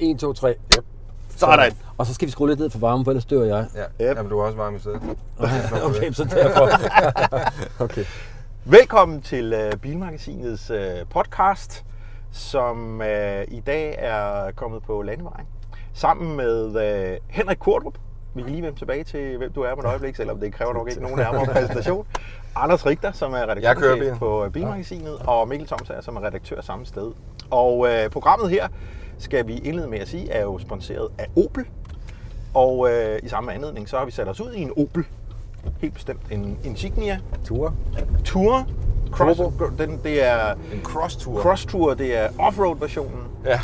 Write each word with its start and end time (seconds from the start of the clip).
1, 0.00 0.18
2, 0.18 0.32
3. 0.32 0.54
Yep. 0.76 0.84
Sådan. 1.36 1.72
Og 1.98 2.06
så 2.06 2.14
skal 2.14 2.26
vi 2.26 2.32
skrue 2.32 2.48
lidt 2.48 2.60
ned 2.60 2.70
for 2.70 2.78
varmen, 2.78 3.04
for 3.04 3.10
ellers 3.10 3.24
dør 3.24 3.44
jeg. 3.44 3.66
Ja, 3.74 3.80
Yep. 4.06 4.16
Jamen, 4.16 4.30
du 4.30 4.38
er 4.38 4.44
også 4.44 4.56
varm 4.56 4.76
i 4.76 4.78
stedet. 4.78 5.02
Okay, 5.88 6.12
så 6.12 6.24
derfor. 6.24 6.68
Okay. 7.84 8.04
Velkommen 8.64 9.22
til 9.22 9.54
uh, 9.54 9.80
Bilmagasinets 9.80 10.70
uh, 10.70 10.76
podcast, 11.10 11.84
som 12.32 13.00
uh, 13.00 13.06
i 13.48 13.62
dag 13.66 13.94
er 13.98 14.50
kommet 14.56 14.82
på 14.82 15.02
landevejen. 15.02 15.46
Sammen 15.94 16.36
med 16.36 16.66
uh, 16.66 17.16
Henrik 17.28 17.58
Kortrup. 17.58 17.94
Vi 18.34 18.42
kan 18.42 18.50
lige 18.50 18.62
vende 18.62 18.78
tilbage 18.78 19.04
til, 19.04 19.36
hvem 19.38 19.52
du 19.52 19.62
er 19.62 19.74
med 19.74 19.84
et 19.84 19.88
øjeblik, 19.88 20.16
selvom 20.16 20.40
det 20.40 20.52
kræver 20.54 20.72
nok 20.72 20.88
ikke 20.88 21.02
nogen 21.02 21.16
nærmere 21.16 21.46
præsentation. 21.46 22.06
Anders 22.56 22.86
Richter, 22.86 23.12
som 23.12 23.32
er 23.32 23.48
redaktør 23.48 24.14
på 24.14 24.44
øh, 24.44 24.50
Bilmagasinet, 24.50 25.16
og 25.26 25.48
Mikkel 25.48 25.66
Thomsager, 25.68 26.00
som 26.00 26.16
er 26.16 26.24
redaktør 26.24 26.60
samme 26.60 26.86
sted. 26.86 27.12
Og 27.50 27.78
uh, 27.78 28.10
programmet 28.12 28.50
her, 28.50 28.68
skal 29.20 29.46
vi 29.46 29.58
indlede 29.58 29.88
med 29.88 29.98
at 29.98 30.08
sige, 30.08 30.30
er 30.30 30.42
jo 30.42 30.58
sponsoreret 30.58 31.08
af 31.18 31.26
Opel. 31.36 31.64
Og 32.54 32.78
uh, 32.78 32.90
i 33.22 33.28
samme 33.28 33.52
anledning, 33.52 33.88
så 33.88 33.98
har 33.98 34.04
vi 34.04 34.10
sat 34.10 34.28
os 34.28 34.40
ud 34.40 34.52
i 34.52 34.60
en 34.62 34.72
Opel. 34.76 35.04
Helt 35.80 35.94
bestemt 35.94 36.20
en 36.30 36.58
Insignia 36.64 37.18
Ture. 37.44 37.74
Tour. 38.24 38.66
Cross, 39.10 39.40
den, 39.78 40.00
det 40.04 40.24
er 40.26 40.52
En 40.52 40.80
cross-tour. 40.84 41.40
Cross 41.42 41.64
Tour, 41.66 41.94
det 41.94 42.16
er 42.16 42.28
offroad 42.38 42.76
versionen, 42.78 43.22
Ja. 43.44 43.60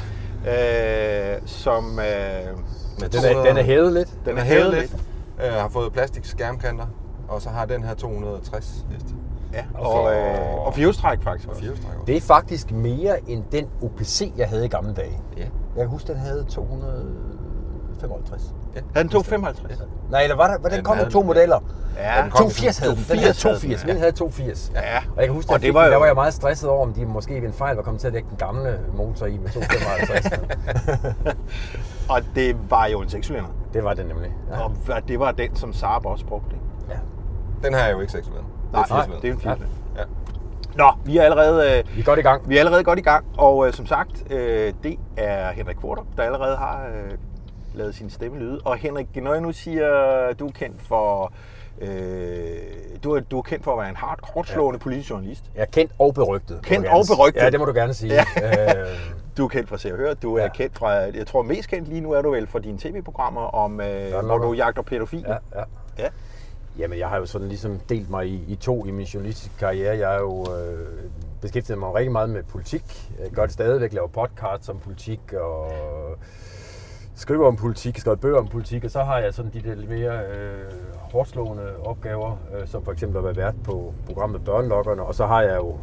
øh, 1.34 1.40
som 1.46 1.84
øh, 1.84 2.58
Med 3.00 3.08
Den 3.08 3.24
er, 3.24 3.42
den 3.44 3.56
er 3.56 3.62
hævet 3.62 3.92
lidt. 3.92 4.08
den 4.24 4.38
er 4.38 4.44
hævet 4.44 4.74
lidt. 4.74 4.96
Øh, 5.44 5.52
har 5.52 5.68
fået 5.68 5.92
plastik 5.92 6.24
skærmkanter. 6.24 6.86
Og 7.28 7.42
så 7.42 7.48
har 7.48 7.64
den 7.66 7.82
her 7.84 7.94
260 7.94 8.84
heste. 8.90 9.08
Ja, 9.52 9.64
og, 9.74 10.14
øh, 10.14 10.66
og 10.66 10.74
fjolstræk 10.74 11.22
faktisk 11.22 11.48
Og 11.48 11.50
også. 11.50 11.60
firehjulstræk 11.62 11.92
også. 11.94 12.04
Det 12.06 12.16
er 12.16 12.20
faktisk 12.20 12.70
mere 12.72 13.30
end 13.30 13.44
den 13.52 13.66
OPC, 13.82 14.32
jeg 14.36 14.48
havde 14.48 14.64
i 14.64 14.68
gamle 14.68 14.92
dage. 14.94 15.20
Ja. 15.36 15.42
Jeg 15.42 15.50
kan 15.82 15.88
huske, 15.88 16.08
den 16.08 16.16
havde 16.16 16.44
255. 16.44 18.54
Havde 18.74 18.86
den 18.94 19.08
255? 19.08 19.78
Nej, 20.10 20.22
eller 20.22 20.36
var 20.36 20.46
der, 20.46 20.58
var 20.58 20.68
den 20.68 20.76
Den 20.76 20.84
kom 20.84 20.96
med 20.96 21.10
to 21.10 21.18
den. 21.18 21.26
modeller? 21.26 21.58
Ja, 21.98 22.22
den 22.22 22.30
kom- 22.30 22.38
280 22.38 22.78
havde 22.78 22.94
den. 22.96 23.04
Den 23.10 23.18
havde 23.18 23.32
280 23.32 23.82
havde 23.82 23.82
den, 23.82 23.82
280. 23.82 23.82
ja. 23.82 23.86
Min 23.92 23.96
havde 23.98 24.12
280. 24.12 24.72
Ja. 24.74 24.98
Og 24.98 25.16
jeg 25.16 25.24
kan 25.24 25.34
huske, 25.34 25.50
Og 25.50 25.54
det 25.54 25.62
det 25.66 25.74
var 25.74 25.84
jo- 25.84 25.90
der 25.90 25.96
var 25.96 26.06
jeg 26.06 26.14
meget 26.14 26.34
stresset 26.34 26.68
over, 26.70 26.82
om 26.82 26.92
de 26.92 27.06
måske 27.06 27.34
ved 27.34 27.42
en 27.48 27.52
fejl 27.52 27.76
var 27.76 27.82
kommet 27.82 28.00
til 28.00 28.06
at 28.06 28.12
lægge 28.12 28.28
den 28.30 28.38
gamle 28.38 28.80
motor 28.94 29.26
i 29.26 29.38
med 29.38 29.50
255. 29.50 30.30
Og 32.12 32.20
det 32.34 32.56
var 32.70 32.86
jo 32.86 33.00
en 33.00 33.08
sekscylinder. 33.08 33.50
det 33.72 33.84
var 33.84 33.94
det 33.94 34.06
nemlig. 34.06 34.30
Ja. 34.50 34.64
Og 34.94 35.08
det 35.08 35.20
var 35.20 35.32
den, 35.32 35.56
som 35.56 35.72
Saab 35.72 36.06
også 36.06 36.26
brugte. 36.26 36.56
Ja. 36.90 36.96
Den 37.62 37.74
her 37.74 37.80
er 37.82 37.90
jo 37.90 38.00
ikke 38.00 38.12
6 38.12 38.26
Det 38.26 38.34
Nej, 38.90 38.98
er 38.98 39.04
80 39.06 39.20
det 39.22 39.28
er 39.30 39.32
en 39.34 39.40
Ja. 39.44 39.54
4 39.54 39.58
Ja. 39.98 40.02
Nå, 40.76 40.90
vi 41.04 41.16
er 41.18 41.22
allerede... 41.22 41.78
Øh, 41.78 41.96
Vi 41.96 42.00
er 42.00 42.04
godt 42.04 42.18
i 42.18 42.22
gang. 42.22 42.48
Vi 42.48 42.56
er 42.56 42.60
allerede 42.60 42.84
godt 42.84 42.98
i 42.98 43.02
gang, 43.02 43.24
og 43.38 43.66
øh, 43.66 43.72
som 43.72 43.86
sagt, 43.86 44.32
øh, 44.32 44.72
det 44.82 44.96
er 45.16 45.50
Henrik 45.52 45.76
Kvartrup, 45.76 46.06
der 46.16 46.22
allerede 46.22 46.56
har 46.56 46.86
øh, 46.86 47.12
lavet 47.74 47.94
sin 47.94 48.10
stemme 48.10 48.38
lyde. 48.38 48.60
Og 48.64 48.76
Henrik, 48.76 49.16
når 49.16 49.32
jeg 49.32 49.40
nu 49.42 49.52
siger, 49.52 49.88
du 50.38 50.46
er 50.46 50.52
kendt 50.52 50.82
for, 50.82 51.32
øh, 51.80 51.88
du, 53.04 53.12
er, 53.14 53.20
du 53.20 53.38
er 53.38 53.42
kendt 53.42 53.64
for 53.64 53.72
at 53.72 53.78
være 53.78 53.88
en 53.88 53.96
hard, 53.96 54.18
hårdt 54.22 54.48
slående 54.48 54.78
ja. 54.78 54.82
politisk 54.82 55.10
journalist. 55.10 55.44
Jeg 55.54 55.62
er 55.62 55.66
kendt 55.66 55.92
og 55.98 56.14
berygtet. 56.14 56.60
Kendt 56.62 56.86
og 56.86 57.04
berygtet. 57.16 57.42
Ja, 57.42 57.50
det 57.50 57.60
må 57.60 57.64
du 57.66 57.72
gerne 57.72 57.94
sige. 57.94 58.14
Ja. 58.14 58.24
øh, 58.80 58.86
Du 59.36 59.44
er 59.44 59.48
kendt 59.48 59.68
fra 59.68 59.78
Se 59.78 59.92
og 59.92 59.98
Hør, 59.98 60.14
du 60.14 60.36
er 60.36 60.42
Ja. 60.42 60.48
kendt 60.48 60.78
fra, 60.78 60.88
jeg 60.90 61.26
tror 61.26 61.42
mest 61.42 61.68
kendt 61.68 61.88
lige 61.88 62.00
nu 62.00 62.12
er 62.12 62.22
du 62.22 62.30
vel 62.30 62.46
for 62.46 62.58
dine 62.58 62.78
tv-programmer, 62.78 63.40
om, 63.40 63.80
øh, 63.80 64.10
hvor 64.12 64.22
nok. 64.22 64.42
du 64.42 64.52
jagter 64.52 64.82
pædofile. 64.82 65.24
ja, 65.28 65.60
ja. 65.60 65.64
ja. 65.98 66.08
Jamen, 66.78 66.98
jeg 66.98 67.08
har 67.08 67.16
jo 67.16 67.26
sådan 67.26 67.48
ligesom 67.48 67.80
delt 67.88 68.10
mig 68.10 68.26
i, 68.26 68.44
i 68.48 68.56
to 68.56 68.86
i 68.86 68.90
min 68.90 69.06
journalistiske 69.06 69.58
karriere. 69.58 69.98
Jeg 69.98 70.08
har 70.08 70.18
jo 70.18 70.46
øh, 70.58 71.10
beskæftiget 71.40 71.78
mig 71.78 71.94
rigtig 71.94 72.12
meget 72.12 72.30
med 72.30 72.42
politik. 72.42 73.12
Jeg 73.22 73.30
gør 73.30 73.42
det 73.42 73.52
stadigvæk, 73.52 73.92
laver 73.92 74.08
podcasts 74.08 74.68
om 74.68 74.78
politik 74.78 75.32
og 75.32 75.72
skriver 77.14 77.46
om 77.46 77.56
politik, 77.56 77.98
skriver 77.98 78.16
bøger 78.16 78.38
om 78.38 78.48
politik, 78.48 78.84
og 78.84 78.90
så 78.90 79.02
har 79.02 79.18
jeg 79.18 79.34
sådan 79.34 79.50
de 79.52 79.62
der 79.62 79.74
lidt 79.74 79.90
mere 79.90 80.26
øh, 80.26 80.72
hårdslående 80.92 81.76
opgaver, 81.84 82.38
øh, 82.54 82.68
som 82.68 82.84
for 82.84 82.92
eksempel 82.92 83.18
at 83.18 83.24
være 83.24 83.36
vært 83.36 83.54
på 83.64 83.94
programmet 84.06 84.44
Børnelokkerne, 84.44 85.02
og 85.02 85.14
så 85.14 85.26
har 85.26 85.42
jeg 85.42 85.56
jo, 85.56 85.78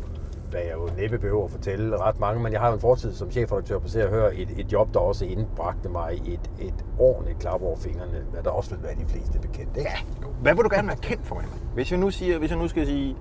hvad 0.54 0.62
jeg 0.62 0.74
jo 0.74 0.90
næppe 0.98 1.18
behøver 1.18 1.46
at 1.46 1.52
fortælle 1.52 1.98
ret 1.98 2.20
mange, 2.20 2.44
men 2.44 2.54
jeg 2.54 2.62
har 2.62 2.68
jo 2.68 2.74
en 2.74 2.80
fortid 2.80 3.14
som 3.14 3.32
chefredaktør 3.32 3.80
på 3.80 3.88
Se 3.88 4.06
og 4.06 4.10
Hør, 4.10 4.30
et, 4.34 4.50
et 4.58 4.72
job, 4.72 4.94
der 4.94 5.00
også 5.00 5.26
indbragte 5.26 5.90
mig 5.90 6.22
et, 6.26 6.52
et 6.60 6.86
ordentligt 7.00 7.40
klap 7.40 7.62
over 7.62 7.78
fingrene, 7.78 8.26
hvad 8.32 8.44
der 8.44 8.50
også 8.50 8.76
vil 8.76 8.84
være 8.84 8.96
de 8.96 9.06
fleste 9.08 9.40
bekendt. 9.40 9.78
Ikke? 9.78 9.90
Ja. 9.90 10.28
Hvad 10.42 10.56
vil 10.56 10.64
du 10.64 10.70
gerne 10.72 10.88
være 10.88 10.98
kendt 10.98 11.26
for, 11.26 11.36
Henrik? 11.36 11.62
Hvis 11.74 11.92
jeg 11.92 12.00
nu, 12.00 12.12
siger, 12.12 12.38
hvis 12.40 12.50
jeg 12.50 12.60
nu 12.60 12.68
skal 12.68 12.86
sige 12.86 13.16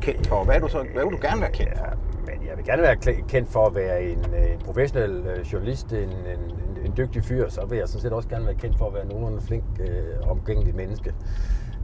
kendt 0.00 0.26
for, 0.26 0.44
hvad, 0.44 0.54
er 0.54 0.60
du 0.60 0.68
så, 0.68 0.86
hvad 0.94 1.04
vil 1.04 1.12
du 1.12 1.18
gerne 1.22 1.40
være 1.40 1.52
kendt 1.52 1.78
for? 1.78 1.84
Ja, 1.84 1.92
men 2.26 2.48
jeg 2.48 2.56
vil 2.56 2.64
gerne 2.64 2.82
være 2.82 2.96
kendt 3.28 3.48
for 3.48 3.66
at 3.66 3.74
være 3.74 4.04
en, 4.04 4.24
øh, 4.34 4.52
en 4.52 4.58
professionel 4.58 5.26
øh, 5.26 5.52
journalist, 5.52 5.92
en, 5.92 5.98
en, 5.98 6.08
en, 6.08 6.84
en 6.84 6.92
dygtig 6.96 7.24
fyr, 7.24 7.48
så 7.48 7.66
vil 7.66 7.78
jeg 7.78 7.88
sådan 7.88 8.00
set 8.00 8.12
også 8.12 8.28
gerne 8.28 8.46
være 8.46 8.54
kendt 8.54 8.78
for 8.78 8.86
at 8.86 8.94
være 8.94 9.06
nogenlunde 9.06 9.42
flink, 9.42 9.64
øh, 9.80 10.30
omgængeligt 10.30 10.76
menneske. 10.76 11.14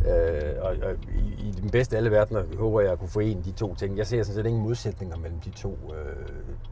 Øh, 0.07 0.53
og, 0.61 0.69
og 0.83 0.93
i, 1.15 1.49
i 1.49 1.51
den 1.63 1.71
bedste 1.71 1.97
af 1.97 1.99
alle 1.99 2.11
verdener 2.11 2.43
håber 2.59 2.81
jeg 2.81 2.93
at 2.93 2.99
kunne 2.99 3.09
forene 3.09 3.43
de 3.45 3.53
to 3.53 3.75
ting. 3.75 3.99
Jeg 3.99 4.07
ser 4.07 4.23
sådan 4.23 4.35
set 4.35 4.47
ingen 4.47 4.63
modsætninger 4.63 5.17
mellem 5.17 5.41
de 5.41 5.51
to 5.51 5.79
øh, 5.95 6.27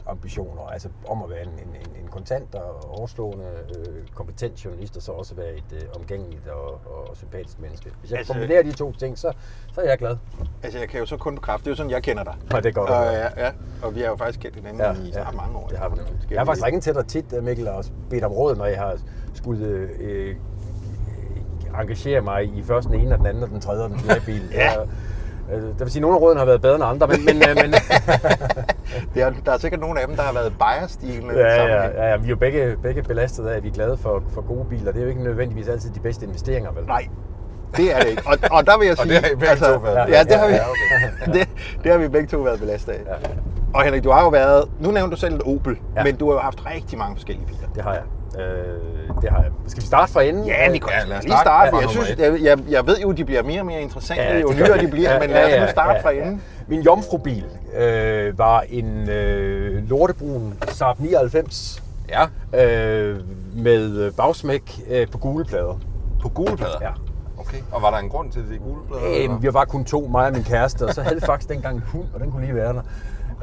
ambitioner. 0.07 0.61
Altså 0.63 0.89
om 1.07 1.23
at 1.23 1.29
være 1.29 1.41
en, 1.41 1.49
en, 1.49 2.01
en, 2.01 2.07
kontant 2.11 2.55
og 2.55 2.89
overstående, 2.99 3.45
øh, 3.77 4.07
kompetent 4.15 4.65
journalist, 4.65 4.97
og 4.97 5.03
så 5.03 5.11
også 5.11 5.35
være 5.35 5.53
et 5.53 5.73
øh, 5.73 5.81
omgængeligt 5.95 6.47
og, 6.47 6.71
og 6.71 7.17
sympatisk 7.17 7.59
menneske. 7.59 7.91
Hvis 7.99 8.11
jeg 8.11 8.17
Altså- 8.19 8.33
kombinerer 8.33 8.63
de 8.63 8.71
to 8.71 8.91
ting, 8.93 9.17
så, 9.17 9.33
så 9.73 9.81
er 9.81 9.89
jeg 9.89 9.97
glad. 9.97 10.17
Altså, 10.63 10.79
jeg 10.79 10.89
kan 10.89 10.99
jo 10.99 11.05
så 11.05 11.17
kun 11.17 11.35
bekræfte, 11.35 11.63
det 11.63 11.67
er 11.67 11.71
jo 11.71 11.75
sådan, 11.75 11.91
jeg 11.91 12.03
kender 12.03 12.23
dig. 12.23 12.35
Ja, 12.53 12.59
det 12.59 12.75
godt. 12.75 12.89
Og, 12.89 13.13
ja, 13.13 13.45
ja, 13.45 13.51
og 13.83 13.95
vi 13.95 13.99
har 14.01 14.07
jo 14.07 14.15
faktisk 14.15 14.39
kendt 14.39 14.55
hinanden 14.55 14.79
ja, 15.03 15.09
i 15.09 15.11
snart 15.11 15.35
mange 15.35 15.57
år. 15.57 15.67
Det 15.67 15.77
har 15.77 15.89
vi. 15.89 15.95
Jeg 16.29 16.39
har 16.39 16.45
faktisk 16.45 16.65
ringet 16.65 16.83
til 16.83 16.93
dig 16.93 17.07
tit, 17.07 17.33
øh, 17.33 17.43
Mikkel, 17.43 17.67
og 17.67 17.85
bedt 18.09 18.23
om 18.23 18.31
råd, 18.31 18.55
når 18.55 18.65
jeg 18.65 18.77
har 18.77 18.97
øh, 19.47 19.89
øh, 19.99 20.35
engagere 21.79 22.21
mig 22.21 22.43
i 22.43 22.63
først 22.67 22.87
den 22.87 22.99
ene, 22.99 23.13
og 23.15 23.19
den 23.19 23.27
anden, 23.27 23.43
og 23.43 23.49
den 23.49 23.59
tredje 23.61 23.83
og 23.83 23.89
den 23.89 23.99
fjerde 23.99 24.21
bil. 24.25 24.41
Ja. 24.53 24.71
Jeg, 24.71 25.57
øh, 25.57 25.61
det 25.63 25.79
vil 25.79 25.91
sige, 25.91 25.99
at 25.99 26.01
nogle 26.01 26.17
af 26.17 26.21
rådene 26.21 26.39
har 26.39 26.45
været 26.45 26.61
bedre 26.61 26.75
end 26.75 26.83
andre, 26.83 27.07
men... 27.07 27.25
men, 27.25 27.35
øh, 27.49 27.55
men 27.55 27.73
Det 29.13 29.21
er, 29.23 29.31
der 29.45 29.51
er 29.51 29.57
sikkert 29.57 29.79
nogle 29.81 29.99
af 30.01 30.07
dem, 30.07 30.15
der 30.15 30.23
har 30.23 30.33
været 30.33 30.53
biased 30.59 31.03
i 31.03 31.17
en 31.17 31.23
ja, 31.35 31.39
ja, 31.41 31.57
sammenhæng. 31.57 31.93
ja, 31.95 32.09
ja, 32.09 32.17
vi 32.17 32.25
er 32.25 32.29
jo 32.29 32.35
begge, 32.35 32.77
begge 32.83 33.03
belastet 33.03 33.47
af, 33.47 33.57
at 33.57 33.63
vi 33.63 33.67
er 33.67 33.73
glade 33.73 33.97
for, 33.97 34.23
for 34.33 34.41
gode 34.41 34.65
biler. 34.69 34.91
Det 34.91 34.99
er 34.99 35.03
jo 35.03 35.09
ikke 35.09 35.23
nødvendigvis 35.23 35.67
altid 35.67 35.89
de 35.89 35.99
bedste 35.99 36.25
investeringer, 36.25 36.71
vel? 36.71 36.85
Nej, 36.85 37.07
det 37.77 37.95
er 37.95 37.99
det 37.99 38.09
ikke. 38.09 38.23
Og, 38.25 38.37
og 38.51 38.65
der 38.67 38.77
vil 38.77 38.85
jeg 38.87 38.99
Og 38.99 39.05
sige... 39.05 39.15
altså, 39.15 39.29
det 39.35 39.47
har 39.47 39.53
I 39.53 39.55
begge 39.55 39.65
to 39.73 39.79
været 39.79 40.09
Ja, 40.09 40.23
det 40.23 40.35
har 40.35 40.47
vi, 40.47 40.53
Ja, 40.53 40.63
okay. 40.69 41.33
det, 41.39 41.49
det 41.83 41.91
har 41.91 41.97
vi 41.99 42.07
begge 42.07 42.27
to 42.27 42.37
været 42.37 42.59
belastet 42.59 42.91
af. 42.91 42.99
Ja. 43.07 43.27
Og 43.73 43.83
Henrik, 43.83 44.03
du 44.03 44.11
har 44.11 44.23
jo 44.23 44.29
været... 44.29 44.69
Nu 44.79 44.91
nævnte 44.91 45.15
du 45.15 45.19
selv 45.19 45.35
et 45.35 45.41
Opel, 45.45 45.77
Ja. 45.95 46.03
men 46.03 46.15
du 46.15 46.27
har 46.27 46.33
jo 46.33 46.39
haft 46.39 46.65
rigtig 46.65 46.97
mange 46.99 47.15
forskellige 47.15 47.47
biler. 47.47 47.67
Det 47.75 47.83
har 47.83 47.93
jeg. 47.93 48.01
Øh, 48.39 49.15
det 49.21 49.29
har 49.29 49.41
jeg. 49.41 49.51
Skal 49.67 49.81
vi 49.81 49.87
starte 49.87 50.11
fra 50.11 50.21
enden? 50.21 50.45
Ja, 50.45 50.71
vi 50.71 50.77
kan 50.77 50.89
Ja, 51.09 51.19
lige 51.19 51.37
starte 51.41 51.77
Jeg, 51.77 51.89
synes, 51.89 52.15
jeg, 52.17 52.41
jeg, 52.41 52.59
jeg 52.69 52.87
ved 52.87 52.99
jo, 52.99 53.11
de 53.11 53.25
bliver 53.25 53.43
mere 53.43 53.59
og 53.59 53.65
mere 53.65 53.81
interessante, 53.81 54.23
jo 54.41 54.47
det 54.49 54.57
gør 54.57 54.65
nyere 54.65 54.77
de 54.81 54.87
bliver, 54.87 55.19
men 55.19 55.29
lad 55.29 55.53
os 55.63 55.67
nu 55.67 55.71
starte 55.71 56.01
fra 56.01 56.11
enden. 56.11 56.41
Min 56.67 56.81
jomfrubil 56.81 57.45
øh, 57.77 58.37
var 58.39 58.63
en 58.69 59.09
øh, 59.09 59.89
lortebrun 59.89 60.53
Saab 60.67 60.99
99 60.99 61.83
Ja. 62.09 62.23
øh, 62.65 63.19
med 63.55 64.11
bagsmæk 64.11 64.79
øh, 64.89 65.07
på 65.07 65.17
gule 65.17 65.45
plader. 65.45 65.79
På 66.21 66.29
gule 66.29 66.57
plader? 66.57 66.77
Ja. 66.81 66.89
Okay. 67.37 67.57
Og 67.71 67.81
var 67.81 67.91
der 67.91 67.97
en 67.97 68.09
grund 68.09 68.31
til 68.31 68.41
de 68.51 68.57
gule 68.57 68.81
plader? 68.87 69.05
eller? 69.15 69.35
Øh, 69.35 69.43
vi 69.43 69.53
var 69.53 69.65
kun 69.65 69.85
to, 69.85 70.07
mig 70.11 70.25
og 70.27 70.33
min 70.33 70.43
kæreste, 70.43 70.85
og 70.85 70.93
så 70.93 71.01
havde 71.01 71.15
vi 71.15 71.21
faktisk 71.25 71.49
dengang 71.49 71.75
en 71.75 71.83
hund, 71.87 72.05
og 72.13 72.19
den 72.19 72.31
kunne 72.31 72.41
lige 72.45 72.55
være 72.55 72.73
der. 72.73 72.81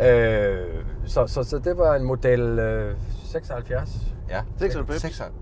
Øh, 0.02 0.66
så, 1.06 1.26
så, 1.26 1.42
så 1.42 1.58
det 1.58 1.78
var 1.78 1.94
en 1.94 2.04
model 2.04 2.40
øh, 2.58 2.94
76. 3.24 3.90
Ja. 4.28 4.42
96. 4.58 5.00
96. 5.00 5.32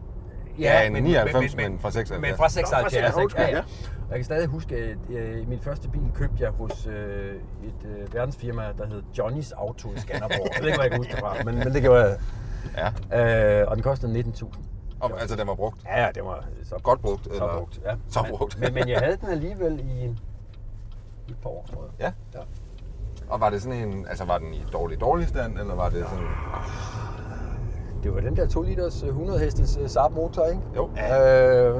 Ja, 0.58 0.86
en 0.86 0.92
99, 0.92 1.56
men 1.56 1.78
fra 1.78 1.90
76. 1.90 2.20
Men 2.20 2.36
fra 2.36 2.48
76, 2.48 2.72
Nå, 2.72 2.82
fra 2.82 2.90
76, 2.90 3.22
ikke? 3.32 3.42
Ja, 3.42 3.48
ja. 3.48 3.56
ja. 3.56 3.62
Og 4.06 4.10
Jeg 4.10 4.18
kan 4.18 4.24
stadig 4.24 4.48
huske, 4.48 4.76
at 4.76 4.96
øh, 5.10 5.48
min 5.48 5.60
første 5.60 5.88
bil 5.88 6.10
købte 6.14 6.36
jeg 6.44 6.50
hos 6.50 6.86
øh, 6.86 7.34
et 7.64 7.84
øh, 7.84 8.14
verdensfirma, 8.14 8.62
der 8.78 8.86
hed 8.86 9.02
Johnny's 9.18 9.52
Auto 9.56 9.92
i 9.92 9.98
Skanderborg. 9.98 10.48
Jeg 10.54 10.60
ved 10.62 10.66
ikke, 10.66 10.76
hvor 10.76 10.82
jeg 10.82 10.90
kan 10.90 10.98
huske 11.00 11.12
det 11.12 11.20
fra, 11.20 11.34
men, 11.44 11.54
men 11.58 11.72
det 11.74 11.82
gjorde 11.82 12.04
jeg. 12.04 12.18
Ja. 13.12 13.60
Øh, 13.62 13.68
og 13.68 13.76
den 13.76 13.82
kostede 13.82 14.20
19.000. 14.20 14.44
Og, 15.00 15.20
altså, 15.20 15.36
den 15.36 15.46
var 15.46 15.54
brugt. 15.54 15.84
Ja, 15.84 16.04
ja, 16.04 16.10
det 16.14 16.24
var 16.24 16.44
så 16.64 16.74
Godt 16.82 17.00
brugt, 17.00 17.24
Så 17.24 17.30
eller? 17.30 17.58
brugt, 17.58 17.80
ja. 17.84 17.94
Så 18.08 18.22
Men- 18.22 18.30
brugt. 18.36 18.60
Men, 18.60 18.74
men 18.74 18.88
jeg 18.88 18.98
havde 18.98 19.16
den 19.16 19.28
alligevel 19.28 19.80
i, 19.80 20.04
i 21.28 21.30
et 21.30 21.36
par 21.42 21.50
år, 21.50 21.66
tror 21.72 21.84
jeg. 21.98 22.12
Ja. 22.34 22.38
ja. 22.40 22.44
Og 23.28 23.40
var 23.40 23.50
det 23.50 23.62
sådan 23.62 23.88
en, 23.88 24.06
altså 24.08 24.24
var 24.24 24.38
den 24.38 24.54
i 24.54 24.64
dårlig, 24.72 25.00
dårlig 25.00 25.28
stand, 25.28 25.58
eller 25.58 25.74
var 25.74 25.88
det 25.88 26.04
sådan... 26.10 26.26
Det 28.06 28.14
var 28.14 28.20
den 28.20 28.36
der 28.36 28.46
2 28.46 28.62
liters 28.62 29.02
øh, 29.02 29.08
100 29.08 29.38
hestes 29.38 29.78
øh, 29.82 29.88
Saab 29.88 30.12
motor, 30.14 30.44
ikke? 30.44 30.62
Jo. 30.76 30.84
Øh, 30.84 31.74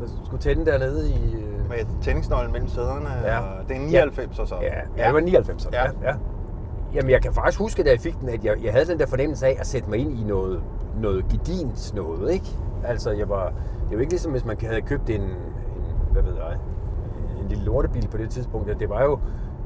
der 0.00 0.06
skulle 0.24 0.40
tænde 0.40 0.66
dernede 0.66 1.10
i... 1.10 1.34
øh, 1.34 1.68
Med 1.68 2.00
tændingsnøglen 2.02 2.52
mellem 2.52 2.68
sæderne. 2.68 3.08
Ja. 3.24 3.38
og 3.38 3.68
Det 3.68 3.76
er 3.76 3.80
en 3.80 3.86
99 3.86 4.38
og 4.38 4.48
så. 4.48 4.54
Ja, 4.62 4.74
ja, 4.96 5.06
det 5.06 5.14
var 5.14 5.20
99. 5.20 5.68
Ja. 5.72 5.84
Ja. 5.84 5.90
ja. 6.02 6.14
Jamen, 6.94 7.10
jeg 7.10 7.22
kan 7.22 7.32
faktisk 7.32 7.58
huske, 7.58 7.82
da 7.82 7.90
jeg 7.90 8.00
fik 8.00 8.20
den, 8.20 8.28
at 8.28 8.44
jeg, 8.44 8.54
jeg 8.64 8.72
havde 8.72 8.86
den 8.86 8.98
der 8.98 9.06
fornemmelse 9.06 9.46
af 9.46 9.56
at 9.60 9.66
sætte 9.66 9.90
mig 9.90 9.98
ind 9.98 10.18
i 10.18 10.24
noget, 10.24 10.60
noget 11.00 11.24
gedint 11.28 11.94
noget, 11.94 12.32
ikke? 12.32 12.58
Altså, 12.84 13.10
jeg 13.10 13.28
var... 13.28 13.52
Det 13.88 13.94
jo 13.94 13.98
ikke 13.98 14.12
ligesom, 14.12 14.32
hvis 14.32 14.44
man 14.44 14.56
havde 14.60 14.80
købt 14.80 15.10
en, 15.10 15.20
en 15.20 15.30
hvad 16.12 16.22
ved 16.22 16.34
jeg, 16.34 16.56
en 17.42 17.48
lille 17.48 17.64
lortebil 17.64 18.08
på 18.08 18.16
det 18.16 18.30
tidspunkt. 18.30 18.80
Det 18.80 18.88
var 18.88 19.04
jo... 19.04 19.18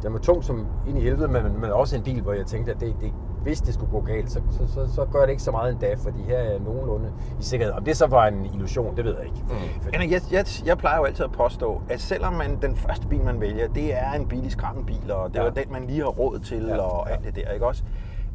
Den 0.03 0.13
var 0.13 0.19
tung 0.19 0.45
som 0.45 0.67
ind 0.89 0.99
i 0.99 1.01
helvede, 1.01 1.29
men, 1.29 1.43
men 1.61 1.71
også 1.71 1.97
en 1.97 2.03
bil, 2.03 2.23
hvor 2.23 2.33
jeg 2.33 2.47
tænkte, 2.47 2.73
at 2.73 2.81
det, 2.81 2.95
det, 3.01 3.13
hvis 3.43 3.61
det 3.61 3.75
skulle 3.75 3.91
gå 3.93 4.01
galt, 4.01 4.31
så, 4.33 4.41
så, 4.51 4.67
så, 4.75 4.95
så 4.95 5.05
gør 5.13 5.21
det 5.21 5.31
ikke 5.31 5.43
så 5.43 5.51
meget 5.51 5.73
endda, 5.73 5.95
fordi 5.95 6.23
her 6.23 6.37
er 6.39 6.51
jeg 6.51 6.59
nogenlunde 6.59 7.13
i 7.41 7.43
sikkerhed. 7.43 7.75
Om 7.75 7.85
det 7.85 7.97
så 7.97 8.07
var 8.07 8.27
en 8.27 8.47
illusion, 8.47 8.97
det 8.97 9.05
ved 9.05 9.15
jeg 9.17 9.25
ikke. 9.25 9.37
Fordi, 9.49 9.95
fordi, 9.97 10.13
jeg, 10.13 10.21
jeg, 10.33 10.47
jeg 10.67 10.79
plejer 10.79 10.99
jo 10.99 11.05
altid 11.05 11.25
at 11.25 11.33
påstå, 11.33 11.83
at 11.91 12.01
selvom 12.01 12.33
man 12.33 12.63
den 12.63 12.77
første 12.77 13.07
bil, 13.07 13.21
man 13.25 13.41
vælger, 13.41 13.69
det 13.69 13.95
er 13.95 14.13
en 14.13 14.29
billig 14.29 14.53
skrammebil, 14.53 15.11
og 15.13 15.31
det 15.31 15.37
er 15.39 15.43
Ja. 15.43 15.49
jo 15.49 15.55
den, 15.55 15.73
man 15.73 15.87
lige 15.87 16.01
har 16.01 16.09
råd 16.09 16.39
til, 16.39 16.67
Ja, 16.67 16.79
og 16.79 17.11
alt 17.11 17.25
det 17.25 17.37
der, 17.37 17.51
ikke 17.53 17.67
også? 17.67 17.83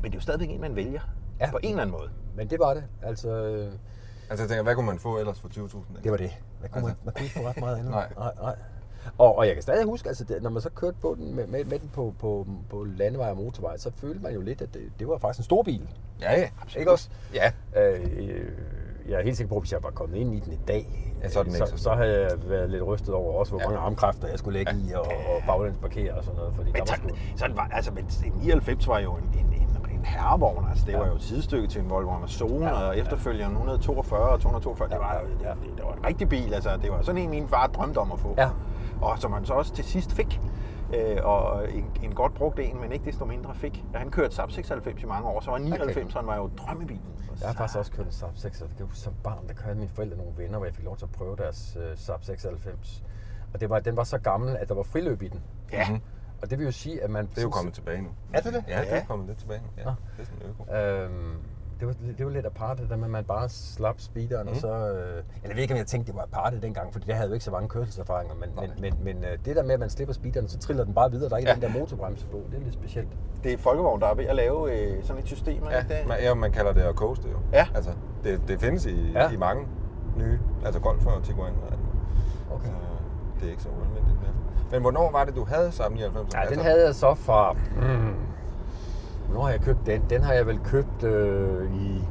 Men 0.02 0.04
det 0.04 0.12
er 0.12 0.18
jo 0.18 0.22
stadigvæk 0.22 0.50
en, 0.50 0.62
man 0.62 0.76
vælger. 0.76 1.02
Ja. 1.40 1.52
På 1.52 1.60
en 1.64 1.70
eller 1.70 1.82
anden 1.82 1.96
måde. 2.00 2.10
men 2.36 2.48
det 2.50 2.60
var 2.60 2.74
det. 2.74 2.84
Altså, 3.04 3.30
øh, 3.30 3.72
Altså 4.30 4.44
jeg 4.44 4.50
tænker, 4.50 4.64
hvad 4.64 4.76
kunne 4.76 4.86
man 4.86 5.00
få 5.00 5.18
ellers 5.18 5.40
for 5.40 5.48
20.000? 5.48 6.04
det 6.04 6.12
var 6.12 6.18
det. 6.18 6.32
Hvad 6.60 6.70
kunne 6.70 6.82
Altså. 6.82 6.96
man, 7.04 7.06
man 7.06 7.14
kunne 7.14 7.24
ikke 7.24 7.40
få 7.40 7.48
ret 7.48 7.58
meget 7.60 7.76
andet. 7.78 7.92
Nej. 7.92 8.08
nej, 8.18 8.32
nej. 8.42 8.56
Og, 9.18 9.38
og 9.38 9.46
jeg 9.48 9.54
kan 9.54 9.62
stadig 9.64 9.86
huske, 9.86 10.08
altså, 10.10 10.24
det, 10.24 10.44
når 10.44 10.50
man 10.50 10.62
så 10.62 10.70
kørte 10.70 10.98
på 11.02 11.16
den, 11.20 11.36
med, 11.36 11.48
med, 11.48 11.64
med 11.66 11.80
den 11.80 11.90
på, 11.94 12.14
på, 12.20 12.48
på 12.70 12.84
landevej 12.98 13.30
og 13.30 13.38
motorvej, 13.38 13.78
så 13.78 13.92
følte 13.96 14.24
man 14.24 14.34
jo 14.34 14.42
lidt, 14.42 14.62
at 14.62 14.74
det, 14.74 14.82
det 15.00 15.08
var 15.08 15.18
faktisk 15.18 15.40
en 15.40 15.44
stor 15.44 15.64
bil. 15.64 15.82
Ja, 16.22 16.40
ja. 16.40 16.48
Ikke 16.80 16.92
også? 16.92 17.10
Ja. 17.34 17.52
Øh, 17.82 18.48
jeg 19.10 19.20
er 19.20 19.24
helt 19.24 19.38
sikker 19.38 19.50
på, 19.50 19.56
at 19.56 19.62
hvis 19.62 19.72
jeg 19.72 19.84
var 19.84 19.90
kommet 19.90 20.18
ind 20.18 20.34
i 20.36 20.40
den 20.40 20.54
i 20.54 20.60
dag, 20.68 21.04
Ja, 21.24 21.30
så 21.30 21.44
den 21.44 21.56
ikke 21.56 21.68
så, 21.68 21.78
så 21.78 21.92
havde 21.94 22.22
jeg 22.22 22.32
været 22.50 22.70
lidt 22.70 22.88
rystet 22.88 23.14
over 23.14 23.34
også, 23.40 23.52
hvor 23.52 23.62
Ja. 23.62 23.66
mange 23.68 23.80
armkræfter 23.80 24.28
jeg 24.28 24.40
skulle 24.40 24.60
lægge 24.60 24.72
i, 24.90 24.94
og, 24.94 25.02
og 25.06 25.42
baglæns 25.48 25.78
parkere 25.78 26.14
og 26.14 26.24
sådan 26.24 26.38
noget. 26.38 26.56
Fordi 26.56 26.68
der 26.72 26.74
Men 26.74 26.80
var 26.80 26.86
sådan, 26.96 27.10
sgu... 27.10 27.38
sådan 27.38 27.56
var, 27.58 27.70
altså, 27.74 27.92
men 27.92 28.10
99 28.42 28.88
var 28.88 29.00
jo 29.00 29.14
en, 29.14 29.24
en, 29.40 29.46
en, 29.62 29.98
en 30.00 30.06
herrevogn, 30.06 30.66
altså 30.70 30.86
det 30.86 30.92
Ja. 30.92 30.98
var 30.98 31.08
jo 31.08 31.16
et 31.16 31.22
sidestykke 31.22 31.68
til 31.68 31.82
en 31.82 31.90
Volvo 31.90 32.12
Amazon, 32.12 32.62
Ja, 32.64 32.72
og 32.88 32.96
ja. 32.96 33.02
efterfølgeren 33.02 33.52
142 33.52 34.20
og 34.30 34.40
242, 34.40 34.88
det 34.88 34.94
Ja, 34.94 35.00
var, 35.00 35.22
ja. 35.44 35.50
det, 35.50 35.58
det 35.78 35.86
var 35.86 35.94
en 35.94 36.06
rigtig 36.06 36.30
bil, 36.30 36.54
altså 36.54 36.70
det 36.82 36.92
var 36.92 37.02
sådan 37.02 37.22
en, 37.22 37.30
min 37.30 37.48
far 37.48 37.68
drømte 37.68 37.98
om 37.98 38.12
at 38.12 38.20
få. 38.20 38.34
Ja. 38.38 38.50
Og 39.02 39.20
som 39.20 39.34
han 39.34 39.46
så 39.46 39.54
også 39.54 39.74
til 39.74 39.84
sidst 39.86 40.12
fik, 40.12 40.42
øh, 40.96 41.18
og 41.24 41.72
en, 41.74 41.86
en 42.04 42.16
godt 42.16 42.34
brugt 42.34 42.60
en, 42.60 42.82
men 42.82 42.92
ikke 42.92 43.06
desto 43.06 43.26
mindre 43.26 43.56
fik. 43.56 43.84
Ja, 43.94 44.00
han 44.00 44.12
kørte 44.12 44.36
Saab 44.36 44.52
96 44.52 45.04
i 45.04 45.06
mange 45.06 45.28
år, 45.28 45.40
så 45.42 45.52
var 45.52 45.58
99 45.58 46.16
okay. 46.16 46.26
var 46.28 46.36
jo 46.36 46.50
drømmebilen. 46.58 47.04
Jeg 47.40 47.48
har 47.50 47.54
faktisk 47.54 47.78
også 47.78 47.92
kørt 47.92 48.06
en 48.06 48.12
Saab 48.12 48.32
6, 48.36 48.62
og 48.62 48.68
jeg 48.70 48.78
kan 48.78 48.86
huske, 48.86 49.00
som 49.00 49.14
barn, 49.24 49.48
der 49.48 49.54
kørte 49.54 49.76
mine 49.80 49.90
forældre 49.90 50.18
nogle 50.18 50.32
venner, 50.38 50.58
hvor 50.58 50.66
jeg 50.66 50.76
fik 50.76 50.86
lov 50.86 50.98
til 50.98 51.06
at 51.06 51.12
prøve 51.12 51.36
deres 51.36 51.78
uh, 51.80 51.98
Saab 51.98 52.24
96. 52.24 53.04
Og 53.54 53.60
det 53.62 53.70
var, 53.70 53.80
den 53.80 53.98
var 53.98 54.04
så 54.04 54.18
gammel, 54.18 54.58
at 54.58 54.70
der 54.70 54.76
var 54.76 54.84
friløb 54.84 55.22
i 55.22 55.28
den. 55.28 55.42
Ja. 55.72 55.90
Mhm. 55.90 56.02
Og 56.42 56.50
det 56.50 56.58
vil 56.60 56.66
jo 56.66 56.72
sige, 56.72 57.04
at 57.04 57.10
man... 57.10 57.28
Det 57.28 57.38
er 57.38 57.42
jo 57.42 57.50
kommet 57.50 57.74
tilbage 57.74 58.02
nu. 58.02 58.10
Er 58.34 58.42
det 58.42 58.54
det? 58.54 58.64
Ja, 58.68 58.80
det 58.82 58.86
Ja. 58.88 59.00
er 59.02 59.06
kommet 59.06 59.28
lidt 59.28 59.38
tilbage 59.40 59.60
nu. 59.62 59.68
Ja, 59.78 59.84
Nå. 59.84 59.92
det 60.18 60.22
er 60.22 60.26
sådan 60.26 60.50
øko. 60.50 60.74
Øhm, 60.76 61.38
det 61.80 61.88
var, 61.88 61.94
det 62.18 62.26
var 62.26 62.32
lidt 62.32 62.46
aparte, 62.46 62.90
der 62.90 62.96
med, 62.96 63.04
at 63.06 63.10
man 63.12 63.24
bare 63.24 63.50
slap 63.50 63.96
speederen, 64.00 64.46
mm. 64.48 64.52
og 64.54 64.58
så... 64.58 64.68
Øh, 64.68 64.84
eller 64.84 65.24
jeg 65.44 65.56
ved 65.56 65.62
ikke, 65.62 65.74
om 65.74 65.78
jeg 65.78 65.88
tænkte, 65.88 66.12
det 66.12 66.18
var 66.18 66.24
aparte 66.24 66.62
dengang, 66.62 66.94
fordi 66.94 67.06
jeg 67.10 67.16
havde 67.18 67.28
jo 67.28 67.34
ikke 67.34 67.46
så 67.46 67.52
mange 67.52 67.70
kørselserfaringer, 67.70 68.36
men, 68.36 68.50
men, 68.60 68.72
men, 68.82 68.94
men 69.04 69.24
øh, 69.24 69.38
det 69.46 69.56
der 69.56 69.64
med, 69.64 69.74
at 69.74 69.80
man 69.80 69.90
slipper 69.90 70.14
speederen, 70.14 70.48
så 70.48 70.58
triller 70.60 70.84
den 70.84 70.94
bare 70.94 71.12
videre, 71.12 71.30
der 71.30 71.36
er 71.36 71.40
ikke 71.40 71.50
Ja. 71.50 71.56
den 71.56 71.62
der 71.74 71.80
motorbremse 71.80 72.26
på, 72.26 72.42
det 72.52 72.60
er 72.60 72.64
lidt 72.64 72.74
specielt. 72.74 73.08
Det 73.44 73.54
er 73.54 73.58
Folkevogn, 73.58 74.02
der 74.02 74.08
er 74.08 74.14
ved 74.16 74.26
at 74.26 74.36
lave 74.36 74.80
øh, 74.80 75.04
sådan 75.04 75.22
et 75.22 75.28
system, 75.28 75.64
Ja, 75.72 75.78
det 75.78 75.84
ikke 75.98 76.08
man, 76.08 76.18
det? 76.18 76.24
ja, 76.24 76.34
man 76.34 76.52
kalder 76.52 76.74
det 76.74 76.82
at 76.82 76.96
coaste 76.96 77.28
jo. 77.30 77.38
Ja. 77.54 77.68
Altså, 77.76 77.92
det, 78.24 78.42
det 78.48 78.60
findes 78.60 78.86
i, 78.86 79.12
Ja. 79.12 79.30
i 79.32 79.38
mange 79.38 79.68
nye, 80.18 80.40
altså 80.66 80.80
Golf 80.82 81.06
og 81.06 81.24
Tiguan. 81.24 81.54
og 81.66 81.72
alt. 81.72 81.80
Okay. 82.52 82.68
Så 82.68 82.74
det 83.40 83.48
er 83.48 83.52
ikke 83.52 83.64
så 83.64 83.70
ualmindeligt 83.70 84.22
mere. 84.22 84.32
Men 84.72 84.82
hvornår 84.82 85.12
var 85.12 85.26
det, 85.26 85.36
du 85.36 85.46
havde 85.46 85.72
Saab 85.72 85.92
99? 85.92 86.34
Ja, 86.34 86.56
den 86.56 86.60
havde 86.60 86.86
jeg 86.86 86.96
så 86.96 87.14
fra... 87.14 87.54
Mm, 87.54 88.16
hvornår 89.28 89.44
har 89.44 89.52
jeg 89.52 89.62
købt 89.62 89.86
den? 89.86 90.02
Den 90.10 90.22
har 90.24 90.34
jeg 90.34 90.48
vel 90.48 90.60
købt 90.64 91.04
øh, 91.04 91.76
i 91.76 92.02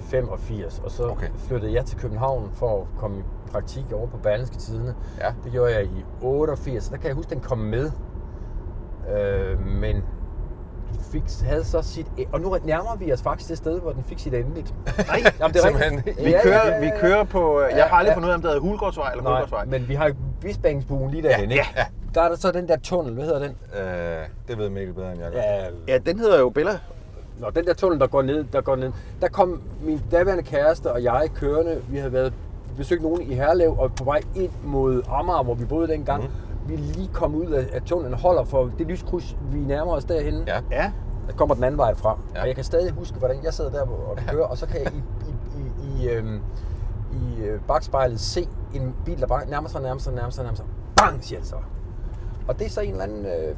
85, 0.00 0.78
og 0.84 0.90
så 0.90 1.02
Okay. 1.08 1.26
flyttede 1.36 1.74
jeg 1.74 1.84
til 1.84 1.98
København 1.98 2.50
for 2.54 2.80
at 2.80 2.86
komme 2.98 3.18
i 3.18 3.22
praktik 3.50 3.84
over 3.92 4.06
på 4.06 4.16
Berlingske 4.16 4.56
Tidene. 4.56 4.94
Ja. 5.20 5.32
Det 5.44 5.52
gjorde 5.52 5.74
jeg 5.74 5.84
i 5.84 6.04
88, 6.22 6.88
der 6.88 6.96
kan 6.96 7.06
jeg 7.06 7.14
huske, 7.14 7.30
den 7.30 7.40
kom 7.40 7.58
med. 7.58 7.90
Øh, 9.16 9.66
men 9.66 9.96
fik, 11.12 11.22
havde 11.44 11.64
så 11.64 11.82
sit... 11.82 12.06
Og 12.32 12.40
nu 12.40 12.56
nærmer 12.64 12.96
vi 12.96 13.12
os 13.12 13.22
faktisk 13.22 13.50
det 13.50 13.58
sted, 13.58 13.80
hvor 13.80 13.92
den 13.92 14.04
fik 14.04 14.18
sit 14.18 14.34
endeligt. 14.34 14.74
Nej, 15.08 15.18
Jamen, 15.40 15.54
det 15.54 15.60
er 15.60 15.66
Simpelthen. 15.66 15.96
rigtigt. 15.96 16.24
vi, 16.26 16.34
kører, 16.42 16.80
vi 16.80 16.90
kører 17.00 17.24
på... 17.24 17.60
Jeg 17.60 17.84
har 17.84 17.96
aldrig 17.96 18.10
ja. 18.10 18.16
fundet 18.16 18.28
ud 18.28 18.32
af, 18.32 18.36
om 18.36 18.42
det 18.42 18.50
hedder 18.50 18.62
Hulgårdsvej 18.62 19.10
eller 19.10 19.22
Nej, 19.22 19.32
Hulgårdsvej. 19.32 19.64
men 19.64 19.88
vi 19.88 19.94
har 19.94 20.08
jo 20.08 20.14
Bispebækkensbuen 20.40 21.10
lige 21.10 21.22
derhen, 21.22 21.50
Ja, 21.50 21.56
ja. 21.76 21.84
Der 22.16 22.22
er 22.22 22.28
der 22.28 22.36
så 22.36 22.52
den 22.52 22.68
der 22.68 22.76
tunnel, 22.76 23.14
hvad 23.14 23.24
hedder 23.24 23.38
den? 23.38 23.56
Øh, 23.80 24.28
det 24.48 24.58
ved 24.58 24.70
Mikkel 24.70 24.94
bedre 24.94 25.12
end 25.12 25.20
jeg 25.20 25.32
gør. 25.32 25.38
Ja, 25.38 25.66
Ja, 25.88 25.98
den 25.98 26.18
hedder 26.18 26.38
jo 26.38 26.50
Bella. 26.50 26.78
Nå, 27.38 27.50
den 27.50 27.66
der 27.66 27.74
tunnel, 27.74 28.00
der 28.00 28.06
går 28.06 28.22
ned, 28.22 28.44
der 28.52 28.60
går 28.60 28.76
ned, 28.76 28.92
der 29.20 29.28
kom 29.28 29.62
min 29.82 30.02
daværende 30.10 30.42
kæreste 30.42 30.92
og 30.92 31.02
jeg 31.02 31.28
kørende. 31.34 31.82
Vi 31.88 31.98
havde 31.98 32.12
været 32.12 32.32
besøgt 32.76 33.02
nogen 33.02 33.22
i 33.22 33.34
Herlev 33.34 33.78
og 33.78 33.94
på 33.94 34.04
vej 34.04 34.20
ind 34.34 34.50
mod 34.64 35.02
Amager, 35.08 35.42
hvor 35.42 35.54
vi 35.54 35.64
boede 35.64 35.88
dengang. 35.88 36.22
Mm. 36.22 36.68
Vi 36.68 36.74
er 36.74 36.78
lige 36.78 37.08
kommet 37.12 37.46
ud 37.46 37.52
af, 37.52 37.66
af 37.72 37.82
tunnelen 37.82 38.18
holder 38.18 38.44
for 38.44 38.70
det 38.78 38.86
lyskryds, 38.86 39.36
vi 39.52 39.58
nærmer 39.58 39.92
os 39.92 40.04
derhen. 40.04 40.44
Ja. 40.46 40.60
Ja. 40.70 40.92
Der 41.26 41.32
kommer 41.32 41.54
den 41.54 41.64
anden 41.64 41.78
vej 41.78 41.94
fra. 41.94 42.18
Ja. 42.34 42.38
Ja. 42.38 42.42
Og 42.42 42.46
jeg 42.48 42.54
kan 42.54 42.64
stadig 42.64 42.92
huske, 42.92 43.18
hvordan 43.18 43.44
jeg 43.44 43.54
sad 43.54 43.70
der 43.70 43.80
og 43.82 44.16
kører, 44.28 44.46
og 44.46 44.58
så 44.58 44.66
kan 44.66 44.80
jeg 44.84 44.92
i, 44.92 44.96
i, 45.28 45.60
i, 45.60 46.04
i, 46.04 46.08
øhm, 46.10 46.40
i 47.12 47.42
øh, 47.42 47.60
bagspejlet 47.68 48.20
se 48.20 48.48
en 48.74 48.94
bil, 49.04 49.20
der 49.20 49.26
bare 49.26 49.46
nærmer 49.50 49.68
sig, 49.68 49.82
nærmer 49.82 50.00
sig, 50.00 50.14
nærmer 50.14 50.30
sig, 50.30 50.44
nærmer 50.44 50.56
sig. 50.56 50.66
Bang, 50.96 51.24
siger 51.24 51.38
det 51.38 51.48
så. 51.48 51.56
Og 52.48 52.58
det 52.58 52.66
er 52.66 52.70
så 52.70 52.80
en 52.80 52.90
eller 52.90 53.02
anden 53.04 53.26
øh, 53.26 53.54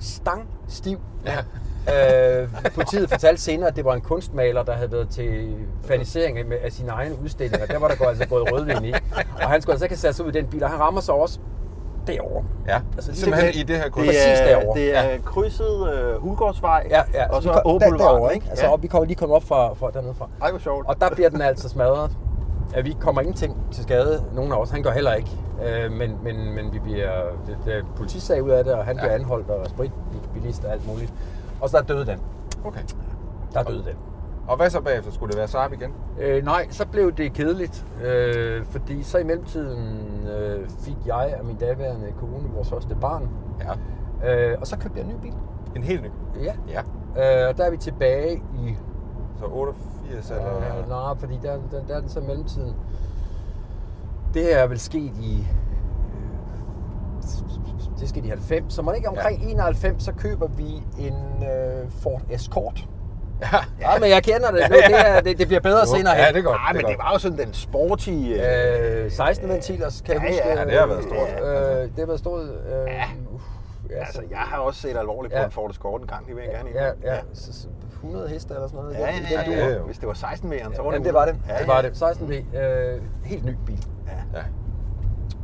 stangstiv. 0.00 0.98
Ja. 1.26 2.42
øh, 2.42 2.48
politiet 2.74 3.10
fortalte 3.10 3.42
senere, 3.42 3.68
at 3.68 3.76
det 3.76 3.84
var 3.84 3.94
en 3.94 4.00
kunstmaler, 4.00 4.62
der 4.62 4.72
havde 4.72 4.92
været 4.92 5.08
til 5.08 5.54
fanisering 5.84 6.38
af, 6.38 6.44
af 6.64 6.72
sine 6.72 6.90
egne 6.92 7.14
udstillinger. 7.22 7.66
Der 7.66 7.78
var 7.78 7.88
der 7.88 7.96
gået, 7.96 8.08
altså 8.08 8.26
gået 8.28 8.52
rødvin 8.52 8.84
i. 8.84 8.92
Og 9.42 9.48
han 9.50 9.62
skulle 9.62 9.72
altså 9.74 9.84
ikke 9.84 9.92
have 9.94 9.98
sat 10.00 10.14
sig 10.14 10.24
ud 10.26 10.30
i 10.32 10.34
den 10.34 10.46
bil, 10.46 10.64
og 10.64 10.70
han 10.70 10.80
rammer 10.80 11.00
så 11.00 11.12
også 11.12 11.38
derovre. 12.06 12.44
Ja, 12.68 12.80
Altså, 12.96 13.10
lige 13.10 13.20
simpelthen 13.20 13.46
ved- 13.54 13.54
i 13.60 13.62
det 13.62 13.76
her 13.76 13.88
kryds. 13.90 14.06
Det 14.08 14.14
Præcis 14.16 14.40
er, 14.40 14.44
derovre. 14.58 14.80
det 14.80 14.96
er 14.96 15.18
krydset 15.24 15.92
øh, 15.94 16.22
Hulgårdsvej, 16.22 16.86
Ja, 16.90 17.02
ja. 17.14 17.28
og 17.36 17.42
så 17.42 17.60
Åboulevarden, 17.64 17.98
derovre, 17.98 18.34
ikke? 18.34 18.46
Altså, 18.50 18.64
Ja. 18.64 18.72
og 18.72 18.82
vi 18.82 18.86
kommer 18.86 19.06
lige 19.06 19.16
kommet 19.16 19.36
op 19.36 19.44
fra, 19.44 19.74
fra 19.74 19.90
dernede 19.94 20.14
fra. 20.14 20.28
Ej, 20.42 20.50
hvor 20.50 20.58
sjovt. 20.60 20.86
Og 20.88 21.00
der 21.00 21.10
bliver 21.10 21.30
den 21.30 21.40
altså 21.40 21.68
smadret. 21.68 22.10
Ja, 22.76 22.80
vi 22.80 22.96
kommer 23.00 23.20
ingenting 23.20 23.56
til 23.72 23.82
skade, 23.82 24.24
nogen 24.32 24.52
af 24.52 24.56
os. 24.56 24.70
Han 24.70 24.82
gør 24.82 24.90
heller 24.90 25.14
ikke. 25.14 25.30
Øh, 25.62 25.92
men, 25.92 26.18
men, 26.22 26.54
men 26.54 26.72
vi 26.72 26.78
bliver, 26.78 27.10
det, 27.46 27.56
det 27.64 27.74
er 27.76 27.82
politisag 27.96 28.42
ud 28.42 28.50
af 28.50 28.64
det, 28.64 28.74
og 28.74 28.84
han 28.84 28.96
Ja. 28.96 29.02
bliver 29.02 29.14
anholdt 29.14 29.50
og 29.50 29.66
spritbilist 29.66 30.64
og 30.64 30.72
alt 30.72 30.86
muligt. 30.88 31.12
Og 31.60 31.68
så 31.70 31.76
der 31.76 31.82
døde 31.82 32.06
den. 32.06 32.18
Okay. 32.64 32.80
Der 33.54 33.62
døde 33.62 33.84
den. 33.84 33.94
Og 34.48 34.56
hvad 34.56 34.70
så 34.70 34.80
bagefter? 34.80 35.12
Skulle 35.12 35.30
det 35.30 35.38
være 35.38 35.48
Saab 35.48 35.72
igen? 35.72 35.92
Øh, 36.20 36.44
nej, 36.44 36.66
så 36.70 36.86
blev 36.86 37.12
det 37.12 37.32
kedeligt, 37.32 37.86
øh, 38.04 38.64
fordi 38.64 39.02
så 39.02 39.18
i 39.18 39.24
mellemtiden 39.24 40.26
øh, 40.28 40.68
fik 40.68 40.96
jeg 41.06 41.36
og 41.40 41.46
min 41.46 41.56
daværende 41.56 42.12
kone 42.20 42.48
vores 42.54 42.70
første 42.70 42.94
barn. 43.00 43.28
Ja. 44.24 44.50
Øh, 44.50 44.56
og 44.60 44.66
så 44.66 44.78
købte 44.78 44.98
jeg 44.98 45.06
en 45.06 45.12
ny 45.16 45.20
bil. 45.22 45.32
En 45.76 45.82
helt 45.82 46.02
ny? 46.02 46.08
Ja. 46.42 46.52
Ja. 46.68 46.80
Øh, 47.44 47.48
og 47.48 47.56
der 47.58 47.64
er 47.64 47.70
vi 47.70 47.76
tilbage 47.76 48.36
i 48.36 48.76
Så 49.38 49.44
88 49.46 50.30
eller... 50.30 50.56
Øh, 50.56 50.88
nej, 50.88 51.14
fordi 51.18 51.38
der, 51.42 51.52
der, 51.70 51.82
der 51.88 51.94
er 51.96 52.00
den 52.00 52.08
så 52.08 52.20
i 52.20 52.22
mellemtiden. 52.26 52.74
Det 54.34 54.42
her 54.42 54.58
er 54.58 54.66
vel 54.66 54.78
sket 54.80 55.12
i... 55.20 55.46
øh, 57.22 58.00
Det 58.00 58.08
skete 58.08 58.26
i 58.26 58.28
90, 58.30 58.72
så 58.74 58.82
man 58.82 58.94
ikke 58.96 59.08
omkring 59.08 59.42
ja. 59.42 59.48
91, 59.50 60.02
så 60.02 60.12
køber 60.12 60.46
vi 60.48 60.82
en 60.98 61.14
øh, 61.42 61.90
Ford 62.02 62.22
Escort. 62.30 62.88
Ja. 63.40 63.46
Ja, 63.80 63.98
men 63.98 64.10
jeg 64.10 64.22
kender 64.22 64.50
det. 64.50 64.60
Nu, 64.70 64.76
det, 64.76 65.06
er, 65.06 65.20
det, 65.20 65.38
det 65.38 65.46
bliver 65.46 65.60
bedre 65.60 65.86
senere 65.86 66.14
Ja, 66.14 66.28
det 66.28 66.36
er 66.36 66.42
godt. 66.42 66.56
Nej, 66.56 66.72
det 66.72 66.76
men 66.82 66.90
det 66.90 66.96
godt. 66.96 67.06
var 67.06 67.12
jo 67.12 67.18
sådan 67.18 67.38
den 67.38 67.52
sporty... 67.54 68.10
Øh, 68.10 69.04
Øh, 69.04 69.10
16 69.10 69.48
ventilers, 69.48 70.00
kan 70.00 70.14
jeg 70.14 70.22
Ja, 70.22 70.28
huske. 70.28 70.48
ja, 70.48 70.58
ja, 70.60 70.64
det 70.64 70.78
har 70.80 70.86
været 70.86 71.02
stort. 71.04 71.28
Øh, 71.28 71.82
det 71.82 71.98
har 71.98 72.06
været 72.06 72.18
stort. 72.18 72.40
Øh, 72.42 72.48
Ja. 72.86 73.04
uh, 73.32 73.40
ja, 73.90 73.98
altså, 73.98 74.12
så- 74.12 74.22
jeg 74.30 74.38
har 74.38 74.58
også 74.58 74.80
set 74.80 74.96
alvorligt 74.96 75.34
på 75.34 75.38
Ja. 75.40 75.44
en 75.44 75.50
Ford 75.50 75.70
Escort 75.70 76.00
en 76.00 76.06
gang, 76.06 76.26
det 76.26 76.36
vil 76.36 76.44
jeg 76.44 76.52
gerne 76.52 76.70
ja, 76.74 77.14
ja, 77.14 77.20
så, 77.34 77.52
så 77.52 77.68
100 77.94 78.28
heste 78.28 78.54
eller 78.54 78.66
sådan 78.68 78.80
noget. 78.84 78.94
Ja, 78.94 79.00
ja, 79.00 79.12
ja, 79.30 79.50
ja, 79.50 79.66
ja. 79.68 79.72
ja. 79.72 79.78
Hvis 79.78 79.98
det 79.98 80.08
var 80.08 80.14
16 80.14 80.48
mere, 80.50 80.74
så 80.74 80.82
var 80.82 80.92
Ja, 80.92 80.98
det 80.98 81.04
det 81.06 81.14
var 81.14 81.24
det. 81.24 81.36
Ja, 81.48 81.58
Det 81.58 81.68
var 81.68 81.76
ja. 81.82 81.88
det. 81.88 81.96
16 81.96 82.28
V. 82.28 82.32
Øh, 82.32 83.00
helt 83.24 83.44
ny 83.44 83.54
bil. 83.66 83.86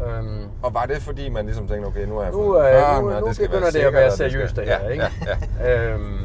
Øhm, 0.07 0.45
Og 0.63 0.75
var 0.75 0.87
det 0.87 0.97
fordi, 0.97 1.29
man 1.29 1.45
ligesom 1.47 1.69
tænkte, 1.69 1.87
okay, 1.87 2.07
nu 2.07 2.15
har 2.15 2.23
jeg 2.23 2.33
nu, 2.33 2.37
fået 2.39 2.59
øh, 2.67 2.73
børn, 2.73 3.05
nu, 3.05 3.11
og 3.11 3.21
nu 3.21 3.27
det 3.27 3.35
skal 3.37 3.49
begynder 3.49 3.63
være 3.73 3.73
det 3.83 3.87
at 3.89 3.93
være 3.93 4.05
og 4.05 4.11
det 4.11 4.13
skal- 4.19 4.31
seriøst 4.31 4.57
det 4.57 4.63
ja, 4.67 4.79
her, 4.79 4.89
ikke? 4.89 5.05
Ja, 5.27 5.37
ja. 5.71 5.93
øhm, 5.95 6.19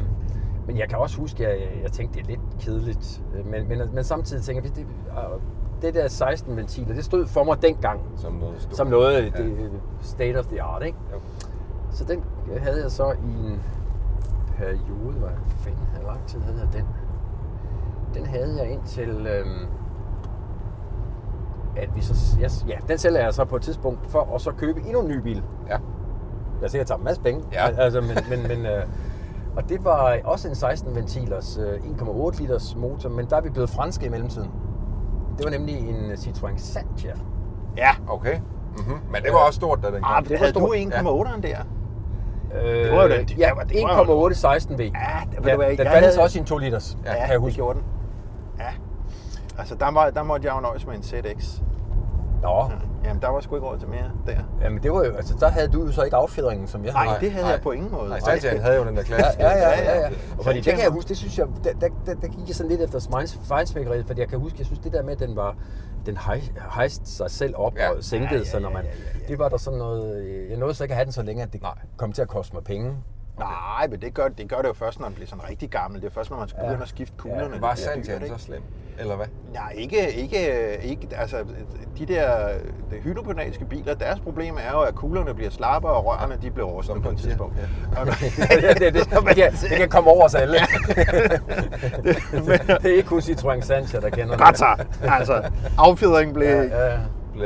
men 0.66 0.78
jeg 0.78 0.88
kan 0.88 0.98
også 0.98 1.18
huske, 1.18 1.46
at 1.48 1.60
jeg, 1.60 1.68
jeg 1.82 1.92
tænkte, 1.92 2.18
det 2.18 2.24
er 2.24 2.28
lidt 2.30 2.40
kedeligt. 2.60 3.20
Men, 3.44 3.68
men, 3.68 3.82
men 3.94 4.04
samtidig 4.04 4.42
tænker 4.44 4.62
jeg, 4.62 4.76
det, 4.76 4.86
det 5.82 5.94
der 5.94 6.08
16 6.08 6.56
ventiler, 6.56 6.94
det 6.94 7.04
stod 7.04 7.26
for 7.26 7.44
mig 7.44 7.62
dengang 7.62 8.00
Som 8.16 8.32
noget 8.32 8.54
stort. 8.62 8.76
som 8.76 8.86
noget 8.86 9.22
Ja. 9.24 9.42
det, 9.42 9.70
state 10.00 10.38
of 10.38 10.46
the 10.46 10.62
art, 10.62 10.82
ikke? 10.82 10.98
Jo. 11.12 11.18
Så 11.90 12.04
den 12.04 12.24
havde 12.58 12.82
jeg 12.82 12.90
så 12.90 13.10
i 13.12 13.46
en 13.46 13.62
periode, 14.58 15.12
hvor 15.18 15.30
fanden, 15.58 15.80
hvor 16.00 16.10
lang 16.12 16.26
tid 16.26 16.40
havde 16.40 16.58
jeg 16.58 16.72
den? 16.72 16.86
Den 18.14 18.26
havde 18.26 18.56
jeg 18.62 18.70
indtil, 18.70 19.26
øhm, 19.26 19.66
at 21.76 21.96
vi 21.96 22.02
så, 22.02 22.14
ja, 22.40 22.48
ja, 22.68 22.76
den 22.88 22.98
sælger 22.98 23.20
jeg 23.20 23.34
så 23.34 23.44
på 23.44 23.56
et 23.56 23.62
tidspunkt 23.62 24.10
for 24.10 24.28
at 24.34 24.40
så 24.40 24.50
købe 24.52 24.80
endnu 24.80 25.00
en 25.00 25.08
ny 25.08 25.18
bil. 25.18 25.42
Ja. 25.70 25.76
Jeg 26.62 26.70
siger, 26.70 26.80
jeg 26.80 26.86
tager 26.86 26.98
en 26.98 27.04
masse 27.04 27.22
penge. 27.22 27.42
Ja. 27.52 27.66
Altså, 27.84 28.00
men, 28.00 28.10
men, 28.30 28.48
men, 28.48 28.66
øh, 28.66 28.82
og 29.56 29.68
det 29.68 29.84
var 29.84 30.16
også 30.24 30.48
en 30.48 30.54
16 30.54 30.94
ventilers 30.94 31.58
øh, 31.58 31.74
1,8 31.74 32.40
liters 32.40 32.76
motor, 32.76 33.08
men 33.08 33.26
der 33.30 33.36
er 33.36 33.40
vi 33.40 33.50
blevet 33.50 33.70
franske 33.70 34.06
i 34.06 34.08
mellemtiden. 34.08 34.50
Det 35.38 35.44
var 35.44 35.50
nemlig 35.50 35.88
en 35.88 36.10
Citroën 36.12 36.56
Santia. 36.56 37.12
Ja. 37.76 37.90
Okay. 38.08 38.34
Mm-hmm. 38.76 38.94
Men 39.12 39.22
det 39.22 39.32
var 39.32 39.38
også 39.46 39.56
stort, 39.56 39.78
da 39.82 39.86
den 39.86 40.02
kom. 40.02 40.12
Ah, 40.16 40.28
det 40.28 40.38
havde 40.38 40.50
stort. 40.50 40.62
du 40.62 40.74
1,8'eren 40.74 41.40
der. 41.40 41.58
Øh, 42.64 42.92
var 42.96 43.02
jo 43.02 43.08
den- 43.08 43.28
ja, 43.38 43.46
det 43.48 43.56
var- 43.56 43.62
det 43.64 43.82
var 43.82 43.96
jo- 43.96 44.02
1,816 44.02 44.78
V. 44.78 44.80
Ja, 44.80 44.88
det- 44.88 45.46
ja, 45.48 45.52
den 45.52 45.60
jeg 45.60 45.86
fandtes 45.92 46.14
havde- 46.14 46.20
også 46.20 46.38
i 46.38 46.40
en 46.40 46.46
2 46.46 46.58
liters, 46.58 46.98
Ja, 47.04 47.10
kan 47.10 47.20
jeg 47.20 47.28
det 47.30 47.40
huske. 47.40 47.54
gjorde 47.56 47.78
den. 47.78 47.86
Ja. 49.56 49.60
Altså, 49.60 49.74
der, 49.74 49.92
var, 49.92 50.10
der 50.10 50.22
måtte 50.22 50.46
jeg 50.48 50.54
jo 50.56 50.60
nøjes 50.60 50.86
med 50.86 50.94
en 50.94 51.02
ZX. 51.02 51.60
Nå, 52.42 52.70
Jamen, 53.04 53.22
der 53.22 53.28
var 53.28 53.40
sgu 53.40 53.54
ikke 53.54 53.66
råd 53.68 53.78
til 53.78 53.88
mere 53.88 54.10
der. 54.26 54.38
jamen 54.62 54.82
det 54.82 54.92
var 54.92 55.04
jo, 55.04 55.12
altså 55.12 55.34
der 55.40 55.48
havde 55.48 55.68
du 55.68 55.84
jo 55.86 55.92
så 55.92 56.02
ikke 56.02 56.16
affjedringen, 56.16 56.66
som 56.68 56.84
jeg 56.84 56.92
havde. 56.94 57.10
Nej, 57.10 57.18
det 57.18 57.30
havde 57.32 57.44
nej. 57.44 57.52
jeg 57.52 57.60
på 57.60 57.70
ingen 57.70 57.92
måde. 57.92 58.08
Nej, 58.08 58.20
Santian 58.20 58.60
havde 58.60 58.76
jo 58.76 58.84
den 58.84 58.96
der 58.96 59.00
Ja, 59.00 59.06
klassiske. 59.06 59.42
ja, 59.44 59.50
ja, 59.50 59.68
ja, 59.68 59.82
Ja, 59.82 59.94
ja. 59.94 60.00
ja. 60.00 60.08
Og 60.38 60.44
fordi 60.44 60.60
det 60.60 60.72
kan 60.74 60.82
jeg 60.82 60.90
huske, 60.90 61.08
det 61.08 61.16
synes 61.16 61.38
jeg, 61.38 61.46
der, 61.64 61.72
der, 61.72 61.88
der, 62.06 62.14
der 62.14 62.28
gik 62.28 62.48
jeg 62.48 62.54
sådan 62.56 62.70
lidt 62.70 62.80
efter 62.80 63.34
fejnsmækkeriet, 63.48 64.06
fordi 64.06 64.20
jeg 64.20 64.28
kan 64.28 64.38
huske, 64.38 64.56
jeg 64.58 64.66
synes 64.66 64.78
det 64.78 64.92
der 64.92 65.02
med, 65.02 65.12
at 65.12 65.18
den 65.28 65.36
var, 65.36 65.56
den 66.06 66.16
hej- 66.16 66.40
hejste 66.74 67.10
sig 67.10 67.30
selv 67.30 67.54
op 67.56 67.76
Ja. 67.76 67.90
og 67.90 68.04
sænkede 68.04 68.30
Ja, 68.32 68.38
ja, 68.38 68.44
sig, 68.44 68.60
når 68.60 68.68
ja, 68.68 68.74
man, 68.74 68.84
ja, 68.84 68.90
ja, 68.90 69.18
ja. 69.20 69.26
det 69.28 69.38
var 69.38 69.48
der 69.48 69.56
sådan 69.56 69.78
noget, 69.78 70.26
jeg 70.50 70.56
nåede 70.58 70.74
så 70.74 70.84
ikke 70.84 70.92
at 70.92 70.96
have 70.96 71.04
den 71.04 71.12
så 71.12 71.22
længe, 71.22 71.42
at 71.42 71.52
det 71.52 71.62
Nej. 71.62 71.72
kom 71.96 72.12
til 72.12 72.22
at 72.22 72.28
koste 72.28 72.54
mig 72.54 72.64
penge. 72.64 72.92
Nej, 73.38 73.86
men 73.90 74.00
det 74.00 74.14
gør, 74.14 74.28
det 74.28 74.48
gør 74.48 74.56
det 74.56 74.68
jo 74.68 74.72
først, 74.72 74.98
når 75.00 75.06
man 75.06 75.14
bliver 75.14 75.28
sådan 75.28 75.48
rigtig 75.50 75.70
gammel. 75.70 76.00
Det 76.00 76.06
er 76.06 76.12
først, 76.14 76.30
når 76.30 76.38
man 76.38 76.48
skal 76.48 76.58
Ja. 76.62 76.66
begynde 76.68 76.82
at 76.82 76.88
skifte 76.88 77.14
kuglerne. 77.18 77.42
Ja, 77.42 77.52
det 77.52 77.62
Var 77.62 77.74
ikke? 77.94 78.28
så 78.38 78.44
slem? 78.44 78.62
Eller 78.98 79.16
hvad? 79.16 79.26
Nej, 79.54 79.72
ikke, 79.76 80.12
ikke, 80.12 80.76
ikke, 80.82 81.08
altså 81.16 81.36
de 81.98 82.06
der 82.06 82.48
de 82.90 82.96
hydroponiske 83.02 83.64
biler, 83.64 83.94
deres 83.94 84.20
problem 84.20 84.54
er 84.56 84.70
jo, 84.72 84.80
at 84.80 84.94
kuglerne 84.94 85.34
bliver 85.34 85.50
slappere, 85.50 85.92
og 85.92 86.06
rørene 86.06 86.38
de 86.42 86.50
bliver 86.50 86.82
Som 86.82 87.02
på 87.02 87.10
et 87.10 87.18
tidspunkt. 87.18 87.54
Ja. 87.56 88.04
Det, 88.04 88.80
det, 88.80 88.94
det, 88.94 88.94
det, 89.26 89.36
kan, 89.36 89.52
det 89.52 89.76
kan 89.78 89.88
komme 89.88 90.10
over 90.10 90.24
os 90.24 90.34
alle. 90.34 90.54
det 92.04 92.84
er 92.84 92.96
ikke 92.96 93.08
kun 93.08 93.18
Citroën 93.18 93.60
Sancha, 93.60 94.00
der 94.00 94.10
kender 94.10 94.36
Godt 94.36 94.58
så. 94.58 94.84
Altså, 95.02 95.50
affjedringen 95.78 96.34
blev 96.34 96.48
Ja, 96.48 96.62
ja, 96.62 96.92
ja. 96.92 96.98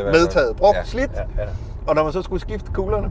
Medtaget, 0.05 0.57
brugt, 0.57 0.77
Ja. 0.77 0.85
slidt. 0.85 1.11
ja, 1.15 1.43
ja. 1.43 1.49
Og 1.87 1.95
når 1.95 2.05
man 2.05 2.13
så 2.13 2.23
skulle 2.23 2.41
skifte 2.41 2.73
kuglerne, 2.73 3.11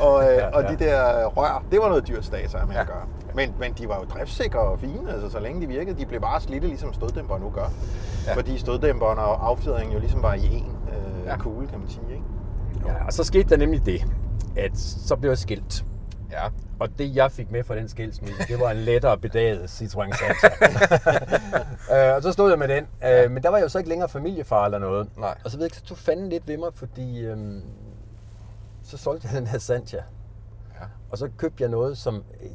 og, 0.00 0.22
øh, 0.24 0.36
Ja, 0.38 0.46
og 0.48 0.62
ja. 0.62 0.68
de 0.70 0.76
der 0.76 1.24
rør, 1.26 1.64
det 1.70 1.80
var 1.80 1.88
noget 1.88 2.08
dyrt 2.08 2.24
stater 2.24 2.66
med 2.66 2.76
at 2.76 2.80
Ja. 2.80 2.92
gøre. 2.92 3.02
Men, 3.34 3.54
men 3.60 3.72
de 3.72 3.88
var 3.88 3.96
jo 3.98 4.04
driftsikre 4.04 4.58
og 4.60 4.80
fine, 4.80 5.12
altså 5.12 5.30
så 5.30 5.40
længe 5.40 5.60
de 5.60 5.66
virkede. 5.66 5.98
De 5.98 6.06
blev 6.06 6.20
bare 6.20 6.40
slidte, 6.40 6.66
ligesom 6.66 6.92
støddæmpere 6.94 7.40
nu 7.40 7.50
gør. 7.50 7.70
Ja. 8.26 8.34
Fordi 8.34 8.58
støddæmperen 8.58 9.18
og 9.18 9.48
affjedringen 9.48 9.92
jo 9.94 9.98
ligesom 10.00 10.22
var 10.22 10.34
i 10.34 10.46
en 10.46 10.76
øh, 10.88 11.26
Ja. 11.26 11.36
kugle, 11.36 11.66
kan 11.68 11.78
man 11.78 11.88
sige. 11.88 12.02
Ikke? 12.10 12.22
ja, 12.86 13.04
og 13.06 13.12
så 13.12 13.24
skete 13.24 13.48
der 13.48 13.56
nemlig 13.56 13.86
det, 13.86 14.04
at 14.56 14.78
så 14.78 15.16
blev 15.16 15.30
jeg 15.30 15.38
skilt. 15.38 15.84
Ja. 16.32 16.42
Og 16.80 16.88
det, 16.98 17.16
jeg 17.16 17.32
fik 17.32 17.50
med 17.50 17.64
fra 17.64 17.76
den 17.76 17.88
skilsmisse, 17.88 18.34
det 18.48 18.60
var 18.60 18.70
en 18.70 18.76
lettere 18.76 19.18
bedaget 19.18 19.58
Citroën 19.64 20.16
Sancha. 20.18 20.48
øh, 22.10 22.16
og 22.16 22.22
så 22.22 22.32
stod 22.32 22.50
jeg 22.50 22.58
med 22.58 22.68
den. 22.68 22.86
Øh, 23.04 23.30
men 23.30 23.42
der 23.42 23.48
var 23.48 23.56
jeg 23.56 23.64
jo 23.64 23.68
så 23.68 23.78
ikke 23.78 23.88
længere 23.90 24.08
familiefar 24.08 24.64
eller 24.64 24.78
noget. 24.78 25.08
Nej. 25.18 25.34
Og 25.44 25.50
så 25.50 25.56
ved 25.56 25.64
jeg 25.64 25.66
ikke, 25.66 25.76
så 25.76 25.84
tog 25.84 25.98
fanden 25.98 26.28
lidt 26.28 26.48
ved 26.48 26.56
mig, 26.58 26.68
fordi 26.74 27.20
øhm, 27.20 27.62
så 28.86 28.96
solgte 28.96 29.28
jeg 29.32 29.36
den 29.40 29.46
her 29.46 29.58
Sancha. 29.58 29.96
Ja. 30.80 30.84
Og 31.10 31.18
så 31.18 31.28
købte 31.36 31.62
jeg 31.62 31.70
noget, 31.70 31.98
som 31.98 32.14
øh, 32.14 32.50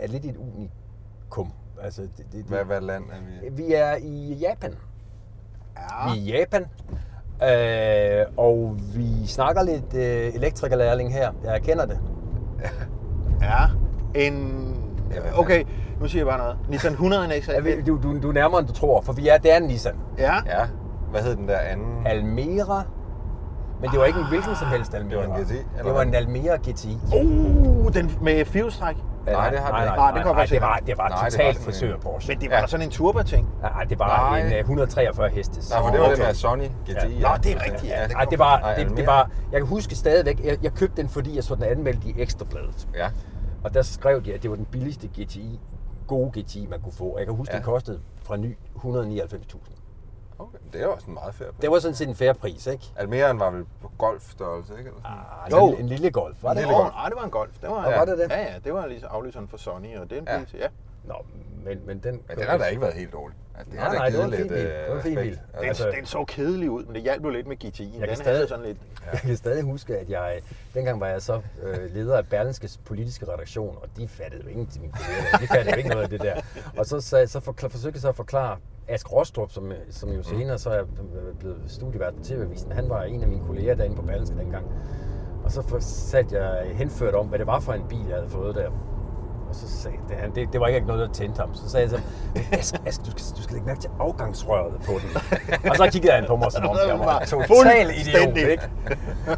er- 0.00 0.06
lidt 0.06 0.24
et 0.24 0.36
unikum. 0.36 1.52
Altså, 1.82 2.02
det, 2.02 2.10
det, 2.16 2.26
det, 2.32 2.44
Hvad, 2.44 2.64
hvad 2.64 2.80
land 2.80 3.04
er 3.04 3.48
vi? 3.50 3.62
Vi 3.64 3.74
er 3.74 3.96
i 3.96 4.34
Japan. 4.34 4.74
Ja. 5.76 6.12
Vi 6.12 6.18
er 6.18 6.36
i 6.36 6.38
Japan. 6.38 6.66
Øh, 7.42 8.26
og 8.36 8.76
vi 8.94 9.26
snakker 9.26 9.62
lidt 9.62 9.94
øh, 9.94 10.34
elektrikerlærling 10.34 11.12
her. 11.12 11.32
Jeg 11.44 11.62
kender 11.62 11.86
det. 11.86 11.98
ja. 13.42 13.64
En... 14.14 14.60
Ja, 15.14 15.38
Okay, 15.38 15.64
nu 16.00 16.08
siger 16.08 16.20
jeg 16.20 16.26
bare 16.26 16.38
noget. 16.38 16.56
Nissan 16.68 16.92
100 16.92 17.28
NX. 17.28 17.48
Ved, 17.48 17.82
du, 17.84 18.00
du, 18.02 18.20
du 18.22 18.28
er 18.28 18.32
nærmere, 18.32 18.60
end 18.60 18.68
du 18.68 18.74
tror, 18.74 19.00
for 19.00 19.12
vi 19.12 19.28
er, 19.28 19.38
det 19.38 19.52
er 19.52 19.56
en 19.56 19.62
Nissan. 19.62 19.96
Ja. 20.18 20.34
Ja. 20.46 20.66
Hvad 21.10 21.22
hed 21.22 21.36
den 21.36 21.48
der 21.48 21.58
anden? 21.58 22.06
Almera. 22.06 22.82
Men 23.84 23.90
det 23.92 23.98
var 24.00 24.04
ikke 24.04 24.18
en 24.20 24.28
hvilken 24.28 24.56
som 24.56 24.68
helst 24.68 24.94
Almera. 24.94 25.20
Det 25.22 25.28
var 25.30 25.36
en 25.36 25.44
GTI, 25.44 25.54
eller 25.54 25.84
Det 25.84 25.94
var 25.94 26.02
en 26.02 26.14
Almera 26.14 26.56
GTI. 26.56 26.98
Uh, 27.14 27.92
den 27.94 28.18
med 28.22 28.44
firehjulstræk. 28.44 28.96
Nej, 29.26 29.50
det 29.50 29.58
har 29.58 29.70
nej, 29.70 29.84
nej, 29.84 29.92
ikke. 29.92 29.96
Nej, 30.00 30.10
det 30.12 30.22
kan 30.22 30.34
nej, 30.34 30.46
det 30.46 30.60
var, 30.60 30.76
det 30.86 30.98
var 30.98 31.08
Nej, 31.08 31.30
totalt 31.30 31.58
frisør 31.58 31.96
Porsche. 31.98 32.32
Men 32.32 32.40
det 32.40 32.50
var 32.50 32.56
Ja. 32.56 32.60
ja. 32.60 32.66
sådan 32.66 32.86
en 32.86 32.90
turboting. 32.90 33.48
Nej, 33.62 33.84
det 33.84 33.98
var 33.98 34.30
Nej. 34.30 34.40
en 34.40 34.52
øh, 34.52 34.58
143 34.58 35.28
hestes. 35.28 35.70
Nej, 35.70 35.80
for 35.82 35.88
det 35.90 36.00
var 36.00 36.06
Okay. 36.06 36.16
den 36.16 36.24
der 36.26 36.32
Sony 36.32 36.62
GTI. 36.62 37.18
Nå, 37.20 37.28
det 37.42 37.52
er 37.52 37.64
rigtigt, 37.64 37.84
ja. 37.92 38.06
Nej, 38.06 38.24
det 38.24 38.38
var, 38.38 38.74
det, 38.78 38.96
det 38.96 39.06
var, 39.06 39.30
jeg 39.52 39.60
kan 39.60 39.66
huske 39.68 39.94
stadigvæk, 39.94 40.44
jeg, 40.44 40.58
jeg 40.64 40.72
købte 40.72 40.96
den, 41.02 41.08
fordi 41.08 41.36
jeg 41.36 41.44
så 41.44 41.54
den 41.54 41.64
anmeldt 41.64 42.04
i 42.04 42.14
Ekstrabladet. 42.18 42.88
Ja. 42.94 43.08
Og 43.64 43.74
der 43.74 43.82
skrev 43.82 44.24
de, 44.24 44.34
at 44.34 44.42
det 44.42 44.50
var 44.50 44.56
den 44.56 44.64
billigste 44.64 45.06
GTI, 45.06 45.60
gode 46.06 46.40
GTI, 46.42 46.66
man 46.70 46.80
kunne 46.80 46.92
få. 46.92 47.04
Og 47.04 47.18
jeg 47.18 47.26
kan 47.26 47.34
huske, 47.36 47.52
Ja. 47.52 47.56
den 47.58 47.64
kostede 47.64 48.00
fra 48.24 48.36
ny 48.36 48.56
199.000. 48.76 49.83
Okay. 50.48 50.58
Det 50.72 50.80
er 50.80 50.84
jo 50.84 50.92
også 50.92 51.06
en 51.06 51.14
meget 51.14 51.34
fair 51.34 51.48
pris. 51.50 51.60
Det 51.60 51.70
var 51.70 51.78
sådan 51.78 51.94
set 51.94 52.08
en 52.08 52.14
fair 52.14 52.32
pris, 52.32 52.66
ikke? 52.66 52.92
Almeraen 52.96 53.40
var 53.40 53.50
vel 53.50 53.64
på 53.82 53.90
golfstørrelse, 53.98 54.72
ikke? 54.78 54.88
Eller 54.88 55.00
sådan? 55.02 55.16
Ah, 55.44 55.50
Jo. 55.50 55.72
en, 55.74 55.80
en 55.80 55.86
lille 55.86 56.10
golf, 56.10 56.36
var 56.42 56.50
En 56.50 56.56
det? 56.56 56.64
lille 56.64 56.76
golf. 56.76 56.92
nej, 56.94 57.08
det 57.08 57.16
var 57.16 57.24
en 57.24 57.30
Golf. 57.30 57.58
Det 57.60 57.70
var, 57.70 57.76
Og 57.84 57.92
var 57.92 58.04
det 58.04 58.18
det? 58.18 58.30
Ja, 58.30 58.40
ja, 58.52 58.58
det 58.64 58.74
var 58.74 58.86
ligesom 58.86 59.08
aflyseren 59.12 59.48
for 59.48 59.56
Sony, 59.56 59.98
og 59.98 60.10
det 60.10 60.16
er 60.18 60.22
en 60.22 60.28
Ja. 60.40 60.44
til, 60.44 60.58
ja. 60.58 60.68
Nå, 61.04 61.14
men, 61.64 61.86
men 61.86 61.98
den... 61.98 62.22
Men 62.28 62.38
den 62.38 62.46
har 62.46 62.58
da 62.58 62.64
ikke 62.64 62.82
været 62.82 62.94
helt 62.94 63.12
dårlig. 63.12 63.36
Altså, 63.58 63.70
det 63.70 63.74
Nej, 63.74 63.84
har 63.84 63.92
da 63.92 63.98
nej, 63.98 64.08
det 64.08 64.18
var 64.18 64.24
en 64.24 64.30
fin 64.32 64.40
lidt, 64.40 64.48
bil. 64.52 64.58
øh, 64.58 64.72
Det 64.72 64.90
var 64.90 64.96
en 64.96 65.02
fin 65.02 65.14
bil. 65.16 65.38
Den, 65.60 65.68
Altså- 65.68 65.90
den 65.98 66.06
så 66.06 66.24
kedelig 66.28 66.70
ud, 66.70 66.84
men 66.84 66.94
det 66.94 67.02
hjalp 67.02 67.24
jo 67.24 67.28
lidt 67.28 67.46
med 67.46 67.56
GTI'en. 67.64 68.00
Den 68.00 68.08
kan 68.08 68.16
stadig- 68.16 68.48
sådan 68.48 68.64
lidt... 68.64 68.78
Jeg 69.12 69.20
kan 69.20 69.36
stadig 69.36 69.62
huske, 69.64 69.96
at 69.98 70.10
jeg, 70.10 70.40
dengang 70.74 71.00
var 71.00 71.06
jeg 71.06 71.22
så 71.22 71.40
øh, 71.62 71.94
leder 71.94 72.16
af 72.16 72.26
Berlinskes 72.26 72.80
politiske 72.84 73.26
redaktion, 73.32 73.76
og 73.82 73.88
de 73.96 74.08
fattede 74.08 74.42
jo 74.44 74.48
ingenting, 74.48 74.82
mine 74.84 74.92
kolleger. 74.92 75.38
De 75.40 75.46
fattede 75.46 75.70
jo 75.70 75.76
ikke 75.76 75.88
noget 75.88 76.02
af 76.02 76.08
det 76.10 76.20
der. 76.22 76.34
Og 76.78 76.86
så, 76.86 77.00
så, 77.00 77.26
så 77.26 77.40
forklar, 77.40 77.68
forsøgte 77.68 77.96
jeg 77.96 78.00
så 78.02 78.08
at 78.08 78.16
forklare 78.16 78.56
Ask 78.88 79.12
Rostrup, 79.12 79.50
som, 79.52 79.72
som 79.90 80.10
jo 80.12 80.22
senere 80.22 80.58
så 80.58 80.70
er 80.70 80.84
blevet 81.38 81.58
studievært 81.66 82.14
på 82.14 82.22
TV-avisen, 82.24 82.72
han 82.72 82.88
var 82.88 83.02
en 83.02 83.22
af 83.22 83.28
mine 83.28 83.44
kolleger 83.46 83.74
derinde 83.74 83.96
på 83.96 84.02
Berlinske 84.02 84.36
dengang. 84.36 84.66
Og 85.44 85.52
så 85.52 85.76
satte 85.80 86.42
jeg 86.42 86.76
henført 86.76 87.14
om, 87.14 87.26
hvad 87.26 87.38
det 87.38 87.46
var 87.46 87.60
for 87.60 87.72
en 87.72 87.88
bil, 87.88 88.06
jeg 88.08 88.16
havde 88.16 88.28
fået 88.28 88.54
der. 88.54 88.70
Og 89.62 89.68
så 89.68 89.82
sagde 89.82 89.96
det, 90.08 90.16
han, 90.16 90.34
det, 90.34 90.52
det 90.52 90.60
var 90.60 90.66
ikke 90.66 90.86
noget, 90.86 91.08
der 91.08 91.14
tændte 91.14 91.40
ham. 91.40 91.54
Så 91.54 91.68
sagde 91.70 91.90
jeg 91.90 91.98
ham, 91.98 92.08
Ask, 92.52 92.74
Ask 92.86 93.00
du, 93.06 93.10
skal, 93.10 93.36
du 93.36 93.42
skal 93.42 93.54
lægge 93.54 93.66
mærke 93.66 93.80
til 93.80 93.90
afgangsrøret 94.00 94.74
på 94.86 94.92
den. 94.92 95.16
og 95.70 95.76
så 95.76 95.88
kiggede 95.92 96.12
han 96.12 96.24
på 96.28 96.36
mig, 96.36 96.52
som 96.52 96.66
om 96.68 96.76
jeg 96.88 96.98
var 96.98 97.18
total 97.30 97.90
idiot. 97.90 98.04
Fuldstændig. 98.04 98.50
Ikke? 98.50 98.68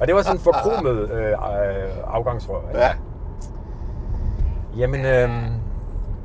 Og 0.01 0.07
det 0.07 0.15
var 0.15 0.23
sådan 0.23 0.37
en 0.37 0.41
forkromet 0.43 1.11
øh, 1.11 1.31
øh, 1.31 1.37
afgangsrør. 2.07 2.69
Ikke? 2.69 2.81
Ja. 2.81 2.91
Jamen, 4.77 5.05
øh, 5.05 5.31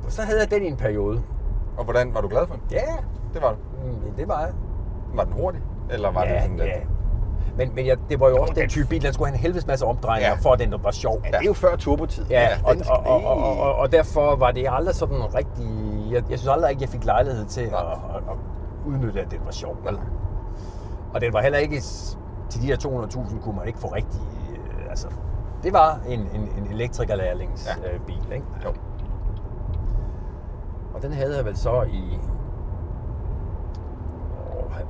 så 0.10 0.22
havde 0.22 0.40
jeg 0.40 0.52
den 0.52 0.64
i 0.64 0.68
en 0.68 0.78
periode. 0.78 1.22
Og 1.78 1.84
hvordan, 1.84 2.14
var 2.14 2.22
du 2.22 2.28
glad 2.28 2.48
for 2.48 2.54
den? 2.54 2.64
Ja, 2.72 2.82
Det 3.34 3.42
var 3.42 3.50
du. 3.50 3.58
mm, 3.88 4.16
det 4.18 4.28
var 4.28 4.40
jeg. 4.40 4.50
Var 5.14 5.24
den 5.24 5.34
hurtig? 5.34 5.62
Eller 5.90 6.12
var 6.12 6.26
ja, 6.26 6.34
det 6.34 6.42
sådan 6.42 6.58
lidt... 6.58 6.68
ja. 6.68 6.80
Men, 7.58 7.76
men 7.76 7.86
jeg, 7.86 7.98
det 8.10 8.20
var 8.20 8.30
jo 8.30 8.38
også 8.42 8.54
den 8.54 8.70
type 8.70 8.88
bil, 8.88 9.02
den 9.04 9.14
skulle 9.14 9.28
have 9.28 9.36
en 9.36 9.42
helvedes 9.42 9.68
masse 9.68 9.86
omdrejninger, 9.86 10.30
Ja. 10.32 10.38
for 10.42 10.52
at 10.54 10.60
den 10.60 10.74
var 10.84 10.92
sjov. 10.92 11.22
Ja, 11.24 11.28
det 11.30 11.36
er 11.36 11.46
jo 11.46 11.54
før 11.54 11.76
turbotid. 11.76 12.26
Ja, 12.30 12.48
og, 12.66 12.76
den 12.76 12.84
og, 12.90 12.98
og, 13.06 13.24
og, 13.24 13.60
og, 13.60 13.76
og 13.76 13.92
derfor 13.92 14.36
var 14.36 14.52
det 14.52 14.68
aldrig 14.72 14.96
sådan 14.96 15.36
rigtig... 15.36 15.68
Jeg, 16.12 16.24
jeg 16.30 16.40
synes 16.40 16.52
aldrig 16.54 16.70
ikke, 16.72 16.82
jeg 16.82 16.90
fik 16.90 17.06
lejlighed 17.06 17.46
til 17.46 17.62
at, 17.62 17.74
at, 17.76 18.16
at 18.16 18.36
udnytte, 18.86 19.22
at 19.22 19.32
den 19.32 19.40
var 19.46 19.52
sjov. 19.52 19.76
Vel? 19.86 19.98
Og 21.14 21.22
den 21.22 21.34
var 21.34 21.42
heller 21.42 21.60
ikke... 21.60 21.82
Til 22.50 22.62
de 22.62 22.66
her 22.68 22.76
200.000 22.78 23.44
kunne 23.44 23.56
man 23.58 23.68
ikke 23.68 23.80
få 23.80 23.88
rigtig... 23.88 24.20
øh, 24.52 24.90
Altså, 24.90 25.08
det 25.64 25.74
var 25.74 26.00
en, 26.08 26.20
en, 26.20 26.42
en 26.58 26.68
elektrikerlærlings 26.72 27.68
Ja. 27.84 27.88
ja. 27.90 27.94
øh, 27.94 28.00
bil, 28.00 28.32
ikke? 28.34 28.46
Jo. 28.66 28.70
Og 30.94 31.02
den 31.02 31.14
havde 31.14 31.38
jeg 31.38 31.46
vel 31.46 31.58
så 31.58 31.82
i 31.82 32.20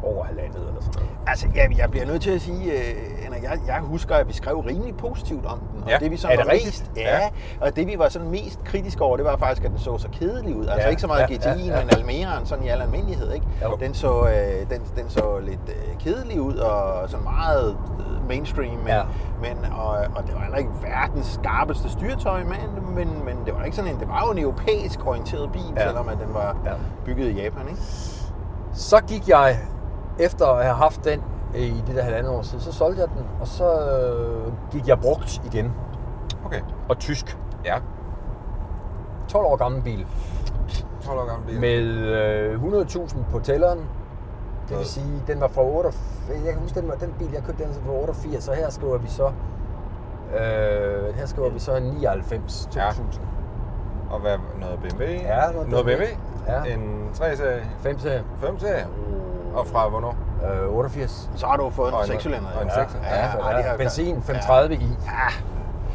over, 0.03 0.23
halvandet 0.23 0.55
eller 0.67 0.81
sådan 0.81 0.93
noget. 0.95 1.09
Altså, 1.27 1.47
jeg, 1.55 1.77
jeg 1.77 1.91
bliver 1.91 2.05
nødt 2.05 2.21
til 2.21 2.31
at 2.31 2.41
sige, 2.41 2.71
øh, 2.71 3.43
jeg, 3.43 3.59
jeg 3.67 3.79
husker, 3.79 4.15
at 4.15 4.27
vi 4.27 4.33
skrev 4.33 4.59
rimelig 4.59 4.97
positivt 4.97 5.45
om 5.45 5.59
den. 5.59 5.83
Og 5.83 5.89
Ja. 5.89 5.97
det, 5.97 6.11
vi 6.11 6.17
sådan 6.17 6.39
Er 6.39 6.43
det 6.43 6.47
var 6.51 6.59
mest, 6.65 6.91
ja, 6.95 7.19
og 7.61 7.75
det 7.75 7.87
vi 7.87 7.95
var 7.99 8.09
sådan 8.09 8.29
mest 8.29 8.63
kritiske 8.63 9.01
over, 9.03 9.17
det 9.17 9.25
var 9.25 9.37
faktisk, 9.37 9.65
at 9.65 9.71
den 9.71 9.79
så 9.79 9.97
så 9.97 10.07
kedelig 10.19 10.55
ud. 10.55 10.65
Altså 10.65 10.81
Ja, 10.81 10.89
ikke 10.89 11.01
så 11.01 11.07
meget 11.07 11.29
ja, 11.29 11.35
GTI'en, 11.35 11.59
ja, 11.67 11.79
ja. 11.79 11.85
men 11.85 11.89
Almeraen 11.97 12.45
sådan 12.45 12.63
i 12.63 12.67
al 12.67 12.81
almindelighed. 12.81 13.31
Ikke? 13.33 13.45
Jo. 13.63 13.77
Den, 13.79 13.93
så, 13.93 14.27
øh, 14.27 14.69
den, 14.69 14.81
den 14.97 15.09
så 15.09 15.39
lidt 15.39 15.59
øh, 15.67 15.97
kedelig 15.99 16.41
ud 16.41 16.55
og 16.55 17.09
sådan 17.09 17.23
meget 17.23 17.77
øh, 17.99 18.27
mainstream. 18.27 18.77
Men, 18.77 18.87
Ja. 18.87 19.01
men, 19.41 19.71
og, 19.71 19.89
og 19.89 20.23
det 20.27 20.35
var 20.35 20.41
heller 20.41 20.57
ikke 20.57 20.71
verdens 20.81 21.25
skarpeste 21.25 21.89
styretøj, 21.89 22.43
men, 22.43 22.95
men, 22.95 23.25
men 23.25 23.37
det 23.45 23.53
var 23.55 23.63
ikke 23.63 23.75
sådan 23.75 23.91
en, 23.93 23.99
det 23.99 24.07
var 24.07 24.23
jo 24.25 24.31
en 24.31 24.39
europæisk 24.39 25.07
orienteret 25.07 25.51
bil, 25.51 25.61
Ja. 25.77 25.87
selvom 25.87 26.09
at 26.09 26.17
den 26.25 26.33
var 26.33 26.57
Ja. 26.65 26.71
bygget 27.05 27.27
i 27.31 27.41
Japan. 27.43 27.67
Ikke? 27.69 27.81
Så 28.73 29.01
gik 29.07 29.29
jeg, 29.29 29.57
efter 30.19 30.47
at 30.47 30.63
have 30.63 30.75
haft 30.75 31.05
den 31.05 31.23
øh, 31.55 31.61
i 31.61 31.83
det 31.87 31.95
der 31.95 32.03
halvandet 32.03 32.31
år 32.31 32.41
siden, 32.41 32.59
så 32.59 32.71
solgte 32.71 33.01
jeg 33.01 33.09
den, 33.09 33.25
og 33.41 33.47
så 33.47 33.89
øh, 33.89 34.53
gik 34.71 34.87
jeg 34.87 34.99
brugt 34.99 35.41
igen. 35.45 35.71
Okay. 36.45 36.61
Og 36.89 36.99
tysk. 36.99 37.37
Ja. 37.65 37.77
12 39.27 39.45
år 39.45 39.55
gammel 39.55 39.81
bil. 39.81 40.07
12 41.01 41.19
år 41.19 41.25
gammel 41.25 41.47
bil. 41.47 41.59
Med 41.59 41.81
øh, 41.81 42.63
100.000 42.63 43.17
på 43.31 43.39
tælleren. 43.39 43.79
Det 44.69 44.77
vil 44.77 44.85
sige, 44.85 45.23
den 45.27 45.41
var 45.41 45.47
fra 45.47 45.63
8... 45.63 45.89
Jeg 46.45 46.53
kan 46.53 46.61
huske, 46.61 46.79
den, 46.79 46.89
var, 46.89 46.95
den 46.95 47.13
bil, 47.19 47.29
jeg 47.33 47.43
købte, 47.43 47.63
den 47.63 47.75
var 47.75 47.91
fra 47.91 48.01
88, 48.01 48.43
så 48.43 48.53
her 48.53 48.69
skriver 48.69 48.97
vi 48.97 49.07
så... 49.07 49.31
Øh, 50.33 51.15
her 51.15 51.25
skriver 51.25 51.49
vi 51.49 51.59
så 51.59 51.79
99 51.79 52.69
2000. 52.71 53.05
Ja. 53.13 53.19
Og 54.11 54.19
hvad, 54.19 54.37
noget 54.61 54.79
BMW? 54.79 55.03
Ja, 55.03 55.51
noget 55.53 55.69
noget 55.69 55.85
BMW? 55.85 56.03
Ja. 56.47 56.73
En 56.73 57.09
3-serie? 57.15 57.61
5 57.83 57.99
serie. 57.99 58.23
5-serie? 58.43 58.85
Og 59.55 59.67
fra 59.67 59.89
hvornår? 59.89 60.15
Øh, 60.63 60.75
88. 60.75 61.29
Så 61.35 61.45
har 61.47 61.57
du 61.57 61.69
fået 61.69 61.93
en 61.93 61.99
en- 61.99 62.05
6 62.07 62.21
cylinder. 62.23 62.47
og 62.55 62.61
en 62.63 62.67
ja. 62.77 62.81
sekser. 62.83 62.99
Ja, 63.03 63.15
Ja, 63.15 63.49
ja, 63.49 63.57
ja, 63.57 63.69
har- 63.69 63.77
benzin 63.77 64.21
530 64.23 64.75
i. 64.75 64.79
Ja, 65.05 65.11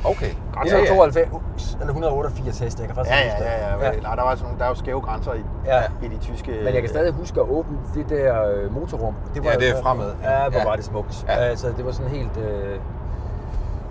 Okay. 0.04 0.30
Ja, 0.66 0.76
ja. 0.78 0.86
92, 0.86 1.74
eller 1.80 1.86
188 1.86 2.58
heste, 2.58 2.80
jeg 2.80 2.88
kan 2.88 2.94
faktisk 2.96 3.14
Ja, 3.16 3.20
ja, 3.20 3.68
ja. 3.70 3.90
det. 3.90 3.96
ja. 3.96 4.00
Nej, 4.00 4.14
der, 4.14 4.22
var 4.22 4.34
sådan, 4.34 4.58
der 4.58 4.64
er 4.64 4.68
jo 4.68 4.74
skæve 4.74 5.00
grænser 5.00 5.32
i, 5.32 5.44
Ja. 5.66 5.82
i 6.02 6.08
de 6.08 6.18
tyske... 6.18 6.50
Men 6.64 6.74
jeg 6.74 6.80
kan 6.82 6.88
stadig 6.88 7.12
huske 7.12 7.40
at 7.40 7.46
åbne 7.48 7.76
det 7.94 8.08
der 8.08 8.42
øh, 8.52 8.74
motorrum. 8.74 9.14
Det 9.34 9.44
Ja, 9.44 9.50
det 9.50 9.68
er 9.78 9.82
fremad. 9.82 10.10
Ja, 10.22 10.48
hvor 10.48 10.58
Ja. 10.58 10.64
var 10.64 10.76
det 10.76 10.84
smukt. 10.84 11.24
Ja. 11.28 11.32
Altså, 11.32 11.66
det 11.76 11.86
var 11.86 11.92
sådan 11.92 12.10
helt... 12.10 12.36
Øh, 12.36 12.78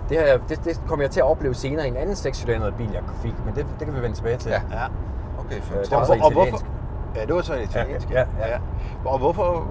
det, 0.08 0.18
har 0.18 0.24
jeg, 0.24 0.40
det, 0.48 0.64
det 0.64 0.80
kom 0.88 1.00
jeg 1.00 1.10
til 1.10 1.20
at 1.20 1.26
opleve 1.26 1.54
senere 1.54 1.86
i 1.86 1.88
en 1.90 1.96
anden 1.96 2.16
sekscylindret 2.16 2.74
bil, 2.74 2.90
jeg 2.92 3.02
fik, 3.22 3.34
men 3.44 3.54
det, 3.54 3.66
det 3.78 3.86
kan 3.86 3.96
vi 3.96 4.02
vende 4.02 4.16
tilbage 4.16 4.36
til. 4.36 4.50
Ja. 4.50 4.60
Ja. 4.72 4.84
Okay, 5.38 5.56
Øh, 5.56 5.62
35. 5.62 5.84
det 5.84 5.90
var 5.98 6.04
så 6.04 6.12
og, 6.12 6.18
og 6.24 6.32
hvorfor. 6.32 6.66
Ja, 7.16 7.20
det 7.26 7.34
var 7.34 7.42
så 7.42 7.54
italiensk. 7.54 8.10
Ja, 8.10 8.18
ja, 8.18 8.48
ja. 8.48 8.58
Og 9.04 9.18
hvorfor 9.18 9.66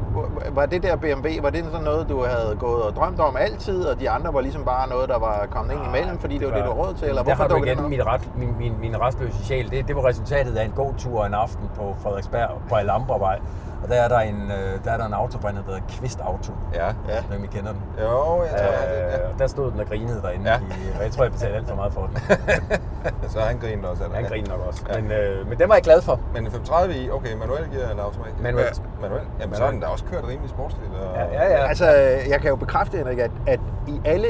var 0.51 0.65
det 0.65 0.83
der 0.83 0.95
BMW, 0.95 1.41
var 1.41 1.49
det 1.49 1.65
sådan 1.65 1.81
noget, 1.85 2.09
du 2.09 2.23
havde 2.23 2.55
gået 2.59 2.83
og 2.83 2.95
drømt 2.95 3.19
om 3.19 3.37
altid, 3.37 3.85
og 3.85 3.99
de 3.99 4.09
andre 4.09 4.33
var 4.33 4.41
ligesom 4.41 4.63
bare 4.65 4.89
noget, 4.89 5.09
der 5.09 5.19
var 5.19 5.47
kommet 5.51 5.73
ind 5.73 5.81
imellem, 5.87 6.17
fordi 6.17 6.37
det, 6.37 6.47
var 6.47 6.55
det, 6.55 6.65
du 6.65 6.71
råd 6.71 6.93
til? 6.93 7.07
Eller 7.07 7.23
der 7.23 7.35
hvorfor 7.35 7.43
har 7.43 7.49
du 7.49 7.55
det 7.55 7.65
igen 7.65 7.89
min, 7.89 8.05
ret, 8.05 8.29
min, 8.37 8.55
min, 8.57 8.73
min 8.79 9.01
restløse 9.01 9.45
sjæl. 9.45 9.71
Det, 9.71 9.87
det 9.87 9.95
var 9.95 10.05
resultatet 10.05 10.55
af 10.57 10.65
en 10.65 10.71
god 10.71 10.93
tur 10.97 11.25
en 11.25 11.33
aften 11.33 11.69
på 11.75 11.95
Frederiksberg 12.03 12.49
på 12.69 12.75
Alhambravej. 12.75 13.39
Og 13.85 13.91
der 13.91 14.01
er 14.01 14.07
der 14.07 14.19
en, 14.19 14.51
øh, 14.51 14.83
der 14.85 14.91
er 14.91 14.97
der 14.97 15.05
en 15.05 15.13
autobrænder, 15.13 15.61
der 15.61 15.71
hedder 15.71 15.87
Kvist 15.89 16.19
Auto. 16.19 16.53
Ja. 16.73 16.85
Ja. 16.85 17.21
Hvem 17.29 17.43
I 17.43 17.47
kender 17.47 17.71
den. 17.71 17.81
Jo, 18.01 18.43
jeg 18.43 18.51
tror, 18.51 18.71
jeg 18.71 18.79
har 18.79 19.15
det. 19.15 19.23
Øh, 19.23 19.33
og 19.33 19.39
der 19.39 19.47
stod 19.47 19.71
den 19.71 19.79
og 19.79 19.85
grinede 19.85 20.21
derinde. 20.21 20.51
Ja. 20.51 20.57
I, 20.57 20.97
og 20.97 21.03
jeg 21.03 21.11
tror, 21.11 21.23
jeg 21.23 21.31
betalte 21.31 21.55
alt 21.57 21.67
for 21.67 21.75
meget 21.75 21.93
for 21.93 22.01
den. 22.07 22.17
Ja. 22.29 23.27
Så 23.33 23.39
han 23.39 23.57
griner 23.57 23.87
også 23.87 24.03
det. 24.03 24.13
Han 24.13 24.23
griner 24.25 24.49
nok 24.49 24.67
også. 24.67 24.83
Ja. 24.89 25.01
Men, 25.01 25.11
øh, 25.11 25.49
men 25.49 25.59
den 25.59 25.69
var 25.69 25.75
jeg 25.75 25.83
glad 25.83 26.01
for. 26.01 26.19
Men 26.33 26.45
en 26.45 26.51
530 26.51 26.95
i, 26.95 27.09
okay, 27.09 27.33
manuel 27.33 27.65
gear 27.71 27.89
eller 27.89 28.03
automatisk? 28.03 28.41
Manuelt. 28.41 28.77
Ja, 28.77 29.01
manuel. 29.01 29.21
Jamen, 29.39 29.55
så 29.55 29.63
har 29.63 29.71
den 29.71 29.79
da 29.79 29.87
også 29.87 30.05
kørt 30.11 30.23
rimelig 30.27 30.49
sportsligt. 30.49 30.89
Og... 31.01 31.15
Ja, 31.15 31.25
ja, 31.25 31.51
ja. 31.51 31.67
Altså, 31.67 31.85
jeg 32.29 32.41
kan 32.41 32.49
jo 32.49 32.55
bekræfte, 32.55 32.97
Henrik, 32.97 33.19
at, 33.19 33.31
at 33.47 33.59
i 33.87 34.01
alle, 34.05 34.27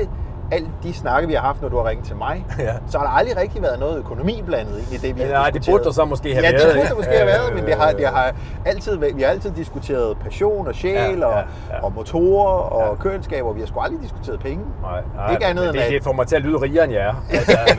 alle 0.51 0.67
de 0.83 0.93
snakke, 0.93 1.27
vi 1.27 1.33
har 1.33 1.41
haft, 1.41 1.61
når 1.61 1.69
du 1.69 1.77
har 1.77 1.89
ringet 1.89 2.05
til 2.07 2.15
mig, 2.15 2.45
Ja. 2.59 2.73
så 2.87 2.97
har 2.97 3.05
der 3.05 3.11
aldrig 3.13 3.37
rigtig 3.37 3.61
været 3.61 3.79
noget 3.79 3.97
økonomi 3.97 4.43
blandet 4.45 4.77
ind 4.77 4.91
i 5.03 5.07
det, 5.07 5.15
vi 5.15 5.21
har 5.21 5.29
Nej, 5.31 5.49
det 5.49 5.65
burde 5.69 5.83
der 5.83 5.91
så 5.91 6.05
måske 6.05 6.33
have 6.33 6.45
ja, 6.45 6.51
været. 6.51 6.63
det 6.67 6.75
burde 6.75 6.89
der 6.89 6.95
måske 6.95 7.11
have 7.11 7.25
været, 7.27 7.53
men 7.55 7.65
det 7.65 7.73
har, 7.75 7.91
det 7.91 8.07
har 8.07 8.31
altid, 8.65 8.97
vi 8.97 9.21
har 9.21 9.29
altid 9.29 9.51
diskuteret 9.51 10.17
passion 10.17 10.67
og 10.67 10.75
sjæl 10.75 10.93
Ja, 10.93 11.09
ja, 11.19 11.25
og, 11.25 11.43
ja. 11.69 11.83
og 11.83 11.93
motorer 11.93 12.47
og 12.53 12.81
Ja. 12.81 12.89
ja. 12.89 12.95
køreskaber. 12.95 13.53
Vi 13.53 13.59
har 13.59 13.67
sgu 13.67 13.79
aldrig 13.79 14.01
diskuteret 14.01 14.39
penge. 14.39 14.63
Nej, 14.81 15.01
nej, 15.15 15.31
Ikke 15.31 15.45
andet 15.45 15.61
men 15.65 15.69
end 15.69 15.73
det, 15.77 15.81
at- 15.85 15.91
det 15.91 16.03
får 16.03 16.11
mig 16.13 16.27
til 16.27 16.35
at 16.35 16.41
lyde 16.41 16.57
rigere 16.61 16.83
end 16.83 16.93
jeg 16.93 17.01
er. 17.01 17.13
Altså, 17.29 17.57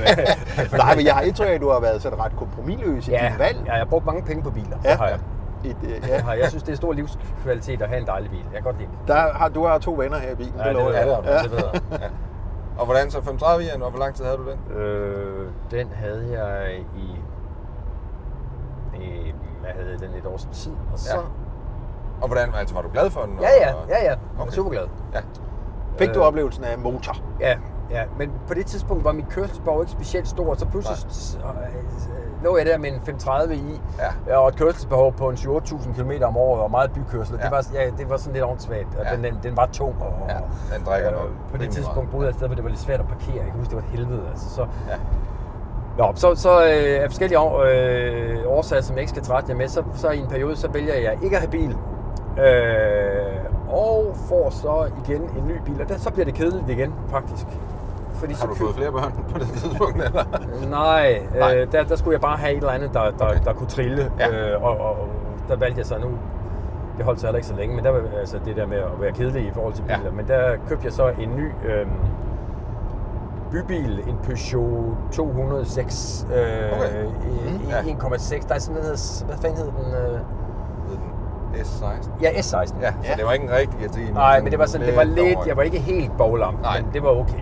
med- 0.70 0.78
Nej, 0.78 0.94
men 0.96 1.06
jeg 1.06 1.14
har 1.14 1.22
indtryk 1.22 1.48
af, 1.48 1.52
at 1.52 1.60
du 1.60 1.70
har 1.70 1.80
været 1.80 2.02
sådan 2.02 2.18
ret 2.20 2.32
kompromilløs 2.36 3.08
i 3.08 3.10
ja, 3.10 3.28
dit 3.30 3.38
valg. 3.38 3.56
ja, 3.66 3.70
jeg 3.72 3.78
har 3.80 3.84
brugt 3.86 4.06
mange 4.06 4.22
penge 4.22 4.42
på 4.42 4.50
biler. 4.50 4.76
Ja. 4.84 4.90
Det 4.90 4.98
har 4.98 5.06
jeg. 5.08 5.18
I, 5.64 5.68
det, 5.68 5.76
Det 5.82 6.08
ja. 6.08 6.30
jeg. 6.30 6.48
synes, 6.48 6.62
det 6.62 6.72
er 6.72 6.76
stor 6.76 6.92
livskvalitet 6.92 7.82
at 7.82 7.88
have 7.88 8.00
en 8.00 8.06
dejlig 8.06 8.30
bil. 8.30 8.38
Jeg 8.38 8.52
kan 8.54 8.62
godt 8.62 8.78
lide 8.78 8.88
det. 9.00 9.08
Der 9.08 9.14
har, 9.34 9.48
du 9.48 9.66
har 9.66 9.78
to 9.78 9.92
venner 9.98 10.18
her 10.18 10.30
i 10.30 10.34
bilen, 10.34 10.52
Ja, 10.58 10.68
det 10.68 10.76
det 10.76 10.84
jeg. 10.84 11.06
jeg. 11.06 11.18
Ja, 11.24 11.38
det 11.42 11.50
ved 11.50 11.58
jeg. 11.72 11.80
Ja. 12.00 12.06
Og 12.78 12.84
hvordan 12.84 13.10
så 13.10 13.22
530 13.22 13.64
i, 13.64 13.68
og 13.82 13.90
hvor 13.90 13.98
lang 13.98 14.14
tid 14.14 14.24
havde 14.24 14.36
du 14.38 14.50
den? 14.50 14.76
Øh, 14.76 15.48
den 15.70 15.88
havde 15.94 16.26
jeg 16.42 16.78
i, 16.96 17.16
i 19.02 19.34
hvad 19.60 19.70
havde 19.70 19.90
jeg 19.90 20.00
den 20.00 20.10
et 20.18 20.26
års 20.26 20.48
tid, 20.52 20.72
og 20.92 20.98
så... 20.98 21.14
Ja. 21.16 21.20
Og 22.20 22.26
hvordan, 22.28 22.54
altså 22.54 22.74
var 22.74 22.82
du 22.82 22.88
glad 22.92 23.10
for 23.10 23.20
den? 23.22 23.38
Ja, 23.40 23.48
ja, 23.68 23.74
og- 23.74 23.88
ja, 23.88 23.98
ja. 24.04 24.08
Jeg 24.10 24.18
var 24.36 24.42
Okay. 24.42 24.52
super 24.52 24.70
glad. 24.70 24.86
Ja. 25.14 25.20
Fik 25.98 26.14
du 26.14 26.20
Øh, 26.20 26.26
oplevelsen 26.26 26.64
af 26.64 26.78
motor? 26.78 27.16
Ja, 27.40 27.58
ja, 27.90 28.04
men 28.18 28.32
på 28.48 28.54
det 28.54 28.66
tidspunkt 28.66 29.04
var 29.04 29.12
mit 29.12 29.28
kørselsbehov 29.28 29.80
ikke 29.80 29.92
specielt 29.92 30.28
stort, 30.28 30.60
så 30.60 30.66
pludselig 30.66 30.96
Nej. 31.42 31.70
Lå 32.44 32.56
jeg 32.56 32.66
der 32.66 32.78
med 32.78 32.88
en 32.92 33.00
530 33.04 33.54
i, 33.54 33.80
Ja. 34.28 34.36
og 34.38 34.48
et 34.48 34.56
kørselsbehov 34.56 35.12
på 35.12 35.28
en 35.28 35.36
7-8.000 35.36 35.94
km 36.02 36.10
om 36.24 36.36
året, 36.36 36.62
og 36.62 36.70
meget 36.70 36.90
bykørsel. 36.92 37.36
Ja. 37.38 37.42
Det, 37.44 37.50
var, 37.52 37.66
ja, 37.74 37.90
det 37.98 38.10
var 38.10 38.16
sådan 38.16 38.32
lidt 38.32 38.44
åndssvagt, 38.44 38.96
og 38.98 39.04
Ja. 39.04 39.16
den, 39.16 39.24
den, 39.24 39.38
den 39.42 39.56
var 39.56 39.66
tung. 39.72 39.94
Og, 40.00 40.12
Ja, 40.28 40.34
den 40.76 40.84
drikker 40.86 41.10
nok 41.10 41.28
På 41.50 41.56
det 41.56 41.70
tidspunkt 41.70 42.10
boede 42.10 42.24
jeg 42.26 42.30
et 42.30 42.36
sted, 42.36 42.46
hvor 42.46 42.54
det 42.54 42.64
var 42.64 42.70
lidt 42.70 42.80
svært 42.80 43.00
at 43.00 43.06
parkere. 43.08 43.34
Jeg 43.36 43.44
kan 43.44 43.52
huske, 43.58 43.70
det 43.70 43.76
var 43.76 43.82
et 43.82 43.88
helvede. 43.98 44.22
Altså, 44.30 44.50
så, 44.54 44.60
Ja. 44.88 44.96
Nå, 45.98 46.12
så, 46.14 46.34
så 46.34 46.50
øh, 46.60 47.02
af 47.02 47.06
forskellige 47.10 47.38
år, 47.38 47.64
øh, 47.68 48.36
årsager, 48.46 48.82
som 48.82 48.96
jeg 48.96 49.00
ikke 49.00 49.10
skal 49.10 49.22
trætte 49.22 49.50
jer 49.50 49.56
med, 49.56 49.68
så, 49.68 49.82
så 49.94 50.10
i 50.10 50.18
en 50.18 50.26
periode, 50.28 50.56
så 50.56 50.68
vælger 50.70 50.94
jeg 50.94 51.18
ikke 51.22 51.36
at 51.36 51.42
have 51.42 51.50
bil. 51.50 51.76
Øh, 52.44 53.36
og 53.68 54.14
får 54.28 54.50
så 54.50 54.90
igen 55.04 55.22
en 55.22 55.46
ny 55.48 55.54
bil, 55.64 55.82
og 55.82 55.88
der, 55.88 55.98
så 55.98 56.10
bliver 56.10 56.24
det 56.24 56.34
kedeligt 56.34 56.68
igen, 56.70 56.94
faktisk. 57.10 57.46
Fordi 58.16 58.32
Har 58.32 58.40
så 58.40 58.46
du 58.46 58.52
køb- 58.52 58.58
fået 58.62 58.74
flere 58.74 58.92
børn 58.92 59.12
på 59.32 59.38
det 59.38 59.48
tidspunkt, 59.48 60.02
eller? 60.04 60.24
Nej, 60.70 61.22
Nej. 61.38 61.56
øh, 61.56 61.72
der, 61.72 61.84
der 61.84 61.96
skulle 61.96 62.12
jeg 62.14 62.20
bare 62.20 62.36
have 62.36 62.52
et 62.52 62.56
eller 62.56 62.70
andet, 62.72 62.90
der, 62.94 63.10
der, 63.10 63.24
Okay. 63.28 63.40
der 63.44 63.52
kunne 63.52 63.66
trille. 63.68 64.12
Ja. 64.18 64.52
Øh, 64.54 64.62
og, 64.64 64.70
og, 64.78 64.96
der 65.48 65.56
valgte 65.56 65.78
jeg 65.78 65.86
så 65.86 65.98
nu, 65.98 66.08
det 66.96 67.04
holdt 67.04 67.20
så 67.20 67.26
heller 67.26 67.36
ikke 67.36 67.48
så 67.48 67.54
længe, 67.54 67.76
men 67.76 67.84
der 67.84 67.90
var 67.90 68.00
altså 68.20 68.38
det 68.44 68.56
der 68.56 68.66
med 68.66 68.76
at 68.76 69.00
være 69.00 69.12
kedelig 69.12 69.42
i 69.46 69.50
forhold 69.54 69.74
til 69.74 69.84
Ja. 69.88 69.98
biler. 69.98 70.12
Men 70.12 70.28
der 70.28 70.56
købte 70.68 70.84
jeg 70.84 70.92
så 70.92 71.08
en 71.08 71.36
ny 71.36 71.46
øh, 71.68 71.86
bybil, 73.50 74.00
en 74.08 74.18
Peugeot 74.24 74.96
206 75.12 76.26
øh, 76.30 76.36
Okay. 76.36 77.04
i- 77.04 77.50
Mhm. 77.50 77.60
i 77.64 77.70
Ja. 77.70 77.80
1,6. 77.82 78.48
Der 78.48 78.54
er 78.54 78.58
sådan 78.58 78.82
noget, 78.82 79.24
hvad 79.26 79.36
fanden 79.42 79.58
hed 79.58 79.66
den? 79.66 79.94
Øh? 79.94 80.18
Hed 80.88 80.96
den 80.96 81.60
S16? 81.64 82.10
Ja, 82.22 82.28
S16. 82.30 82.80
Ja, 82.80 82.90
så 83.02 83.08
Ja. 83.10 83.14
det 83.16 83.24
var 83.24 83.32
ikke 83.32 83.44
en 83.44 83.52
rigtig 83.52 83.88
GTI. 83.90 84.10
Nej, 84.12 84.40
men 84.42 84.50
det 84.50 84.58
var 84.58 84.66
sådan, 84.66 84.86
det 84.86 84.96
var 84.96 85.02
lidt, 85.04 85.38
jeg 85.46 85.56
var 85.56 85.62
ikke 85.62 85.78
helt 85.78 86.16
boglam, 86.18 86.54
men 86.54 86.92
det 86.92 87.02
var 87.02 87.08
okay. 87.10 87.40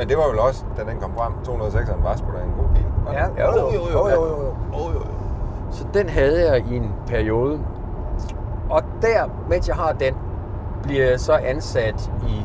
Men 0.00 0.08
det 0.08 0.16
var 0.16 0.28
vel 0.28 0.38
også, 0.38 0.64
da 0.76 0.82
den 0.90 1.00
kom 1.00 1.10
frem, 1.16 1.32
206'eren 1.32 2.02
var 2.02 2.16
sgu 2.16 2.26
da 2.26 2.42
en 2.44 2.52
god 2.58 2.68
bil. 2.74 2.84
Ja, 3.12 3.26
jo, 3.26 3.58
jo, 3.58 3.72
jo, 3.74 3.88
jo, 3.92 4.08
jo, 4.08 4.26
jo. 4.26 4.54
jo, 4.72 4.92
jo. 4.94 5.00
Så 5.70 5.84
den 5.94 6.08
havde 6.08 6.50
jeg 6.50 6.64
i 6.70 6.76
en 6.76 6.92
periode. 7.06 7.60
Og 8.70 8.82
der, 9.02 9.30
mens 9.48 9.68
jeg 9.68 9.76
har 9.76 9.92
den, 9.92 10.14
bliver 10.82 11.10
jeg 11.10 11.20
så 11.20 11.32
ansat 11.32 12.10
i 12.28 12.42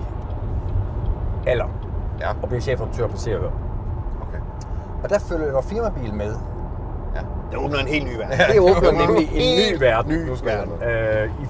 Aller 1.48 1.66
Ja, 2.20 2.30
og 2.42 2.48
bliver 2.48 2.62
chefoperatør 2.62 3.08
på 3.08 3.18
Hør. 3.28 3.38
okay. 4.22 4.40
Og 5.04 5.10
der 5.10 5.20
følger 5.20 5.52
der 5.52 5.62
firmabil 5.62 6.14
med. 6.14 6.36
Ja. 7.16 7.20
Det 7.52 7.58
åbner 7.66 7.80
en 7.80 7.88
helt 7.88 8.06
ny 8.06 8.18
verden. 8.18 8.40
Det 8.52 8.60
åbner 8.60 8.92
nemlig 9.08 9.30
en 9.34 9.74
ny 9.74 9.80
verden. 9.80 10.12
ny 10.12 10.30
verden. 10.44 10.84
Øh, 10.84 11.30
i, 11.42 11.46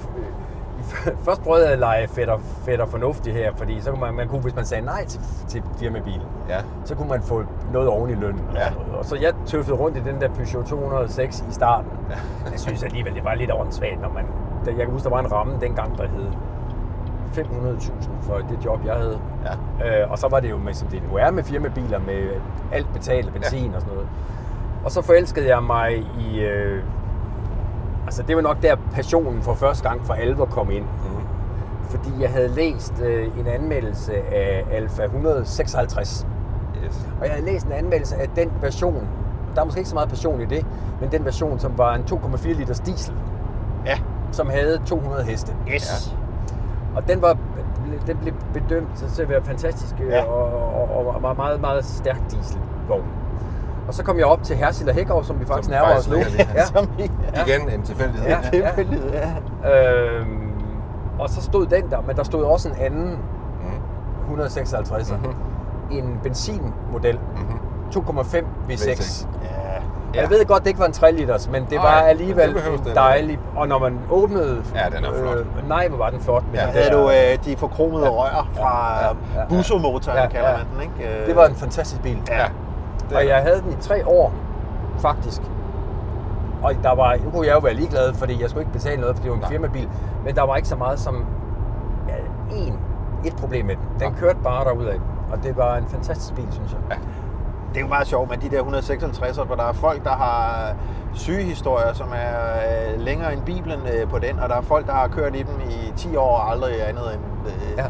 først 1.26 1.44
prøvede 1.44 1.64
jeg 1.66 1.74
at 1.74 1.80
lege 1.80 2.08
fedt 2.08 2.30
og, 2.30 2.40
fedt 2.66 2.82
og 2.82 2.90
fornuftig 2.90 3.34
her, 3.34 3.54
fordi 3.56 3.82
så 3.82 3.90
kunne 3.92 4.02
man, 4.02 4.14
man 4.14 4.28
kunne, 4.28 4.42
hvis 4.42 4.56
man 4.56 4.66
sagde 4.66 4.86
nej 4.86 5.06
til, 5.06 5.22
til 5.48 5.64
firmabilen, 5.80 6.22
Ja. 6.50 6.58
så 6.86 6.96
kunne 6.96 7.10
man 7.10 7.22
få 7.22 7.44
noget 7.74 7.90
oven 7.90 8.10
i 8.10 8.14
lønnen. 8.16 8.42
Ja. 8.56 8.98
Og 8.98 9.06
så 9.06 9.16
jeg 9.16 9.34
tøffede 9.46 9.78
rundt 9.78 9.98
i 9.98 10.00
den 10.00 10.22
der 10.22 10.28
Peugeot 10.30 10.66
206 10.66 11.46
i 11.50 11.54
starten. 11.54 11.92
Ja. 12.10 12.16
Jeg 12.52 12.60
synes 12.60 12.84
alligevel, 12.84 13.16
det 13.16 13.24
var 13.24 13.34
lidt 13.36 13.52
åndssvagt, 13.52 14.02
når 14.02 14.10
man... 14.10 14.26
Jeg 14.66 14.76
kan 14.76 14.90
huske, 14.92 15.04
der 15.04 15.10
var 15.10 15.20
en 15.20 15.32
ramme 15.32 15.54
dengang, 15.62 15.98
der 15.98 16.08
hed 16.08 16.28
500.000 17.34 17.92
for 18.22 18.36
det 18.38 18.66
job, 18.66 18.80
jeg 18.86 18.94
havde. 18.96 19.20
Ja. 19.80 20.02
Øh, 20.04 20.12
og 20.12 20.20
så 20.20 20.28
var 20.28 20.40
det 20.40 20.50
jo 20.50 20.58
med, 20.58 20.74
som 20.74 20.88
det 20.88 21.04
nu 21.12 21.18
er 21.18 21.32
med 21.32 21.44
firmabiler, 21.44 22.00
med 22.00 22.30
alt 22.72 22.94
betalt, 22.94 23.34
benzin 23.34 23.70
ja. 23.70 23.76
og 23.76 23.82
sådan 23.82 23.94
noget. 23.94 24.10
Og 24.86 24.92
så 24.92 25.02
forelskede 25.02 25.48
jeg 25.48 25.64
mig 25.64 25.98
i... 26.20 26.40
Øh, 26.40 26.84
altså 28.06 28.24
det 28.24 28.36
var 28.36 28.42
nok 28.42 28.62
der 28.62 28.76
passionen 28.94 29.42
for 29.42 29.54
første 29.54 29.90
gang 29.90 30.06
for 30.06 30.14
alvor 30.14 30.46
kom 30.46 30.72
ind. 30.72 30.84
Mm. 30.84 31.26
Fordi 31.90 32.10
jeg 32.20 32.30
havde 32.30 32.48
læst 32.48 32.94
øh, 33.04 33.40
en 33.40 33.48
anmeldelse 33.48 34.14
af 34.16 34.66
Alfa 34.72 35.04
156. 35.04 36.28
Yes. 36.86 37.08
Og 37.20 37.26
jeg 37.26 37.34
havde 37.34 37.46
læst 37.46 37.66
en 37.66 37.72
anmeldelse 37.72 38.16
af 38.16 38.30
den 38.36 38.52
version, 38.62 39.08
der 39.56 39.62
er 39.62 39.66
måske 39.66 39.78
ikke 39.78 39.90
så 39.90 39.96
meget 39.96 40.10
passion 40.10 40.42
i 40.42 40.46
det, 40.46 40.66
men 41.02 41.12
den 41.12 41.26
version, 41.26 41.60
som 41.60 41.78
var 41.78 41.96
en 41.96 42.02
2,4 42.02 42.48
liters 42.54 42.80
diesel, 42.80 43.16
Ja. 43.86 43.98
som 44.32 44.50
havde 44.50 44.82
200 44.86 45.24
heste. 45.24 45.54
Yes. 45.74 46.16
Og 46.96 47.08
den 47.08 47.22
var 47.22 47.38
den 48.08 48.18
blev 48.18 48.34
bedømt 48.54 48.96
til 49.16 49.22
at 49.22 49.30
være 49.30 49.42
fantastisk 49.44 49.96
Ja. 50.00 50.06
ja. 50.16 50.24
og, 50.24 50.76
og, 50.76 50.98
og, 51.08 51.16
og 51.26 51.36
meget, 51.38 51.62
meget 51.62 51.86
stærk 51.86 52.18
dieselvogn. 52.32 53.04
Og 53.88 53.94
så 53.94 54.04
kom 54.04 54.18
jeg 54.18 54.26
op 54.26 54.44
til 54.44 54.56
Hersil 54.56 54.90
og 54.90 54.96
Hækgaard, 54.96 55.24
som 55.24 55.40
vi 55.40 55.46
faktisk 55.46 55.70
vi 55.70 55.74
nærmer 55.76 55.96
os 55.96 56.10
nu. 56.10 56.18
Ja. 56.56 56.66
Som 56.76 56.90
i 57.00 57.04
Igen 57.48 57.70
en 57.70 57.82
tilfældighed. 57.84 58.28
Ja. 58.30 58.38
tilfældet, 58.52 59.14
ja. 59.64 60.10
Øhm, 60.20 60.52
og 61.20 61.30
så 61.30 61.42
stod 61.42 61.66
den 61.66 61.90
der, 61.90 62.02
men 62.08 62.16
der 62.16 62.24
stod 62.24 62.44
også 62.44 62.70
en 62.70 62.76
anden 62.80 63.18
Mm. 64.30 64.42
156'er. 64.42 65.16
Mhm. 65.18 65.36
En 65.92 66.20
benzinmodel. 66.24 67.20
Mm-hmm. 67.36 67.60
2,5 67.96 68.36
V6. 68.70 68.74
V6. 68.74 69.28
Ja. 69.44 69.50
Ja. 70.16 70.22
Jeg 70.22 70.30
ved 70.30 70.46
godt, 70.46 70.64
det 70.64 70.68
ikke 70.70 70.80
var 70.80 70.86
en 70.86 70.92
3 70.92 71.12
liters, 71.12 71.50
men 71.50 71.64
det 71.64 71.72
Nej, 71.72 71.84
var 71.84 72.00
men 72.00 72.10
alligevel 72.10 72.48
det 72.48 72.56
behøves 72.56 72.80
det 72.82 72.88
en 72.88 72.98
heller 72.98 73.14
ikke. 73.14 73.28
dejlig... 73.28 73.40
Og 73.56 73.68
når 73.68 73.80
man 73.80 74.00
åbnede... 74.10 74.64
Ja, 74.76 74.98
den 74.98 75.06
er 75.06 75.14
flot. 75.22 75.38
Øh, 75.38 75.70
nej, 75.70 75.88
hvor 75.88 75.98
var 75.98 76.10
den 76.10 76.20
flot. 76.20 76.44
Med 76.52 76.60
Ja. 76.60 76.66
Havde 76.66 76.86
der- 76.86 77.02
du 77.02 77.10
øh, 77.10 77.46
de 77.46 77.58
forkromede 77.58 78.10
rør 78.10 78.48
fra 78.60 78.94
ja, 79.02 79.08
ja, 79.08 79.14
ja, 79.36 79.40
ja. 79.42 79.46
Busso-motoren, 79.50 80.18
Ja, 80.18 80.28
kalder 80.28 80.50
ja. 80.50 80.58
man 80.58 80.66
den, 80.74 80.82
ikke? 80.82 81.26
Det 81.28 81.36
var 81.36 81.46
en 81.46 81.56
fantastisk 81.56 82.02
bil. 82.02 82.22
Ja. 82.30 82.46
Det 83.10 83.18
Og 83.18 83.28
jeg 83.28 83.38
havde 83.42 83.62
den 83.62 83.72
i 83.72 83.76
tre 83.82 84.08
år, 84.08 84.34
faktisk. 85.00 85.42
Og 86.64 86.74
der 86.84 86.96
var, 86.96 87.16
nu 87.24 87.30
kunne 87.32 87.48
jeg 87.48 87.54
jo 87.56 87.60
være 87.60 87.74
ligeglad, 87.74 88.14
fordi 88.14 88.42
jeg 88.42 88.50
skulle 88.50 88.62
ikke 88.62 88.74
betale 88.74 89.02
noget, 89.02 89.16
fordi 89.16 89.24
det 89.24 89.32
var 89.32 89.36
en 89.36 89.42
Nej. 89.42 89.50
firmabil. 89.52 89.90
Men 90.26 90.36
der 90.36 90.42
var 90.42 90.56
ikke 90.56 90.68
så 90.68 90.76
meget 90.76 91.00
som 91.00 91.26
ja, 92.10 92.14
én, 92.56 92.74
et 93.26 93.36
problem 93.36 93.66
med 93.66 93.76
den. 93.76 93.84
Den 94.00 94.12
Nå. 94.12 94.18
kørte 94.20 94.40
bare 94.44 94.66
derudad. 94.66 95.00
Og 95.32 95.44
det 95.44 95.58
var 95.58 95.76
en 95.78 95.86
fantastisk 95.88 96.36
bil, 96.36 96.48
synes 96.52 96.72
jeg. 96.72 96.80
Ja. 96.90 96.96
Det 97.70 97.78
er 97.78 97.82
jo 97.82 97.88
meget 97.88 98.08
sjovt 98.08 98.30
med 98.30 98.38
de 98.38 98.50
der 98.50 98.62
156'er, 98.64 99.48
for 99.48 99.56
der 99.56 99.64
er 99.64 99.74
folk, 99.74 100.04
der 100.04 100.10
har 100.16 100.74
sygehistorier, 101.14 101.94
som 101.94 102.08
er 102.14 102.94
øh, 102.94 103.00
længere 103.02 103.34
end 103.34 103.42
Bibelen 103.42 103.80
øh, 103.94 104.10
på 104.10 104.20
den, 104.20 104.40
og 104.40 104.50
der 104.50 104.56
er 104.56 104.62
folk, 104.62 104.86
der 104.88 104.94
har 104.94 105.08
kørt 105.08 105.36
i 105.36 105.44
dem 105.44 105.60
i 105.70 105.94
10 105.96 106.16
år 106.16 106.38
og 106.38 106.52
aldrig 106.52 106.88
andet 106.90 107.04
end 107.14 107.22
øh, 107.48 107.78
Ja. 107.78 107.86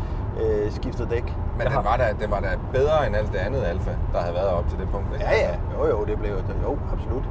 øh, 0.66 0.72
skiftet 0.72 1.10
dæk. 1.10 1.34
Men 1.58 1.66
den 1.68 1.72
har- 1.76 1.82
var, 1.82 1.98
da, 1.98 2.04
den 2.22 2.32
var 2.32 2.40
da 2.40 2.48
bedre 2.74 3.08
end 3.08 3.16
alt 3.16 3.32
det 3.32 3.38
andet 3.38 3.64
alfa, 3.64 3.92
der 4.14 4.20
havde 4.20 4.34
været 4.36 4.50
op 4.50 4.68
til 4.70 4.78
det 4.80 4.88
punkt. 4.90 5.08
ikke? 5.14 5.26
Ja, 5.26 5.32
ja. 5.48 5.56
Jo, 5.80 5.88
jo, 5.90 6.06
det 6.06 6.18
blev 6.20 6.32
jo, 6.64 6.78
absolut. 6.94 7.24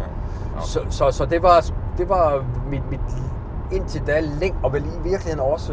ja. 0.00 0.06
Nå. 0.56 0.60
Så, 0.60 0.80
så, 0.90 1.10
så 1.10 1.24
det 1.24 1.42
var, 1.42 1.64
det 1.98 2.08
var 2.08 2.44
mit, 2.70 2.90
mit 2.90 3.00
indtil 3.72 4.06
da 4.06 4.20
læng, 4.20 4.56
og 4.62 4.72
vel 4.72 4.84
i 4.84 4.88
virkeligheden 5.02 5.40
også, 5.40 5.72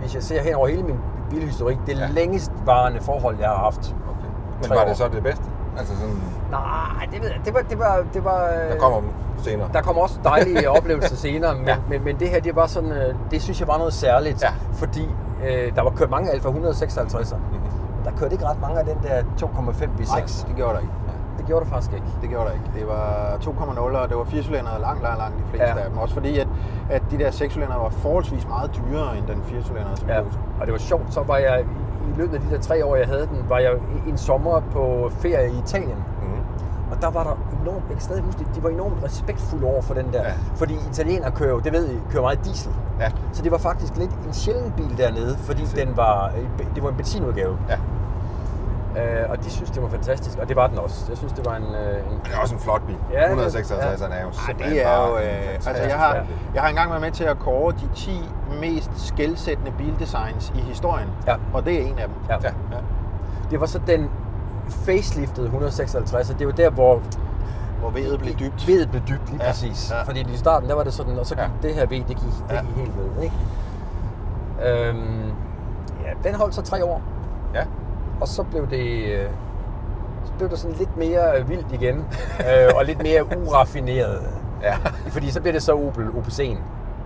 hvis 0.00 0.14
jeg 0.14 0.22
ser 0.22 0.42
hen 0.42 0.54
over 0.54 0.68
hele 0.68 0.82
min 0.82 0.98
bilhistorik, 1.30 1.78
det 1.86 1.98
Ja. 1.98 2.06
længst 2.12 2.52
varende 2.64 3.00
forhold, 3.00 3.36
jeg 3.40 3.48
har 3.48 3.56
haft. 3.56 3.78
Okay. 4.10 4.28
Men 4.62 4.70
var 4.78 4.82
år. 4.84 4.88
det 4.88 4.96
så 4.96 5.08
det 5.08 5.22
bedste? 5.22 5.44
Altså 5.80 5.94
sådan, 6.00 6.16
Nej, 6.50 7.08
det 7.12 7.22
ved 7.22 7.28
jeg, 7.28 7.40
det 7.44 7.54
var, 7.54 7.60
det 7.70 7.78
var, 7.78 8.04
det 8.14 8.24
var 8.24 8.38
der 8.70 8.78
kommer 8.78 9.00
senere. 9.42 9.68
der 9.72 9.82
kommer 9.82 10.02
også 10.02 10.18
dejlige 10.24 10.70
oplevelser 10.76 11.16
senere, 11.16 11.54
men, 11.54 11.66
Ja. 11.66 11.76
men, 11.90 12.04
men 12.04 12.20
det 12.20 12.28
her, 12.28 12.40
det 12.40 12.56
var 12.56 12.66
sådan, 12.66 12.92
øh, 12.92 13.14
det 13.30 13.42
synes 13.42 13.60
jeg 13.60 13.68
var 13.68 13.78
noget 13.78 13.92
særligt, 13.92 14.42
Ja. 14.42 14.50
fordi 14.74 15.08
øh, 15.46 15.74
der 15.76 15.82
var 15.82 15.90
kørt 15.90 16.10
mange 16.10 16.30
Alfa 16.30 16.48
156'er. 16.48 17.36
Mhm. 17.36 17.60
Der 18.04 18.10
kørte 18.18 18.32
ikke 18.32 18.46
ret 18.46 18.60
mange 18.60 18.78
af 18.78 18.84
den 18.84 18.96
der 19.02 19.22
2,5 19.46 19.46
V6. 20.00 20.08
Nej, 20.12 20.24
det 20.48 20.56
gjorde 20.56 20.74
der 20.74 20.80
ikke. 20.80 20.92
Det 21.40 21.46
gjorde 21.48 21.64
der 21.64 21.70
faktisk 21.70 21.92
ikke. 21.92 22.06
Det 22.22 22.28
gjorde 22.28 22.46
der 22.46 22.52
ikke. 22.52 22.70
Det 22.78 22.84
var 22.88 23.36
2,0, 23.40 23.80
og 24.02 24.08
det 24.08 24.16
var 24.16 24.24
4 24.24 24.42
cylindere 24.42 24.80
langt, 24.80 25.02
langt, 25.02 25.18
langt 25.18 25.36
de 25.38 25.42
fleste 25.50 25.66
Ja. 25.66 25.78
af 25.78 25.88
dem. 25.90 25.98
Også 25.98 26.14
fordi, 26.14 26.38
at, 26.38 26.48
at 26.90 27.02
de 27.10 27.18
der 27.18 27.30
6 27.30 27.52
cylindere 27.52 27.78
var 27.80 27.88
forholdsvis 27.88 28.48
meget 28.48 28.70
dyrere 28.76 29.18
end 29.18 29.26
den 29.26 29.42
4 29.44 29.62
cylindere, 29.62 29.96
som 29.96 30.08
Ja. 30.08 30.14
ja. 30.14 30.20
Og 30.60 30.66
det 30.66 30.72
var 30.72 30.78
sjovt, 30.78 31.14
så 31.14 31.22
var 31.22 31.36
jeg 31.36 31.60
i- 31.60 32.18
løbet 32.18 32.34
af 32.34 32.40
de 32.40 32.50
der 32.54 32.60
tre 32.60 32.84
år, 32.84 32.96
jeg 32.96 33.06
havde 33.06 33.26
den, 33.26 33.44
var 33.48 33.58
jeg 33.58 33.72
en 34.08 34.18
sommer 34.18 34.60
på 34.72 35.10
ferie 35.18 35.50
i 35.50 35.58
Italien. 35.58 35.96
Mhm. 36.22 36.40
Og 36.92 37.02
der 37.02 37.10
var 37.10 37.22
der 37.24 37.36
enormt, 37.62 37.84
jeg 37.88 37.92
kan 37.96 38.00
stadig 38.00 38.22
huske 38.22 38.38
det, 38.38 38.54
de 38.54 38.62
var 38.62 38.68
enormt 38.68 39.04
respektfulde 39.04 39.66
over 39.66 39.82
for 39.82 39.94
den 39.94 40.06
der. 40.12 40.22
Ja. 40.22 40.32
Fordi 40.56 40.74
italienere 40.90 41.30
kører 41.30 41.50
jo, 41.50 41.58
det 41.58 41.72
ved 41.72 41.90
I, 41.90 41.98
kører 42.10 42.22
meget 42.22 42.44
diesel. 42.44 42.72
Ja. 43.00 43.08
Så 43.32 43.42
det 43.42 43.52
var 43.52 43.58
faktisk 43.58 43.96
lidt 43.96 44.10
en 44.26 44.32
sjælden 44.32 44.72
bil 44.76 44.98
dernede, 44.98 45.36
fordi 45.38 45.62
den 45.64 45.96
var, 45.96 46.30
det 46.74 46.82
var 46.82 46.88
en 46.88 46.96
benzinudgave. 46.96 47.56
Ja. 47.68 47.76
Øh, 48.96 49.30
og 49.30 49.44
de 49.44 49.50
synes, 49.50 49.70
det 49.70 49.82
var 49.82 49.88
fantastisk, 49.88 50.38
og 50.38 50.48
det 50.48 50.56
var 50.56 50.66
den 50.66 50.78
også. 50.78 51.04
Jeg 51.08 51.16
synes, 51.16 51.32
det 51.32 51.46
var 51.46 51.54
en... 51.56 51.62
Øh, 51.62 52.12
en 52.12 52.20
det 52.24 52.34
er 52.34 52.38
også 52.40 52.54
en 52.54 52.60
flot 52.60 52.82
bil. 52.86 52.96
Ja, 53.12 53.18
det- 53.22 53.24
156 53.28 54.00
er 54.02 54.06
jo 54.22 54.32
simpelthen 54.32 54.76
det 54.76 54.86
er 54.86 55.06
jo... 55.08 55.16
Øh, 55.16 55.54
altså, 55.54 55.70
jeg 55.82 55.96
har, 55.98 56.14
jeg 56.54 56.62
har 56.62 56.68
engang 56.68 56.90
været 56.90 57.02
med 57.02 57.10
til 57.10 57.24
at 57.24 57.38
kåre 57.38 57.72
de 57.72 57.88
10 57.94 58.28
mest 58.60 58.90
skældsættende 59.06 59.72
bildesigns 59.78 60.52
i 60.54 60.60
historien. 60.60 61.08
Ja. 61.26 61.36
Og 61.52 61.64
det 61.64 61.74
er 61.82 61.86
en 61.86 61.98
af 61.98 62.06
dem. 62.08 62.14
ja. 62.28 62.34
Ja. 62.42 62.48
Ja. 62.72 62.78
Det 63.50 63.60
var 63.60 63.66
så 63.66 63.80
den 63.86 64.10
faceliftede 64.70 65.46
156, 65.46 66.30
og 66.30 66.38
det 66.38 66.46
var 66.46 66.52
der, 66.52 66.70
hvor 66.70 67.00
Hvor 67.80 67.90
vedet 67.90 68.20
blev 68.20 68.34
dybt. 68.34 68.68
vedet 68.68 68.90
blev 68.90 69.02
dybt 69.08 69.30
lige 69.30 69.44
Ja, 69.44 69.50
præcis. 69.50 69.90
ja. 69.90 70.02
Fordi 70.02 70.20
i 70.20 70.36
starten, 70.36 70.68
der 70.68 70.74
var 70.74 70.82
det 70.84 70.92
sådan, 70.94 71.18
og 71.18 71.26
så 71.26 71.34
gik 71.34 71.44
Ja. 71.44 71.68
det 71.68 71.74
her 71.74 71.86
ved, 71.86 71.98
det 71.98 72.06
gik, 72.06 72.16
det 72.18 72.54
Ja. 72.54 72.60
gik 72.60 72.76
helt 72.76 72.92
ved, 72.96 73.22
ikke? 73.22 73.34
Øhm, 74.88 75.32
ja, 76.04 76.28
den 76.28 76.34
holdt 76.34 76.54
så 76.54 76.62
tre 76.62 76.84
år, 76.84 77.02
Ja. 77.54 77.62
Og 78.20 78.28
så 78.28 78.42
blev 78.42 78.70
det, 78.70 79.04
øh, 79.12 79.28
så 80.24 80.32
blev 80.38 80.50
det 80.50 80.58
sådan 80.58 80.76
lidt 80.76 80.96
mere 80.96 81.46
vildt 81.46 81.72
igen, 81.72 81.96
øh, 82.48 82.70
og 82.76 82.84
lidt 82.84 83.02
mere 83.02 83.24
uraffineret. 83.46 84.22
Ja. 84.62 84.76
Fordi 85.08 85.30
så 85.30 85.40
blev 85.40 85.52
det 85.54 85.62
så 85.62 85.72
Opel 85.72 86.06
OPC'en. 86.08 86.58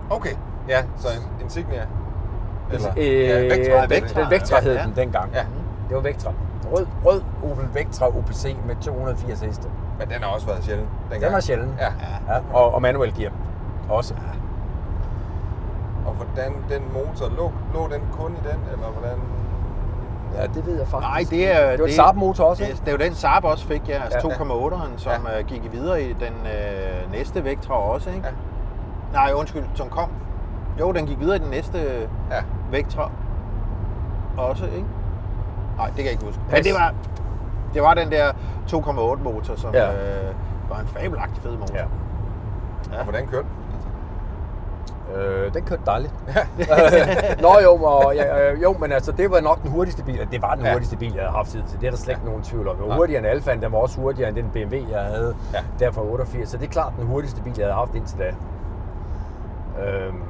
Okay. 0.09 0.35
Ja, 0.69 0.83
så 0.97 1.07
en 1.07 1.43
Insignia. 1.43 1.81
Eller? 2.73 2.89
Øh, 2.97 3.05
ja, 3.05 3.39
Vectra. 3.41 3.81
den, 3.81 3.89
Vectra. 3.89 4.21
den 4.21 4.31
Vectra 4.31 4.59
hed 4.59 4.73
Ja, 4.73 4.79
ja. 4.79 4.85
den 4.87 4.95
dengang. 4.95 5.31
Ja. 5.33 5.45
Det 5.89 5.95
var 5.95 6.01
Vectra. 6.01 6.31
Rød, 6.71 6.85
rød 7.05 7.21
Opel 7.43 7.65
Vectra 7.73 8.07
OPC 8.07 8.55
med 8.67 8.75
280 8.81 9.41
heste. 9.41 9.67
Men 9.99 10.07
den 10.09 10.17
har 10.23 10.29
også 10.33 10.47
været 10.47 10.63
sjældent 10.63 10.89
dengang. 11.01 11.23
Den 11.23 11.33
var 11.33 11.39
sjælden. 11.39 11.75
Ja. 11.79 11.85
Ja, 12.33 12.39
og, 12.53 12.73
og 12.73 12.81
manuel 12.81 13.13
gear 13.17 13.31
også. 13.89 14.13
Og 16.05 16.11
hvordan 16.13 16.51
den 16.69 16.81
motor, 16.93 17.29
lå, 17.37 17.51
lå 17.73 17.87
den 17.93 18.01
kun 18.19 18.31
i 18.31 18.47
den, 18.49 18.59
eller 18.73 18.87
hvordan? 18.87 19.17
Ja, 20.35 20.47
det 20.47 20.65
ved 20.65 20.77
jeg 20.77 20.87
faktisk. 20.87 21.09
Nej, 21.09 21.23
det 21.29 21.55
er... 21.55 21.71
Det 21.71 21.79
var 21.79 21.85
en 21.85 21.93
Saab-motor 21.93 22.43
også, 22.43 22.63
Det, 22.63 22.69
ikke? 22.69 22.81
det 22.81 22.87
er 22.87 22.91
jo 22.91 22.97
den 22.97 23.15
Saab 23.15 23.43
også 23.43 23.65
fik, 23.67 23.89
ja. 23.89 24.03
Altså 24.03 24.19
Ja. 24.29 24.35
2,8'eren, 24.35 24.97
som 24.97 25.11
Ja. 25.27 25.35
ja. 25.37 25.41
gik 25.41 25.71
videre 25.71 26.01
i 26.03 26.13
den 26.13 26.33
øh, 26.45 27.11
næste 27.11 27.43
Vectra 27.43 27.73
også, 27.93 28.09
ikke? 28.09 28.21
Ja. 28.25 28.31
Nej, 29.13 29.31
undskyld, 29.35 29.63
som 29.75 29.89
kom. 29.89 30.09
Jo, 30.79 30.91
den 30.91 31.05
gik 31.05 31.19
videre 31.19 31.35
i 31.35 31.39
den 31.39 31.49
næste 31.49 31.77
Ja. 32.31 32.41
Vectra 32.71 33.11
også, 34.37 34.65
ikke? 34.65 34.85
Nej, 35.77 35.87
det 35.87 35.95
kan 35.95 36.05
jeg 36.05 36.11
ikke 36.11 36.25
huske. 36.25 36.41
Pas. 36.49 36.57
Men 36.57 36.63
det 36.63 36.73
var, 36.73 36.93
det 37.73 37.81
var 37.81 37.93
den 37.93 38.11
der 38.11 38.31
2,8 38.67 39.23
motor, 39.23 39.55
som 39.55 39.73
Ja. 39.73 39.91
øh, 39.93 40.33
var 40.69 40.79
en 40.79 40.87
fabelagtig 40.87 41.43
fed 41.43 41.51
motor. 41.51 41.75
Ja. 41.75 41.83
Ja. 42.93 42.97
Og 42.97 43.03
hvordan 43.03 43.27
kørte 43.27 43.47
den? 43.47 43.64
Øh, 45.15 45.53
den 45.53 45.63
kørte 45.65 45.81
dejligt. 45.85 46.13
Nå 47.45 47.49
jo, 47.63 47.75
og, 47.75 48.15
ja, 48.15 48.51
øh, 48.51 48.63
jo, 48.63 48.73
men 48.79 48.91
altså, 48.91 49.11
det 49.11 49.31
var 49.31 49.39
nok 49.41 49.61
den 49.61 49.71
hurtigste 49.71 50.03
bil. 50.03 50.27
Det 50.31 50.41
var 50.41 50.55
den 50.55 50.65
Ja. 50.65 50.71
hurtigste 50.71 50.97
bil, 50.97 51.13
jeg 51.13 51.21
havde 51.23 51.35
haft 51.35 51.49
tid 51.49 51.63
til. 51.67 51.81
Det 51.81 51.87
er 51.87 51.91
der 51.91 51.97
slet 51.97 52.09
ikke 52.09 52.21
Ja. 52.23 52.27
nogen 52.29 52.43
tvivl 52.43 52.67
om. 52.67 52.75
Det 52.77 52.87
var 52.89 52.95
hurtigere 52.95 53.19
end 53.19 53.27
Alfaen, 53.27 53.61
den 53.61 53.71
var 53.71 53.77
også 53.77 54.01
hurtigere 54.01 54.29
end 54.29 54.35
den 54.37 54.49
BMW, 54.53 54.75
jeg 54.91 55.01
havde 55.01 55.35
Ja. 55.53 55.59
der 55.79 55.91
fra 55.91 56.01
88. 56.01 56.49
Så 56.49 56.57
det 56.57 56.65
er 56.65 56.69
klart 56.71 56.93
den 56.99 57.07
hurtigste 57.07 57.41
bil, 57.41 57.53
jeg 57.57 57.65
havde 57.65 57.75
haft 57.75 57.95
indtil 57.95 58.19
da. 58.19 58.25
Øhm, 59.85 60.23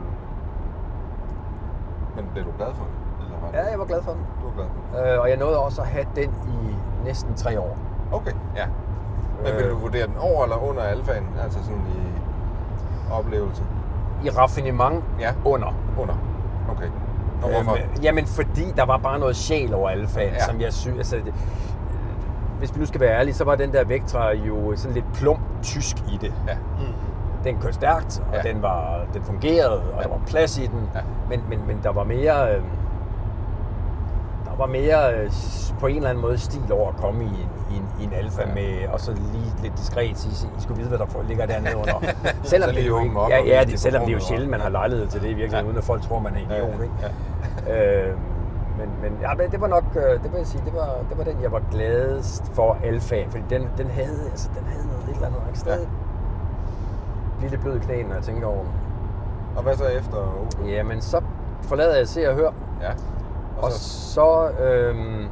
Men 2.15 2.25
blev 2.33 2.45
du 2.45 2.51
glad 2.57 2.67
for 2.73 2.83
den? 2.83 2.93
Eller 3.25 3.39
var 3.41 3.47
det- 3.51 3.57
ja, 3.57 3.69
jeg 3.71 3.79
var 3.79 3.85
glad 3.85 4.01
for 4.03 4.11
den. 4.11 4.21
Du 4.41 4.45
var 4.47 4.53
glad 4.55 4.65
for 4.91 4.99
den? 4.99 5.07
Øh, 5.13 5.19
og 5.21 5.29
jeg 5.29 5.37
nåede 5.37 5.59
også 5.59 5.81
at 5.81 5.87
have 5.87 6.05
den 6.15 6.29
i 6.47 6.75
næsten 7.05 7.35
tre 7.35 7.59
år. 7.59 7.77
Okay, 8.11 8.31
ja. 8.55 8.65
Men 9.43 9.53
vil 9.55 9.65
Øh. 9.65 9.71
du 9.71 9.77
vurdere 9.77 10.07
den 10.07 10.15
over 10.19 10.43
eller 10.43 10.69
under 10.69 10.81
alfaen? 10.81 11.27
Altså 11.43 11.59
sådan 11.63 11.81
i 11.95 12.01
oplevelse? 13.13 13.63
I 14.25 14.29
raffinement 14.29 15.03
Ja. 15.19 15.29
under. 15.45 15.73
Under. 15.99 16.15
Okay. 16.69 16.87
Og 17.43 17.49
hvorfor? 17.49 17.71
Øhm, 17.71 18.03
jamen, 18.03 18.25
fordi 18.25 18.65
der 18.77 18.85
var 18.85 18.97
bare 18.97 19.19
noget 19.19 19.35
sjæl 19.35 19.73
over 19.73 19.89
alfaen, 19.89 20.33
Ja. 20.33 20.45
som 20.45 20.61
jeg 20.61 20.73
synes... 20.73 20.97
Altså, 20.97 21.15
det, 21.15 21.33
hvis 22.59 22.75
vi 22.75 22.79
nu 22.79 22.85
skal 22.85 23.01
være 23.01 23.19
ærlige, 23.19 23.33
så 23.33 23.43
var 23.43 23.55
den 23.55 23.73
der 23.73 23.83
Vectra 23.85 24.31
jo 24.33 24.75
sådan 24.75 24.93
lidt 24.93 25.05
plump 25.13 25.39
tysk 25.61 25.95
i 25.97 26.17
det. 26.21 26.33
Ja. 26.47 26.53
Mm. 26.55 26.93
Den 27.43 27.57
kørte 27.61 27.73
stærkt, 27.73 28.23
og 28.29 28.35
Ja. 28.45 28.51
den, 28.53 28.61
var, 28.61 29.01
den 29.13 29.23
fungerede, 29.23 29.79
og 29.81 29.97
Ja. 29.97 30.03
der 30.03 30.09
var 30.09 30.19
plads 30.27 30.57
i 30.57 30.65
den. 30.67 30.89
Ja. 30.95 30.99
Men, 31.29 31.41
men, 31.49 31.59
men 31.67 31.79
der 31.83 31.91
var 31.91 32.03
mere... 32.03 32.55
Øh, 32.55 32.61
var 34.57 34.65
mere 34.65 35.13
øh, 35.13 35.31
på 35.79 35.87
en 35.87 35.95
eller 35.95 36.09
anden 36.09 36.21
måde 36.21 36.37
stil 36.37 36.71
over 36.71 36.89
at 36.89 36.95
komme 36.97 37.23
i 37.23 37.27
en, 37.27 37.49
i 37.71 37.75
en, 37.77 37.87
i 37.99 38.03
en 38.03 38.13
Alfa 38.13 38.41
Ja. 38.41 38.47
ja. 38.47 38.53
med, 38.53 38.87
og 38.93 38.99
så 38.99 39.11
lige 39.11 39.53
lidt 39.61 39.77
diskret 39.77 40.17
sige, 40.17 40.49
I 40.57 40.61
skulle 40.61 40.77
vide, 40.77 40.89
hvad 40.89 40.99
der 40.99 41.23
ligger 41.27 41.45
dernede 41.45 41.75
under. 41.77 41.93
Selvom 42.43 42.69
det, 42.75 42.87
jo 42.87 42.99
ikke, 43.03 43.19
op 43.19 43.29
ja, 43.29 43.39
og 43.39 43.45
ja, 43.47 43.63
det, 43.63 43.79
selvom 43.79 44.01
det 44.03 44.09
er 44.09 44.13
jo 44.13 44.19
sjældent, 44.19 44.51
man 44.51 44.59
og- 44.59 44.63
har 44.63 44.69
lejlighed 44.71 45.07
til 45.07 45.21
det 45.21 45.27
i 45.27 45.33
virkeligheden, 45.33 45.65
Ja. 45.65 45.69
uden 45.69 45.77
at 45.77 45.83
folk 45.83 46.01
tror, 46.01 46.19
man 46.19 46.33
er 46.33 46.37
idiot. 46.37 46.51
Ja, 46.51 46.65
ja, 46.77 46.83
Ikke? 46.83 46.93
ja. 47.67 48.07
Øh, 48.07 48.13
men, 48.79 48.89
men, 49.01 49.17
ja, 49.21 49.33
men 49.33 49.51
det 49.51 49.61
var 49.61 49.67
nok, 49.67 49.83
øh, 49.95 50.23
det 50.23 50.31
vil 50.31 50.37
jeg 50.37 50.47
sige, 50.47 50.61
det 50.65 50.73
var, 50.73 50.89
det 51.09 51.17
var 51.17 51.23
den, 51.23 51.41
jeg 51.41 51.51
var 51.51 51.61
gladest 51.71 52.51
for 52.53 52.77
alfaen, 52.83 53.31
fordi 53.31 53.43
den, 53.49 53.69
den 53.77 53.87
havde, 53.89 54.19
altså, 54.31 54.49
den 54.59 54.67
havde 54.67 54.87
noget 54.87 55.03
et 55.09 55.13
eller 55.15 55.27
andet, 55.27 55.41
kan 55.47 55.55
stadig 55.55 55.87
blive 57.37 57.49
lidt 57.51 57.61
blød 57.61 57.79
knæene, 57.79 58.07
når 58.09 58.15
jeg 58.15 58.23
tænker 58.23 58.47
over 58.47 58.57
den. 58.63 58.71
Og 59.55 59.63
hvad 59.63 59.75
så 59.75 59.83
efter 59.85 60.17
Opel? 60.17 60.69
Jamen, 60.71 61.01
så 61.01 61.21
forlader 61.61 61.95
jeg 61.97 62.07
Se 62.07 62.29
og 62.29 62.35
Hør, 62.35 62.51
Ja. 62.81 62.91
Og 63.57 63.71
så 63.71 64.49
øhm, 64.49 65.27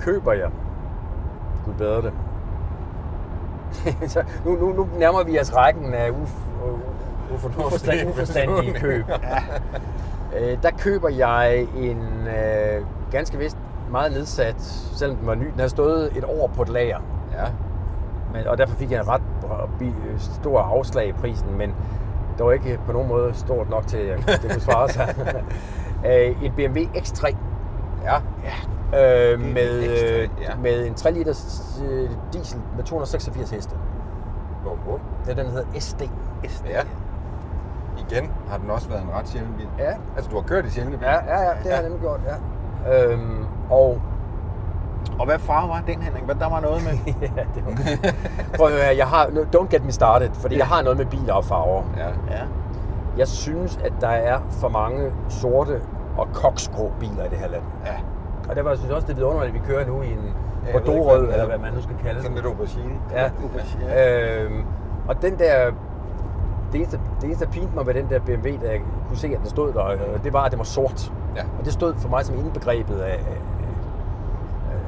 køber 0.00 0.32
jeg, 0.32 0.50
gud 1.64 1.72
bedre 1.74 2.02
det, 2.02 2.12
så 4.12 4.22
nu, 4.44 4.56
nu, 4.56 4.72
nu 4.72 4.88
nærmer 4.98 5.24
vi 5.24 5.40
os 5.40 5.56
rækken 5.56 5.94
af 5.94 6.10
uf, 6.10 6.32
Ufornuftige 7.34 7.66
uforstand, 8.06 8.08
uforstandige 8.10 8.74
køb. 8.74 9.04
Øh, 10.40 10.62
der 10.62 10.70
køber 10.78 11.08
jeg 11.08 11.66
en 11.76 12.02
øh, 12.26 12.84
ganske 13.10 13.38
vist 13.38 13.56
meget 13.90 14.12
nedsat, 14.12 14.54
selvom 14.92 15.16
den 15.16 15.26
var 15.26 15.34
ny. 15.34 15.46
Den 15.52 15.60
har 15.60 15.68
stået 15.68 16.16
et 16.16 16.24
år 16.24 16.50
på 16.56 16.62
et 16.62 16.68
lager, 16.68 16.98
Ja. 17.32 17.44
men, 18.34 18.46
og 18.46 18.58
derfor 18.58 18.76
fik 18.76 18.90
jeg 18.90 19.00
en 19.00 19.08
ret 19.08 19.22
stor 20.20 20.60
afslag 20.60 21.08
i 21.08 21.12
prisen, 21.12 21.58
men 21.58 21.74
det 22.38 22.46
var 22.46 22.52
ikke 22.52 22.80
på 22.86 22.92
nogen 22.92 23.08
måde 23.08 23.34
stort 23.34 23.70
nok 23.70 23.86
til, 23.86 23.96
at 23.96 24.26
det 24.42 24.50
kunne 24.52 24.60
svare 24.60 24.88
sig. 24.88 25.14
Øh, 26.06 26.42
en 26.44 26.52
BMW 26.56 26.78
X3 26.78 27.36
Ja. 28.04 28.16
øh, 29.32 29.38
BMW 29.38 29.52
med, 29.54 29.82
X3, 29.82 30.22
øh, 30.22 30.28
ja. 30.42 30.54
med 30.62 30.86
en 30.86 30.94
3 30.94 31.10
liters 31.10 31.82
øh, 31.90 32.10
diesel 32.32 32.60
med 32.76 32.84
286 32.84 33.50
heste. 33.50 33.74
Bum, 34.64 34.78
bum. 34.86 34.98
Det 35.24 35.30
er 35.30 35.34
den, 35.36 35.44
der 35.44 35.50
hedder 35.50 35.80
SD. 35.80 36.02
Ja. 36.68 36.80
Igen 38.10 38.30
har 38.50 38.58
den 38.58 38.70
også 38.70 38.88
været 38.88 39.02
en 39.02 39.08
ret 39.18 39.28
sjælden 39.28 39.54
bil. 39.58 39.68
Ja. 39.78 39.92
Altså, 40.16 40.30
du 40.30 40.36
har 40.36 40.42
kørt 40.42 40.64
i 40.66 40.70
sjældne 40.70 40.96
biler? 40.98 41.10
Ja, 41.10 41.34
ja, 41.34 41.40
ja, 41.42 41.48
det 41.48 41.64
har 41.64 41.70
jeg 41.70 41.82
nemlig 41.82 42.00
gjort, 42.00 42.20
ja. 42.86 43.04
Øhm, 43.12 43.44
og 43.70 44.00
Og 45.18 45.26
hvad 45.26 45.38
farve 45.38 45.68
var 45.68 45.82
den, 45.86 46.02
Henning? 46.02 46.24
Hvad 46.24 46.34
der 46.34 46.48
var 46.48 46.60
noget 46.60 46.82
med? 46.84 46.92
ja, 47.36 47.42
det 47.54 47.66
var... 47.66 47.72
Prøv 48.56 48.66
at 48.66 48.72
høre, 48.72 48.96
jeg 48.96 49.06
har... 49.06 49.26
Don't 49.56 49.68
get 49.68 49.84
me 49.84 49.92
started, 49.92 50.30
fordi 50.32 50.58
jeg 50.58 50.66
har 50.66 50.82
noget 50.82 50.98
med 50.98 51.06
biler 51.06 51.34
og 51.34 51.44
farver. 51.44 51.82
Ja. 51.96 52.06
ja. 52.06 52.42
Jeg 53.18 53.28
synes, 53.28 53.78
at 53.84 53.92
der 54.00 54.08
er 54.08 54.38
for 54.50 54.68
mange 54.68 55.12
sorte 55.28 55.80
og 56.18 56.28
koksgrå 56.34 56.92
biler 57.00 57.24
i 57.24 57.28
det 57.28 57.38
her 57.38 57.48
land. 57.48 57.62
Ja. 57.86 57.92
Og 58.50 58.56
derfor 58.56 58.74
synes 58.74 58.88
jeg 58.88 58.96
også, 58.96 59.06
det 59.06 59.12
er 59.12 59.16
vidunderligt, 59.16 59.56
at 59.56 59.62
vi 59.62 59.66
kører 59.66 59.86
nu 59.86 60.02
i 60.02 60.12
en 60.12 60.34
Ja, 60.66 60.72
Bordeaux-rød, 60.72 61.22
eller 61.32 61.46
hvad 61.46 61.58
man 61.58 61.72
nu 61.72 61.82
skal 61.82 61.96
kalde 62.02 62.22
Sådan 62.22 62.36
den. 62.36 62.44
lidt 62.44 62.46
aubergine. 62.46 62.94
Ja. 63.12 63.30
Ja. 63.88 64.42
Øhm, 64.44 64.64
og 65.08 65.22
den 65.22 65.38
der... 65.38 65.70
Det 66.72 66.78
eneste, 66.80 67.00
det 67.20 67.24
eneste, 67.24 67.44
der 67.44 67.50
pinte 67.50 67.74
mig 67.74 67.86
ved 67.86 67.94
den 67.94 68.08
der 68.10 68.18
BMW, 68.20 68.48
da 68.62 68.70
jeg 68.70 68.80
kunne 69.08 69.16
se, 69.16 69.26
at 69.28 69.38
den 69.40 69.48
stod 69.48 69.72
der, 69.72 69.86
øh, 69.86 69.98
det 70.24 70.32
var, 70.32 70.42
at 70.44 70.50
den 70.50 70.58
var 70.58 70.64
sort. 70.64 71.12
Ja. 71.36 71.42
Og 71.58 71.64
det 71.64 71.72
stod 71.72 71.94
for 71.94 72.08
mig 72.08 72.24
som 72.24 72.36
indbegrebet 72.38 72.98
af, 73.00 73.20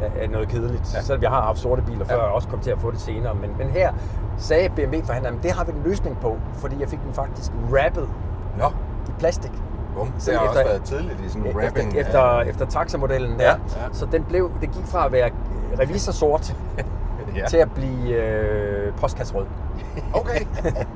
af, 0.03 0.23
af 0.23 0.31
noget 0.31 0.49
kedeligt. 0.49 0.95
Ja. 0.95 1.01
Selvom 1.03 1.23
jeg 1.23 1.31
har 1.31 1.43
haft 1.43 1.59
sorte 1.59 1.83
biler 1.83 2.05
før, 2.05 2.15
Ja. 2.17 2.23
og 2.23 2.33
også 2.35 2.49
kom 2.49 2.61
til 2.61 2.71
at 2.71 2.79
få 2.79 2.91
det 2.91 3.01
senere. 3.01 3.35
Men, 3.35 3.51
men 3.59 3.71
her 3.71 3.93
sagde 4.39 4.69
BMW-forhandleren, 4.69 5.37
at 5.37 5.43
det 5.43 5.51
har 5.53 5.65
vi 5.65 5.73
en 5.73 5.83
løsning 5.85 6.19
på, 6.21 6.37
fordi 6.55 6.77
jeg 6.81 6.89
fik 6.89 7.03
den 7.05 7.15
faktisk 7.15 7.53
wrappet 7.73 8.09
Nå, 8.59 8.67
i 9.09 9.13
plastik. 9.19 9.53
bum. 9.95 10.07
Det 10.07 10.23
Så 10.23 10.33
har 10.33 10.39
også 10.39 10.51
efter- 10.61 10.71
været 10.71 10.83
tidligt 10.83 11.21
i 11.21 11.29
sådan 11.29 11.43
en 11.43 11.47
Efter, 11.49 11.61
wrapping. 11.61 11.97
efter, 11.97 12.21
af- 12.21 12.47
efter 12.47 12.67
taxamodellen 12.67 13.39
der. 13.39 13.45
Ja. 13.45 13.51
Ja. 13.51 13.57
Så 13.93 14.07
den 14.13 14.25
blev, 14.25 14.51
det 14.61 14.71
gik 14.71 14.85
fra 14.87 15.07
at 15.07 15.13
være 15.13 15.31
revisorsort 15.81 16.57
ja. 17.37 17.47
til 17.47 17.57
at 17.57 17.73
blive 17.75 18.15
øh, 18.15 18.93
postkasserød. 18.97 19.47
Okay. 20.15 20.41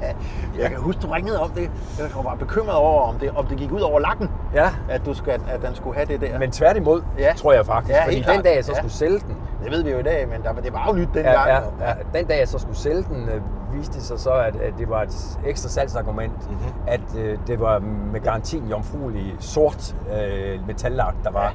Jeg 0.58 0.70
kan 0.70 0.78
huske, 0.78 1.00
du 1.02 1.06
ringede 1.08 1.40
om 1.40 1.50
det. 1.50 1.70
Jeg 1.98 2.06
var 2.16 2.22
bare 2.22 2.36
bekymret 2.36 2.76
over, 2.76 3.02
om 3.02 3.18
det, 3.18 3.30
om 3.36 3.46
det 3.46 3.58
gik 3.58 3.72
ud 3.72 3.80
over 3.80 4.00
lakken, 4.00 4.30
Ja, 4.54 4.68
at, 4.88 5.06
du 5.06 5.14
skal, 5.14 5.40
at 5.48 5.62
den 5.62 5.74
skulle 5.74 5.96
have 5.96 6.06
det 6.06 6.20
der. 6.20 6.38
men 6.38 6.50
tværtimod, 6.50 7.02
Ja. 7.18 7.22
ja. 7.24 7.32
tror 7.36 7.52
jeg 7.52 7.66
faktisk. 7.66 7.94
Ja, 7.96 8.04
fordi 8.04 8.20
den 8.20 8.42
dag, 8.42 8.56
jeg 8.56 8.64
så 8.64 8.72
Ja. 8.72 8.78
skulle 8.78 8.92
sælge 8.92 9.18
den, 9.18 9.36
Det 9.64 9.72
ved 9.72 9.82
vi 9.82 9.90
jo 9.90 9.98
i 9.98 10.02
dag, 10.02 10.28
men 10.28 10.42
der, 10.42 10.52
det 10.62 10.72
var 10.72 10.86
jo 10.88 10.92
nyt 10.92 11.08
dengang. 11.14 11.34
ja, 11.34 11.54
ja, 11.54 11.60
jo. 11.60 11.70
ja, 11.80 11.92
den 12.18 12.26
dag, 12.26 12.38
jeg 12.38 12.48
så 12.48 12.58
skulle 12.58 12.76
sælge 12.78 13.02
den, 13.02 13.28
øh, 13.28 13.40
viste 13.78 13.94
det 13.94 14.02
sig 14.02 14.18
så, 14.20 14.30
at, 14.30 14.56
at 14.56 14.74
det 14.78 14.88
var 14.90 15.02
et 15.02 15.38
ekstra 15.46 15.68
salgsargument, 15.68 16.32
Mhm. 16.50 16.56
mm-hmm. 16.58 16.72
at 16.86 17.00
øh, 17.18 17.38
det 17.46 17.60
var 17.60 17.78
med 18.12 18.20
garantien 18.20 18.68
jomfruelig 18.68 19.36
sort 19.38 19.96
øh, 20.16 20.66
metallak, 20.66 21.14
der 21.24 21.30
var 21.30 21.54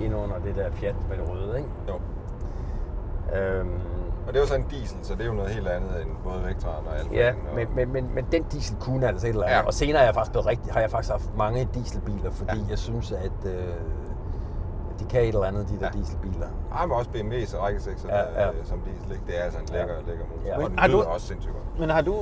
ja. 0.00 0.04
inde 0.04 0.16
under 0.16 0.36
det 0.44 0.56
der 0.56 0.70
pjat 0.80 0.94
med 1.08 1.16
det 1.18 1.28
røde. 1.30 1.58
Ikke? 1.58 1.68
Jo. 1.88 1.94
Øhm, 3.38 3.70
Og 4.26 4.32
det 4.32 4.36
er 4.36 4.40
jo 4.40 4.46
så 4.46 4.54
en 4.54 4.66
diesel, 4.70 4.98
så 5.02 5.14
det 5.14 5.20
er 5.20 5.26
jo 5.26 5.32
noget 5.32 5.50
helt 5.50 5.68
andet 5.68 6.02
end 6.02 6.10
både 6.24 6.44
Vectran 6.44 6.86
og 6.86 6.98
Alfa. 6.98 7.14
Ja, 7.14 7.28
og... 7.48 7.54
men, 7.54 7.68
men, 7.76 7.92
men, 7.92 8.14
men 8.14 8.26
den 8.32 8.42
diesel 8.42 8.76
kunne 8.80 9.08
altså 9.08 9.26
et 9.26 9.30
eller 9.30 9.44
andet. 9.46 9.56
Ja. 9.56 9.62
Og 9.66 9.74
senere 9.74 10.00
er 10.00 10.04
jeg 10.04 10.14
faktisk 10.14 10.32
blevet 10.32 10.46
rigtig, 10.46 10.72
har 10.72 10.80
jeg 10.80 10.90
faktisk 10.90 11.10
haft 11.12 11.36
mange 11.36 11.68
dieselbiler, 11.74 12.30
fordi 12.30 12.58
Ja. 12.58 12.64
jeg 12.70 12.78
synes, 12.78 13.12
at 13.12 13.32
øh, 13.46 13.74
kan 15.10 15.20
et 15.22 15.28
eller 15.28 15.44
andet, 15.44 15.68
de 15.68 15.74
der 15.74 15.80
Ja. 15.80 15.90
ja. 15.94 15.98
dieselbiler. 15.98 16.46
Ej, 16.76 16.86
men 16.86 16.96
også 16.96 17.10
BMW's 17.10 17.56
række 17.62 17.80
6 17.80 18.04
Ja, 18.08 18.18
ja. 18.42 18.48
som 18.64 18.78
diesel, 18.80 19.12
ikke? 19.12 19.24
Det 19.26 19.38
er 19.40 19.42
altså 19.44 19.58
en 19.60 19.66
lækker, 19.72 19.94
Ja. 19.94 20.00
lækker 20.10 20.24
motor. 20.30 20.46
Ja. 20.48 20.54
Og 20.56 20.62
Men 20.62 20.70
den 20.70 20.78
har 20.78 20.88
du- 20.88 21.00
også 21.02 21.26
sindssygt 21.26 21.54
godt. 21.54 21.80
Men 21.80 21.90
har 21.90 22.02
du, 22.02 22.14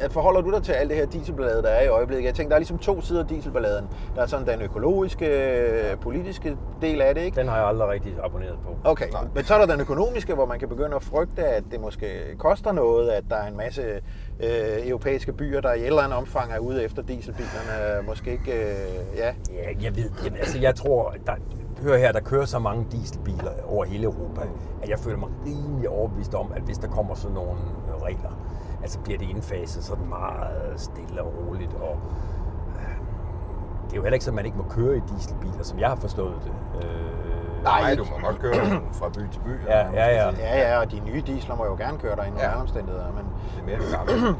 at 0.00 0.12
forholder 0.12 0.40
du 0.40 0.50
dig 0.52 0.62
til 0.62 0.72
alt 0.72 0.90
det 0.90 0.98
her 0.98 1.06
dieselballade, 1.06 1.62
der 1.62 1.68
er 1.68 1.82
i 1.84 1.88
øjeblikket? 1.88 2.26
Jeg 2.26 2.34
tænker, 2.34 2.48
der 2.48 2.54
er 2.56 2.58
ligesom 2.60 2.78
to 2.78 3.00
sider 3.00 3.20
af 3.22 3.28
dieselballaden. 3.28 3.88
Der 4.16 4.22
er 4.22 4.26
sådan 4.26 4.46
den 4.46 4.62
økologiske, 4.62 5.96
politiske 6.00 6.56
del 6.82 7.00
af 7.00 7.14
det, 7.14 7.22
ikke? 7.22 7.40
Den 7.40 7.48
har 7.48 7.56
jeg 7.56 7.66
aldrig 7.66 7.88
rigtig 7.88 8.14
abonneret 8.24 8.58
på. 8.64 8.76
Okay, 8.90 9.08
Nej. 9.10 9.24
men 9.34 9.44
så 9.44 9.54
er 9.54 9.58
der 9.58 9.66
den 9.66 9.80
økonomiske, 9.80 10.34
hvor 10.34 10.46
man 10.46 10.58
kan 10.58 10.68
begynde 10.68 10.96
at 10.96 11.02
frygte, 11.02 11.44
at 11.44 11.64
det 11.70 11.80
måske 11.80 12.06
koster 12.38 12.72
noget, 12.72 13.10
at 13.10 13.24
der 13.30 13.36
er 13.36 13.46
en 13.48 13.56
masse 13.56 13.82
øh, 14.40 14.88
europæiske 14.88 15.32
byer, 15.32 15.60
der 15.60 15.72
i 15.72 15.80
et 15.80 15.86
eller 15.86 16.02
andet 16.02 16.18
omfang 16.18 16.52
er 16.52 16.58
ude 16.58 16.84
efter 16.84 17.02
dieselbilerne. 17.02 18.06
Måske 18.06 18.32
ikke, 18.32 18.52
øh, 18.52 19.16
ja. 19.16 19.26
Ja, 19.52 19.68
jeg 19.82 19.96
ved, 19.96 20.10
jeg, 20.24 20.32
altså 20.38 20.58
jeg 20.58 20.74
tror, 20.74 21.14
der, 21.26 21.32
hør 21.82 21.96
her, 21.96 22.12
der 22.12 22.20
kører 22.20 22.44
så 22.44 22.58
mange 22.58 22.86
dieselbiler 22.92 23.50
over 23.66 23.84
hele 23.84 24.04
Europa, 24.04 24.40
at 24.82 24.88
jeg 24.88 24.98
føler 24.98 25.18
mig 25.18 25.28
rimelig 25.46 25.88
overbevist 25.88 26.34
om, 26.34 26.52
at 26.56 26.62
hvis 26.62 26.78
der 26.78 26.88
kommer 26.88 27.14
sådan 27.14 27.34
nogle 27.34 27.50
øh, 27.88 28.02
regler, 28.02 28.30
altså 28.82 28.98
bliver 28.98 29.18
det 29.18 29.28
indfaset 29.28 29.84
sådan 29.84 30.08
meget 30.08 30.80
stille 30.80 31.22
og 31.22 31.32
roligt, 31.48 31.74
og 31.74 31.96
øh, 32.76 32.96
det 33.84 33.92
er 33.92 33.96
jo 33.96 34.02
heller 34.02 34.12
ikke 34.14 34.24
sådan, 34.24 34.38
at 34.38 34.42
man 34.42 34.46
ikke 34.46 34.58
må 34.58 34.64
køre 34.70 34.96
i 34.96 35.00
dieselbiler, 35.14 35.62
som 35.62 35.78
jeg 35.78 35.88
har 35.88 35.96
forstået 35.96 36.34
det. 36.44 36.52
Øh, 36.86 37.62
Nej, 37.64 37.94
du 37.94 38.04
må 38.04 38.26
godt 38.26 38.38
køre 38.38 38.54
fra 38.92 39.08
by 39.08 39.28
til 39.32 39.40
by. 39.44 39.66
Ja, 39.68 39.78
ja, 39.90 40.06
ja. 40.14 40.30
Ja, 40.38 40.58
ja, 40.70 40.78
og 40.80 40.90
de 40.92 41.00
nye 41.00 41.22
diesler 41.26 41.56
må 41.56 41.64
jo 41.64 41.74
gerne 41.76 41.98
køre 41.98 42.16
der 42.16 42.22
i 42.22 42.28
nogle 42.30 42.42
Ja. 42.42 42.60
omstændigheder, 42.60 43.06
men 43.12 43.24
Det 43.54 43.60
er 43.60 43.64
mere 43.66 43.78
det. 44.28 44.36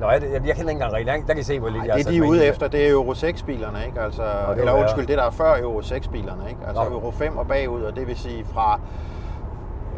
Nå, 0.00 0.06
det, 0.10 0.32
jeg, 0.32 0.32
jeg 0.32 0.40
kender 0.42 0.52
ikke 0.58 0.70
engang 0.70 0.92
reglerne. 0.92 1.22
Der 1.26 1.32
kan 1.32 1.40
I 1.40 1.44
se, 1.44 1.58
hvor 1.58 1.68
lidt 1.68 1.80
Ej, 1.82 1.88
jeg 1.88 1.96
det 1.98 2.12
de 2.12 2.18
er 2.18 2.22
ude 2.22 2.44
i 2.44 2.48
efter, 2.48 2.68
det 2.68 2.86
er 2.86 2.90
Euro 2.90 3.12
6-bilerne, 3.12 3.86
ikke? 3.86 4.00
Altså, 4.00 4.22
må 4.46 4.52
eller 4.52 4.72
undskyld, 4.72 5.06
det 5.06 5.18
der 5.18 5.24
er 5.24 5.30
før 5.30 5.58
Euro 5.58 5.80
6-bilerne, 5.80 6.48
ikke? 6.48 6.60
Altså 6.66 6.84
Nå. 6.84 6.90
Euro 6.90 7.10
5 7.10 7.36
og 7.36 7.48
bagud, 7.48 7.82
og 7.82 7.96
det 7.96 8.06
vil 8.06 8.16
sige 8.16 8.44
fra 8.54 8.80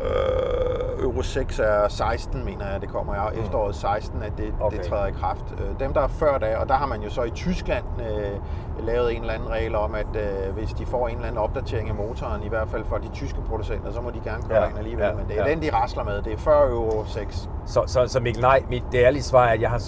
øh, 0.02 1.04
Euro 1.04 1.22
6 1.22 1.58
er 1.58 1.88
16, 1.88 2.44
mener 2.44 2.66
jeg, 2.72 2.80
det 2.80 2.88
kommer 2.88 3.14
i 3.14 3.38
efteråret 3.40 3.74
16, 3.74 4.22
at 4.22 4.32
det, 4.38 4.54
okay. 4.60 4.76
Det 4.78 4.86
træder 4.86 5.06
i 5.06 5.10
kraft. 5.10 5.44
Øh, 5.58 5.80
Dem, 5.80 5.92
der 5.94 6.00
er 6.00 6.08
før 6.08 6.38
da, 6.38 6.56
og 6.56 6.68
der 6.68 6.74
har 6.74 6.86
man 6.86 7.02
jo 7.02 7.10
så 7.10 7.22
i 7.22 7.30
Tyskland 7.30 7.84
øh, 8.00 8.86
lavet 8.86 9.14
en 9.14 9.20
eller 9.20 9.34
anden 9.34 9.50
regel 9.50 9.74
om, 9.74 9.94
at 9.94 10.06
øh, 10.16 10.54
hvis 10.54 10.68
de 10.72 10.86
får 10.86 11.08
en 11.08 11.14
eller 11.14 11.26
anden 11.28 11.38
opdatering 11.38 11.88
af 11.88 11.94
motoren, 11.94 12.42
i 12.42 12.48
hvert 12.48 12.68
fald 12.68 12.84
for 12.84 12.96
de 12.96 13.08
tyske 13.08 13.40
producenter, 13.48 13.92
så 13.92 14.00
må 14.00 14.10
de 14.10 14.20
gerne 14.24 14.42
køre 14.48 14.62
Ja, 14.62 14.68
ind 14.68 14.78
alligevel. 14.78 15.04
ja, 15.04 15.12
Men 15.14 15.28
det 15.28 15.38
er 15.38 15.44
ja. 15.46 15.50
den, 15.50 15.62
de 15.62 15.70
rasler 15.74 16.04
med. 16.04 16.22
Det 16.22 16.32
er 16.32 16.36
før 16.38 16.68
Euro 16.70 17.04
6. 17.06 17.48
Så, 17.66 17.82
så, 17.86 18.06
så 18.06 18.20
Mikkel, 18.20 18.42
nej, 18.42 18.62
mit 18.70 18.82
det 18.92 18.98
ærlige 18.98 19.22
svar 19.22 19.44
er, 19.46 19.52
at 19.52 19.60
jeg 19.60 19.70
har 19.70 19.82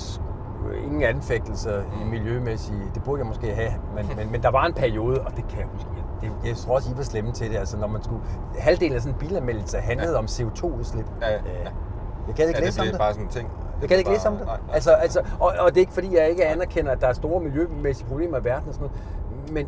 ingen 0.84 1.02
anfægtelser 1.02 1.80
i 2.02 2.04
miljømæssige. 2.10 2.82
Det 2.94 3.02
burde 3.04 3.20
jeg 3.20 3.26
måske 3.26 3.54
have, 3.54 3.72
men, 3.94 4.10
men, 4.16 4.32
men 4.32 4.42
der 4.42 4.50
var 4.50 4.64
en 4.66 4.72
periode, 4.72 5.20
og 5.20 5.36
det 5.36 5.44
kan 5.48 5.58
jeg 5.58 5.66
huske. 5.72 5.87
Det, 6.20 6.30
jeg 6.44 6.56
tror 6.56 6.74
også, 6.74 6.90
I 6.90 6.96
var 6.96 7.02
slemme 7.02 7.32
til 7.32 7.50
det. 7.50 7.56
Altså, 7.56 7.76
når 7.76 7.86
man 7.86 8.02
skulle, 8.02 8.20
halvdelen 8.58 8.94
af 8.94 9.00
sådan 9.02 9.14
en 9.14 9.18
bilanmeldelse 9.28 9.78
handlede 9.78 10.12
ja. 10.12 10.18
om 10.18 10.24
CO2-udslip. 10.24 11.06
Ja, 11.20 11.30
ja. 11.30 11.36
Øh, 11.36 11.42
Jeg 12.26 12.36
kan 12.36 12.38
ikke 12.38 12.42
Ja, 12.42 12.46
det 12.46 12.64
læse 12.64 12.80
om 12.80 12.82
bliver 12.84 12.92
det. 12.92 12.98
bare 13.00 13.12
sådan 13.12 13.26
en 13.26 13.30
ting. 13.32 13.48
Jeg 13.80 13.88
kan 13.88 13.98
ikke 13.98 14.08
bare- 14.08 14.14
læse 14.16 14.28
om 14.28 14.36
det. 14.36 14.46
Nej, 14.46 14.56
nej. 14.66 14.74
Altså, 14.74 14.90
altså, 14.90 15.20
og, 15.40 15.52
og 15.58 15.68
det 15.70 15.76
er 15.76 15.80
ikke 15.80 15.92
fordi, 15.92 16.16
jeg 16.16 16.28
ikke 16.30 16.46
anerkender, 16.46 16.92
at 16.92 17.00
der 17.00 17.06
er 17.06 17.12
store 17.12 17.40
miljømæssige 17.40 18.08
problemer 18.08 18.38
i 18.40 18.44
verden 18.44 18.68
og 18.68 18.74
sådan 18.74 18.88
noget. 18.88 19.52
Men, 19.52 19.66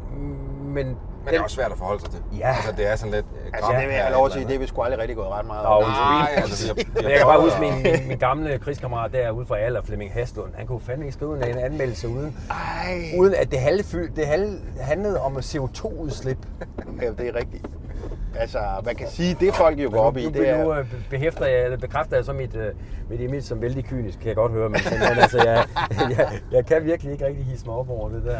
men, 0.74 0.96
Men 1.24 1.32
det 1.34 1.38
er 1.38 1.42
også 1.42 1.56
svært 1.56 1.72
at 1.72 1.78
forholde 1.78 2.00
sig 2.00 2.10
til. 2.10 2.20
Ja. 2.38 2.48
Altså, 2.48 2.72
det 2.76 2.90
er 2.90 2.96
sådan 2.96 3.12
lidt... 3.12 3.26
øh, 3.46 3.50
Altså, 3.54 3.70
det 3.70 3.86
vil 3.86 3.94
jeg 3.94 4.04
have 4.04 4.14
lov 4.14 4.26
at 4.26 4.32
sige, 4.32 4.46
det 4.46 4.54
er 4.54 4.58
vi 4.58 4.66
sgu 4.66 4.82
aldrig 4.82 5.00
rigtig 5.00 5.16
gået 5.16 5.28
ret 5.28 5.46
meget 5.46 5.64
i. 5.64 5.84
Nej, 5.86 6.28
altså, 6.36 6.74
vi 6.74 6.82
har 6.94 7.02
Men 7.02 7.10
jeg 7.10 7.18
kan 7.18 7.26
bare 7.26 7.40
huske 7.40 7.60
min, 7.60 7.82
min, 7.82 8.08
min 8.08 8.18
gamle 8.18 8.58
krigskammerat 8.58 9.12
derude 9.12 9.46
fra 9.46 9.58
Aller, 9.58 9.82
Flemming 9.82 10.12
Haslund. 10.12 10.50
Han 10.54 10.66
kunne 10.66 10.80
fandme 10.80 11.04
ikke 11.04 11.14
skrive 11.14 11.50
en 11.50 11.58
anmeldelse 11.58 12.08
uden, 12.08 12.36
Ej, 12.50 13.18
uden 13.18 13.34
at 13.34 13.50
det, 13.50 13.58
halve, 13.60 14.08
det 14.16 14.26
halve 14.26 14.58
handlede 14.80 15.20
om 15.20 15.36
CO2-udslip. 15.36 16.38
ja, 17.02 17.10
det 17.10 17.28
er 17.28 17.34
rigtigt. 17.34 17.66
Altså, 18.34 18.58
man 18.84 18.96
kan 18.96 19.08
sige, 19.08 19.36
det 19.40 19.54
folk 19.54 19.78
jo 19.78 19.90
går 19.90 20.00
op 20.00 20.16
i, 20.16 20.24
nu, 20.24 20.30
det 20.30 20.48
er... 20.48 20.64
nu, 20.64 20.74
øh, 20.74 20.86
behæfter 21.10 21.46
jeg, 21.46 21.64
eller 21.64 21.78
bekræfter 21.78 22.16
jeg 22.16 22.24
så 22.24 22.32
mit, 22.32 22.56
øh, 22.56 22.72
mit 23.10 23.20
image 23.20 23.42
som 23.42 23.60
vældig 23.60 23.84
kynisk, 23.84 24.18
kan 24.18 24.28
jeg 24.28 24.36
godt 24.36 24.52
høre. 24.52 24.68
Men, 24.68 24.80
men, 24.90 24.98
men 24.98 25.18
altså, 25.18 25.38
jeg, 25.38 25.64
jeg, 26.18 26.40
jeg, 26.52 26.66
kan 26.66 26.84
virkelig 26.84 27.12
ikke 27.12 27.26
rigtig 27.26 27.44
hisse 27.44 27.66
mig 27.66 27.74
op 27.74 27.90
over 27.90 28.08
det 28.08 28.24
der. 28.24 28.38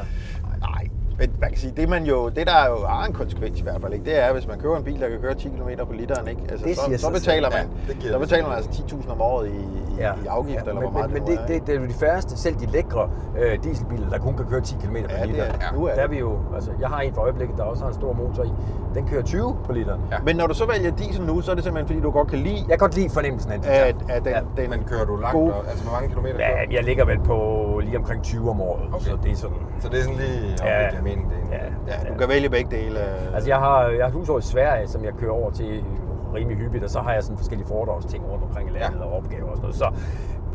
Nej, 0.61 0.89
men 1.21 1.31
man 1.41 1.49
kan 1.51 1.59
sige, 1.59 1.73
det 1.77 1.89
man 1.89 2.05
jo, 2.05 2.29
det 2.29 2.47
der 2.47 2.53
er 2.65 2.69
jo 2.71 2.77
har 2.89 3.07
en 3.07 3.13
konsekvens 3.13 3.61
i 3.61 3.63
hvert 3.63 3.81
fald, 3.81 3.93
ikke? 3.93 4.05
det 4.05 4.19
er, 4.25 4.33
hvis 4.33 4.47
man 4.49 4.59
køber 4.59 4.77
en 4.77 4.85
bil, 4.85 5.01
der 5.01 5.09
kan 5.09 5.19
køre 5.21 5.35
10 5.35 5.49
km 5.49 5.69
på 5.87 5.93
literen, 5.93 6.29
ikke? 6.29 6.43
Altså, 6.51 6.67
Det 6.67 6.77
så, 6.77 6.83
så 7.07 7.11
betaler 7.13 7.51
man, 7.51 7.67
Ja, 8.05 8.13
så 8.13 8.19
betaler 8.19 8.47
man 8.49 8.57
altså 8.57 8.71
10.000 8.71 9.13
om 9.13 9.21
året 9.21 9.49
i, 9.49 9.51
i, 9.51 9.97
ja. 9.99 10.13
i 10.25 10.27
afgift, 10.27 10.55
ja, 10.55 10.61
eller 10.61 10.75
men, 10.75 10.83
hvor 10.83 10.91
meget 10.99 11.13
men, 11.13 11.23
det 11.23 11.29
det, 11.29 11.39
er. 11.41 11.47
det, 11.47 11.67
det, 11.67 11.75
er 11.77 11.81
jo 11.81 11.87
de 11.87 11.93
færreste, 11.93 12.39
selv 12.39 12.55
de 12.57 12.67
lækre 12.67 13.11
øh, 13.39 13.59
dieselbiler, 13.65 14.09
der 14.11 14.19
kun 14.19 14.37
kan 14.37 14.47
køre 14.47 14.61
10 14.61 14.75
km 14.83 14.97
Ja, 14.97 15.03
per 15.07 15.17
det 15.17 15.27
liter. 15.29 15.45
er- 15.45 15.75
nu 15.75 15.85
er 15.87 15.95
der 15.95 16.03
er 16.03 16.09
vi 16.09 16.19
jo, 16.19 16.39
altså, 16.55 16.71
jeg 16.81 16.89
har 16.89 17.01
en 17.01 17.15
for 17.15 17.21
øjeblikket, 17.23 17.57
der 17.59 17.65
også 17.65 17.83
har 17.83 17.89
en 17.89 17.95
stor 17.95 18.13
motor 18.13 18.45
i. 18.45 18.51
Den 18.95 19.09
kører 19.09 19.23
20 19.23 19.57
på 19.65 19.73
literen. 19.73 20.01
Ja. 20.11 20.17
Men 20.25 20.37
når 20.37 20.47
du 20.47 20.55
så 20.55 20.67
vælger 20.67 20.91
diesel 20.91 21.25
nu, 21.27 21.41
så 21.41 21.51
er 21.51 21.55
det 21.55 21.65
simpelthen, 21.65 21.87
fordi 21.87 22.01
du 22.01 22.11
godt 22.11 22.29
kan 22.29 22.39
lide, 22.39 22.55
Jeg 22.57 22.69
kan 22.69 22.79
godt 22.79 22.95
lide 22.97 23.11
fornemmelsen 23.11 23.53
af 23.53 23.59
det. 23.61 23.69
at, 23.69 23.97
at 24.09 24.25
den, 24.25 24.33
Ja. 24.33 24.63
den 24.63 24.71
Men 24.71 24.85
kører 24.85 25.05
du 25.05 25.17
langt? 25.17 25.33
gode... 25.33 25.55
Og, 25.55 25.65
altså, 25.69 25.85
hvor 25.85 25.93
mange 25.93 26.09
kilometer 26.09 26.37
Ja, 26.39 26.49
jeg 26.77 26.85
ligger 26.85 27.05
vel 27.05 27.19
på 27.21 27.37
lige 27.85 27.97
omkring 27.99 28.23
20 28.23 28.51
om 28.51 28.61
året, 28.61 28.83
Okay. 28.93 29.05
så 29.05 29.19
det 29.23 29.33
er 29.33 29.37
sådan... 29.37 29.57
Så 29.81 29.89
det 29.89 29.99
er 29.99 30.03
sådan 30.03 30.19
lige, 30.19 30.57
Ja. 30.65 30.89
Mening, 31.11 31.31
det 31.31 31.39
ene. 31.39 31.57
Ja, 31.57 31.93
Ja, 32.07 32.13
du 32.13 32.19
kan 32.19 32.29
vælge 32.29 32.49
begge 32.51 32.77
dele. 32.77 32.99
Altså 33.35 33.49
jeg 33.51 33.59
har, 33.59 33.83
jeg 33.89 34.01
har 34.05 34.09
et 34.09 34.13
husår 34.15 34.39
i 34.39 34.43
Sverige, 34.43 34.89
som 34.89 35.05
jeg 35.05 35.13
kører 35.19 35.33
over 35.33 35.51
til 35.51 35.85
rimelig 36.35 36.59
hyppigt, 36.59 36.85
og 36.85 36.91
så 36.91 37.01
har 37.01 37.13
jeg 37.13 37.23
sådan 37.23 37.37
forskellige 37.39 37.69
foredragsting 37.69 38.25
rundt 38.31 38.45
omkring 38.45 38.69
i 38.69 38.73
landet 38.73 38.99
Ja. 38.99 39.05
og 39.05 39.13
opgaver 39.17 39.51
og 39.51 39.57
sådan 39.57 39.61
noget. 39.63 39.77
Så 39.77 39.85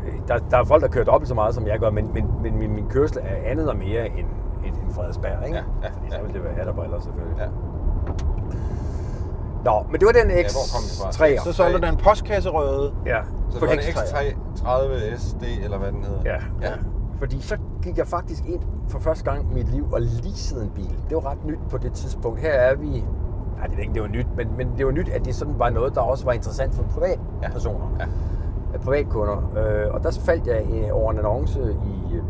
øh, 0.06 0.12
der, 0.28 0.38
der 0.50 0.58
er 0.58 0.64
folk, 0.64 0.82
der 0.82 0.88
kører 0.88 1.04
dobbelt 1.04 1.28
så 1.28 1.34
meget, 1.34 1.54
som 1.54 1.66
jeg 1.66 1.78
gør, 1.78 1.90
men, 1.90 2.10
men, 2.14 2.26
men 2.42 2.58
min, 2.58 2.74
min 2.74 2.86
kørsel 2.88 3.18
er 3.22 3.50
andet 3.50 3.68
og 3.68 3.76
mere 3.76 4.06
end, 4.06 4.26
end, 4.66 4.74
end 4.84 4.90
Frederiksberg, 4.94 5.46
ikke? 5.46 5.56
Ja, 5.56 5.62
ja, 5.82 5.88
Fordi 5.88 6.10
så 6.10 6.16
ja. 6.16 6.22
vil 6.22 6.34
det 6.34 6.44
være 6.44 6.54
hatterbriller 6.54 7.00
selvfølgelig. 7.00 7.38
Ja. 7.38 7.46
Nå, 9.64 9.84
men 9.90 10.00
det 10.00 10.06
var 10.06 10.12
den 10.12 10.30
Ja, 10.30 10.42
hvor 10.56 10.66
kom 10.74 10.82
vi 10.86 10.90
fra? 11.00 11.08
X3'er. 11.10 11.44
Så 11.44 11.52
solgte 11.52 11.86
den 11.86 11.96
postkasserøde. 11.96 12.92
Ja, 13.06 13.18
Så 13.50 13.58
det 13.60 13.68
var 13.68 13.74
en 13.74 13.78
X3. 13.78 14.34
X30 14.58 15.16
SD, 15.18 15.42
eller 15.64 15.78
hvad 15.78 15.92
den 15.92 16.04
hedder? 16.04 16.20
ja, 16.24 16.38
ja. 16.62 16.72
Ja. 17.16 17.20
Fordi 17.20 17.40
så 17.40 17.56
gik 17.82 17.98
jeg 17.98 18.06
faktisk 18.06 18.48
ind 18.48 18.60
for 18.88 18.98
første 18.98 19.24
gang 19.24 19.50
i 19.50 19.54
mit 19.54 19.68
liv 19.68 19.86
og 19.92 20.00
leasede 20.00 20.64
en 20.64 20.70
bil. 20.70 20.94
Det 21.08 21.16
var 21.16 21.30
ret 21.30 21.44
nyt 21.44 21.58
på 21.70 21.78
det 21.78 21.92
tidspunkt. 21.92 22.40
Her 22.40 22.52
er 22.52 22.74
vi... 22.74 23.04
Nej, 23.56 23.66
det 23.66 23.76
er 23.76 23.80
ikke, 23.80 23.94
det 23.94 24.02
var 24.02 24.08
nyt, 24.08 24.26
men, 24.36 24.48
men 24.56 24.68
det 24.78 24.86
var 24.86 24.92
nyt, 24.92 25.08
at 25.08 25.24
det 25.24 25.34
sådan 25.34 25.58
var 25.58 25.70
noget, 25.70 25.94
der 25.94 26.00
også 26.00 26.24
var 26.24 26.32
interessant 26.32 26.74
for 26.74 26.82
privatpersoner. 26.82 27.86
Ja. 28.00 28.06
af 28.74 28.80
privatkunder. 28.80 29.36
Øh, 29.56 29.94
og 29.94 30.02
der 30.02 30.18
faldt 30.20 30.46
jeg 30.46 30.66
øh, 30.70 30.88
over 30.92 31.12
en 31.12 31.18
annonce 31.18 31.60
i 31.72 32.14
øh, 32.14 32.22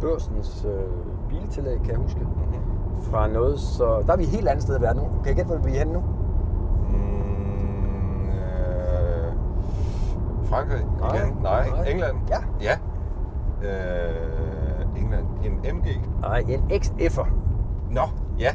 børsens 0.00 0.66
øh, 0.68 0.80
biltillæg, 1.28 1.78
kan 1.78 1.90
jeg 1.90 1.98
huske. 1.98 2.20
Mhm. 2.20 3.02
Fra 3.02 3.28
noget, 3.28 3.60
så 3.60 4.02
der 4.06 4.12
er 4.12 4.16
vi 4.16 4.22
et 4.22 4.28
helt 4.28 4.48
andet 4.48 4.62
sted 4.62 4.78
i 4.78 4.82
verden 4.82 5.02
nu. 5.02 5.08
Kan 5.24 5.32
I 5.32 5.36
gætte, 5.36 5.50
hvor 5.50 5.58
vi 5.58 5.74
er 5.74 5.78
henne 5.78 5.92
nu? 5.92 6.00
Mm, 6.00 8.28
øh, 8.28 9.32
Frankrig 10.44 10.86
Nej. 11.00 11.16
igen? 11.16 11.36
Nej. 11.42 11.68
Nej. 11.70 11.84
England? 11.88 12.16
Ja. 12.28 12.38
Ja. 12.62 12.78
Øh, 13.62 15.02
England. 15.02 15.26
En 15.44 15.76
MG? 15.76 15.86
Nej, 16.20 16.38
en 16.48 16.70
XF'er. 16.70 17.28
Nå, 17.90 18.02
ja. 18.38 18.54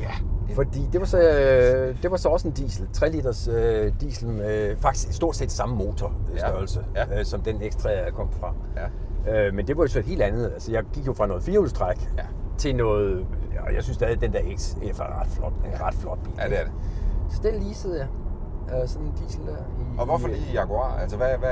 Ja. 0.00 0.10
Fordi 0.54 0.88
det 0.92 1.00
var 1.00 1.06
så, 1.06 1.18
øh, 1.18 2.02
det 2.02 2.10
var 2.10 2.16
så 2.16 2.28
også 2.28 2.48
en 2.48 2.54
diesel. 2.54 2.88
3 2.92 3.10
liters 3.10 3.48
øh, 3.48 3.92
diesel 4.00 4.28
med 4.28 4.76
faktisk 4.76 5.12
stort 5.12 5.36
set 5.36 5.52
samme 5.52 5.76
motorstørrelse, 5.76 6.80
Ja. 6.96 7.04
ja. 7.10 7.18
øh, 7.18 7.24
som 7.24 7.40
den 7.40 7.56
X3 7.56 7.88
er 7.90 8.10
kommet 8.10 8.34
fra. 8.34 8.54
Ja. 9.26 9.46
Øh, 9.46 9.54
men 9.54 9.66
det 9.66 9.76
var 9.76 9.82
jo 9.82 9.88
så 9.88 9.98
et 9.98 10.04
helt 10.04 10.22
andet. 10.22 10.50
Altså, 10.54 10.72
jeg 10.72 10.82
gik 10.92 11.06
jo 11.06 11.12
fra 11.12 11.26
noget 11.26 11.42
firehjulstræk 11.42 12.10
Ja. 12.18 12.22
til 12.58 12.76
noget... 12.76 13.26
Ja, 13.54 13.74
jeg 13.74 13.82
synes 13.82 13.94
stadig, 13.96 14.14
at 14.14 14.20
den 14.20 14.32
der 14.32 14.40
XF 14.56 15.00
er 15.00 15.20
ret 15.20 15.28
flot. 15.28 15.52
En 15.52 15.80
ret 15.80 15.94
flot 15.94 16.18
bil. 16.24 16.32
Ja, 16.38 16.48
det 16.48 16.60
er 16.60 16.64
det. 16.64 16.72
Så 17.30 17.40
den 17.42 17.62
leasede 17.62 17.98
jeg. 17.98 18.06
Øh, 18.72 18.88
sådan 18.88 19.06
en 19.06 19.12
diesel 19.12 19.46
der. 19.46 19.56
I, 19.56 19.84
Og 19.98 20.04
hvorfor 20.06 20.28
i- 20.28 20.30
lige 20.30 20.52
Jaguar? 20.52 20.96
Altså, 21.02 21.16
hvad, 21.16 21.38
hvad... 21.38 21.50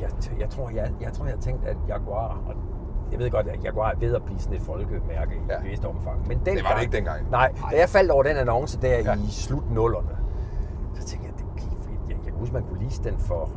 Jeg, 0.00 0.10
jeg, 0.40 0.48
tror, 0.50 0.70
jeg, 0.70 0.90
jeg 1.00 1.12
tror, 1.12 1.24
jeg 1.24 1.34
har 1.34 1.40
tænkt, 1.40 1.64
at 1.66 1.76
Jaguar... 1.88 2.40
Og 2.46 2.54
jeg 3.12 3.18
ved 3.18 3.30
godt, 3.30 3.48
at 3.48 3.64
Jaguar 3.64 3.90
er 3.90 3.96
ved 3.98 4.14
at 4.14 4.22
blive 4.22 4.38
sådan 4.38 4.56
et 4.56 4.62
folkemærke 4.62 5.34
i 5.34 5.40
Ja. 5.50 5.56
et 5.58 5.64
vist 5.64 5.84
omfang. 5.84 6.28
Men 6.28 6.38
den 6.46 6.56
Det 6.56 6.64
var 6.64 6.74
det 6.74 6.82
ikke 6.82 6.96
dengang. 6.96 7.30
Nej, 7.30 7.52
da 7.72 7.80
jeg 7.80 7.88
faldt 7.88 8.10
over 8.10 8.22
den 8.22 8.36
annonce 8.36 8.80
der 8.80 8.98
Ja. 8.98 9.14
i 9.14 9.30
slut 9.30 9.70
nullerne, 9.70 10.16
så 10.94 11.04
tænkte 11.06 11.28
jeg, 11.28 11.34
det 11.38 11.44
er 11.44 11.50
okay, 11.52 11.76
fordi 11.82 11.94
jeg, 12.08 12.16
jeg 12.16 12.24
kan 12.24 12.32
huske, 12.38 12.54
man 12.54 12.62
kunne 12.62 12.82
lease 12.82 13.02
den 13.04 13.18
for 13.18 13.50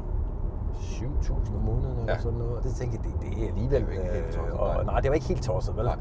7.000 0.74 1.56
om 1.56 1.62
måneden 1.62 2.00
eller 2.00 2.14
Ja. 2.14 2.20
sådan 2.20 2.38
noget. 2.38 2.58
Og 2.58 2.64
det 2.64 2.76
tænkte 2.76 2.98
jeg, 3.04 3.14
det, 3.14 3.22
det 3.32 3.44
er 3.44 3.48
alligevel... 3.48 3.82
Det 3.82 3.88
jo 3.88 3.92
ikke 3.92 4.14
helt 4.14 4.26
øh, 4.26 4.32
tosset, 4.34 4.60
og, 4.60 4.74
nej. 4.74 4.84
nej, 4.84 5.00
det 5.00 5.10
var 5.10 5.16
ikke 5.16 5.28
helt 5.28 5.44
tosset, 5.44 5.78
vel? 5.78 5.86
Nej. 5.86 5.98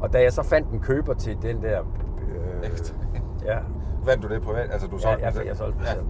Og 0.00 0.12
da 0.12 0.22
jeg 0.22 0.32
så 0.32 0.42
fandt 0.42 0.68
en 0.70 0.80
køber 0.80 1.14
til 1.14 1.42
den 1.42 1.62
der... 1.62 1.80
Øh, 2.28 2.70
ja, 3.44 3.58
Vandt 4.06 4.22
du 4.22 4.28
det 4.28 4.42
privat? 4.42 4.68
Altså, 4.72 4.86
du 4.86 4.96
ja, 4.96 5.02
solgte 5.02 5.24
jeg, 5.24 5.32
den 5.32 5.40
jeg, 5.40 5.48
jeg 5.48 5.56
solgte 5.56 5.78
Ja. 5.84 5.92
selv. 5.92 6.02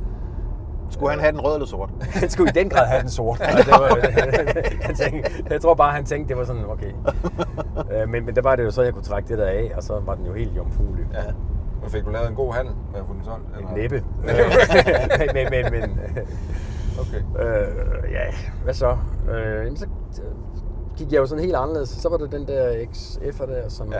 Skulle 0.90 1.10
han 1.10 1.20
have 1.20 1.32
den 1.32 1.40
rød 1.40 1.54
eller 1.54 1.66
sort? 1.66 1.90
Han 2.20 2.30
skulle 2.30 2.50
i 2.50 2.52
den 2.52 2.68
grad 2.68 2.86
have 2.86 3.00
den 3.02 3.10
sort. 3.10 3.40
Og 3.58 3.58
det 3.58 3.70
var, 3.70 3.98
han 4.86 4.94
tænkte, 4.94 5.30
jeg 5.50 5.60
tror 5.60 5.74
bare, 5.74 5.92
han 5.92 6.04
tænkte, 6.04 6.28
det 6.28 6.36
var 6.36 6.44
sådan, 6.44 6.64
okay. 6.68 6.92
Øh, 7.92 8.08
men, 8.08 8.24
men 8.26 8.36
der 8.36 8.42
var 8.42 8.56
det 8.56 8.64
jo 8.64 8.70
så, 8.70 8.82
jeg 8.82 8.92
kunne 8.92 9.02
trække 9.02 9.28
det 9.28 9.38
der 9.38 9.46
af, 9.46 9.72
og 9.76 9.82
så 9.82 10.00
var 10.06 10.14
den 10.14 10.26
jo 10.26 10.32
helt 10.32 10.56
jomfruelig. 10.56 11.06
Ja. 11.14 11.32
Men 11.82 11.90
fik 11.90 12.04
du 12.04 12.10
lavet 12.10 12.28
en 12.28 12.34
god 12.34 12.52
handel 12.54 12.74
med 12.92 13.00
at 13.00 13.06
få 13.06 13.12
den 13.12 13.24
solgt? 13.24 13.44
eller? 13.56 13.72
Næppe. 13.76 14.04
men, 15.34 15.46
men, 15.50 15.72
men, 15.80 15.98
Okay. 17.00 17.44
øh, 17.44 18.12
ja, 18.12 18.20
hvad 18.64 18.74
så? 18.74 18.96
Øh, 19.30 19.76
så 19.76 19.86
øh, 20.22 20.28
gik 20.96 21.12
jeg 21.12 21.18
jo 21.18 21.26
sådan 21.26 21.44
helt 21.44 21.56
anderledes. 21.56 21.88
Så 21.88 22.08
var 22.08 22.16
det 22.16 22.32
den 22.32 22.46
der 22.48 22.72
XF'er 22.94 23.46
der, 23.46 23.68
som... 23.68 23.92
Ja. 23.92 23.98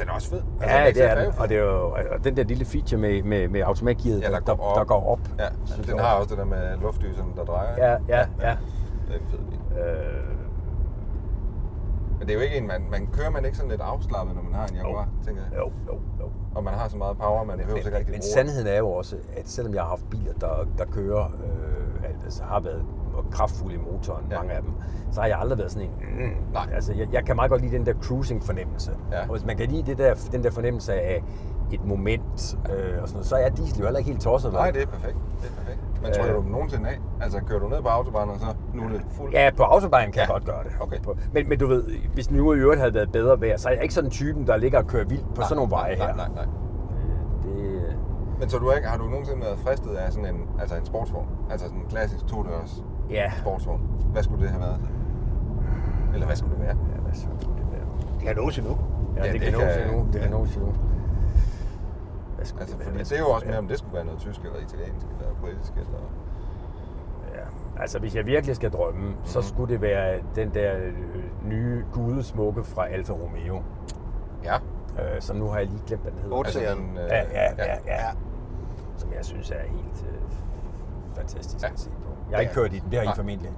Den 0.00 0.08
er 0.08 0.12
også 0.12 0.30
fed. 0.30 0.42
Ja, 0.60 0.86
den 0.86 0.94
det 0.94 1.10
er 1.10 1.14
den. 1.14 1.24
jo. 1.24 1.32
Og, 1.38 1.48
det 1.48 1.56
er 1.56 1.62
jo, 1.62 1.90
og 1.90 2.24
den 2.24 2.36
der 2.36 2.44
lille 2.44 2.64
feature 2.64 3.00
med, 3.00 3.22
med, 3.22 3.48
med 3.48 3.60
automatgearet, 3.60 4.22
Ja, 4.22 4.30
der 4.30 4.38
der, 4.40 4.54
går 4.56 4.64
op. 4.64 4.76
der 4.76 4.84
går 4.84 5.08
op. 5.12 5.20
Ja, 5.38 5.48
synes 5.64 5.86
den 5.86 5.98
har 5.98 6.14
også. 6.14 6.28
det 6.28 6.38
der 6.38 6.44
med 6.44 6.76
luftdyserne, 6.82 7.30
der 7.36 7.44
drejer. 7.44 7.74
Ja, 7.90 7.96
ja, 8.08 8.18
ja. 8.40 8.56
Det 9.08 9.14
er 9.14 9.18
en 9.18 9.26
fed 9.30 9.38
bil. 9.38 9.78
Øh, 9.78 10.24
Men 12.18 12.28
det 12.28 12.30
er 12.30 12.34
jo 12.34 12.40
ikke 12.40 12.56
en, 12.56 12.66
man, 12.66 12.86
man 12.90 13.06
kører 13.12 13.30
man 13.30 13.44
ikke 13.44 13.56
sådan 13.56 13.70
lidt 13.70 13.80
afslappet, 13.80 14.36
når 14.36 14.42
man 14.42 14.54
har 14.54 14.66
en 14.66 14.74
Jaguar, 14.74 15.08
tænker 15.26 15.42
jeg. 15.50 15.58
jo, 15.58 15.70
jo, 15.86 16.00
jo. 16.20 16.30
Og 16.54 16.64
man 16.64 16.74
har 16.74 16.88
så 16.88 16.96
meget 16.96 17.18
power, 17.18 17.44
man 17.44 17.58
behøver 17.58 17.76
ikke 17.78 17.96
rigtig 17.96 18.12
men 18.12 18.22
sandheden 18.22 18.66
er 18.66 18.78
jo 18.78 18.90
også, 18.90 19.16
at 19.36 19.48
selvom 19.48 19.74
jeg 19.74 19.82
har 19.82 19.88
haft 19.88 20.10
biler, 20.10 20.32
der, 20.32 20.66
der 20.78 20.84
kører, 20.84 21.24
øh, 21.24 22.10
altså 22.24 22.42
har 22.44 22.60
været 22.60 22.84
kraftfulde 23.30 23.74
i 23.74 23.78
motoren, 23.78 24.24
Ja. 24.30 24.34
ja. 24.34 24.40
mange 24.40 24.52
af 24.54 24.62
dem, 24.62 24.72
så 25.12 25.20
har 25.20 25.28
jeg 25.28 25.38
aldrig 25.38 25.58
været 25.58 25.72
sådan 25.72 25.88
en... 25.88 25.94
Mm, 26.24 26.52
Nej. 26.52 26.66
Altså, 26.74 26.92
jeg, 26.94 27.08
jeg 27.12 27.24
kan 27.24 27.36
meget 27.36 27.50
godt 27.50 27.62
lide 27.62 27.76
den 27.76 27.86
der 27.86 27.92
cruising-fornemmelse. 28.02 28.90
Ja. 29.12 29.20
Og 29.22 29.30
hvis 29.30 29.44
man 29.46 29.56
kan 29.56 29.68
lide 29.68 29.82
det 29.82 29.98
der, 29.98 30.14
den 30.32 30.42
der 30.44 30.50
fornemmelse 30.50 30.94
af 30.94 31.22
et 31.72 31.84
moment, 31.84 32.56
øh, 32.70 33.02
og 33.02 33.08
sådan 33.08 33.12
noget, 33.12 33.26
så 33.26 33.36
er 33.36 33.48
diesel 33.48 33.78
jo 33.78 33.84
heller 33.84 33.98
ikke 33.98 34.10
helt 34.10 34.22
tosset. 34.22 34.52
Nej, 34.52 34.70
det 34.70 34.82
er 34.82 34.86
perfekt. 34.86 35.16
Det 35.42 35.48
er 35.50 35.54
perfekt. 35.54 35.78
Men 36.02 36.12
tror 36.12 36.24
Øh. 36.24 36.34
du 36.34 36.42
dem 36.42 36.50
nogensinde 36.50 36.88
af? 36.88 36.98
Altså, 37.20 37.40
kører 37.46 37.58
du 37.60 37.68
ned 37.68 37.82
på 37.82 37.88
autobahnen, 37.88 38.34
og 38.34 38.40
så 38.40 38.46
nu 38.74 38.82
er 38.84 38.88
det 38.88 39.02
fuld? 39.10 39.32
Ja, 39.32 39.50
på 39.56 39.62
autobahn 39.62 40.04
kan 40.04 40.14
Ja. 40.14 40.20
jeg 40.20 40.28
godt 40.28 40.44
gøre 40.44 40.64
det. 40.64 40.72
Okay. 40.80 40.96
Men, 41.32 41.48
men 41.48 41.58
du 41.58 41.66
ved, 41.66 41.84
hvis 42.14 42.30
nu 42.30 42.52
i 42.54 42.56
øvrigt 42.56 42.80
havde 42.80 42.94
været 42.94 43.12
bedre 43.12 43.40
vejr, 43.40 43.56
så 43.56 43.68
er 43.68 43.72
jeg 43.72 43.82
ikke 43.82 43.94
sådan 43.94 44.06
en 44.08 44.10
typen, 44.10 44.46
der 44.46 44.56
ligger 44.56 44.78
og 44.78 44.86
kører 44.86 45.04
vildt 45.04 45.24
på 45.28 45.34
Nej, 45.40 45.44
sådan 45.44 45.56
nogle 45.56 45.70
veje 45.70 45.96
nej, 45.96 46.06
her. 46.06 46.14
Nej, 46.16 46.28
nej, 46.34 46.44
nej. 46.44 46.44
Øh, 47.48 47.80
Det, 47.82 47.96
Men 48.40 48.48
så 48.48 48.58
du 48.58 48.70
ikke, 48.70 48.88
har 48.88 48.98
du 48.98 49.04
nogensinde 49.04 49.40
været 49.40 49.58
fristet 49.58 49.90
af 49.94 50.12
sådan 50.12 50.34
en, 50.34 50.40
altså 50.60 50.76
en 50.76 50.84
sportsvogn? 50.84 51.26
Altså 51.50 51.66
sådan 51.66 51.80
en 51.80 51.86
klassisk 51.90 52.26
to-dørs 52.26 52.84
ja. 53.10 53.32
sportsvogn? 53.38 53.80
Hvad 54.12 54.22
skulle 54.22 54.42
det 54.42 54.50
have 54.50 54.62
været? 54.62 54.80
Eller 56.14 56.26
hvad 56.26 56.36
skulle 56.36 56.54
det 56.54 56.62
være? 56.62 56.76
ja, 56.94 57.00
hvad 57.00 57.14
skulle 57.14 57.38
det 57.40 57.66
være? 57.72 57.86
Det 58.18 58.26
kan 58.26 58.36
nås 58.36 58.58
endnu. 58.58 58.78
Ja, 59.16 59.24
Ja, 59.26 59.32
det, 59.32 59.40
det 59.40 59.50
kan 59.50 59.52
nås 59.52 59.62
kan- 59.76 59.88
endnu. 59.88 60.06
Det 60.12 60.20
kan 60.20 60.30
ja. 60.30 60.38
nås 60.38 60.56
endnu. 60.56 60.72
Hvad 62.36 62.46
skulle 62.46 62.60
Altså, 62.62 62.76
det 62.76 62.84
fordi 62.84 62.96
være? 62.96 63.04
det 63.04 63.12
er 63.12 63.18
jo 63.18 63.30
også 63.30 63.46
mere, 63.46 63.58
om 63.58 63.68
det 63.68 63.78
skulle 63.78 63.94
være 63.94 64.04
noget 64.04 64.20
tysk, 64.20 64.40
eller 64.40 64.58
italiensk, 64.60 65.06
eller 65.06 65.34
britisk, 65.40 65.72
eller... 65.72 65.98
Ja. 67.34 67.80
Altså, 67.82 67.98
hvis 67.98 68.16
jeg 68.16 68.26
virkelig 68.26 68.56
skal 68.56 68.70
drømme, 68.70 69.00
mm-hmm. 69.00 69.24
så 69.24 69.42
skulle 69.42 69.72
det 69.72 69.80
være 69.82 70.18
den 70.34 70.54
der 70.54 70.76
øh, 70.76 70.92
nye 71.44 71.84
gudesmukke 71.92 72.64
fra 72.64 72.86
Alfa 72.88 73.12
Romeo. 73.12 73.62
Ja. 74.44 74.54
Øh, 74.98 75.20
som 75.20 75.36
nu 75.36 75.46
har 75.48 75.58
jeg 75.58 75.66
lige 75.66 75.82
glemt, 75.86 76.02
hvad 76.02 76.12
den 76.12 76.20
hedder. 76.22 76.36
Altså, 76.36 76.58
den, 76.60 76.98
øh, 76.98 77.08
Ja, 77.08 77.16
ja, 77.16 77.42
ja, 77.58 77.64
ja. 77.66 77.76
Ja. 77.86 78.10
Som 78.96 79.12
jeg 79.12 79.24
synes 79.24 79.50
er 79.50 79.62
helt 79.68 80.06
øh, 80.12 80.20
fantastisk 81.16 81.64
Ja. 81.64 81.72
at 81.72 81.80
se. 81.80 81.90
Jeg 82.30 82.36
har 82.36 82.40
ikke 82.40 82.54
kørt 82.54 82.72
i 82.72 82.78
den, 82.78 82.90
det 82.90 82.98
har 82.98 83.12
I 83.12 83.16
formentlig. 83.16 83.50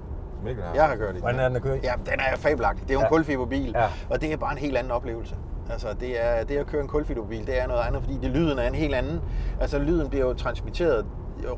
Mikkel 0.45 0.65
har. 0.65 0.75
Jeg 0.75 0.85
har 0.89 0.97
kørt 0.97 1.17
i 1.17 1.19
Hvordan 1.19 1.41
er 1.41 1.49
den 1.49 1.57
at 1.57 1.63
køre 1.63 1.77
i? 1.77 1.81
Ja, 1.83 1.93
den 2.07 2.21
er 2.21 2.37
fabelagtig. 2.37 2.83
Det 2.83 2.91
er 2.91 2.95
jo 2.95 3.01
en 3.01 3.05
Ja. 3.05 3.09
kulfiberbil, 3.09 3.73
Ja. 3.77 3.87
og 4.11 4.21
det 4.21 4.33
er 4.33 4.37
bare 4.37 4.53
en 4.53 4.59
helt 4.59 4.77
anden 4.77 4.93
oplevelse. 4.93 5.35
Altså, 5.71 5.89
det, 6.01 6.25
er, 6.25 6.45
det 6.45 6.57
at 6.57 6.67
køre 6.67 6.83
en 6.83 6.89
kulfiberbil, 6.89 7.47
det 7.47 7.61
er 7.63 7.67
noget 7.67 7.81
andet, 7.87 8.03
fordi 8.03 8.19
det, 8.23 8.31
lyden 8.31 8.59
er 8.59 8.67
en 8.67 8.75
helt 8.75 8.95
anden. 8.95 9.21
Altså, 9.61 9.79
lyden 9.79 10.09
bliver 10.09 10.27
jo 10.27 10.35
transmitteret 10.35 11.07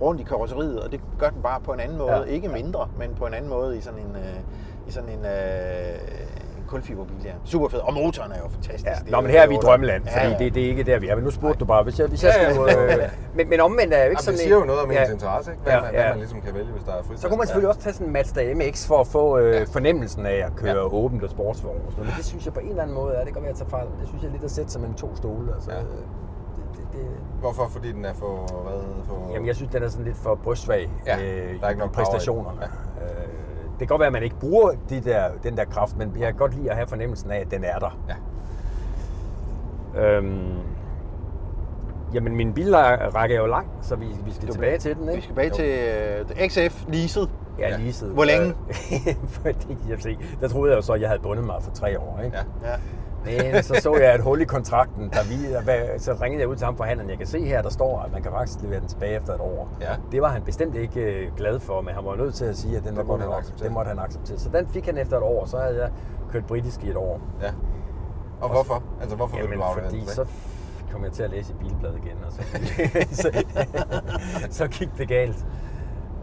rundt 0.03 0.21
i 0.21 0.25
karosseriet, 0.25 0.81
og 0.81 0.93
det 0.93 1.01
gør 1.19 1.31
den 1.31 1.43
bare 1.43 1.61
på 1.61 1.73
en 1.73 1.81
anden 1.81 1.99
måde. 1.99 2.13
Ja. 2.17 2.23
Ikke 2.23 2.49
mindre, 2.49 2.89
men 2.99 3.15
på 3.15 3.27
en 3.27 3.35
anden 3.35 3.51
måde 3.51 3.79
i 3.79 3.81
sådan 3.81 3.99
en, 4.01 4.17
øh, 4.17 4.89
i 4.89 4.91
sådan 4.91 5.09
en, 5.09 5.25
øh, 5.25 5.99
en 6.34 6.34
kulfiberbil. 6.75 7.17
Ja. 7.25 7.31
Super 7.45 7.69
fed. 7.69 7.79
Og 7.89 7.93
motoren 7.95 8.33
er 8.33 8.39
jo 8.45 8.49
fantastisk. 8.49 8.87
Ja, 8.87 8.95
Det 9.05 9.11
Nå, 9.11 9.21
men 9.21 9.31
her 9.31 9.43
er 9.43 9.47
vi 9.47 9.55
i 9.55 9.63
drømmeland, 9.67 10.03
Ja, 10.07 10.11
fordi 10.19 10.33
ja. 10.33 10.39
det, 10.45 10.55
det 10.55 10.63
er 10.65 10.69
ikke 10.69 10.83
der, 10.83 10.99
vi 10.99 11.09
er. 11.09 11.15
Men 11.15 11.25
nu 11.25 11.31
spurgte 11.31 11.59
du 11.61 11.65
bare, 11.65 11.83
hvis 11.83 11.99
jeg, 12.01 12.07
hvis 12.07 12.25
jeg 12.25 12.33
Ja, 12.37 12.43
ja. 12.49 12.55
skulle... 12.55 13.03
Øh, 13.05 13.09
men, 13.37 13.49
men 13.49 13.61
omvendt 13.61 13.95
er 13.95 13.99
jeg 13.99 14.07
jo 14.07 14.11
ikke 14.11 14.23
Jamen, 14.23 14.25
sådan 14.25 14.33
det 14.39 14.41
siger 14.47 14.57
en- 14.57 14.61
jo 14.63 14.67
noget 14.67 14.81
om 14.83 14.91
ens 14.91 15.11
interesse, 15.17 15.51
ikke? 15.53 15.63
Hvad, 15.63 15.73
Ja, 15.73 15.81
man, 15.81 15.91
ja. 15.95 16.01
hvad 16.01 16.09
man 16.11 16.19
ligesom 16.19 16.41
kan 16.47 16.55
vælge, 16.55 16.73
hvis 16.77 16.85
der 16.89 16.93
er 16.99 17.03
frit. 17.03 17.21
Så 17.21 17.29
kunne 17.29 17.39
man 17.39 17.47
selvfølgelig 17.47 17.69
også 17.69 17.81
tage 17.81 17.93
sådan 17.93 18.07
en 18.07 18.13
Mazda 18.13 18.55
MX 18.55 18.87
for 18.87 18.99
at 19.01 19.07
få 19.07 19.39
øh, 19.39 19.55
Ja. 19.55 19.65
fornemmelsen 19.77 20.27
af 20.27 20.39
at 20.49 20.53
køre 20.57 20.71
Ja. 20.71 20.77
ja. 20.77 20.95
åbent 21.03 21.23
og 21.27 21.31
sportsvogn 21.31 21.77
og 21.87 21.93
sådan 21.93 21.97
noget. 21.97 22.13
Men 22.13 22.17
det 22.19 22.25
synes 22.25 22.45
jeg 22.47 22.55
på 22.55 22.61
en 22.61 22.69
eller 22.69 22.83
anden 22.83 22.97
måde 23.01 23.15
er, 23.15 23.25
det 23.25 23.33
kan 23.35 23.43
være, 23.43 23.51
at 23.53 23.61
jeg 23.61 23.67
tager 23.69 23.71
fejl, 23.79 23.87
det 24.01 24.09
synes 24.09 24.23
jeg 24.23 24.29
er 24.29 24.33
lidt 24.33 24.45
at 24.45 24.51
sætte 24.51 24.71
sig 24.73 24.81
mellem 24.81 24.97
to 24.97 25.17
stole. 25.17 25.47
Altså, 25.55 25.71
Ja. 25.71 25.77
ja. 25.77 25.83
det, 25.83 25.89
det, 26.77 26.85
det, 26.93 27.07
Hvorfor? 27.41 27.69
Fordi 27.73 27.93
den 27.93 28.05
er 28.05 28.15
for... 28.15 28.33
Hvad? 28.67 28.81
For... 29.09 29.31
Jamen, 29.33 29.47
jeg 29.49 29.57
synes, 29.57 29.73
den 29.73 29.83
er 29.83 29.89
sådan 29.89 30.05
lidt 30.05 30.17
for 30.17 30.35
brystsvag 30.45 30.91
Ja, 31.07 31.17
øh, 31.19 31.61
der 31.61 31.67
er 31.67 31.69
ikke 31.69 31.81
nok 31.81 31.93
præstationerne. 31.93 32.61
Øh, 33.03 33.34
det 33.79 33.79
kan 33.79 33.87
godt 33.87 33.99
være, 34.01 34.07
at 34.07 34.13
man 34.13 34.23
ikke 34.23 34.37
bruger 34.41 34.71
de 34.91 35.01
der, 35.01 35.25
den 35.43 35.57
der 35.57 35.65
kraft, 35.65 35.97
men 35.97 36.13
jeg 36.19 36.27
kan 36.27 36.35
godt 36.37 36.55
lide 36.55 36.71
at 36.71 36.77
have 36.77 36.87
fornemmelsen 36.87 37.31
af, 37.31 37.39
at 37.41 37.51
den 37.51 37.65
er 37.65 37.79
der. 37.79 37.99
Ja. 38.09 38.15
Øhm, 40.17 40.53
jamen, 42.15 42.37
min 42.37 42.53
bilrække 42.53 43.35
er 43.35 43.41
jo 43.41 43.47
lang, 43.47 43.67
så 43.83 43.97
vi, 43.97 44.07
vi 44.25 44.33
skal 44.33 44.49
Du- 44.49 44.53
tilbage 44.53 44.79
til 44.79 44.95
den, 44.97 45.03
ikke? 45.03 45.15
Vi 45.15 45.21
skal 45.23 45.51
tilbage 45.51 45.51
til 45.51 46.35
øh, 46.43 46.49
XF 46.49 46.85
leaset. 46.89 47.31
Ja, 47.59 47.91
siden. 47.91 48.15
Hvor 48.15 48.25
længe? 48.25 48.55
Fordi, 49.43 49.77
jeg 49.89 49.99
se, 50.01 50.19
der 50.41 50.49
troede 50.49 50.73
jeg 50.73 50.77
jo 50.77 50.83
så, 50.83 50.93
at 50.93 51.01
jeg 51.01 51.09
havde 51.09 51.23
bundet 51.23 51.47
mig 51.47 51.57
for 51.61 51.71
tre 51.71 52.01
år, 52.01 52.21
ikke? 52.25 52.37
Ja. 52.63 52.69
Ja. 52.71 52.75
Men 53.25 53.63
så 53.63 53.75
så 53.83 53.97
jeg 53.97 54.15
et 54.15 54.21
hul 54.21 54.41
i 54.41 54.45
kontrakten, 54.45 55.11
der 55.11 55.25
vi, 55.25 55.99
så 55.99 56.17
ringede 56.23 56.41
jeg 56.41 56.49
ud 56.49 56.57
til 56.57 56.65
ham 56.65 56.77
forhandleren. 56.77 57.11
Jeg 57.11 57.19
kan 57.19 57.27
se 57.27 57.45
her, 57.45 57.63
der 57.63 57.71
står, 57.71 58.01
at 58.01 58.13
man 58.13 58.23
kan 58.23 58.31
faktisk 58.33 58.63
levere 58.63 58.81
den 58.81 58.89
tilbage 58.89 59.17
efter 59.17 59.35
et 59.35 59.41
år. 59.41 59.69
Ja. 59.81 59.95
Det 60.13 60.23
var 60.23 60.29
han 60.29 60.43
bestemt 60.43 60.77
ikke 60.77 61.01
øh, 61.01 61.37
glad 61.37 61.61
for, 61.61 61.81
men 61.81 61.95
han 61.95 62.05
var 62.05 62.17
nødt 62.17 62.35
til 62.35 62.45
at 62.45 62.57
sige, 62.57 62.77
at 62.77 62.85
den 62.85 62.97
var 62.97 63.03
måtte 63.03 63.25
han 63.25 63.33
acceptere. 63.33 63.65
Det 63.69 63.73
måtte 63.75 63.89
han 63.89 63.99
acceptere. 63.99 64.39
Så 64.39 64.49
den 64.49 64.69
fik 64.69 64.87
han 64.87 64.99
efter 64.99 65.17
et 65.17 65.23
år, 65.23 65.45
så 65.45 65.59
havde 65.59 65.83
jeg 65.83 65.91
kørt 66.33 66.47
britisk 66.47 66.85
i 66.85 66.91
et 66.91 66.97
år. 66.97 67.21
ja. 67.43 67.51
Og 68.41 68.51
hvorfor? 68.51 68.83
Altså, 69.01 69.17
hvorfor 69.17 69.37
vil 69.37 69.43
Jamen, 69.45 69.59
du 69.59 69.65
fordi 69.83 70.01
den 70.01 70.09
så 70.09 70.27
kom 70.93 71.05
jeg 71.05 71.13
til 71.13 71.23
at 71.23 71.31
læse 71.31 71.53
i 71.53 71.57
Bilbladet 71.61 71.97
igen, 72.05 72.17
og 72.27 72.33
så, 72.33 72.43
så, 73.23 73.45
så 74.51 74.67
gik 74.69 74.89
det 74.99 75.09
galt. 75.09 75.47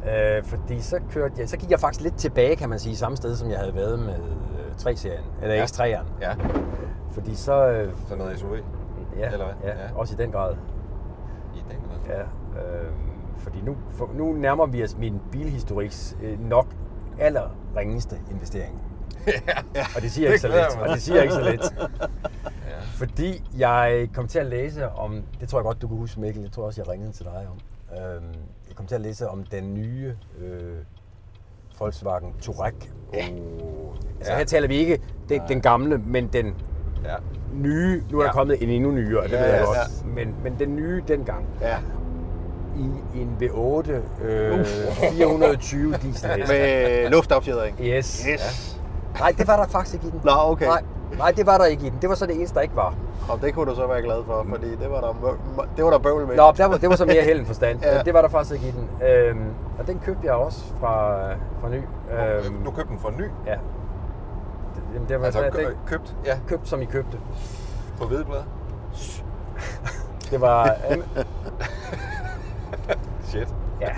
Øh, 0.05 0.43
fordi 0.43 0.81
så 0.81 0.99
kørte 1.11 1.33
jeg, 1.37 1.49
så 1.49 1.57
gik 1.57 1.71
jeg 1.71 1.79
faktisk 1.79 2.03
lidt 2.03 2.15
tilbage, 2.15 2.55
kan 2.55 2.69
man 2.69 2.79
sige, 2.79 2.95
samme 2.95 3.17
sted, 3.17 3.35
som 3.35 3.49
jeg 3.49 3.59
havde 3.59 3.75
været 3.75 3.99
med 3.99 4.15
3-serien, 4.87 5.23
eller 5.41 5.55
Ja. 5.55 5.65
X3'eren. 5.65 6.05
Ja, 6.21 6.35
Fordi 7.11 7.35
så, 7.35 7.67
øh, 7.67 7.93
så 8.07 8.15
noget 8.15 8.39
SUV. 8.39 8.55
ja, 9.17 9.31
Eller 9.31 9.45
hvad? 9.45 9.55
ja, 9.63 9.83
Ja. 9.83 9.93
også 9.95 10.13
i 10.13 10.17
den 10.17 10.31
grad. 10.31 10.55
I 11.55 11.59
den 11.73 11.77
grad. 12.07 12.17
Ja, 12.17 12.21
øh, 12.61 12.91
fordi 13.37 13.61
nu, 13.61 13.75
for, 13.91 14.09
nu 14.13 14.33
nærmer 14.33 14.65
vi 14.65 14.83
os 14.83 14.97
min 14.97 15.21
bilhistoriks 15.31 16.17
øh, 16.23 16.39
nok 16.49 16.67
aller 17.19 17.49
ringeste 17.75 18.15
investering. 18.31 18.81
ja. 19.75 19.81
Og 19.95 20.01
det 20.01 20.11
siger 20.11 20.27
Det 20.27 20.33
ikke 20.33 20.41
så 20.41 20.47
lidt. 20.47 20.81
Og 20.81 20.89
det 20.89 21.01
siger 21.01 21.21
ikke 21.21 21.33
så 21.33 21.41
lidt. 21.51 21.61
ja. 22.69 22.79
Fordi 22.81 23.43
jeg 23.57 24.09
kom 24.13 24.27
til 24.27 24.39
at 24.39 24.45
læse 24.45 24.89
om, 24.89 25.23
det 25.39 25.49
tror 25.49 25.59
jeg 25.59 25.63
godt, 25.63 25.81
du 25.81 25.87
kan 25.87 25.97
huske 25.97 26.19
Mikkel, 26.21 26.41
jeg 26.43 26.51
tror 26.51 26.65
også, 26.65 26.81
jeg 26.81 26.89
ringede 26.91 27.11
til 27.11 27.25
dig 27.25 27.47
om. 27.51 27.57
Øhm, 27.97 28.25
jeg 28.67 28.75
kom 28.75 28.85
til 28.85 28.95
at 28.95 29.01
læse 29.01 29.29
om 29.29 29.43
den 29.43 29.73
nye 29.73 30.15
øh, 30.39 30.77
Volkswagen 31.81 32.33
Touareg. 32.41 32.73
Ja. 33.13 33.19
Altså 34.19 34.31
Ja. 34.31 34.37
her 34.37 34.45
taler 34.45 34.67
vi 34.67 34.75
ikke 34.75 34.99
den, 35.29 35.41
den 35.47 35.61
gamle, 35.61 35.97
men 36.05 36.27
den 36.33 36.45
Ja. 37.05 37.15
nye. 37.53 38.03
Nu 38.11 38.17
er 38.17 38.21
der 38.21 38.27
Ja. 38.29 38.31
kommet 38.33 38.63
en 38.63 38.69
endnu 38.69 38.91
nyere, 38.91 39.23
det 39.23 39.31
Ja, 39.31 39.37
ved 39.41 39.45
jeg 39.45 39.59
ja, 39.59 39.65
godt. 39.65 39.77
ja. 39.77 40.07
Men, 40.15 40.35
men 40.43 40.55
den 40.59 40.75
nye 40.75 41.03
dengang. 41.07 41.45
ja. 41.61 41.75
I 43.13 43.19
en 43.21 43.37
V8 43.41 43.91
øh, 44.23 44.65
420 44.65 45.93
diesel 46.01 46.29
Med 46.47 47.09
luftaffjedring. 47.09 47.77
Yes. 47.81 48.25
Yes. 48.29 48.77
Nej, 49.19 49.33
det 49.37 49.47
var 49.47 49.57
der 49.57 49.67
faktisk 49.67 49.93
ikke 49.95 50.07
i 50.07 50.09
den. 50.11 50.19
Nå, 50.23 50.31
okay. 50.35 50.65
Nej, 50.65 50.81
nej, 51.17 51.31
det 51.31 51.45
var 51.45 51.57
der 51.57 51.65
ikke 51.65 51.87
i 51.87 51.89
den. 51.89 51.97
Det 52.01 52.09
var 52.09 52.15
så 52.15 52.25
det 52.25 52.35
eneste, 52.35 52.55
der 52.55 52.61
ikke 52.61 52.75
var. 52.75 52.93
Og 53.29 53.41
det 53.41 53.53
kunne 53.53 53.71
du 53.71 53.75
så 53.75 53.87
være 53.87 54.01
glad 54.01 54.23
for, 54.25 54.45
fordi 54.49 54.69
det 54.75 54.91
var 54.91 55.01
der, 55.01 55.13
det 55.75 55.83
var 55.85 55.91
der 55.91 55.97
bøvl 55.99 56.27
med. 56.27 56.35
Nå, 56.35 56.51
der 56.57 56.65
var, 56.65 56.77
det 56.77 56.89
var 56.89 56.95
så 56.95 57.05
mere 57.05 57.21
held 57.23 57.45
forstand. 57.45 57.79
Ja. 57.83 58.01
Det 58.03 58.13
var 58.13 58.21
der 58.21 58.29
faktisk 58.29 58.53
ikke 58.53 58.67
i 58.67 58.71
den. 58.71 59.07
Øhm, 59.07 59.45
og 59.79 59.87
den 59.87 59.99
købte 60.05 60.25
jeg 60.27 60.33
også 60.33 60.59
fra, 60.79 61.17
fra 61.61 61.69
ny. 61.69 61.81
Øhm, 62.11 62.63
Du 62.65 62.71
købte 62.71 62.89
den 62.91 62.99
for 62.99 63.09
ny. 63.17 63.25
ja. 63.47 63.55
Jamen, 64.93 65.09
det 65.09 65.19
var 65.19 65.25
Altså 65.25 65.41
det, 65.41 65.53
kø- 65.53 65.65
det, 65.65 65.75
købt, 65.87 66.15
ja, 66.25 66.37
købt, 66.47 66.67
som 66.67 66.81
I 66.81 66.85
købte. 66.85 67.17
på 68.01 68.07
hvedeblad. 68.07 68.41
Det 70.31 70.41
var... 70.41 70.75
Shit. 73.23 73.47
Ja, 73.81 73.91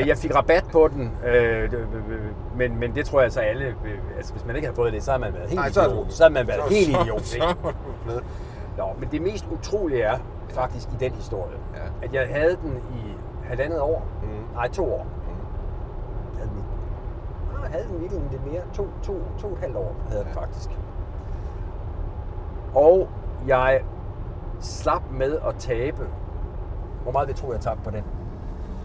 øh, 0.00 0.08
jeg 0.08 0.16
fik 0.18 0.34
rabat 0.36 0.64
på 0.72 0.88
den, 0.88 1.12
øh, 1.26 1.70
det- 1.70 1.78
øh, 2.08 2.20
men, 2.56 2.78
men 2.80 2.94
det 2.94 3.06
tror 3.06 3.18
jeg 3.18 3.24
altså 3.24 3.40
alle, 3.40 3.64
øh, 3.66 3.98
altså 4.16 4.32
hvis 4.32 4.44
man 4.46 4.56
ikke 4.56 4.66
havde 4.68 4.76
fået 4.76 4.92
det, 4.92 5.02
så 5.02 5.10
havde 5.10 5.20
man 5.20 5.32
været 5.34 5.48
helt 5.48 5.60
Nej, 5.60 5.70
så 5.70 5.80
idiot. 5.86 6.06
du- 6.06 6.10
Så 6.10 6.22
havde 6.22 6.34
man 6.34 6.46
været 6.48 6.60
så- 6.68 6.74
helt 6.74 6.96
så- 6.96 7.02
idiot, 7.02 7.20
Så 7.22 7.36
ikke? 7.36 8.24
Nå, 8.78 8.84
men 8.98 9.08
det 9.12 9.22
mest 9.22 9.46
utrolige 9.52 10.02
er 10.02 10.18
faktisk 10.50 10.88
i 10.88 10.96
den 11.00 11.12
historie, 11.12 11.56
Ja. 11.74 12.06
at 12.06 12.14
jeg 12.14 12.28
havde 12.28 12.56
den 12.62 12.76
i 12.76 13.14
halvandet 13.44 13.80
år, 13.80 14.02
Mm. 14.22 14.28
nej 14.54 14.68
to 14.68 14.92
år. 14.94 15.02
Mm. 15.02 15.30
Jeg 16.32 16.38
havde 16.38 16.48
den, 16.50 16.58
i- 16.58 17.56
ah, 17.56 17.62
jeg 17.62 17.70
havde 17.70 17.84
den 17.92 18.00
virkelig 18.00 18.22
lidt 18.30 18.46
mere, 18.52 18.62
to, 18.74 18.88
to, 19.02 19.14
to 19.38 19.46
og 19.46 19.52
et 19.52 19.58
halvt 19.58 19.76
år 19.76 19.94
havde 20.08 20.18
jeg 20.18 20.24
den 20.26 20.34
Ja. 20.34 20.40
faktisk. 20.40 20.70
Og 22.74 23.08
jeg 23.46 23.80
slap 24.60 25.02
med 25.10 25.38
at 25.48 25.54
tabe. 25.58 26.06
Hvor 27.02 27.12
meget 27.12 27.28
vil 27.28 27.32
jeg 27.32 27.38
tro, 27.40 27.52
jeg 27.52 27.60
tabte 27.60 27.82
på 27.84 27.90
den? 27.90 28.04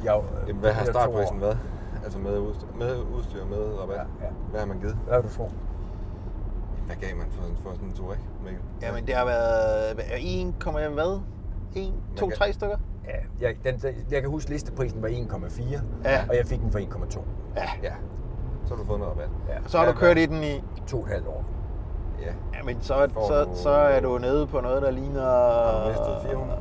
Jeg, 0.03 0.21
Jamen, 0.47 0.59
hvad 0.61 0.71
har 0.71 0.85
startprisen 0.85 1.41
været? 1.41 1.59
Altså 2.03 2.19
med 2.19 2.37
udstyr, 2.39 2.67
med, 2.79 2.97
udstyr, 3.17 3.45
med 3.45 3.79
rabat? 3.81 3.95
Ja, 3.95 4.01
ja. 4.25 4.31
Hvad 4.51 4.59
har 4.59 4.67
man 4.67 4.79
givet? 4.79 4.97
Hvad 5.05 5.13
har 5.13 5.21
du 5.21 5.29
tror? 5.29 5.49
Hvad 6.85 6.95
gav 6.95 7.17
man 7.17 7.25
for, 7.31 7.43
for 7.63 7.69
sådan 7.75 7.87
en 7.87 7.93
tur, 7.93 8.11
ikke, 8.13 8.25
Mikkel? 8.43 8.61
Jamen, 8.81 9.05
det 9.07 9.15
har 9.15 9.25
været 9.25 9.91
1, 9.91 9.95
hvad? 10.93 11.19
1, 11.75 11.93
2, 12.17 12.27
kan- 12.27 12.37
3 12.37 12.53
stykker? 12.53 12.77
Ja, 13.07 13.47
jeg, 13.47 13.55
den, 13.63 13.81
jeg 14.11 14.21
kan 14.21 14.29
huske, 14.29 14.49
listeprisen 14.49 15.01
var 15.01 15.07
1,4, 15.07 15.81
Ja. 16.05 16.25
og 16.29 16.35
jeg 16.35 16.45
fik 16.45 16.59
den 16.59 16.71
for 16.71 16.79
1,2. 16.79 17.19
Ja. 17.55 17.69
Ja. 17.83 17.93
Så 18.65 18.75
har 18.75 18.81
du 18.81 18.87
fået 18.87 18.99
noget 18.99 19.13
rabat. 19.13 19.29
Ja, 19.49 19.57
Så 19.67 19.77
har 19.77 19.85
Ja, 19.85 19.91
du 19.91 19.97
kørt 19.97 20.17
i 20.17 20.25
den 20.25 20.43
i... 20.43 20.63
to 20.87 20.97
og 20.97 21.03
et 21.03 21.09
halvt 21.09 21.27
år. 21.27 21.43
Ja. 22.21 22.33
Jamen, 22.57 22.77
så, 22.81 23.07
Får 23.13 23.27
så, 23.27 23.43
du- 23.43 23.49
så 23.55 23.69
er 23.69 23.99
du 23.99 24.17
nede 24.17 24.47
på 24.47 24.61
noget, 24.61 24.81
der 24.81 24.91
ligner... 24.91 25.21
Har 25.21 25.81
du 25.83 25.87
mistet 25.89 26.17
400? 26.29 26.59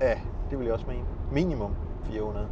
Ja, 0.00 0.14
det 0.50 0.58
vil 0.58 0.64
jeg 0.64 0.74
også 0.74 0.86
mene. 0.88 1.04
Minimum 1.32 1.74
400. 2.04 2.46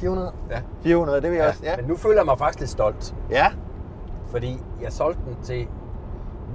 400? 0.00 0.32
Ja. 0.50 0.60
400, 0.82 1.20
det 1.20 1.30
vil 1.30 1.36
jeg 1.36 1.44
Ja, 1.44 1.48
også. 1.48 1.60
Ja. 1.64 1.76
Men 1.76 1.84
nu 1.84 1.96
føler 1.96 2.16
jeg 2.16 2.24
mig 2.24 2.38
faktisk 2.38 2.60
lidt 2.60 2.70
stolt, 2.70 3.14
Ja. 3.30 3.46
fordi 4.26 4.62
jeg 4.82 4.92
solgte 4.92 5.20
den 5.26 5.36
til 5.42 5.68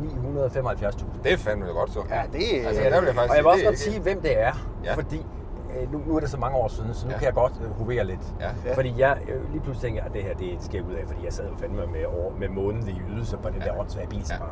975.000. 0.04 1.06
Det 1.24 1.34
er 1.34 1.38
fandme 1.38 1.66
godt 1.66 1.90
så. 1.92 2.00
Ja, 2.10 2.22
det- 2.34 2.66
altså, 2.68 2.82
der 2.84 3.00
vil 3.00 3.06
jeg 3.06 3.16
faktisk 3.16 3.30
og 3.32 3.36
jeg 3.36 3.44
vil 3.44 3.52
også 3.52 3.62
er 3.62 3.66
godt 3.66 3.72
ikke- 3.72 3.80
sige, 3.80 4.02
hvem 4.02 4.22
det 4.22 4.42
er, 4.42 4.54
Ja. 4.84 4.94
fordi 4.96 5.26
øh, 5.82 5.92
nu, 5.94 6.02
nu 6.08 6.16
er 6.16 6.20
det 6.20 6.30
så 6.30 6.38
mange 6.40 6.58
år 6.58 6.68
siden, 6.68 6.94
så 6.94 7.06
nu 7.08 7.12
Ja. 7.12 7.18
kan 7.18 7.26
jeg 7.26 7.34
godt 7.34 7.54
øh, 7.66 7.72
hovere 7.72 8.04
lidt. 8.04 8.34
Ja. 8.40 8.50
Ja. 8.66 8.76
Fordi 8.76 8.94
jeg 8.98 9.18
øh, 9.30 9.52
lige 9.52 9.62
pludselig 9.62 9.82
tænker, 9.82 10.04
at 10.04 10.14
det 10.14 10.24
her 10.24 10.34
det 10.34 10.58
skal 10.60 10.78
jeg 10.78 10.86
ud 10.86 10.94
af, 10.94 11.04
fordi 11.08 11.26
jeg 11.26 11.34
sad 11.34 11.46
jo 11.50 11.56
fandme 11.58 11.78
med, 11.78 12.06
over, 12.06 12.32
med 12.40 12.50
månedlige 12.50 13.02
ydelser 13.10 13.38
på 13.38 13.50
den 13.50 13.58
Ja. 13.62 13.66
der 13.66 13.80
åndssvage 13.80 14.08
bil, 14.08 14.24
Ja. 14.30 14.38
bare, 14.38 14.50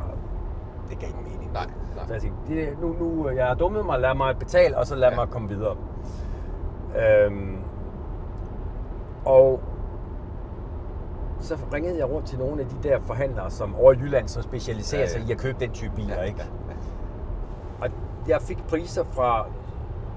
det 0.90 0.98
gav 0.98 1.08
ingen 1.10 1.24
mening. 1.32 1.52
Nej, 1.52 1.66
nej. 1.96 2.06
Så 2.06 2.12
jeg 2.12 2.22
tænkte, 2.22 2.54
det, 2.54 2.68
nu, 2.80 2.92
nu, 3.00 3.28
jeg 3.30 3.46
har 3.46 3.54
dummet 3.54 3.86
mig, 3.86 4.00
lad 4.00 4.14
mig 4.14 4.36
betale, 4.38 4.78
og 4.78 4.86
så 4.86 4.94
lad 4.94 5.08
Ja. 5.10 5.14
mig 5.16 5.28
komme 5.28 5.48
videre. 5.48 5.76
Øhm, 6.96 7.58
og 9.26 9.60
så 11.40 11.56
ringede 11.72 11.98
jeg 11.98 12.10
rundt 12.10 12.26
til 12.26 12.38
nogle 12.38 12.60
af 12.60 12.66
de 12.66 12.88
der 12.88 13.00
forhandlere, 13.00 13.50
som 13.50 13.74
over 13.74 13.92
i 13.92 13.96
Jylland, 13.96 14.28
som 14.28 14.42
specialiserer 14.42 15.00
Ja, 15.00 15.06
ja. 15.06 15.12
sig 15.12 15.28
i 15.28 15.32
at 15.32 15.38
købe 15.38 15.60
den 15.60 15.70
type 15.70 15.92
biler, 15.96 16.14
Ja, 16.14 16.22
ikke? 16.22 16.38
ja, 16.70 16.74
Og 17.80 17.88
jeg 18.28 18.42
fik 18.42 18.58
priser 18.68 19.04
fra 19.12 19.46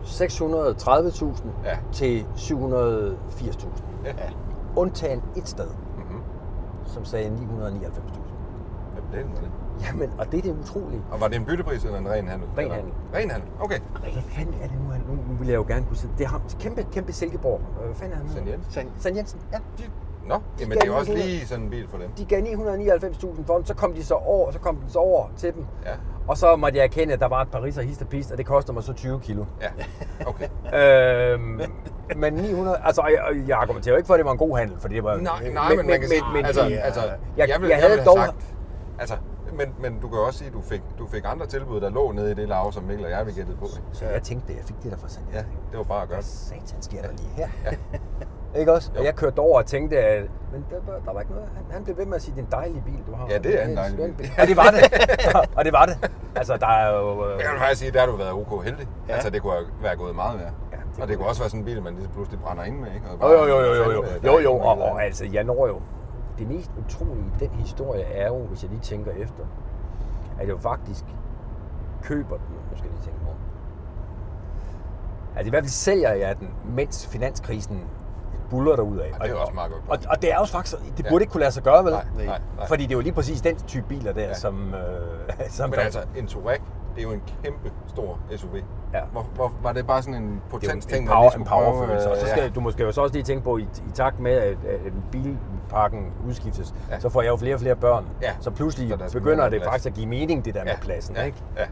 630.000 0.03 1.49
Ja. 1.65 1.77
til 1.91 2.25
780.000. 2.35 3.67
Ja. 4.05 4.09
Ja. 4.17 4.29
Undtagen 4.75 5.23
et 5.35 5.47
sted, 5.47 5.67
Mhm. 5.97 6.21
som 6.85 7.05
sagde 7.05 7.29
999.000. 7.29 8.21
Ja, 8.95 9.17
det 9.17 9.25
er 9.25 9.41
det. 9.41 9.51
Jamen, 9.85 10.11
og 10.19 10.31
det 10.31 10.37
er 10.37 10.41
det 10.41 10.55
utrolige. 10.61 11.01
Og 11.11 11.21
var 11.21 11.27
det 11.27 11.35
en 11.35 11.45
byttepris 11.45 11.83
eller 11.85 11.97
en 11.99 12.09
ren 12.09 12.27
handel? 12.27 12.47
Ren 12.57 12.71
handel. 12.71 12.91
Ren 13.15 13.31
handel, 13.31 13.49
okay. 13.59 13.79
Hvad 14.01 14.11
fanden 14.29 14.53
er 14.61 14.67
det 14.67 14.77
nu? 14.85 14.91
han- 14.91 15.01
Nu, 15.07 15.35
vil 15.39 15.47
jeg 15.47 15.55
jo 15.55 15.65
gerne 15.67 15.85
kunne 15.85 15.97
sige. 15.97 16.11
Det 16.17 16.23
er 16.23 16.27
ham. 16.29 16.41
Kæmpe, 16.59 16.85
kæmpe 16.93 17.13
Silkeborg. 17.13 17.61
Øh, 17.79 17.85
Hvad 17.85 17.95
fanden 17.95 18.13
er 18.13 18.17
han? 18.17 18.29
Sand 18.29 18.47
Jens. 18.49 18.65
Sand, 18.69 18.87
Sand 18.99 19.15
Jensen. 19.17 19.39
Ja. 19.53 19.57
De, 19.77 19.83
nå, 20.27 20.35
jamen 20.59 20.69
gav 20.71 20.75
det 20.75 20.83
er 20.83 20.85
jo 20.87 20.97
også 20.97 21.11
900. 21.11 21.31
lige 21.35 21.47
sådan 21.47 21.63
en 21.63 21.69
bil 21.69 21.87
for 21.89 21.97
dem. 21.97 22.09
De 22.17 22.25
gav 22.25 22.41
999.000 22.41 23.45
for 23.45 23.55
den, 23.57 23.65
så 23.65 23.73
kom 23.73 23.93
de 23.93 24.03
så 24.05 24.13
over, 24.13 24.51
så 24.51 24.59
kom 24.59 24.75
den 24.75 24.89
så 24.89 24.99
over 24.99 25.25
til 25.37 25.53
dem. 25.53 25.65
Ja, 25.85 25.91
Og 26.27 26.37
så 26.37 26.55
måtte 26.55 26.77
jeg 26.77 26.83
erkende, 26.83 27.13
at 27.13 27.19
der 27.19 27.27
var 27.27 27.41
et 27.41 27.47
Paris 27.51 27.77
og 27.77 27.83
hist 27.83 28.01
og 28.01 28.07
pist, 28.07 28.31
og 28.31 28.37
det 28.37 28.45
koster 28.45 28.73
mig 28.73 28.83
så 28.83 28.93
20 28.93 29.19
kilo. 29.19 29.45
ja, 29.61 29.67
okay. 30.27 30.47
øhm, 31.33 31.61
men 32.17 32.33
900, 32.33 32.77
altså 32.83 33.01
jeg, 33.05 33.47
jeg 33.47 33.57
argumenterer 33.57 33.93
jo 33.93 33.97
ikke 33.97 34.07
for, 34.07 34.13
at 34.13 34.17
det 34.17 34.25
var 34.25 34.31
en 34.31 34.37
god 34.37 34.57
handel, 34.57 34.79
for 34.79 34.87
det 34.87 35.03
var... 35.03 35.17
Nej, 35.17 35.49
nej, 35.53 35.75
men, 35.75 35.87
man 35.87 35.99
kan 35.99 36.09
sige, 36.09 36.21
men, 36.33 36.45
altså, 36.45 36.63
men, 36.63 36.73
altså, 36.73 37.01
jeg, 37.01 37.49
jeg, 37.49 37.61
vil, 37.61 37.69
jeg 37.69 37.79
jeg, 37.79 37.87
havde 37.89 38.05
dog... 38.05 38.17
sagt, 38.17 38.55
altså, 38.99 39.15
men, 39.57 39.75
men 39.79 39.99
du 39.99 40.07
kan 40.09 40.19
også 40.19 40.39
sige, 40.39 40.47
at 40.47 40.53
du 40.53 40.61
fik, 40.61 40.81
du 40.99 41.07
fik 41.07 41.23
andre 41.25 41.45
tilbud, 41.45 41.81
der 41.81 41.89
lå 41.89 42.11
nede 42.11 42.31
i 42.31 42.33
det 42.33 42.47
lav, 42.47 42.71
som 42.71 42.83
Mikkel 42.83 43.05
og 43.05 43.11
jeg 43.11 43.27
vi 43.27 43.31
gættede 43.31 43.57
på. 43.57 43.65
Ikke? 43.65 43.81
Så 43.91 44.05
jeg 44.05 44.23
tænkte, 44.23 44.53
at 44.53 44.57
jeg 44.59 44.65
fik 44.65 44.75
det 44.83 44.91
der 44.91 44.97
fra 44.97 45.07
Sand 45.09 45.25
Ja, 45.33 45.37
det 45.71 45.77
var 45.77 45.83
bare 45.83 46.01
at 46.01 46.07
gøre. 46.07 46.15
Hvad 46.17 46.23
satan 46.23 46.81
sker 46.81 47.01
der 47.01 47.09
lige 47.11 47.29
her? 47.35 47.47
Ja. 47.65 47.71
Ikke 48.59 48.73
også? 48.73 48.91
Jo. 48.95 48.99
Og 48.99 49.05
jeg 49.05 49.15
kørte 49.15 49.39
over 49.39 49.57
og 49.57 49.65
tænkte, 49.65 49.97
at 49.99 50.23
men 50.51 50.65
der, 50.69 50.75
var- 50.91 50.99
der 51.05 51.13
var 51.13 51.19
ikke 51.19 51.31
noget. 51.33 51.47
Han, 51.55 51.63
han 51.71 51.83
blev 51.83 51.97
ved 51.97 52.05
med 52.05 52.15
at 52.15 52.21
sige, 52.21 52.35
det 52.35 52.41
er 52.41 52.45
en 52.45 52.51
dejlig 52.51 52.83
bil, 52.85 52.99
du 53.07 53.15
har. 53.15 53.27
Ja, 53.29 53.37
det 53.37 53.61
er 53.63 53.67
en 53.67 53.77
dejlig 53.77 54.15
bil. 54.17 54.31
Og 54.41 54.47
det 54.47 54.57
var 54.57 54.69
det. 54.75 54.81
og 55.57 55.65
det 55.65 55.73
var 55.73 55.85
det. 55.85 56.11
Altså, 56.35 56.57
der 56.57 56.67
er 56.67 56.97
jo... 56.97 57.25
øh, 57.25 57.31
Jeg 57.31 57.51
vil 57.51 57.59
faktisk 57.59 57.79
sige, 57.79 57.91
der 57.91 57.99
har 57.99 58.07
du 58.07 58.15
været 58.15 58.31
ok 58.31 58.63
heldig. 58.63 58.87
Ja. 58.87 59.03
Ja. 59.07 59.13
Altså, 59.13 59.29
det 59.29 59.41
kunne 59.41 59.53
været 59.81 59.97
gået 59.97 60.15
meget 60.15 60.39
værre. 60.39 60.51
Ja, 60.71 60.77
Ja, 60.77 60.81
det 60.95 61.01
og 61.01 61.07
det 61.07 61.17
kunne 61.17 61.27
også 61.27 61.41
være 61.41 61.49
sådan 61.49 61.59
en 61.61 61.65
bil, 61.65 61.81
man 61.83 61.95
lige 61.95 62.09
pludselig 62.13 62.39
brænder 62.39 62.63
ind 62.63 62.77
med, 62.79 62.87
ikke? 62.95 63.05
Og 63.07 63.13
Jo, 63.13 63.17
bare- 63.17 63.31
jo, 63.31 63.37
jo, 63.45 63.59
jo, 63.65 63.73
jo, 63.73 63.91
jo, 63.91 64.03
jo, 64.23 64.31
jo, 64.31 64.37
ikke 64.37 64.49
og, 64.49 64.81
og 64.81 65.03
altså, 65.03 65.25
jeg 65.33 65.43
når 65.43 65.67
jo, 65.67 65.81
det 66.39 66.47
mest 66.47 66.71
utrolige 66.85 67.25
i 67.25 67.39
den 67.39 67.49
historie 67.49 68.01
er 68.03 68.27
jo, 68.27 68.37
hvis 68.45 68.63
jeg 68.63 68.69
lige 68.71 68.81
tænker 68.81 69.11
efter, 69.11 69.43
at 70.39 70.47
jeg 70.47 70.49
jo 70.49 70.57
faktisk 70.57 71.05
køber 72.03 72.35
den, 72.37 72.45
nu 72.71 72.77
skal 72.77 72.89
jeg 72.89 72.93
lige 72.93 73.05
tænke 73.05 73.19
på. 73.19 73.29
Altså 75.35 75.47
i 75.47 75.49
hvert 75.49 75.63
fald 75.63 75.69
sælger 75.71 76.13
jeg 76.13 76.39
den, 76.39 76.49
mens 76.65 77.07
finanskrisen 77.07 77.81
buller 78.49 78.75
derud 78.75 78.97
af. 78.97 79.11
Ja, 79.19 79.25
det 79.27 79.31
er 79.31 79.35
også 79.35 79.53
meget 79.53 79.71
godt. 79.71 79.83
Og, 80.05 80.11
og 80.11 80.21
det 80.21 80.31
er 80.31 80.37
jo 80.39 80.45
faktisk, 80.45 80.77
det 80.97 81.05
Ja. 81.05 81.09
burde 81.09 81.23
ikke 81.23 81.31
kunne 81.31 81.39
lade 81.41 81.51
sig 81.51 81.63
gøre, 81.63 81.83
vel? 81.83 81.93
Nej, 81.93 82.05
nej, 82.15 82.25
nej. 82.25 82.67
Fordi 82.67 82.83
det 82.83 82.91
er 82.91 82.95
jo 82.95 83.01
lige 83.01 83.13
præcis 83.13 83.41
den 83.41 83.55
type 83.55 83.85
biler 83.87 84.13
der, 84.13 84.21
Ja. 84.21 84.33
som, 84.33 84.73
øh, 84.73 85.49
som 85.49 85.69
Men 85.69 85.79
altså, 85.79 85.99
en 86.15 86.27
Touareg, 86.27 86.59
det 86.97 87.03
er 87.03 87.07
jo 87.07 87.13
en 87.13 87.23
kæmpe 87.43 87.71
stor 87.87 88.19
SUV. 88.35 88.55
Ja. 88.93 88.99
Hvor, 89.11 89.21
hvor, 89.35 89.53
var 89.63 89.73
det 89.73 89.87
bare 89.87 90.01
sådan 90.01 90.23
en 90.23 90.23
en, 90.23 90.81
ting, 90.81 91.01
en, 91.01 91.05
man 91.05 91.13
power, 91.13 91.31
en 91.31 91.43
powerfølelse. 91.43 92.11
Og 92.11 92.17
så 92.17 92.23
øh, 92.25 92.29
skal 92.31 92.43
ja. 92.43 92.49
du 92.49 92.59
måske 92.59 92.87
også 92.87 93.09
lige 93.13 93.23
tænke 93.23 93.43
på, 93.43 93.57
i, 93.57 93.61
i 93.61 93.91
takt 93.93 94.19
med, 94.19 94.31
at, 94.31 94.57
at 94.65 94.93
bilparken 95.11 96.13
udskiftes, 96.27 96.73
ja. 96.89 96.93
Ja. 96.93 96.99
så 96.99 97.09
får 97.09 97.21
jeg 97.21 97.29
jo 97.29 97.35
flere 97.35 97.53
og 97.55 97.59
flere 97.61 97.75
børn. 97.75 98.05
Ja. 98.21 98.31
Så 98.39 98.51
pludselig 98.51 98.97
Så 99.07 99.13
begynder 99.19 99.43
det 99.43 99.51
plads. 99.51 99.65
faktisk 99.65 99.85
at 99.87 99.93
give 99.93 100.07
mening, 100.07 100.45
det 100.45 100.53
der 100.53 100.63
med 100.63 100.71
ja, 100.71 100.79
pladsen. 100.81 101.15
ja, 101.15 101.23
Ikke? 101.23 101.37
Ja. 101.57 101.65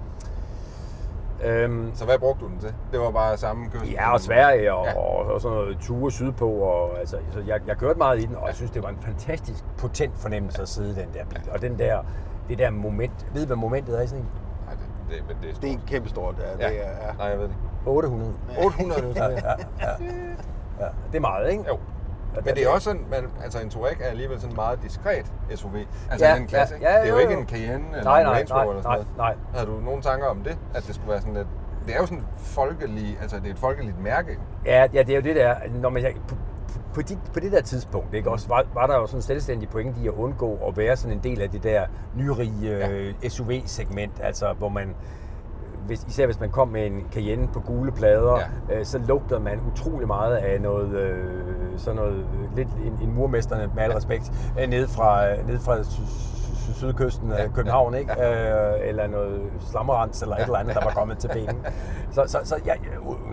Øhm, 1.43 1.91
Så 1.93 2.05
hvad 2.05 2.19
brugte 2.19 2.45
du 2.45 2.49
den 2.49 2.59
til? 2.59 2.73
Det 2.91 2.99
var 2.99 3.11
bare 3.11 3.37
samme 3.37 3.69
kørsel? 3.69 3.89
ja, 3.91 4.13
og 4.13 4.19
Sverige 4.19 4.73
og, 4.73 4.85
Ja. 4.85 4.91
ja. 4.91 4.97
og, 4.97 5.33
og 5.33 5.41
sådan 5.41 5.57
noget 5.57 5.77
ture 5.81 6.11
sydpå. 6.11 6.49
Og, 6.49 6.99
altså, 6.99 7.17
så 7.31 7.39
jeg, 7.47 7.59
jeg 7.67 7.77
kørte 7.77 7.97
meget 7.97 8.19
i 8.19 8.25
den, 8.25 8.35
og 8.35 8.47
jeg 8.47 8.55
synes, 8.55 8.71
det 8.71 8.83
var 8.83 8.89
en 8.89 8.97
fantastisk 9.01 9.63
potent 9.77 10.17
fornemmelse 10.17 10.61
at 10.61 10.67
sidde 10.69 10.89
i 10.89 10.93
den 10.93 11.09
der 11.13 11.25
bil. 11.25 11.49
Og 11.51 11.61
den 11.61 11.79
der, 11.79 11.99
det 12.49 12.57
der 12.57 12.69
moment, 12.71 13.27
ved 13.33 13.41
du, 13.41 13.47
hvad 13.47 13.57
momentet 13.57 13.97
er 13.99 14.01
i 14.03 14.07
sådan 14.07 14.23
en? 14.23 14.29
Det, 15.09 15.23
det, 15.29 15.37
det 15.41 15.49
er 15.49 15.53
stort. 15.53 15.61
det 15.63 15.71
er 15.73 15.77
kæmpe 15.87 16.09
stort. 16.09 16.35
Ja, 16.39 16.65
ja. 16.67 16.69
det 16.73 16.85
er, 16.85 16.89
ja. 17.07 17.13
Nej, 17.17 17.27
jeg 17.27 17.39
ved 17.39 17.47
det. 17.47 17.55
800. 17.85 18.33
800 18.63 19.01
nu, 19.01 19.07
Ja, 19.15 19.23
ja, 19.29 19.29
ja. 19.81 19.89
ja, 20.79 20.85
det 21.11 21.15
er 21.15 21.19
meget, 21.19 21.51
ikke? 21.51 21.63
Jo. 21.67 21.79
Men 22.45 22.55
det 22.55 22.63
er 22.63 22.69
også 22.69 22.83
sådan, 22.85 23.05
man, 23.11 23.29
altså 23.43 23.59
en 23.61 23.69
Touareg 23.69 23.97
er 24.01 24.05
alligevel 24.09 24.39
sådan 24.39 24.51
en 24.51 24.55
meget 24.55 24.79
diskret 24.83 25.31
SUV. 25.55 25.75
Altså 26.11 26.25
Ja, 26.25 26.35
en 26.37 26.47
klasse. 26.47 26.75
ja, 26.81 26.91
ja, 26.93 26.99
det 27.01 27.03
er 27.05 27.09
jo 27.09 27.15
jo, 27.15 27.21
ikke 27.29 27.33
en 27.33 27.47
Cayenne 27.47 27.85
eller 27.91 28.03
Nej, 28.03 28.21
en 28.21 28.27
Range 28.29 28.53
Rover 28.53 28.69
eller 28.69 28.81
sådan 28.83 28.97
nej, 28.97 28.97
noget. 28.97 29.17
nej. 29.17 29.35
Havde 29.53 29.67
du 29.67 29.79
nogle 29.79 30.01
tanker 30.01 30.27
om 30.27 30.37
det? 30.43 30.57
At 30.73 30.83
det 30.87 30.95
skulle 30.95 31.09
være 31.11 31.19
sådan 31.21 31.33
lidt... 31.33 31.47
Det 31.85 31.95
er 31.95 31.99
jo 31.99 32.05
sådan 32.05 32.23
folkelig, 32.37 33.17
altså 33.21 33.35
det 33.39 33.47
er 33.47 33.51
et 33.51 33.59
folkeligt 33.59 33.99
mærke. 33.99 34.39
Ja, 34.65 34.87
ja, 34.93 34.99
det 35.03 35.09
er 35.09 35.15
jo 35.15 35.21
det 35.21 35.35
der, 35.35 35.55
når 35.81 35.89
man, 35.89 36.03
på, 36.95 37.01
de, 37.01 37.17
på 37.33 37.39
det 37.39 37.51
der 37.51 37.61
tidspunkt, 37.61 38.13
ikke, 38.13 38.31
også, 38.31 38.47
var, 38.47 38.65
var 38.73 38.87
der 38.87 38.95
jo 38.95 39.05
sådan 39.05 39.17
en 39.17 39.21
selvstændig 39.21 39.69
pointe 39.69 40.01
i 40.03 40.07
at 40.07 40.13
undgå 40.13 40.59
at 40.67 40.77
være 40.77 40.95
sådan 40.95 41.17
en 41.17 41.23
del 41.23 41.41
af 41.41 41.49
det 41.49 41.63
der 41.63 41.85
nyrige 42.15 42.77
ja. 43.23 43.29
SUV-segment, 43.29 44.11
altså 44.23 44.53
hvor 44.57 44.69
man, 44.69 44.95
hvis, 45.87 46.05
især 46.07 46.25
hvis 46.25 46.39
man 46.39 46.49
kom 46.49 46.67
med 46.67 46.85
en 46.85 47.03
Cayenne 47.11 47.47
på 47.53 47.59
gule 47.59 47.91
plader, 47.91 48.39
ja. 48.69 48.79
øh, 48.79 48.85
så 48.85 48.99
lugtede 49.07 49.39
man 49.39 49.59
utrolig 49.71 50.07
meget 50.07 50.35
af 50.35 50.61
noget, 50.61 50.97
øh, 50.97 51.23
sådan 51.77 51.95
noget, 51.95 52.13
øh, 52.13 52.55
lidt 52.55 52.67
en, 52.67 53.07
en 53.07 53.15
murmesterne 53.15 53.71
med 53.75 53.83
al 53.83 53.91
respekt, 53.91 54.31
øh, 54.61 54.69
ned 54.69 54.87
fra, 54.87 55.31
øh, 55.31 55.47
ned 55.47 55.59
fra 55.59 55.77
sydkysten 56.73 57.31
af 57.31 57.43
Ja, 57.43 57.47
København, 57.47 57.93
ja, 57.93 57.99
ikke? 57.99 58.11
Øh, 58.11 58.89
eller 58.89 59.07
noget 59.07 59.41
slammerens 59.71 60.21
eller 60.21 60.35
et 60.35 60.41
eller 60.43 60.57
andet, 60.59 60.75
der 60.75 60.83
var 60.83 60.91
kommet 60.91 61.17
til 61.17 61.27
benen. 61.27 61.65
Så, 62.15 62.23
så, 62.27 62.37
så 62.43 62.55
jeg, 62.65 62.75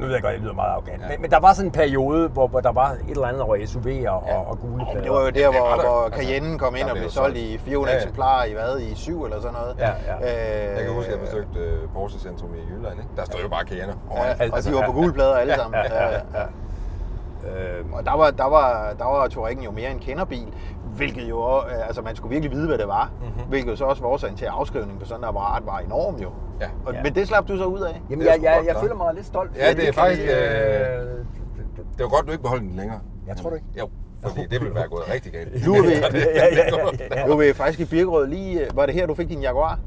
nu 0.00 0.06
ved 0.06 0.12
jeg 0.14 0.22
godt, 0.22 0.32
jeg 0.32 0.40
lyder 0.40 0.52
meget 0.52 0.70
arrogant, 0.70 1.02
Ja. 1.02 1.08
men, 1.08 1.20
men 1.22 1.30
der 1.30 1.38
var 1.40 1.52
sådan 1.52 1.68
en 1.68 1.72
periode, 1.72 2.28
hvor, 2.28 2.46
hvor 2.46 2.60
der 2.60 2.72
var 2.72 2.90
et 2.90 2.98
eller 3.10 3.26
andet 3.26 3.42
over 3.42 3.56
SUV'er 3.56 4.08
og, 4.10 4.22
Ja. 4.26 4.36
og 4.50 4.58
gule 4.60 4.76
Men 4.76 4.86
plader. 4.86 5.02
det 5.02 5.10
var 5.12 5.20
jo 5.20 5.26
der, 5.26 5.32
det 5.32 5.44
hvor, 5.44 5.82
hvor 5.82 6.04
Altså, 6.04 6.18
Cayenne 6.20 6.58
kom 6.58 6.76
ind 6.76 6.88
og 6.90 6.96
blev 6.96 7.10
solgt 7.10 7.36
i 7.36 7.58
400 7.58 7.90
Ja, 7.90 7.98
ja. 7.98 8.02
eksemplarer 8.02 8.44
i 8.44 8.52
hvad? 8.52 8.80
I 8.80 8.94
7 8.94 9.24
eller 9.24 9.40
sådan 9.40 9.54
noget. 9.60 9.74
Ja, 9.78 9.90
ja. 10.08 10.14
Øh, 10.70 10.76
Jeg 10.76 10.84
kan 10.84 10.94
huske, 10.94 11.12
at 11.12 11.18
jeg 11.18 11.24
besøgte 11.26 11.58
øh, 11.58 11.88
Porsche 11.94 12.20
Centrum 12.20 12.50
i 12.54 12.58
Jylland. 12.70 12.98
Ikke? 12.98 13.10
Der 13.16 13.24
stod 13.24 13.40
jo 13.40 13.48
bare 13.48 13.64
Cayenne 13.64 13.94
Ja, 14.14 14.50
og 14.56 14.64
de 14.64 14.72
var 14.74 14.86
på 14.86 14.92
gule 14.92 15.12
plader 15.12 15.34
alle 15.36 15.52
Ja, 15.52 15.58
sammen. 15.58 15.80
ja, 15.90 16.04
ja, 16.04 16.10
ja. 16.12 16.44
Øh, 17.46 17.92
Og 17.92 18.04
der 18.06 18.16
var, 18.16 18.30
der 18.30 18.44
var, 18.48 18.94
der 18.98 19.04
var 19.04 19.28
Touareggen 19.28 19.64
jo 19.64 19.70
mere 19.70 19.90
en 19.90 19.98
kenderbil, 19.98 20.46
hvilket 20.96 21.22
jo, 21.30 21.38
også- 21.40 21.68
øh, 21.68 21.86
altså 21.86 22.02
man 22.02 22.16
skulle 22.16 22.30
virkelig 22.30 22.52
vide, 22.52 22.66
hvad 22.68 22.78
det 22.78 22.88
var. 22.88 23.10
Mm-hmm. 23.20 23.42
Hvilket 23.48 23.70
jo 23.70 23.76
så 23.76 23.84
også 23.84 24.02
var 24.02 24.08
årsagen 24.08 24.36
til, 24.36 24.44
at 24.44 24.50
afskrivningen 24.54 24.98
på 24.98 25.04
sådan 25.06 25.24
et 25.24 25.28
apparat 25.28 25.62
var 25.66 25.78
enorm 25.78 26.14
jo. 26.16 26.30
Ja. 26.60 26.66
Og, 26.86 26.92
Ja. 26.94 27.02
Men 27.02 27.14
det 27.14 27.28
slap 27.28 27.48
du 27.48 27.56
så 27.56 27.64
ud 27.64 27.80
af. 27.80 28.00
jamen, 28.10 28.20
det 28.26 28.32
jeg, 28.32 28.42
jeg, 28.42 28.62
jeg 28.66 28.76
føler 28.80 28.94
mig 28.94 29.14
lidt 29.14 29.26
stolt. 29.26 29.50
Ja, 29.56 29.72
det 29.72 29.88
er 29.88 29.92
faktisk, 29.92 30.20
fordi, 30.20 30.32
øh, 30.32 31.24
Det 31.98 32.02
var 32.04 32.08
godt, 32.08 32.26
du 32.26 32.30
ikke 32.32 32.42
beholdt 32.42 32.62
den 32.62 32.76
længere. 32.76 33.00
Jeg 33.26 33.36
tror 33.36 33.50
du 33.50 33.54
ikke? 33.56 33.66
Jo, 33.78 33.88
fordi 34.22 34.40
det 34.46 34.60
ville 34.60 34.74
være 34.74 34.88
gået 34.88 35.02
rigtig 35.14 35.32
galt. 35.32 35.66
Nu 35.66 35.74
er 35.74 35.82
vi, 35.82 35.88
ja, 35.92 36.00
ja, 36.34 36.46
ja, 36.56 37.16
ja. 37.20 37.26
nu 37.26 37.32
er 37.32 37.36
vi 37.36 37.52
faktisk 37.54 37.80
i 37.80 37.84
Birkerød 37.84 38.26
lige... 38.26 38.60
øh, 38.60 38.76
Var 38.76 38.86
det 38.86 38.94
her, 38.94 39.06
du 39.06 39.14
fik 39.14 39.28
din 39.28 39.40
Jaguar? 39.42 39.78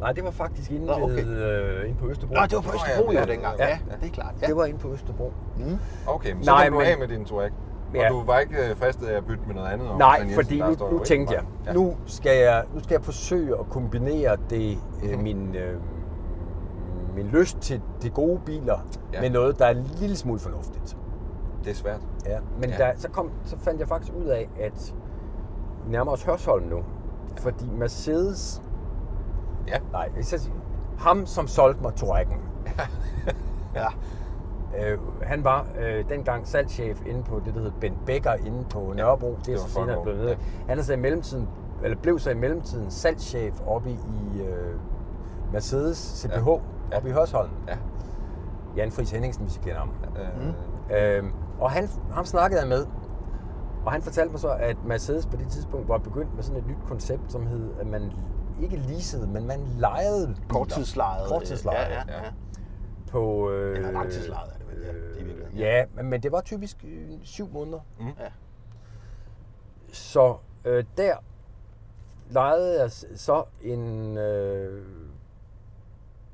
Nej, 0.00 0.12
det 0.12 0.24
var 0.24 0.30
faktisk 0.30 0.70
inde, 0.70 0.86
Nå, 0.86 0.92
okay. 0.92 1.14
ved, 1.24 1.44
øh, 1.44 1.88
inde 1.88 1.98
på 2.00 2.08
Østerbro. 2.08 2.34
Nå, 2.34 2.40
det 2.42 2.52
var 2.54 2.60
på 2.60 2.68
ja, 2.86 2.90
Østerbro 2.92 3.12
jo 3.12 3.18
ja. 3.18 3.24
dengang. 3.24 3.58
Ja. 3.58 3.68
Ja, 3.68 3.78
det 4.00 4.06
er 4.08 4.12
klart. 4.12 4.34
Ja. 4.42 4.46
Det 4.46 4.56
var 4.56 4.64
inde 4.64 4.78
på 4.78 4.92
Østerbro. 4.92 5.32
Mm. 5.56 5.78
Okay, 6.06 6.32
men 6.32 6.44
så 6.44 6.50
Nej, 6.50 6.64
kom 6.64 6.72
du 6.72 6.78
men- 6.78 6.88
af 6.88 6.98
med 6.98 7.08
din 7.08 7.24
Touareg. 7.24 7.50
Og 7.90 7.96
Ja. 7.96 8.08
du 8.08 8.22
var 8.24 8.38
ikke 8.38 8.70
øh, 8.70 8.76
fristet 8.76 9.06
af 9.06 9.16
at 9.16 9.26
bytte 9.26 9.42
med 9.46 9.54
noget 9.54 9.68
andet? 9.68 9.88
om 9.88 9.98
Nej, 9.98 10.16
Jensen, 10.20 10.34
fordi 10.34 10.60
nu, 10.60 10.76
nu 10.90 10.98
tænkte 11.04 11.34
jeg, 11.34 11.42
bare- 11.64 11.74
nu 11.74 11.96
skal 12.06 12.38
jeg, 12.38 12.64
nu 12.74 12.80
skal 12.82 12.94
jeg 12.94 13.04
forsøge 13.04 13.58
at 13.58 13.68
kombinere 13.70 14.36
det, 14.50 14.78
øh, 15.04 15.10
Mhm. 15.10 15.22
min, 15.22 15.54
øh, 15.56 15.76
min 17.16 17.26
lyst 17.26 17.58
til 17.60 17.80
de 18.02 18.10
gode 18.10 18.40
biler 18.46 18.78
Ja. 19.12 19.20
med 19.20 19.30
noget, 19.30 19.58
der 19.58 19.66
er 19.66 19.70
en 19.70 19.90
lille 20.00 20.16
smule 20.16 20.38
fornuftigt. 20.40 20.96
Det 21.64 21.70
er 21.70 21.74
svært. 21.74 22.00
Ja, 22.26 22.38
men 22.60 22.70
Ja. 22.70 22.76
ja. 22.86 22.92
Der, 22.92 22.98
så, 22.98 23.10
kom, 23.10 23.30
så 23.44 23.56
fandt 23.58 23.80
jeg 23.80 23.88
faktisk 23.88 24.12
ud 24.16 24.26
af, 24.26 24.48
at 24.60 24.94
vi 25.86 25.90
nærmer 25.92 26.12
os 26.12 26.22
Hørsholm 26.24 26.66
nu. 26.66 26.78
Fordi 27.40 27.64
Mercedes, 27.78 28.62
Ja. 29.70 29.78
nej, 29.92 30.20
sige, 30.22 30.52
ham 30.98 31.26
som 31.26 31.46
solgte 31.46 31.82
mig 31.82 31.94
Touareggen, 31.94 32.38
Ja. 33.74 33.86
øh, 34.92 34.98
han 35.22 35.44
var 35.44 35.66
øh, 35.80 36.08
dengang 36.08 36.46
salgschef 36.46 37.06
inde 37.06 37.22
på 37.22 37.40
det, 37.44 37.54
der 37.54 37.60
hed 37.60 37.72
Ben 37.80 37.94
Becker 38.06 38.34
inde 38.34 38.64
på 38.70 38.92
Nørrebro. 38.96 39.28
Det 39.30 39.48
er 39.48 39.52
det 39.52 39.60
så 39.60 39.78
var 39.80 39.86
senere 39.86 40.02
blevet 40.02 40.28
ja. 40.30 40.36
Han 40.68 40.78
er 40.78 40.82
så 40.82 40.92
i 40.92 40.96
mellemtiden, 40.96 41.48
eller 41.84 41.96
blev 41.96 42.18
så 42.18 42.30
i 42.30 42.34
mellemtiden 42.34 42.90
salgschef 42.90 43.60
oppe 43.66 43.90
i 43.90 44.40
øh, 44.42 44.74
Mercedes 45.52 45.98
CPH 45.98 46.32
Ja. 46.34 46.52
ja. 46.52 46.60
Ja. 46.92 46.96
oppe 46.96 47.08
i 47.08 47.12
Hørsholm. 47.12 47.50
Ja. 47.68 47.76
Jan 48.76 48.90
Friis 48.92 49.10
Henningsen, 49.10 49.44
hvis 49.44 49.56
I 49.56 49.60
kender 49.60 49.78
ham. 49.78 49.90
Øh, 50.16 50.54
Øhm, 51.18 51.32
og 51.60 51.70
han, 51.70 51.88
ham 52.12 52.24
snakkede 52.24 52.60
jeg 52.60 52.68
med, 52.68 52.86
og 53.84 53.92
han 53.92 54.02
fortalte 54.02 54.30
mig 54.30 54.40
så, 54.40 54.48
at 54.48 54.76
Mercedes 54.84 55.26
på 55.26 55.36
det 55.36 55.48
tidspunkt 55.48 55.88
var 55.88 55.98
begyndt 55.98 56.34
med 56.34 56.42
sådan 56.42 56.60
et 56.60 56.66
nyt 56.66 56.76
koncept, 56.88 57.32
som 57.32 57.46
hed, 57.46 57.70
at 57.80 57.86
man 57.86 58.12
ikke 58.62 58.76
leasede, 58.76 59.26
men 59.26 59.46
man 59.46 59.60
lejede 59.78 60.26
biler. 60.26 60.48
Korttidslejet. 60.48 61.28
Korttidslejet, 61.28 61.90
Ja, 61.90 61.94
ja, 62.08 62.24
ja. 62.24 62.30
På, 63.10 63.50
øh, 63.50 63.76
Eller 63.76 63.90
langtidslejet 63.90 64.52
er 64.52 64.58
det 64.58 64.66
vel, 64.68 64.84
ja, 64.86 64.90
i 65.20 65.24
virkeligheden, 65.24 65.56
ja. 65.58 65.76
Ja, 65.78 65.84
men, 65.94 66.06
men 66.10 66.22
det 66.22 66.32
var 66.32 66.40
typisk 66.40 66.84
øh, 66.84 67.10
syv 67.22 67.48
måneder. 67.52 67.80
Mm. 68.00 68.06
Ja. 68.06 68.12
Så 69.92 70.36
øh, 70.64 70.84
der 70.96 71.14
lejede 72.30 72.80
jeg 72.82 72.90
så 73.14 73.44
en 73.62 74.16
øh, 74.18 74.82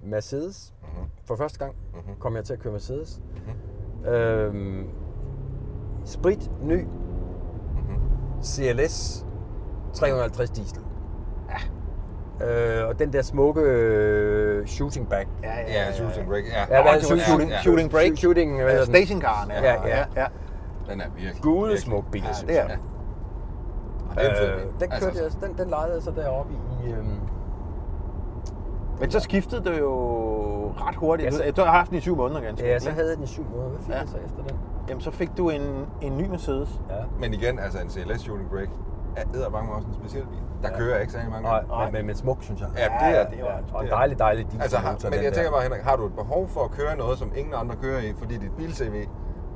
Mercedes. 0.03 0.75
Mhm. 0.83 1.05
For 1.25 1.37
første 1.37 1.59
gang 1.59 1.75
Mhm. 1.95 2.17
kom 2.19 2.37
jeg 2.37 2.45
til 2.45 2.53
at 2.53 2.59
køre 2.59 2.73
Mercedes. 2.73 3.21
Mhm. 3.35 4.09
Øhm, 4.11 4.89
sprit, 6.05 6.51
ny, 6.63 6.85
Mhm. 7.75 8.01
CLS 8.43 9.27
350 9.95 10.51
diesel. 10.51 10.83
Ja. 12.41 12.81
Øh, 12.83 12.89
og 12.89 12.99
den 12.99 13.13
der 13.13 13.23
smukke 13.23 13.61
øh, 13.61 14.67
shooting 14.67 15.09
bag. 15.09 15.27
Ja, 15.43 15.49
ja, 15.49 15.65
Ja, 15.87 15.93
shooting 15.93 16.29
break. 16.29 16.45
Ja, 16.45 16.59
Ja, 16.61 16.67
hvad 16.67 16.93
er 16.93 16.99
det? 16.99 17.03
det 17.09 17.11
var 17.11 17.17
shooting- 17.17 17.51
ja, 17.51 17.61
shooting 17.63 17.91
break. 17.91 18.17
Shooting, 18.17 18.55
hvad 18.55 18.65
Ja, 18.65 18.71
hedder 18.71 18.85
den? 18.85 18.95
stationcaren. 18.95 19.51
Ja, 19.51 19.73
Ja, 19.73 19.89
ja. 19.89 20.05
ja. 20.17 20.27
Den 20.91 21.01
er 21.01 21.05
virkelig. 21.17 21.45
Virkelig- 21.45 21.79
smuk 21.79 22.05
bil, 22.13 22.23
Ja, 22.27 22.33
synes 22.33 22.49
det 22.51 22.55
jeg. 22.57 22.67
den. 22.71 22.79
Og 24.11 24.17
det 24.17 24.25
er 24.27 24.31
en 24.31 24.37
fed 24.37 24.49
Øh, 24.49 24.61
den, 24.81 24.93
Altså, 24.93 25.09
kørte 25.11 25.23
jeg, 25.43 25.49
den, 25.49 25.59
den 25.59 25.69
lejede 25.71 25.95
jeg 25.95 26.03
så 26.03 26.11
deroppe 26.17 26.53
i... 26.85 26.91
Øhm, 26.93 27.19
Men 29.01 29.11
så 29.11 29.21
skiftede 29.21 29.65
du 29.65 29.71
jo 29.73 29.93
ret 30.81 30.95
hurtigt. 30.97 31.27
Ja, 31.27 31.31
så- 31.31 31.53
Du 31.57 31.63
har 31.63 31.73
haft 31.73 31.91
den 31.91 31.99
i 31.99 32.01
syv 32.01 32.17
måneder 32.17 32.41
ganske. 32.41 32.67
ja, 32.67 32.79
så 32.79 32.91
havde 32.91 33.09
jeg 33.09 33.17
den 33.17 33.25
i 33.25 33.27
syv 33.27 33.45
måneder. 33.51 33.69
Hvad 33.69 33.81
fik 33.81 33.95
Ja. 33.95 33.99
jeg 34.01 34.09
så 34.09 34.17
efter 34.27 34.43
den? 34.49 34.57
Jamen, 34.89 35.01
så 35.01 35.11
fik 35.11 35.31
du 35.37 35.51
en, 35.51 35.87
en 36.03 36.19
ny 36.19 36.27
Mercedes. 36.29 36.81
Ja. 36.91 36.95
Men 37.21 37.35
igen, 37.35 37.59
altså 37.59 37.79
en 37.79 37.91
CLS 37.91 38.21
shooting 38.21 38.51
break 38.51 38.69
er 39.17 39.23
edderbange 39.35 39.73
også 39.73 39.89
en 39.89 39.95
speciel 39.95 40.25
bil. 40.27 40.39
Der 40.63 40.69
Ja. 40.73 40.79
kører 40.79 41.01
ikke 41.01 41.13
særlig 41.13 41.31
mange. 41.31 41.43
Nej, 41.49 41.61
dem. 41.61 41.69
men, 41.85 41.93
men, 41.93 42.07
men 42.07 42.17
smuk, 42.17 42.39
synes 42.43 42.61
jeg. 42.61 42.69
Ja, 42.77 42.85
det 43.09 43.19
er 43.21 43.25
det. 43.25 43.37
det 43.37 43.45
var- 43.45 43.61
Og 43.79 43.85
en 43.85 43.91
er- 43.91 43.95
dejlig, 43.97 44.19
dejlig 44.19 44.45
dieselmotor. 44.45 44.63
Altså, 44.63 45.07
har, 45.07 45.11
men 45.11 45.25
jeg 45.25 45.33
tænker 45.33 45.51
bare, 45.51 45.63
Henrik, 45.63 45.83
har 45.83 45.97
du 45.97 46.07
et 46.07 46.15
behov 46.15 46.49
for 46.49 46.61
at 46.65 46.71
køre 46.71 46.97
noget, 46.97 47.19
som 47.19 47.33
ingen 47.37 47.55
andre 47.55 47.75
kører 47.83 48.01
i, 48.01 48.13
fordi 48.19 48.37
dit 48.37 48.53
bil-CV, 48.57 49.07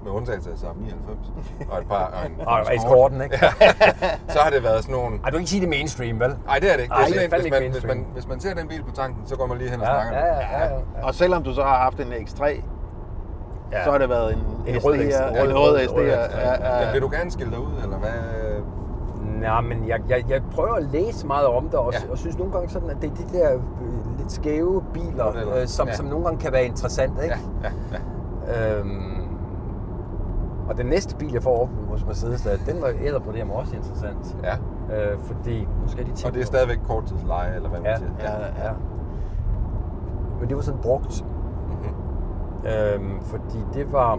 med 0.04 0.12
undtagelse 0.12 0.50
af 0.52 0.58
Saab 0.58 0.76
99, 0.76 1.32
og 1.70 1.78
et 1.80 1.86
par... 1.88 2.04
Og, 2.04 2.26
en, 2.26 2.46
Og 2.68 2.74
eskorten, 2.76 3.20
ikke? 3.22 3.38
så 4.28 4.38
har 4.38 4.50
det 4.50 4.62
været 4.62 4.82
sådan 4.84 4.94
nogle... 5.00 5.16
Ej, 5.24 5.30
du 5.30 5.30
kan 5.30 5.38
ikke 5.40 5.50
sige 5.50 5.60
det 5.60 5.68
mainstream, 5.68 6.20
vel? 6.20 6.36
Nej, 6.46 6.58
det 6.58 6.72
er 6.72 6.76
det 6.76 6.82
ikke. 6.82 6.94
Ej, 6.94 7.04
det 7.06 7.16
er 7.16 7.20
er 7.20 7.28
sådan 7.28 7.30
en, 7.30 7.30
hvis, 7.34 7.44
ikke 7.44 7.54
man, 7.54 7.62
hvis, 7.62 7.72
mainstream. 7.72 7.96
man, 7.96 8.06
hvis 8.12 8.28
man 8.28 8.40
ser 8.40 8.54
den 8.54 8.68
bil 8.68 8.82
på 8.84 8.92
tanken, 8.94 9.26
så 9.26 9.36
går 9.36 9.46
man 9.46 9.58
lige 9.58 9.70
hen 9.70 9.80
og 9.80 9.86
Ja, 9.86 9.92
snakker 9.92 10.18
ja, 10.18 10.24
med 10.24 10.32
ja, 10.32 10.64
ja, 10.64 10.74
ja. 10.98 11.06
Og 11.06 11.14
selvom 11.14 11.42
du 11.42 11.54
så 11.54 11.62
har 11.62 11.76
haft 11.78 12.00
en 12.00 12.12
X3, 12.12 12.44
Ja. 13.72 13.84
så 13.84 13.90
har 13.90 13.98
det 13.98 14.08
været 14.08 14.32
en, 14.32 14.38
En 14.66 14.74
SD'er, 14.76 14.84
rød 14.84 14.94
X- 14.98 15.00
en 15.00 15.40
rød- 15.40 15.52
rød 15.54 15.72
rød- 15.72 15.78
SD'er. 15.88 15.94
rød- 15.96 16.04
Ja, 16.06 16.20
Ja, 16.40 16.86
ja, 16.86 16.92
vil 16.92 17.02
du 17.02 17.08
gerne 17.12 17.30
skille 17.30 17.50
dig 17.52 17.60
ud, 17.60 17.72
eller 17.82 17.96
hvad? 17.96 18.10
Nej, 19.40 19.60
men 19.60 19.88
jeg, 19.88 20.00
jeg, 20.08 20.24
jeg 20.28 20.42
prøver 20.50 20.74
at 20.74 20.82
læse 20.82 21.26
meget 21.26 21.46
om 21.46 21.64
det, 21.64 21.74
og, 21.74 21.92
Ja. 21.92 22.10
og 22.10 22.18
synes 22.18 22.38
nogle 22.38 22.52
gange 22.52 22.68
sådan, 22.68 22.90
at 22.90 22.96
det 23.02 23.10
er 23.10 23.14
de 23.14 23.38
der 23.38 23.54
øh, 23.54 24.18
lidt 24.18 24.32
skæve 24.32 24.82
biler, 24.92 25.28
øh, 25.28 25.66
som, 25.66 25.88
Ja. 25.88 25.94
som 25.94 26.06
nogle 26.06 26.24
gange 26.24 26.40
kan 26.40 26.52
være 26.52 26.64
interessante, 26.64 27.22
ikke? 27.22 27.36
Ja, 27.62 27.70
ja, 27.92 27.98
ja. 28.72 28.78
Øhm, 28.78 29.26
og 30.68 30.76
den 30.76 30.86
næste 30.86 31.16
bil, 31.16 31.32
jeg 31.32 31.42
får 31.42 31.62
op 31.62 31.68
hos 31.90 32.06
Mercedes, 32.06 32.42
der, 32.42 32.50
den 32.72 32.82
var 32.82 32.88
æder 33.02 33.18
på 33.18 33.32
det, 33.32 33.42
også 33.52 33.76
interessant. 33.76 34.36
ja. 34.44 34.54
Øh, 35.12 35.18
fordi, 35.18 35.60
nu 35.60 35.88
skal 35.88 36.06
de 36.06 36.10
Og 36.26 36.34
det 36.34 36.40
er 36.42 36.46
stadigvæk 36.46 36.78
korttidsleje, 36.86 37.54
eller 37.56 37.68
hvad 37.68 37.80
man 37.80 37.90
Ja, 37.90 37.96
siger. 37.96 38.10
Ja, 38.20 38.30
ja, 38.32 38.46
ja. 38.66 38.72
Men 40.40 40.48
det 40.48 40.56
var 40.56 40.62
sådan 40.62 40.80
brugt, 40.82 41.24
Mhm. 41.68 41.94
øhm, 42.70 43.20
fordi 43.22 43.58
det 43.74 43.92
var 43.92 44.18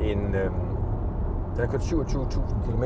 en... 0.00 0.34
Øhm, 0.34 0.54
den 1.58 1.64
har 1.66 1.72
kørt 1.72 1.80
27.000 1.80 2.70
km. 2.70 2.82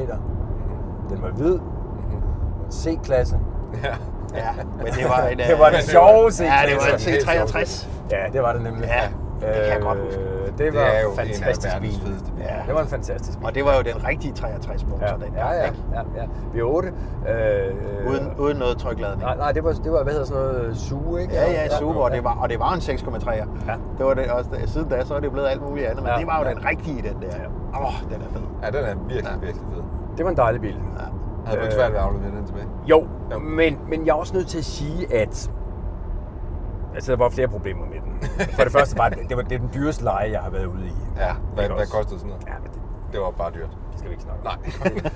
Den 1.10 1.22
var 1.22 1.30
hvid, 1.30 1.58
Mhm. 1.58 2.22
C-klasse. 2.70 3.38
Ja. 3.82 3.88
ja. 4.34 4.48
Men 4.76 4.86
det 4.92 5.04
var 5.08 5.18
en... 5.28 5.38
Det 5.38 5.58
var 5.58 5.66
øh, 5.66 5.72
den 5.72 5.82
sjove 5.82 6.30
Ja, 6.40 6.60
det 6.68 6.76
var 6.76 6.92
en 6.92 6.98
C-klasse. 6.98 7.58
C63. 7.58 7.88
Ja, 8.10 8.16
det 8.32 8.42
var 8.42 8.52
det 8.52 8.62
nemlig. 8.62 8.84
Ja, 8.88 9.02
det 9.46 9.62
kan 9.64 9.72
jeg 9.72 9.80
godt 9.82 9.98
huske. 9.98 10.20
Øh, 10.20 10.46
det 10.46 10.58
Det 10.58 10.74
var 10.74 10.80
er 10.80 11.02
jo 11.02 11.08
en 11.12 11.14
en 11.14 11.18
af 11.20 11.26
fantastisk 11.26 11.80
bil. 11.80 11.90
fedeste 12.06 12.32
biler. 12.32 12.46
Ja, 12.48 12.56
det 12.66 12.74
var 12.74 12.80
en 12.80 12.86
fantastisk 12.88 13.38
bil. 13.38 13.46
Og 13.46 13.54
det 13.54 13.64
var 13.64 13.74
jo 13.76 13.82
den 13.82 13.98
rigtige 14.08 14.32
63 14.34 14.86
motor 14.86 15.06
ja, 15.06 15.12
dengang, 15.12 15.34
ja, 15.36 15.52
ja, 15.52 15.64
ikke? 15.64 15.78
ja, 15.94 16.02
ja. 16.20 16.24
V8. 16.54 16.86
Øh, 17.30 18.10
Uden, 18.10 18.26
uden 18.38 18.56
noget 18.58 18.78
trykladning. 18.78 19.22
Nej, 19.22 19.36
nej, 19.36 19.52
det 19.52 19.64
var, 19.64 19.72
det 19.72 19.92
var, 19.92 20.02
hvad 20.02 20.12
hedder 20.12 20.26
sådan 20.26 20.42
noget, 20.42 20.76
SUV, 20.76 21.18
ikke? 21.18 21.34
Ja, 21.34 21.50
ja, 21.50 21.78
super, 21.78 22.00
og 22.00 22.10
det 22.10 22.24
var, 22.24 22.38
og 22.42 22.48
det 22.48 22.58
var 22.58 22.72
en 22.72 22.80
6,3'er. 22.80 23.30
Ja. 23.68 23.74
Det 23.98 24.06
var 24.06 24.14
det 24.14 24.30
også, 24.30 24.50
siden 24.66 24.88
da, 24.88 25.04
så 25.04 25.14
er 25.14 25.20
det 25.20 25.32
blevet 25.32 25.48
alt 25.48 25.62
muligt 25.68 25.86
andet, 25.86 26.02
men 26.02 26.12
Ja, 26.12 26.18
det 26.18 26.26
var 26.26 26.38
jo 26.42 26.48
ja. 26.48 26.54
den 26.54 26.64
rigtige, 26.64 27.02
den 27.02 27.16
der. 27.22 27.28
Åh, 27.74 27.86
oh, 27.86 27.92
den 28.10 28.20
er 28.22 28.28
fed. 28.32 28.42
ja, 28.62 28.66
den 28.66 28.84
er 28.90 28.94
virkelig, 29.08 29.40
virkelig 29.42 29.66
fed. 29.74 29.82
Det 30.16 30.24
var 30.24 30.30
en 30.30 30.36
dejlig 30.36 30.60
bil. 30.60 30.70
Ja. 30.98 31.04
Havde 31.46 31.58
du 31.60 31.62
ikke 31.64 31.74
Øh. 31.74 31.80
svært 31.80 31.92
ved 31.92 31.98
at 31.98 32.04
aflevere 32.04 32.30
den 32.30 32.46
tilbage? 32.46 32.66
Jo, 32.86 33.06
Jo. 33.32 33.38
men, 33.38 33.78
men 33.88 34.06
jeg 34.06 34.12
er 34.12 34.16
også 34.16 34.34
nødt 34.34 34.46
til 34.48 34.58
at 34.58 34.64
sige, 34.64 35.14
at 35.14 35.50
altså, 36.94 37.12
der 37.12 37.18
var 37.18 37.28
flere 37.28 37.48
problemer 37.48 37.86
med 37.86 37.96
den. 38.04 38.12
For 38.56 38.62
det 38.62 38.72
første 38.72 38.98
var 38.98 39.08
det, 39.08 39.18
det, 39.28 39.36
var, 39.36 39.42
det 39.42 39.52
er 39.52 39.58
den 39.58 39.70
dyreste 39.74 40.04
leje, 40.04 40.30
jeg 40.30 40.40
har 40.40 40.50
været 40.50 40.66
ude 40.66 40.86
i. 40.86 40.92
Ja. 41.16 41.32
Hvad, 41.54 41.68
hvad 41.68 41.86
kostede 41.86 42.18
sådan 42.20 42.28
noget? 42.28 42.44
Ja, 42.46 42.52
men 42.62 42.72
det, 42.72 42.80
Det 43.12 43.20
var 43.20 43.30
bare 43.30 43.50
dyrt. 43.50 43.70
det 43.90 43.98
skal 43.98 44.08
vi 44.10 44.12
ikke 44.14 44.22
snakke 44.22 44.48
om. 44.48 44.58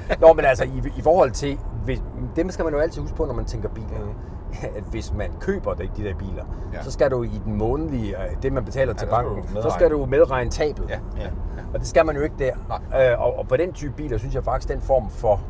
Nej. 0.09 0.18
Nå, 0.29 0.33
men 0.33 0.45
altså, 0.45 0.64
i, 0.64 0.83
i 0.99 1.03
forhold 1.03 1.31
til, 1.31 1.59
hvis, 1.85 2.03
dem 2.37 2.51
skal 2.51 2.64
man 2.64 2.74
jo 2.74 2.81
altid 2.81 3.01
huske 3.03 3.16
på, 3.16 3.24
når 3.27 3.35
man 3.35 3.45
tænker 3.45 3.68
biler. 3.68 3.99
Mhm. 4.01 4.14
At 4.77 4.83
hvis 4.91 5.12
man 5.12 5.31
køber 5.41 5.74
de, 5.74 5.89
de 5.97 6.05
der 6.05 6.14
biler, 6.14 6.45
Ja. 6.72 6.79
ja. 6.79 6.83
så 6.83 6.91
skal 6.91 7.11
du 7.11 7.22
i 7.22 7.41
den 7.45 7.55
månedlige, 7.55 8.16
øh, 8.22 8.37
det 8.43 8.53
man 8.53 8.64
betaler 8.64 8.93
til 8.93 9.09
der 9.09 9.14
skal 9.16 9.24
banken, 9.24 9.55
du 9.57 9.62
så 9.62 9.70
skal 9.70 9.91
du 9.91 10.07
medregne 10.07 10.51
tabet. 10.51 10.85
Ja, 10.89 10.99
ja. 11.16 11.22
ja. 11.22 11.29
Og 11.74 11.81
det 11.81 11.87
skal 11.89 12.07
man 12.07 12.16
jo 12.16 12.22
ikke 12.22 12.35
der. 12.39 12.53
Nej. 12.91 13.11
Øh, 13.12 13.20
og, 13.20 13.39
og 13.39 13.49
på 13.49 13.57
den 13.57 13.72
type 13.72 13.93
biler, 13.93 14.18
synes 14.18 14.35
jeg 14.35 14.45
faktisk, 14.45 14.72
den 14.72 14.81
form 14.81 15.11
for... 15.11 15.41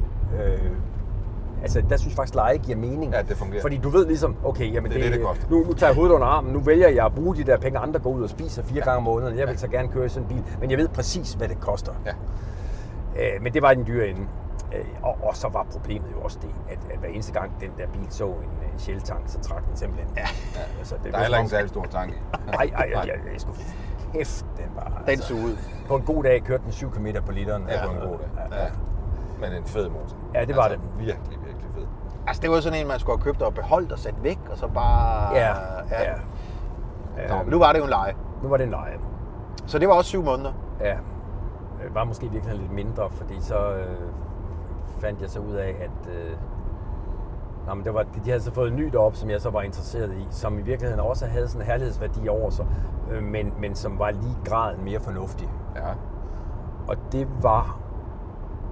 Øh, 0.42 0.70
altså, 1.62 1.82
der 1.90 1.96
synes 1.96 2.12
jeg 2.12 2.16
faktisk, 2.16 2.34
leje 2.34 2.56
giver 2.56 2.76
mening. 2.78 3.12
Ja, 3.12 3.22
det 3.22 3.36
fungerer. 3.36 3.62
Fordi 3.62 3.76
du 3.76 3.88
ved 3.88 4.06
ligesom, 4.06 4.36
okay, 4.44 4.72
jamen 4.74 4.90
Det 4.90 4.98
er 4.98 5.02
det, 5.02 5.12
det 5.12 5.26
koster. 5.26 5.46
nu, 5.50 5.64
nu 5.64 5.72
tager 5.72 5.90
jeg 5.90 5.94
hovedet 5.96 6.14
under 6.14 6.26
armen, 6.26 6.52
nu 6.52 6.60
vælger 6.60 6.88
jeg 6.88 7.04
at 7.06 7.14
bruge 7.14 7.36
de 7.36 7.44
der 7.44 7.56
penge, 7.58 7.78
andre 7.78 8.00
går 8.00 8.10
ud 8.10 8.22
og 8.22 8.30
spiser 8.30 8.62
fire 8.62 8.80
gange 8.82 8.96
om 8.96 9.02
måneden. 9.02 9.38
Jeg 9.38 9.48
vil 9.48 9.58
så 9.58 9.68
gerne 9.68 9.88
køre 9.88 10.08
sådan 10.08 10.22
en 10.30 10.34
bil, 10.34 10.44
men 10.60 10.70
jeg 10.70 10.78
ved 10.78 10.88
præcis, 10.88 11.32
hvad 11.32 11.48
det 11.48 11.60
koster. 11.60 11.92
Ja. 12.06 12.12
Øh, 13.16 13.42
men 13.42 13.54
det 13.54 13.62
var 13.62 13.74
den 13.74 13.86
dyre 13.86 14.08
ende. 14.08 14.20
Øh, 14.74 14.84
og, 15.02 15.18
og 15.22 15.36
så 15.36 15.48
var 15.48 15.66
problemet 15.72 16.06
jo 16.16 16.20
også 16.20 16.38
det, 16.42 16.50
at, 16.70 16.78
at 16.92 16.98
hver 16.98 17.08
eneste 17.08 17.32
gang 17.32 17.52
den 17.60 17.70
der 17.78 17.86
bil 17.86 18.06
så 18.10 18.26
en, 18.26 18.32
en 18.34 18.78
Shell-tank, 18.78 19.22
så 19.26 19.40
trak 19.40 19.66
den 19.68 19.76
simpelthen. 19.76 20.08
Ja. 20.16 20.26
Altså, 20.78 20.94
det 20.94 21.04
Der 21.04 21.10
var 21.10 21.18
er 21.18 21.22
heller 21.22 21.38
ikke 21.38 21.44
en 21.44 21.50
særlig 21.50 21.68
stor 21.68 21.84
tank 21.90 22.12
i. 22.12 22.16
om- 22.32 22.40
Ej, 22.48 22.70
ej, 22.76 22.84
ej, 22.94 23.02
ej, 23.02 23.18
jeg 23.32 23.40
skulle 23.40 23.58
kæft, 24.14 24.46
den 24.56 24.64
var... 24.74 25.02
Den 25.06 25.18
så 25.18 25.34
ud. 25.34 25.56
På 25.88 25.96
en 25.96 26.02
god 26.02 26.22
dag 26.22 26.42
kørte 26.44 26.62
den 26.64 26.72
7 26.72 26.90
km 26.90 27.06
på 27.26 27.32
literen. 27.32 27.64
Ja, 27.68 27.86
på 27.86 27.92
en 27.92 27.98
god 28.08 28.18
dag. 28.18 28.28
Ja, 28.58 28.62
ja. 28.64 28.68
Men 29.40 29.52
en 29.52 29.64
fed 29.64 29.88
motor. 29.88 30.16
Ja, 30.34 30.44
det 30.44 30.56
var 30.56 30.62
altså, 30.62 30.78
det. 30.98 31.06
Virkelig. 31.06 31.38
Altså, 32.26 32.42
det 32.42 32.50
var 32.50 32.60
sådan 32.60 32.80
en, 32.80 32.88
man 32.88 32.98
skulle 32.98 33.18
have 33.18 33.24
købt 33.24 33.42
og 33.42 33.54
beholdt 33.54 33.92
og 33.92 33.98
sat 33.98 34.14
væk, 34.22 34.38
og 34.50 34.58
så 34.58 34.68
bare... 34.68 35.34
Ja, 35.34 35.48
ja. 35.90 36.14
Nå, 37.28 37.42
men 37.42 37.50
nu 37.50 37.58
var 37.58 37.72
det 37.72 37.78
jo 37.78 37.84
en 37.84 37.90
leje. 37.90 38.14
Nu 38.42 38.48
var 38.48 38.56
det 38.56 38.64
en 38.64 38.70
leje. 38.70 38.98
Så 39.66 39.78
det 39.78 39.88
var 39.88 39.94
også 39.94 40.08
syv 40.08 40.22
måneder. 40.22 40.52
Ja. 40.80 40.96
øh, 41.84 41.94
var 41.94 42.04
måske 42.04 42.30
virkelig 42.30 42.58
lidt 42.58 42.72
mindre, 42.72 43.10
fordi 43.10 43.40
så 43.40 43.72
øh, 43.72 43.96
fandt 45.00 45.20
jeg 45.20 45.30
så 45.30 45.40
ud 45.40 45.54
af, 45.54 45.76
at 45.80 46.14
øh, 46.14 46.30
nå, 47.66 47.74
men 47.74 47.84
det 47.84 47.94
var, 47.94 48.02
de 48.24 48.30
havde 48.30 48.40
så 48.40 48.52
fået 48.54 48.72
nyt 48.72 48.94
op, 48.94 49.16
som 49.16 49.30
jeg 49.30 49.40
så 49.40 49.50
var 49.50 49.62
interesseret 49.62 50.14
i, 50.14 50.26
som 50.30 50.58
i 50.58 50.62
virkeligheden 50.62 51.00
også 51.00 51.26
havde 51.26 51.48
sådan 51.48 51.60
en 51.62 51.66
herlighedsværdi 51.66 52.28
over 52.28 52.50
sig, 52.50 52.66
øh, 53.10 53.22
men, 53.22 53.52
men 53.58 53.74
som 53.74 53.98
var 53.98 54.10
lige 54.10 54.36
graden 54.44 54.84
mere 54.84 55.00
fornuftig. 55.00 55.48
Ja. 55.76 55.88
Og 56.88 56.96
det 57.12 57.28
var, 57.42 57.78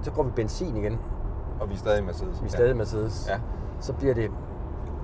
så 0.01 0.11
går 0.11 0.23
vi 0.23 0.31
benzin 0.31 0.77
igen, 0.77 0.99
Og 1.59 1.69
vi 1.69 1.73
er 1.73 1.77
stadig 1.77 2.03
Mercedes. 2.03 2.41
vi 2.41 2.45
er 2.45 2.51
stadig 2.51 2.77
Mercedes. 2.77 3.27
Ja. 3.29 3.39
Så 3.79 3.93
bliver 3.93 4.13
det, 4.13 4.31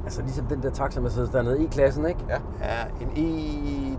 altså 0.03 0.21
ligesom 0.21 0.45
den 0.45 0.63
der 0.63 0.69
taxa 0.69 0.99
Mercedes 1.01 1.29
dernede, 1.29 1.63
E-klassen, 1.63 2.05
ikke? 2.05 2.19
Ja. 2.29 2.35
Ja, 2.61 3.05
en 3.05 3.11
E... 3.15 3.97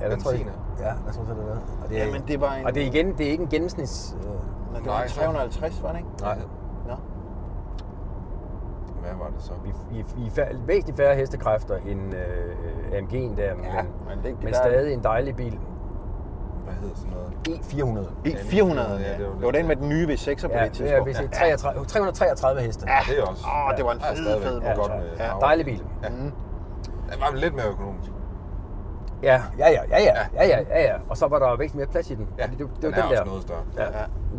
Ja, 0.00 0.10
der 0.10 0.16
tror 0.16 0.30
jeg, 0.30 0.46
ja, 0.80 0.86
jeg 0.86 0.96
tror, 1.14 1.22
det 1.22 1.30
er 1.30 1.34
det. 1.34 1.62
Og 1.84 1.88
det 1.88 2.00
er, 2.02 2.06
Jamen, 2.06 2.22
det 2.28 2.40
var 2.40 2.52
en... 2.54 2.66
og 2.66 2.74
det 2.74 2.82
er 2.82 2.86
igen, 2.86 3.18
det 3.18 3.26
er 3.26 3.30
ikke 3.30 3.42
en 3.42 3.48
gennemsnits... 3.48 4.16
Øh, 4.20 4.26
Men 4.28 4.36
det 4.74 4.86
Nej, 4.86 5.00
var 5.00 5.06
så- 5.08 5.20
350, 5.20 5.82
var 5.82 5.88
det 5.92 5.98
ikke? 5.98 6.08
nej, 6.20 6.38
Nå. 6.88 6.94
Hvad 9.00 9.10
var 9.18 9.26
det 9.36 9.42
så? 9.42 9.52
vi, 9.64 9.72
vi, 9.96 10.04
vi 10.16 10.26
er 10.26 10.30
fær- 10.30 10.56
væsentligt 10.66 10.96
færre 10.96 11.14
hestekræfter 11.16 11.76
end 11.76 12.14
øh, 12.14 12.98
AMG'en 12.98 13.36
der, 13.36 13.42
Ja, 13.42 13.54
men, 13.54 13.92
men 14.08 14.18
det- 14.24 14.36
men 14.42 14.46
der- 14.52 14.54
stadig 14.54 14.92
en 14.94 15.02
dejlig 15.02 15.36
bil. 15.36 15.58
Hedder 16.80 16.96
sådan 16.96 17.10
noget? 17.10 17.30
E400. 17.48 18.28
E400, 18.28 18.80
Ja, 18.80 19.10
ja. 19.12 19.18
det 19.18 19.26
var 19.26 19.32
Det 19.34 19.42
var 19.42 19.50
den 19.50 19.66
med 19.66 19.76
den 19.76 19.88
nye 19.88 20.06
V6'er 20.06 20.48
på 20.48 20.52
Ja, 20.54 20.64
det 20.64 20.78
det 20.78 20.92
er 20.92 21.04
tidspunkt. 21.04 21.06
vist 21.08 21.32
33, 21.32 21.84
333 21.84 22.60
heste. 22.60 22.86
Ja. 22.88 22.98
Det 23.12 23.18
er 23.18 23.22
også. 23.26 23.44
Åh, 23.46 23.76
det 23.76 23.84
var 23.84 23.92
en 23.92 23.98
Ja, 24.00 24.10
fed, 24.10 24.16
stadigvæk 24.16 24.48
fed 24.48 24.60
godt 24.60 24.76
motor. 24.76 24.96
med 24.96 25.16
Ja. 25.18 25.30
Dejlig 25.40 25.64
bil. 25.64 25.82
Ja. 26.02 26.08
Mm. 26.08 26.16
Den 27.10 27.20
var 27.20 27.34
lidt 27.34 27.54
mere 27.54 27.66
økonomisk. 27.68 28.10
Ja, 29.22 29.42
ja, 29.58 29.70
ja, 29.70 29.82
ja, 29.90 29.98
ja, 30.02 30.14
ja, 30.34 30.46
ja, 30.46 30.60
ja, 30.70 30.82
ja. 30.82 30.94
Og 31.08 31.16
så 31.16 31.26
var 31.26 31.38
der 31.38 31.56
væsentligt 31.56 31.74
mere 31.76 31.86
plads 31.92 32.10
i 32.10 32.14
den. 32.14 32.28
Ja, 32.38 32.46
det, 32.46 32.58
det, 32.58 32.68
det 32.74 32.82
den 32.82 32.92
var 32.92 32.98
er 32.98 33.02
den 33.02 33.10
også 33.10 33.22
der. 33.22 33.24
noget 33.24 33.42
større. 33.42 33.64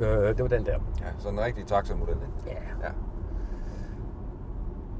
Ja, 0.01 0.27
øh, 0.27 0.35
det 0.37 0.41
var 0.41 0.47
den 0.57 0.65
der. 0.65 0.71
Ja, 0.99 1.05
så 1.19 1.29
en 1.29 1.39
rigtig 1.39 1.65
taxamodel, 1.67 2.13
ikke? 2.13 2.25
Ja. 2.81 2.87
Ja. 2.87 2.91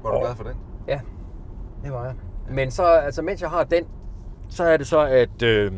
Var 0.02 0.10
du 0.10 0.16
Og- 0.16 0.22
glad 0.22 0.34
for 0.34 0.44
den? 0.44 0.54
Ja, 0.88 1.00
det 1.84 1.92
var 1.92 2.04
jeg. 2.04 2.14
Men 2.50 2.70
så, 2.70 2.84
altså 2.84 3.22
mens 3.22 3.42
jeg 3.42 3.50
har 3.50 3.64
den, 3.64 3.84
så 4.48 4.64
er 4.64 4.76
det 4.76 4.86
så, 4.86 5.00
at, 5.06 5.42
øh, 5.42 5.72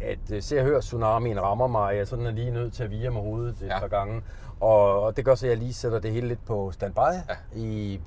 at 0.00 0.18
øh, 0.32 0.42
se 0.42 0.58
og 0.58 0.64
hør 0.64 0.80
tsunamien 0.80 1.42
rammer 1.42 1.66
mig. 1.66 1.96
Jeg 1.96 2.06
sådan 2.06 2.26
er 2.26 2.30
lige 2.30 2.50
nødt 2.50 2.72
til 2.72 2.84
at 2.84 2.90
vige 2.90 3.10
med 3.10 3.20
hovedet 3.20 3.56
et 3.62 3.66
Ja. 3.66 3.80
par 3.80 3.88
gange. 3.88 4.22
Og, 4.60 5.02
og 5.02 5.16
det 5.16 5.24
gør 5.24 5.34
så, 5.34 5.46
at 5.46 5.50
jeg 5.50 5.58
lige 5.58 5.74
sætter 5.74 5.98
det 5.98 6.12
hele 6.12 6.28
lidt 6.28 6.44
på 6.46 6.70
standby 6.72 6.98
Ja. 6.98 7.58
i 7.58 8.00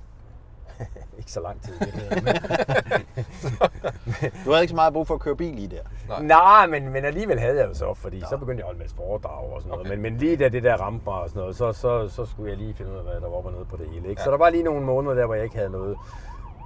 ikke 1.18 1.32
så 1.32 1.42
lang 1.42 1.62
tid. 1.62 1.74
i 1.76 1.80
virkeligheden, 1.84 2.24
men- 2.24 2.36
Du 4.46 4.50
havde 4.52 4.62
ikke 4.62 4.70
så 4.72 4.76
meget 4.76 4.94
brug 4.94 5.08
for 5.08 5.14
at 5.14 5.20
køre 5.20 5.36
bil 5.36 5.64
i 5.64 5.68
der. 5.68 5.82
Nej. 6.08 6.22
Nej, 6.24 6.68
men, 6.68 6.94
men 6.94 7.06
alligevel 7.06 7.40
havde 7.40 7.58
jeg 7.60 7.68
jo 7.70 7.74
så, 7.74 7.94
fordi 7.94 8.24
så 8.30 8.38
begyndte 8.38 8.62
jeg 8.62 8.64
at 8.64 8.66
holde 8.66 8.80
med 8.80 8.88
foredrag 8.96 9.54
og 9.54 9.62
sådan 9.62 9.70
noget. 9.70 9.82
Okay. 9.82 9.90
Men, 9.96 10.02
men 10.02 10.18
lige 10.18 10.38
da 10.38 10.50
det 10.50 10.64
der 10.64 10.78
ramte 10.78 11.02
mig 11.06 11.14
og 11.16 11.30
sådan 11.30 11.40
noget, 11.40 11.56
så, 11.56 11.74
så, 11.74 12.08
så 12.10 12.26
skulle 12.26 12.50
jeg 12.50 12.58
lige 12.58 12.74
finde 12.74 12.92
ud 12.92 12.98
af, 12.98 13.04
hvad 13.04 13.14
der 13.14 13.30
var 13.30 13.36
op 13.38 13.46
og 13.46 13.52
ned 13.52 13.66
på 13.66 13.78
det 13.78 13.86
hele. 13.88 14.10
Ikke? 14.10 14.22
Ja. 14.22 14.26
Så 14.26 14.32
der 14.32 14.38
var 14.38 14.50
lige 14.50 14.64
nogle 14.64 14.82
måneder 14.86 15.16
der, 15.16 15.26
hvor 15.26 15.36
jeg 15.36 15.44
ikke 15.44 15.56
havde 15.56 15.70
noget. 15.70 15.98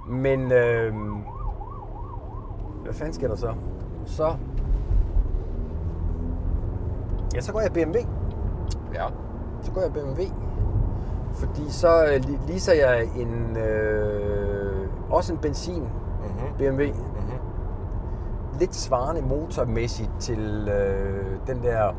Men 0.08 0.52
øh, 0.52 0.94
hvad 2.84 2.94
fanden 2.94 3.14
sker 3.14 3.28
der 3.28 3.36
så? 3.36 3.54
Så, 4.06 4.36
ja, 7.34 7.40
så 7.40 7.52
går 7.52 7.60
jeg 7.60 7.72
BMW. 7.72 7.98
Ja. 8.94 9.06
Så 9.62 9.72
går 9.72 9.80
jeg 9.80 9.92
BMW. 9.92 10.22
Fordi 11.34 11.70
så 11.70 12.04
øh, 12.04 12.48
leaser 12.48 12.72
jeg 12.72 13.08
en, 13.16 13.56
øh, 13.56 14.88
også 15.10 15.32
en 15.32 15.38
benzin 15.38 15.82
Mhm. 16.22 16.54
BMW. 16.58 16.82
Mhm. 16.82 16.92
Lidt 18.58 18.74
svarende 18.74 19.22
motormæssigt 19.22 20.10
til 20.20 20.68
øh, 20.68 21.36
den 21.46 21.62
der 21.62 21.90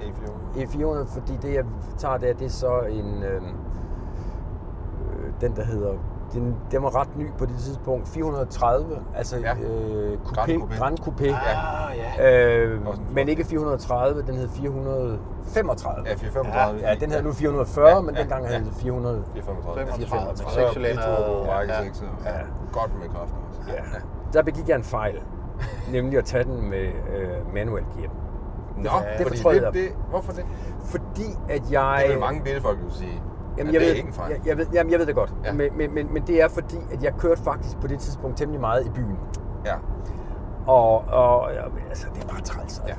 E4. 0.00 0.56
E400, 0.56 1.06
fordi 1.14 1.36
det 1.42 1.54
jeg 1.54 1.64
tager 1.98 2.16
der, 2.16 2.32
det 2.34 2.44
er 2.44 2.50
så 2.50 2.80
en, 2.80 3.22
øh, 3.22 3.42
øh, 3.42 5.32
den 5.40 5.56
der 5.56 5.64
hedder, 5.64 5.92
den, 6.32 6.56
den 6.70 6.82
var 6.82 7.00
ret 7.00 7.16
ny 7.16 7.26
på 7.38 7.46
det 7.46 7.54
tidspunkt, 7.58 8.08
430, 8.08 8.98
altså 9.16 9.36
Ja. 9.36 9.54
øh, 9.54 10.18
coupé, 10.24 10.34
Grand 10.34 10.62
Coupé. 10.62 10.78
Grand 10.78 10.98
Coupé. 11.00 11.24
Ah, 11.26 11.96
ja. 12.18 12.62
Øh, 12.64 12.80
men 13.14 13.28
ikke 13.28 13.44
430, 13.44 14.22
den 14.22 14.34
hed 14.34 14.48
435. 14.48 16.08
Ja, 16.08 16.14
435. 16.14 16.80
Ja, 16.88 16.94
den 16.94 17.10
hedder 17.10 17.24
nu 17.24 17.32
440, 17.32 17.88
Ja, 17.88 18.00
men 18.00 18.14
ja, 18.14 18.20
dengang 18.20 18.44
ja. 18.44 18.48
hed 18.58 18.64
den 18.64 18.72
400. 18.74 19.22
435. 19.34 19.86
35 19.86 20.26
med 20.28 20.36
Så 20.36 20.44
seks 20.54 20.70
cylinder. 20.72 21.16
biturbo, 21.16 21.44
Ja, 21.44 21.60
ja. 21.60 21.82
6. 21.84 22.04
Ja. 22.24 22.30
Godt 22.72 22.90
med 23.00 23.08
kræfter 23.08 23.36
også. 23.48 23.60
Ja. 23.68 23.98
Der 24.32 24.42
begik 24.42 24.68
jeg 24.68 24.76
en 24.76 24.82
fejl, 24.84 25.20
nemlig 25.92 26.18
at 26.18 26.24
tage 26.24 26.44
den 26.44 26.70
med 26.70 26.84
øh, 27.16 27.54
manuel 27.54 27.84
gear. 27.98 28.10
Nå, 28.76 28.82
det 29.18 29.26
fordi 29.26 29.38
fortrød 29.38 29.54
det, 29.54 29.62
jeg. 29.62 29.72
det, 29.72 29.88
hvorfor 30.10 30.32
det? 30.32 30.44
Fordi 30.84 31.26
at 31.48 31.62
jeg... 31.72 32.00
Det 32.02 32.10
vil 32.12 32.20
mange 32.20 32.42
bilfolk 32.42 32.78
jo 32.84 32.90
sige. 32.90 33.22
Jamen, 33.58 33.74
jeg, 33.74 33.80
det 33.80 33.88
ved, 33.88 33.96
ikke 33.96 34.08
en 34.08 34.14
fejl. 34.14 34.30
Jeg, 34.32 34.46
jeg, 34.46 34.58
ved, 34.58 34.66
jamen, 34.72 34.92
jeg 34.92 34.98
ved 34.98 35.06
det 35.06 35.14
godt, 35.14 35.32
Ja. 35.44 35.52
men, 35.52 35.70
men, 35.76 35.94
men, 35.94 36.12
men 36.12 36.22
det 36.26 36.42
er 36.42 36.48
fordi, 36.48 36.76
at 36.92 37.02
jeg 37.02 37.12
kørte 37.18 37.42
faktisk 37.42 37.76
på 37.80 37.86
det 37.86 37.98
tidspunkt 37.98 38.36
temmelig 38.36 38.60
meget 38.60 38.86
i 38.86 38.90
byen. 38.90 39.18
Ja. 39.66 39.74
Og, 40.66 41.04
og 41.08 41.52
altså, 41.88 42.06
det 42.14 42.24
er 42.24 42.28
bare 42.28 42.40
træls. 42.40 42.82
Ja. 42.88 42.94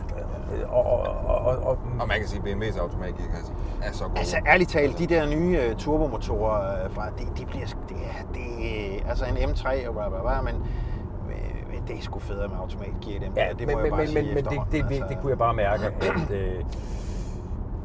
Og, 0.69 0.85
og, 0.85 1.01
og, 1.25 1.55
og, 1.55 1.77
og, 1.99 2.07
man 2.07 2.17
kan 2.19 2.27
sige, 2.27 2.41
at 2.51 2.57
BMW's 2.57 2.79
automatgearkasse 2.81 3.53
er 3.83 3.91
så 3.91 4.03
god. 4.03 4.17
Altså 4.17 4.37
ærligt 4.47 4.69
talt, 4.69 4.97
de 4.99 5.07
der 5.07 5.25
nye 5.29 5.59
uh, 5.71 5.77
turbomotorer 5.77 6.85
uh, 6.85 6.93
fra, 6.93 7.09
det, 7.17 7.27
det 7.37 7.47
bliver, 7.47 7.65
det 7.89 7.97
er, 7.97 8.33
det, 8.33 9.09
altså 9.09 9.25
en 9.25 9.37
M3 9.37 9.87
og 9.87 9.93
bla 9.93 10.09
bla 10.09 10.21
bla, 10.21 10.41
men 10.41 10.55
øh, 11.29 11.87
det 11.87 11.97
er 11.97 12.01
sgu 12.01 12.19
federe 12.19 12.47
med 12.47 12.57
automatgear 12.57 13.19
dem. 13.19 13.33
ja, 13.35 13.49
det 13.59 13.67
men, 13.67 13.75
må 13.75 13.75
men, 13.75 13.85
jeg 13.85 13.91
bare 13.91 13.99
men, 13.99 14.07
sige 14.07 14.23
men, 14.23 14.33
men 14.35 14.43
det, 14.43 14.61
det, 14.71 14.89
det, 14.89 14.95
altså. 14.95 15.05
det 15.09 15.17
kunne 15.21 15.29
jeg 15.29 15.37
bare 15.37 15.53
mærke, 15.53 15.85
at 15.85 16.31
øh, 16.31 16.63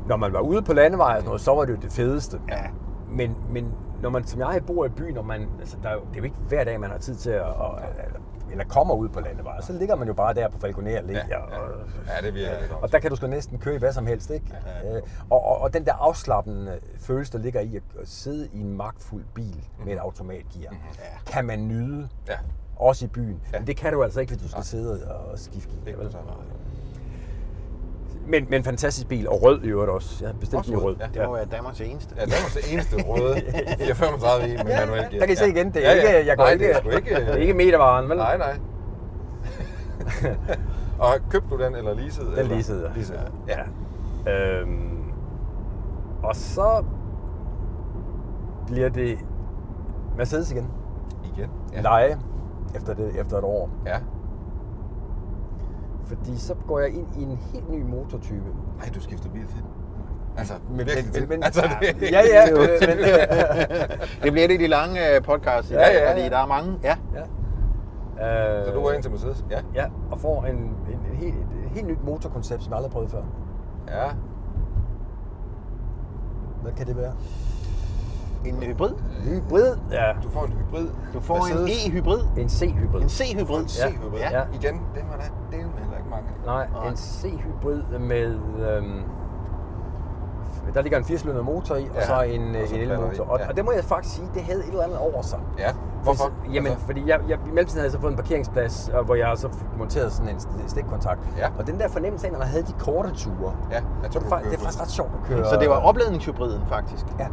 når 0.08 0.16
man 0.16 0.32
var 0.32 0.40
ude 0.40 0.62
på 0.62 0.72
landevejen 0.72 1.16
og 1.16 1.20
sådan 1.20 1.28
noget, 1.28 1.40
så 1.40 1.54
var 1.54 1.64
det 1.64 1.72
jo 1.72 1.78
det 1.82 1.92
fedeste. 1.92 2.40
Ja. 2.48 2.62
Men, 3.10 3.36
men 3.50 3.72
når 4.02 4.10
man 4.10 4.24
som 4.26 4.40
jeg 4.40 4.60
bor 4.66 4.84
i 4.86 4.88
byen, 4.88 5.16
og 5.18 5.26
man, 5.26 5.48
altså, 5.60 5.76
der 5.82 5.88
er 5.88 5.92
jo, 5.94 6.00
det 6.00 6.12
er 6.14 6.18
jo 6.18 6.24
ikke 6.24 6.36
hver 6.48 6.64
dag, 6.64 6.80
man 6.80 6.90
har 6.90 6.98
tid 6.98 7.14
til 7.14 7.30
at, 7.30 7.46
at 7.46 8.10
eller, 8.50 8.64
kommer 8.64 8.94
ud 8.94 9.08
på 9.08 9.20
landevejen, 9.20 9.62
så 9.62 9.72
ligger 9.72 9.96
man 9.96 10.08
jo 10.08 10.14
bare 10.14 10.34
der 10.34 10.48
på 10.48 10.58
Falconer 10.58 10.98
Allé. 11.00 11.12
Ja, 11.12 11.20
ja. 11.28 11.38
Og, 11.38 11.70
Ja, 12.06 12.26
det 12.26 12.34
virker 12.34 12.60
lidt 12.60 12.72
Og 12.82 12.92
der 12.92 12.98
kan 12.98 13.10
du 13.10 13.16
sgu 13.16 13.26
næsten 13.26 13.58
køre 13.58 13.74
i 13.74 13.78
hvad 13.78 13.92
som 13.92 14.06
helst, 14.06 14.30
ikke? 14.30 14.46
Ja. 14.84 14.96
Øh, 14.96 15.02
og, 15.30 15.44
og, 15.46 15.58
og 15.60 15.74
den 15.74 15.84
der 15.86 15.92
afslappende 15.92 16.78
følelse, 16.98 17.32
der 17.32 17.38
ligger 17.38 17.60
i 17.60 17.76
at 17.76 17.82
sidde 18.04 18.48
i 18.52 18.60
en 18.60 18.76
magtfuld 18.76 19.24
bil 19.34 19.64
med 19.84 19.92
et 19.92 19.98
automatgear, 19.98 20.72
Ja. 20.72 21.32
kan 21.32 21.44
man 21.44 21.68
nyde, 21.68 22.08
Ja, 22.28 22.34
også 22.76 23.04
i 23.04 23.08
byen. 23.08 23.40
Ja. 23.52 23.58
Men 23.58 23.66
det 23.66 23.76
kan 23.76 23.92
du 23.92 24.02
altså 24.02 24.20
ikke, 24.20 24.32
hvis 24.32 24.42
du 24.42 24.48
skal 24.48 24.58
Nej. 24.58 24.64
sidde 24.64 25.14
og 25.14 25.38
skifte 25.38 25.70
det 25.84 25.84
gear. 25.84 25.96
kan 25.96 26.04
du 26.06 26.10
sige. 26.12 26.22
Men, 28.26 28.46
men 28.50 28.64
fantastisk 28.64 29.08
bil, 29.08 29.28
og 29.28 29.42
rød 29.42 29.62
i 29.62 29.66
øvrigt 29.68 29.90
også. 29.90 30.16
Jeg 30.20 30.28
har 30.28 30.34
bestilt 30.38 30.58
Også 30.60 30.72
i 30.72 30.76
rød, 30.76 30.84
rød. 30.84 30.96
ja. 31.14 31.20
Det 31.20 31.28
må 31.28 31.34
være 31.34 31.44
Danmarks 31.44 31.80
eneste. 31.80 32.14
Ja, 32.18 32.24
det 32.24 32.32
var 32.32 32.60
det 32.60 32.72
eneste 32.72 32.96
røde 33.02 33.34
435 33.86 34.48
i 34.48 34.56
med 34.56 34.64
Ja, 34.66 34.80
manuel 34.86 35.00
gear. 35.00 35.10
der 35.10 35.20
kan 35.26 35.30
I 35.32 35.36
se 35.36 35.48
igen, 35.48 35.70
det 35.74 35.86
er 35.86 35.90
Ja, 35.90 35.96
ikke, 35.96 36.08
ja. 36.08 36.26
jeg 36.26 36.36
går 36.36 36.44
Nej, 36.44 36.52
ikke, 36.52 36.64
det 36.64 36.74
er 36.76 36.80
sgu 36.80 36.88
ikke... 36.90 37.14
det 37.14 37.28
er 37.28 37.34
ikke 37.34 37.54
metervaren, 37.54 38.08
vel? 38.08 38.16
Nej, 38.16 38.36
nej. 38.38 38.58
og 40.98 41.14
købte 41.30 41.48
du 41.50 41.62
den, 41.62 41.74
eller 41.74 41.94
leasede? 41.94 42.26
Den 42.30 42.38
eller? 42.38 42.54
leasede 42.54 42.82
jeg. 42.86 42.92
Leasede. 42.96 43.20
Ja. 44.26 44.60
Øhm, 44.60 45.02
og 46.22 46.36
så 46.36 46.84
bliver 48.66 48.88
det 48.88 49.18
Mercedes 50.16 50.52
igen. 50.52 50.66
Igen? 51.36 51.50
Ja. 51.72 51.80
Leje 51.80 52.18
efter, 52.76 52.94
det, 52.94 53.20
efter 53.20 53.38
et 53.38 53.44
år. 53.44 53.70
Ja. 53.86 53.96
Fordi 56.06 56.38
så 56.38 56.54
går 56.68 56.78
jeg 56.78 56.88
ind 56.94 57.06
i 57.18 57.22
en 57.22 57.38
helt 57.52 57.70
ny 57.70 57.82
motortype. 57.82 58.44
Nej, 58.78 58.88
du 58.94 59.00
skifter 59.00 59.30
bil 59.30 59.46
til. 59.46 59.62
Altså, 60.36 60.54
Men- 60.68 60.76
men- 60.76 61.28
men- 61.28 61.42
altså, 61.42 61.62
det, 61.80 62.02
Ja, 62.12 62.20
ja. 62.34 62.46
det, 62.46 62.58
øh, 62.60 62.88
men, 62.88 62.98
Det 64.22 64.32
bliver 64.32 64.48
det 64.48 64.54
i 64.54 64.56
de 64.62 64.66
lange 64.66 65.14
øh, 65.16 65.22
podcasts 65.22 65.70
i 65.70 65.74
Ja, 65.74 65.80
dag, 65.80 65.94
ja, 65.94 66.02
ja. 66.04 66.12
fordi 66.12 66.28
der 66.28 66.38
er 66.38 66.46
mange. 66.46 66.78
Ja. 66.82 66.96
ja. 67.14 67.20
Øh, 68.60 68.66
Så 68.66 68.72
du 68.72 68.80
går 68.80 68.92
ind 68.92 69.02
til 69.02 69.10
Mercedes? 69.10 69.44
Ja. 69.50 69.58
Ja, 69.74 69.84
og 70.10 70.20
får 70.20 70.44
en, 70.44 70.56
en, 70.56 70.66
en, 71.10 71.16
helt, 71.16 71.34
et 71.34 71.70
helt 71.74 71.86
nyt 71.86 72.04
motorkoncept, 72.04 72.62
som 72.62 72.70
jeg 72.70 72.76
aldrig 72.76 72.90
har 72.90 72.92
prøvet 72.92 73.10
før. 73.10 73.22
Ja. 73.88 74.08
Hvad 76.62 76.72
kan 76.72 76.86
det 76.86 76.96
være? 76.96 77.12
En 78.46 78.62
hybrid. 78.62 78.90
Hybrid? 79.24 79.76
Ja. 79.92 80.12
Du 80.22 80.30
får 80.30 80.44
en 80.44 80.52
hybrid. 80.52 80.88
Du 81.14 81.20
får 81.20 81.34
Mercedes. 81.36 81.86
en 81.86 81.90
E-hybrid. 81.92 82.20
En 82.38 82.48
C-hybrid. 82.48 83.02
En 83.02 83.08
C-hybrid. 83.08 83.60
En 83.62 83.68
C-hybrid. 83.68 84.18
Ja. 84.20 84.38
Ja. 84.38 84.44
Igen, 84.54 84.80
det 84.94 85.02
var 85.10 85.16
der 85.16 85.56
delen 85.56 85.72
heller 85.78 85.93
ikke 86.04 86.10
mange 86.10 86.26
af. 86.28 86.46
Nej, 86.46 86.66
Nej. 86.82 86.88
en 86.90 86.96
C-hybrid 86.96 87.82
med... 88.00 88.26
Øhm, 88.68 89.02
der 90.74 90.82
ligger 90.82 90.98
en 90.98 91.04
80 91.04 91.24
motor 91.24 91.76
i, 91.76 91.82
og 91.88 91.94
Ja, 91.94 92.06
så 92.06 92.22
en, 92.22 92.54
og 92.56 92.62
og 92.62 92.68
så 92.68 92.74
en 92.74 92.80
elmotor. 92.80 93.24
Og, 93.24 93.38
ja. 93.40 93.48
og 93.48 93.56
det 93.56 93.64
må 93.64 93.72
jeg 93.72 93.84
faktisk 93.84 94.14
sige, 94.16 94.28
det 94.34 94.42
havde 94.42 94.60
et 94.60 94.68
eller 94.68 94.82
andet 94.84 94.98
over 94.98 95.22
sig. 95.22 95.38
Ja. 95.58 95.70
Hvorfor? 96.02 96.30
Jamen, 96.52 96.70
Altså, 96.72 96.86
fordi 96.86 97.02
jeg, 97.08 97.20
jeg, 97.28 97.38
i 97.46 97.48
mellemtiden 97.48 97.78
havde 97.78 97.84
jeg 97.84 97.92
så 97.92 98.00
fået 98.00 98.10
en 98.10 98.16
parkeringsplads, 98.16 98.88
og 98.88 99.04
hvor 99.04 99.14
jeg 99.14 99.32
så 99.36 99.48
monteret 99.78 100.12
sådan 100.12 100.28
en 100.28 100.36
st- 100.36 100.68
stikkontakt. 100.68 101.20
Ja. 101.38 101.48
Og 101.58 101.66
den 101.66 101.78
der 101.80 101.88
fornemmelse 101.88 102.26
af, 102.26 102.32
når 102.32 102.38
man 102.38 102.48
havde 102.48 102.62
de 102.62 102.72
korte 102.78 103.10
ture, 103.14 103.52
Ja, 103.70 103.74
jeg 103.74 103.82
det, 104.02 104.10
tror, 104.10 104.20
er, 104.20 104.28
faktisk, 104.28 104.30
kører 104.30 104.50
det 104.50 104.58
er 104.58 104.62
faktisk 104.62 104.80
ret 104.82 104.90
sjovt 104.90 105.10
at 105.22 105.28
køre. 105.28 105.44
Så 105.44 105.56
det 105.60 105.68
var 105.68 105.76
opladningshybriden 105.76 106.62
faktisk. 106.68 107.06
Ja. 107.18 107.26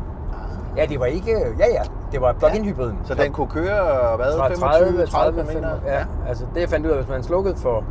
Ja, 0.78 0.86
det 0.86 1.00
var 1.00 1.06
ikke... 1.06 1.32
Ja, 1.60 1.66
ja. 1.68 1.82
Det 2.12 2.22
var 2.22 2.34
plug-in 2.34 2.66
hybriden. 2.66 3.00
Så 3.04 3.14
den 3.14 3.32
kunne 3.34 3.48
køre, 3.48 4.16
hvad, 4.16 4.38
Fra 4.38 4.48
25, 4.48 5.06
30 5.06 5.06
30, 5.06 5.44
km? 5.44 5.48
35, 5.48 5.82
ja. 5.92 6.06
Altså 6.28 6.46
det 6.54 6.62
jeg 6.62 6.70
fandt 6.70 6.86
ud 6.86 6.92
af, 6.92 6.98
hvis 6.98 7.10
man 7.10 7.24
slukkede 7.24 7.56
for 7.56 7.84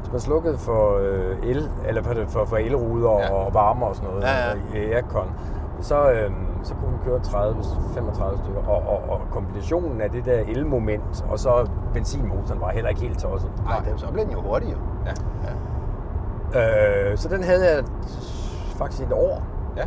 hvis 0.00 0.12
man 0.12 0.20
slukkede 0.20 0.58
for 0.58 0.98
øh, 0.98 1.36
el, 1.42 1.70
eller 1.86 2.02
for, 2.02 2.14
for, 2.28 2.44
for 2.44 2.56
elruder 2.56 3.10
Ja. 3.12 3.20
ja. 3.24 3.32
og 3.34 3.54
varme 3.54 3.86
og 3.86 3.96
sådan 3.96 4.08
noget, 4.10 4.22
Ja, 4.22 4.48
ja. 4.74 4.94
aircon, 4.96 5.30
så, 5.80 6.10
øh, 6.10 6.30
så 6.62 6.74
kunne 6.74 6.90
den 6.90 7.00
køre 7.04 7.18
30-35 7.18 8.42
stykker. 8.44 8.60
Og, 8.68 8.82
og, 8.92 9.10
og 9.10 9.20
kombinationen 9.30 10.00
af 10.00 10.10
det 10.10 10.24
der 10.24 10.40
elmoment, 10.48 11.24
og 11.30 11.38
så 11.38 11.68
benzinmotoren 11.94 12.60
var 12.60 12.70
heller 12.70 12.88
ikke 12.90 13.00
helt 13.00 13.18
tosset. 13.18 13.50
Nej, 13.64 13.78
det, 13.78 14.00
så 14.00 14.06
bliver 14.12 14.24
den 14.24 14.32
jo 14.34 14.40
hurtigere. 14.42 14.78
Ja. 15.06 15.12
Øh, 17.10 17.16
så 17.18 17.28
den 17.28 17.42
havde 17.44 17.74
jeg 17.74 17.84
faktisk 18.76 19.02
et 19.02 19.12
år. 19.12 19.42
ja. 19.76 19.84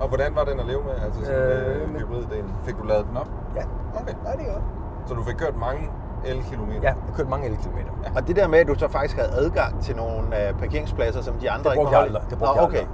Og 0.00 0.08
hvordan 0.08 0.36
var 0.36 0.44
den 0.44 0.60
at 0.60 0.66
leve 0.66 0.82
med? 0.84 0.92
Altså 1.04 1.24
sådan 1.24 1.40
Øh, 1.42 1.82
øh, 1.82 1.96
hybriddelen. 1.98 2.52
Fik 2.64 2.76
du 2.78 2.84
lavet 2.84 3.06
den 3.08 3.16
op? 3.16 3.28
Ja, 3.56 3.62
Okay. 4.00 4.14
ja 4.26 4.32
det 4.32 4.46
gør 4.46 4.60
Så 5.06 5.14
du 5.14 5.22
fik 5.22 5.34
kørt 5.36 5.56
mange 5.56 5.90
elkilometer? 6.26 6.80
Ja, 6.82 6.88
jeg 6.88 7.14
kørte 7.16 7.30
mange 7.30 7.46
elkilometer. 7.48 7.90
Ja. 8.04 8.08
Og 8.16 8.28
det 8.28 8.36
der 8.36 8.48
med, 8.48 8.58
at 8.58 8.66
du 8.68 8.74
så 8.74 8.88
faktisk 8.88 9.16
havde 9.16 9.30
adgang 9.32 9.82
til 9.82 9.96
nogle 9.96 10.18
uh, 10.20 10.58
parkeringspladser, 10.58 11.22
som 11.22 11.34
de 11.34 11.50
andre 11.50 11.70
Det 11.70 11.76
ikke 11.76 11.96
aldrig. 11.96 12.00
holde- 12.00 12.30
Det 12.30 12.38
brugte 12.38 12.44
Nå, 12.54 12.60
jeg 12.60 12.62
okay. 12.62 12.78
aldrig. 12.78 12.88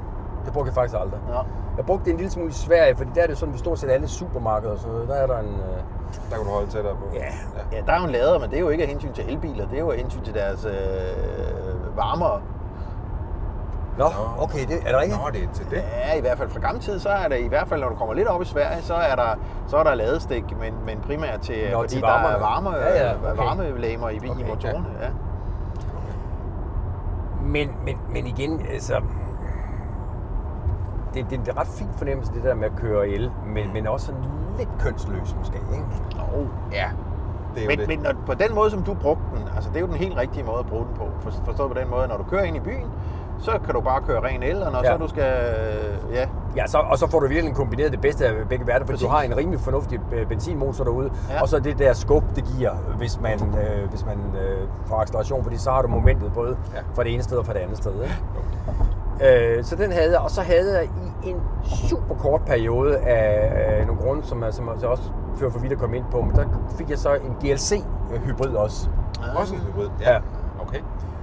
Det 0.44 0.52
brugte 0.52 0.68
jeg 0.68 0.74
faktisk 0.74 0.96
aldrig. 1.00 1.20
Nå. 1.28 1.38
Jeg 1.76 1.84
brugte 1.86 2.04
det 2.04 2.10
en 2.10 2.16
lille 2.16 2.30
smule 2.32 2.48
i 2.48 2.52
Sverige, 2.52 2.96
fordi 2.96 3.10
der 3.14 3.22
er 3.22 3.26
det 3.26 3.38
sådan, 3.38 3.52
ved 3.52 3.58
stort 3.58 3.78
set 3.78 3.90
alle 3.90 4.08
supermarkeder 4.08 4.72
og 4.72 4.78
sådan 4.78 4.92
noget, 4.92 5.08
der 5.08 5.14
er 5.14 5.26
der 5.26 5.38
en... 5.38 5.46
Øh, 5.46 5.80
Der 6.30 6.36
kunne 6.36 6.46
du 6.48 6.52
holde 6.54 6.70
tættere 6.70 6.94
på? 6.94 7.04
Ja. 7.14 7.24
Ja, 7.72 7.80
der 7.86 7.92
er 7.92 7.98
jo 8.00 8.04
en 8.04 8.10
lader, 8.12 8.38
men 8.38 8.50
det 8.50 8.56
er 8.56 8.60
jo 8.60 8.68
ikke 8.68 8.84
af 8.84 8.88
hensyn 8.90 9.12
til 9.12 9.24
elbiler, 9.32 9.66
det 9.68 9.74
er 9.76 9.80
jo 9.80 9.90
af 9.90 9.96
hensyn 9.96 10.22
til 10.22 10.34
deres 10.34 10.64
øh, 10.64 11.96
varmere. 11.96 12.40
Nå, 13.98 14.06
okay, 14.38 14.66
det, 14.68 14.78
er 14.86 14.92
der 14.92 15.00
ikke? 15.00 15.16
Nå, 15.16 15.30
det 15.32 15.42
er 15.44 15.52
til 15.52 15.70
det. 15.70 15.82
Ja, 16.04 16.18
i 16.18 16.20
hvert 16.20 16.38
fald 16.38 16.50
fra 16.50 16.60
gammel 16.60 16.82
tid, 16.82 16.98
så 16.98 17.08
er 17.08 17.28
der 17.28 17.36
i 17.36 17.48
hvert 17.48 17.68
fald, 17.68 17.80
når 17.80 17.88
du 17.88 17.94
kommer 17.94 18.14
lidt 18.14 18.28
op 18.28 18.42
i 18.42 18.44
Sverige, 18.44 18.82
så 18.82 18.94
er 18.94 19.16
der, 19.16 19.34
så 19.66 19.76
er 19.76 19.82
der 19.82 19.94
ladestik, 19.94 20.44
men, 20.60 20.74
men 20.86 21.00
primært 21.06 21.40
til, 21.40 21.56
Nå, 21.72 21.78
fordi 21.78 21.94
til 21.94 22.02
der 22.02 22.08
er 22.08 22.38
varme, 22.38 22.70
Ja, 22.70 23.06
ja, 23.08 23.14
okay. 23.14 23.42
varmelæmer 23.42 24.08
i, 24.08 24.16
okay, 24.16 24.40
i 24.40 24.44
motorerne. 24.48 24.86
Ja. 25.02 25.08
Men, 27.42 27.70
men, 27.84 27.98
men 28.12 28.26
igen, 28.26 28.66
altså... 28.72 29.00
Det, 31.14 31.26
det, 31.30 31.38
det 31.40 31.48
er 31.48 31.52
en 31.52 31.58
ret 31.58 31.66
fin 31.66 31.88
fornemmelse, 31.96 32.32
det 32.32 32.42
der 32.44 32.54
med 32.54 32.64
at 32.64 32.76
køre 32.76 33.08
el, 33.08 33.30
men, 33.46 33.72
men 33.72 33.86
også 33.86 34.06
sådan 34.06 34.22
lidt 34.58 34.68
kønsløs 34.80 35.34
måske, 35.38 35.58
ikke? 35.72 35.84
Oh. 36.36 36.46
Ja, 36.72 36.90
det 37.54 37.60
er 37.60 37.64
jo 37.64 37.68
Men, 37.68 37.78
det. 37.78 37.88
men 37.88 37.98
når, 37.98 38.12
på 38.26 38.34
den 38.34 38.54
måde, 38.54 38.70
som 38.70 38.82
du 38.82 38.94
brugte 38.94 39.22
den, 39.36 39.48
altså 39.54 39.70
det 39.70 39.76
er 39.76 39.80
jo 39.80 39.86
den 39.86 39.94
helt 39.96 40.16
rigtige 40.16 40.44
måde 40.44 40.58
at 40.58 40.66
bruge 40.66 40.84
den 40.84 40.94
på. 40.96 41.04
For, 41.20 41.30
forstået 41.44 41.72
på 41.72 41.78
den 41.80 41.90
måde, 41.90 42.08
når 42.08 42.16
du 42.16 42.22
kører 42.22 42.42
ind 42.42 42.56
i 42.56 42.60
byen, 42.60 42.86
så 43.40 43.50
kan 43.64 43.74
du 43.74 43.80
bare 43.80 44.00
køre 44.02 44.20
ren 44.22 44.42
el, 44.42 44.62
og 44.62 44.72
når 44.72 44.78
ja. 44.84 44.90
Ja. 44.90 44.96
så 44.98 45.02
du 45.02 45.08
skal, 45.08 45.24
ja, 46.12 46.26
Ja, 46.56 46.66
så, 46.66 46.78
og 46.78 46.98
så 46.98 47.10
får 47.10 47.20
du 47.20 47.26
virkelig 47.28 47.54
kombineret 47.54 47.92
det 47.92 48.00
bedste 48.00 48.26
af 48.26 48.32
begge 48.48 48.66
verdener, 48.66 48.86
fordi 48.86 48.92
Præcis. 48.92 49.06
du 49.06 49.10
har 49.10 49.22
en 49.22 49.36
rimelig 49.36 49.60
fornuftig 49.60 50.00
øh, 50.12 50.26
benzinmotor 50.26 50.84
derude, 50.84 51.10
Ja. 51.28 51.34
ja. 51.34 51.42
og 51.42 51.48
så 51.48 51.58
det 51.58 51.78
der 51.78 51.92
skub, 51.92 52.24
det 52.36 52.44
giver, 52.56 52.70
hvis 52.72 53.20
man, 53.20 53.40
øh, 53.40 53.88
hvis 53.90 54.04
man 54.06 54.18
øh, 54.18 54.68
får 54.86 54.96
acceleration, 55.00 55.42
fordi 55.42 55.56
så 55.58 55.70
har 55.70 55.82
du 55.82 55.88
momentet 55.88 56.32
både 56.34 56.56
Ja. 56.72 56.78
ja. 56.78 56.82
fra 56.94 57.04
det 57.04 57.14
ene 57.14 57.22
sted 57.22 57.36
og 57.38 57.46
fra 57.46 57.52
det 57.52 57.58
andet 57.58 57.76
sted. 57.78 57.92
Ikke? 58.02 59.56
Øh, 59.56 59.64
så 59.64 59.76
den 59.76 59.92
havde 59.92 60.10
jeg, 60.12 60.20
og 60.20 60.30
så 60.30 60.42
havde 60.42 60.78
jeg 60.78 60.88
i 61.24 61.28
en 61.30 61.40
super 61.64 62.14
kort 62.14 62.40
periode 62.46 62.96
af 62.98 63.80
øh, 63.80 63.86
nogle 63.86 64.02
grunde, 64.02 64.26
som 64.26 64.42
jeg, 64.42 64.54
som 64.54 64.70
jeg 64.80 64.88
også 64.88 65.02
fører 65.36 65.50
for 65.50 65.58
vidt 65.58 65.72
at 65.72 65.78
komme 65.78 65.96
ind 65.96 66.04
på, 66.10 66.20
men 66.20 66.36
der 66.36 66.44
fik 66.78 66.90
jeg 66.90 66.98
så 66.98 67.14
en 67.14 67.36
GLC-hybrid 67.44 68.54
også. 68.56 68.88
Også 69.36 69.54
en 69.54 69.60
hybrid? 69.60 69.88
Ja. 70.00 70.12
Ja. 70.12 70.18
Okay. 70.62 70.78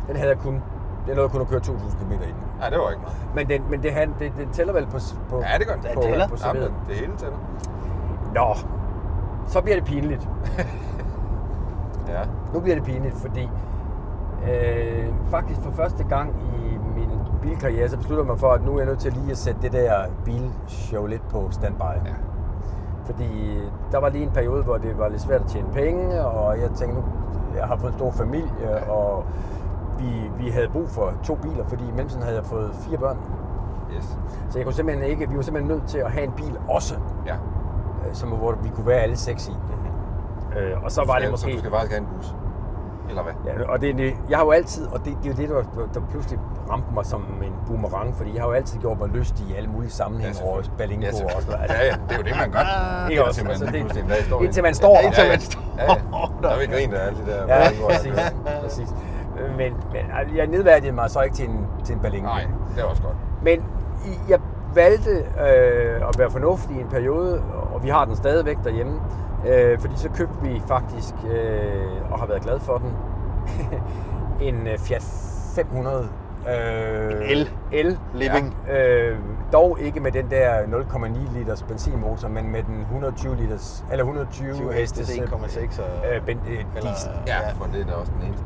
Den 0.07 0.15
havde 0.15 0.29
jeg 0.29 0.37
kun, 0.39 0.61
den 1.07 1.15
nåede 1.15 1.29
kun 1.29 1.41
at 1.41 1.47
køre 1.47 1.59
2.000 1.59 1.97
km 2.03 2.11
i 2.11 2.15
den. 2.15 2.35
Nej, 2.59 2.69
det 2.69 2.79
var 2.79 2.89
ikke 2.89 3.01
meget. 3.01 3.17
Men 3.35 3.49
den, 3.49 3.69
men 3.71 3.83
det, 3.83 3.91
han, 3.93 4.13
det, 4.19 4.31
det 4.37 4.47
tæller 4.51 4.73
vel 4.73 4.85
på, 4.85 4.97
på, 5.29 5.41
Ja, 5.41 5.57
det 5.57 5.67
gør 5.67 5.73
den. 5.73 5.81
på, 5.83 6.01
Det 6.01 6.09
tæller. 6.09 6.27
på 6.27 6.35
Jamen, 6.45 6.61
serviet. 6.61 6.73
det 6.87 6.95
hele 6.95 7.13
tæller. 7.17 7.37
Nå, 8.35 8.55
så 9.47 9.61
bliver 9.61 9.75
det 9.75 9.85
pinligt. 9.85 10.29
Ja. 12.07 12.21
Nu 12.53 12.59
bliver 12.59 12.75
det 12.75 12.85
pinligt, 12.85 13.15
fordi 13.15 13.49
øh, 14.51 15.07
faktisk 15.31 15.61
for 15.61 15.71
første 15.71 16.03
gang 16.03 16.35
i 16.55 16.77
min 16.95 17.09
bilkarriere, 17.41 17.89
så 17.89 17.97
beslutter 17.97 18.23
jeg 18.23 18.27
mig 18.27 18.39
for, 18.39 18.51
at 18.51 18.65
nu 18.65 18.73
er 18.73 18.77
jeg 18.77 18.85
nødt 18.85 18.99
til 18.99 19.13
lige 19.13 19.31
at 19.31 19.37
sætte 19.37 19.61
det 19.61 19.71
der 19.71 19.91
bilshow 20.25 21.05
lidt 21.05 21.27
på 21.29 21.47
standby. 21.51 21.81
Ja. 21.81 22.13
Fordi 23.05 23.59
der 23.91 23.97
var 23.97 24.09
lige 24.09 24.23
en 24.23 24.31
periode, 24.31 24.63
hvor 24.63 24.77
det 24.77 24.97
var 24.97 25.07
lidt 25.09 25.21
svært 25.21 25.41
at 25.41 25.47
tjene 25.47 25.67
penge, 25.73 26.25
og 26.25 26.59
jeg 26.59 26.69
tænkte, 26.75 26.95
nu 26.99 27.03
jeg 27.57 27.65
har 27.67 27.75
fået 27.77 27.91
en 27.91 27.97
stor 27.97 28.11
familie, 28.11 28.49
Ja. 28.61 28.91
og 28.91 29.23
vi, 29.99 30.31
vi 30.43 30.49
havde 30.49 30.67
brug 30.69 30.89
for 30.89 31.13
to 31.23 31.35
biler, 31.35 31.65
fordi 31.67 31.83
i 31.83 31.91
mellemtiden 31.91 32.23
havde 32.23 32.35
jeg 32.37 32.45
fået 32.45 32.71
fire 32.89 32.97
børn. 32.97 33.17
Yes. 33.97 34.17
Så 34.49 34.57
jeg 34.59 34.65
kunne 34.65 34.73
simpelthen 34.75 35.09
ikke, 35.09 35.29
vi 35.29 35.35
var 35.35 35.41
simpelthen 35.41 35.75
nødt 35.77 35.87
til 35.87 35.97
at 35.97 36.11
have 36.11 36.23
en 36.23 36.31
bil 36.31 36.57
også, 36.69 36.95
Ja. 37.25 37.33
øh, 37.33 38.13
som, 38.13 38.29
hvor 38.29 38.51
vi 38.63 38.69
kunne 38.69 38.87
være 38.87 38.99
alle 38.99 39.17
seks 39.17 39.47
i. 39.47 39.51
Mm-hmm. 39.51 40.57
Øh, 40.57 40.83
og 40.83 40.91
så 40.91 41.01
var 41.05 41.13
skal, 41.13 41.21
det 41.21 41.31
måske... 41.31 41.51
Så 41.51 41.53
du 41.55 41.59
skal 41.59 41.71
faktisk 41.71 41.91
have 41.91 42.01
en 42.01 42.07
bus? 42.17 42.35
Eller 43.09 43.23
hvad? 43.23 43.33
Ja, 43.45 43.71
og 43.71 43.81
det, 43.81 43.89
er 43.99 44.11
jeg 44.29 44.37
har 44.37 44.45
jo 44.45 44.51
altid, 44.51 44.87
og 44.87 44.99
det, 45.05 45.17
det 45.23 45.39
er 45.41 45.45
jo 45.47 45.55
det, 45.55 45.65
der, 45.75 45.83
der 45.93 46.05
pludselig 46.09 46.39
ramte 46.71 46.93
mig 46.93 47.05
som 47.05 47.21
en 47.43 47.53
boomerang, 47.67 48.15
fordi 48.15 48.33
jeg 48.33 48.41
har 48.41 48.47
jo 48.47 48.53
altid 48.53 48.79
gjort 48.79 48.99
mig 48.99 49.09
lyst 49.09 49.39
i 49.39 49.53
alle 49.53 49.69
mulige 49.69 49.91
sammenhænge 49.91 50.43
over 50.43 50.61
Balingo 50.77 51.05
ja, 51.05 51.09
og 51.11 51.41
sådan 51.41 51.59
noget. 51.59 51.69
Ja, 51.69 51.85
ja, 51.85 51.91
det 52.07 52.11
er 52.11 52.17
jo 52.17 52.23
det, 52.23 52.33
man 52.39 52.51
gør. 52.51 52.65
Ikke 53.11 53.25
også? 53.25 53.43
Man 53.43 53.51
Altså, 53.51 53.65
det- 53.65 54.25
står 54.25 54.41
indtil 54.41 54.63
man 54.63 54.73
står. 54.75 54.97
Indtil 54.99 55.21
ja, 55.23 55.29
man 55.29 55.39
ja. 55.39 55.45
står 55.45 55.61
Ja, 55.77 55.83
ja. 55.83 55.95
der. 55.95 56.39
Der 56.41 56.49
er 56.49 56.59
vi 56.59 56.65
grint 56.65 56.93
af 56.93 57.07
alle 57.07 57.19
de 57.25 57.31
der 57.31 57.55
Ja, 57.55 57.69
præcis. 57.89 58.13
præcis. 58.63 58.89
Men, 59.57 59.73
men 59.91 60.11
altså, 60.19 60.35
jeg 60.35 60.47
nedværdigede 60.47 60.95
mig 60.95 61.09
så 61.09 61.21
ikke 61.21 61.35
til 61.35 61.49
en, 61.49 61.67
til 61.85 61.95
en 61.95 62.01
Balingo. 62.01 62.27
Nej, 62.27 62.47
det 62.75 62.83
er 62.83 62.87
også 62.87 63.01
godt. 63.01 63.15
Men 63.43 63.63
jeg 64.29 64.39
valgte 64.75 65.09
øh, 65.11 66.09
at 66.09 66.15
være 66.19 66.31
fornuftig 66.31 66.77
i 66.77 66.79
en 66.79 66.87
periode, 66.89 67.41
og 67.73 67.83
vi 67.83 67.89
har 67.89 68.05
den 68.05 68.15
stadigvæk 68.15 68.57
derhjemme, 68.63 68.99
øh, 69.47 69.79
fordi 69.79 69.93
så 69.97 70.09
købte 70.09 70.35
vi 70.41 70.61
faktisk, 70.67 71.13
øh, 71.31 72.11
og 72.11 72.19
har 72.19 72.25
været 72.25 72.41
glad 72.41 72.59
for 72.59 72.77
den, 72.77 72.91
en 74.47 74.67
øh, 74.67 74.77
Fiat 74.77 75.03
500 75.55 76.07
Øh, 76.49 77.11
En 77.11 77.17
el. 77.21 77.49
El. 77.71 77.97
Living. 78.13 78.57
Ja. 78.67 79.07
Øh, 79.09 79.17
dog 79.53 79.77
ikke 79.81 79.99
med 79.99 80.11
den 80.11 80.29
der 80.31 80.61
0,9 80.61 81.37
liters 81.37 81.63
benzinmotor, 81.63 82.27
men 82.27 82.51
med 82.51 82.63
den 82.63 82.79
120 82.81 83.35
liters, 83.35 83.85
eller 83.91 84.03
120 84.03 84.53
20 84.53 84.73
hestes 84.73 85.09
hestes, 85.09 85.29
1,6 85.77 85.81
og- 85.81 86.15
øh, 86.15 86.21
ben, 86.25 86.39
øh, 86.47 86.63
Eller- 86.75 86.89
diesel. 86.91 87.11
Ja, 87.27 87.35
Ja. 87.35 87.51
for 87.51 87.65
det 87.73 87.81
er 87.81 87.85
da 87.85 87.91
også 87.93 88.11
den 88.19 88.27
eneste. 88.27 88.45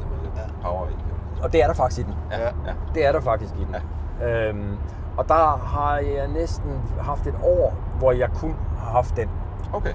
Power 0.62 0.88
i. 0.88 0.96
Og 1.44 1.54
det 1.54 1.64
er 1.64 1.68
der 1.68 1.74
faktisk 1.74 2.00
i 2.00 2.04
den. 2.04 2.16
Ja, 2.32 2.40
Ja. 2.44 2.52
Det 2.94 3.06
er 3.06 3.12
der 3.12 3.22
faktisk 3.22 3.54
i 3.56 3.64
den. 3.66 3.76
Ja. 4.22 4.50
Øhm, 4.50 4.78
og 5.18 5.28
der 5.30 5.58
har 5.66 5.98
jeg 5.98 6.28
næsten 6.28 6.82
haft 7.02 7.28
et 7.28 7.36
år, 7.44 7.74
hvor 7.98 8.12
jeg 8.12 8.30
kun 8.36 8.56
har 8.78 8.92
haft 8.92 9.16
den. 9.18 9.30
Okay. 9.74 9.94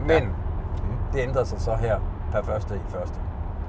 Men 0.00 0.10
Ja. 0.10 0.20
Mm. 0.24 0.96
det 1.12 1.18
ændrede 1.20 1.46
sig 1.46 1.60
så 1.60 1.74
her 1.74 1.98
per 2.32 2.42
første 2.42 2.74
i 2.76 2.80
første. 2.88 3.18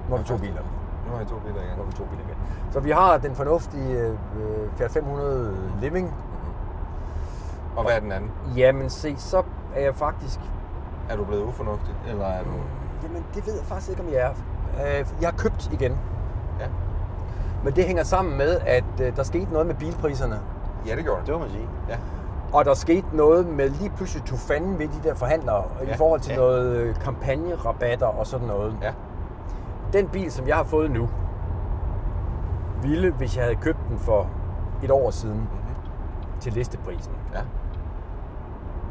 Nu 0.09 0.15
har 0.15 0.21
vi 0.23 0.27
to 0.27 0.37
biler. 0.37 0.61
Nu 1.07 1.13
har 1.15 1.21
I 1.21 1.25
to 1.25 1.35
biler 1.35 1.55
Nu 1.55 1.61
igen. 1.61 1.75
har 1.77 1.83
vi 1.83 1.91
to 1.91 2.03
biler 2.03 2.23
igen. 2.23 2.37
Så 2.71 2.79
vi 2.79 2.91
har 2.91 3.17
den 3.17 3.35
fornuftige 3.35 3.97
øh, 3.99 4.17
Fiat 4.75 4.91
500 4.91 5.57
Living. 5.81 6.13
Og 7.75 7.83
hvad 7.83 7.93
er 7.95 7.99
den 7.99 8.11
anden? 8.11 8.31
Jamen 8.55 8.89
se, 8.89 9.15
så 9.17 9.43
er 9.75 9.81
jeg 9.81 9.95
faktisk... 9.95 10.39
Er 11.09 11.15
du 11.15 11.23
blevet 11.25 11.43
ufornuftig? 11.43 11.95
Eller 12.07 12.25
er 12.25 12.43
du... 12.43 12.49
Jamen 13.03 13.25
det 13.35 13.47
ved 13.47 13.53
jeg 13.55 13.65
faktisk 13.65 13.89
ikke, 13.89 14.01
om 14.01 14.09
jeg 14.13 14.19
er. 14.21 14.31
Øh, 14.99 15.05
jeg 15.21 15.29
har 15.29 15.37
købt 15.37 15.69
igen. 15.73 15.97
Men 17.63 17.75
det 17.75 17.83
hænger 17.83 18.03
sammen 18.03 18.37
med, 18.37 18.59
at 18.65 18.83
øh, 19.01 19.15
der 19.15 19.23
skete 19.23 19.51
noget 19.51 19.67
med 19.67 19.75
bilpriserne. 19.75 20.39
Ja, 20.87 20.95
det 20.95 21.03
gjorde 21.03 21.19
Det 21.19 21.27
det. 21.27 21.35
må 21.35 21.39
man 21.41 21.49
sige. 21.49 21.67
Ja. 21.89 21.97
Og 22.53 22.65
der 22.65 22.73
skete 22.73 23.07
noget 23.13 23.47
med 23.47 23.69
lige 23.69 23.89
pludselig 23.89 24.23
tog 24.25 24.39
fanden 24.39 24.79
ved 24.79 24.87
de 24.87 25.07
der 25.09 25.13
forhandlere 25.15 25.63
ja, 25.87 25.93
i 25.93 25.97
forhold 25.97 26.19
til 26.19 26.31
ja. 26.31 26.37
noget 26.37 26.75
øh, 26.77 26.95
kampagnerabatter 26.95 28.07
og 28.07 28.27
sådan 28.27 28.47
noget. 28.47 28.75
Ja. 28.81 28.93
Den 29.93 30.07
bil, 30.07 30.31
som 30.31 30.47
jeg 30.47 30.55
har 30.55 30.63
fået 30.63 30.91
nu, 30.91 31.09
ville, 32.81 33.11
hvis 33.11 33.35
jeg 33.37 33.43
havde 33.43 33.55
købt 33.55 33.77
den 33.89 33.99
for 33.99 34.27
et 34.83 34.91
år 34.91 35.11
siden 35.11 35.37
Mm-hmm. 35.37 36.39
til 36.39 36.53
listeprisen, 36.53 37.13
Ja. 37.33 37.39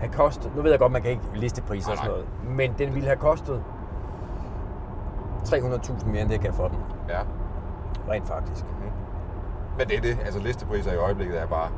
have 0.00 0.12
kostet, 0.12 0.52
nu 0.56 0.62
ved 0.62 0.70
jeg 0.70 0.78
godt, 0.80 0.92
man 0.92 1.02
kan 1.02 1.10
ikke 1.10 1.22
listepriser 1.34 1.90
og 1.90 1.96
Nej, 1.96 2.04
sådan 2.04 2.10
noget, 2.44 2.56
men 2.56 2.74
den 2.78 2.94
ville 2.94 3.06
have 3.08 3.18
kostet 3.18 3.62
300.000 5.44 6.06
mere, 6.08 6.20
end 6.20 6.28
det 6.28 6.34
jeg 6.34 6.40
kan 6.44 6.52
for 6.52 6.68
den, 6.68 6.78
Ja. 7.08 7.18
Rent 8.10 8.26
faktisk. 8.28 8.64
Men 9.78 9.88
det 9.88 9.96
er 9.96 10.00
det. 10.00 10.18
Altså 10.24 10.40
listepriser 10.40 10.92
i 10.92 10.96
øjeblikket 10.96 11.40
er 11.42 11.46
bare 11.46 11.68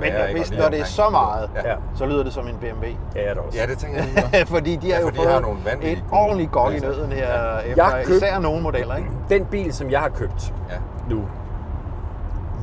Men 0.00 0.12
hvis, 0.32 0.50
når 0.50 0.68
det 0.68 0.80
er 0.80 0.84
så 0.84 1.08
meget, 1.10 1.50
Ja. 1.64 1.74
Så 1.94 2.06
lyder 2.06 2.22
det 2.24 2.32
som 2.32 2.48
en 2.48 2.56
BMW. 2.60 2.84
Ja, 3.14 3.20
er 3.20 3.34
det 3.34 3.42
også. 3.42 3.58
Ja, 3.58 3.66
det 3.66 3.78
tænker 3.78 3.96
jeg 4.02 4.08
lige. 4.32 4.46
fordi 4.56 4.76
de 4.76 4.90
har 4.90 4.94
Ja, 4.98 5.00
jo 5.00 5.06
for 5.06 5.10
de 5.10 5.16
fået 5.16 5.28
har 5.32 5.40
nogle 5.40 5.58
et 5.82 6.04
ordentligt 6.12 6.50
godt 6.52 6.74
i 6.74 6.78
nøden 6.80 7.12
her, 7.12 7.28
Ja. 7.28 7.58
efter 7.58 7.84
Jeg 7.94 8.02
køb- 8.06 8.16
især 8.16 8.38
nogle 8.38 8.62
modeller, 8.62 8.96
ikke? 8.96 9.10
Den 9.28 9.44
bil, 9.44 9.72
som 9.72 9.90
jeg 9.90 10.00
har 10.00 10.08
købt 10.08 10.54
Ja. 10.70 10.76
nu, 11.10 11.22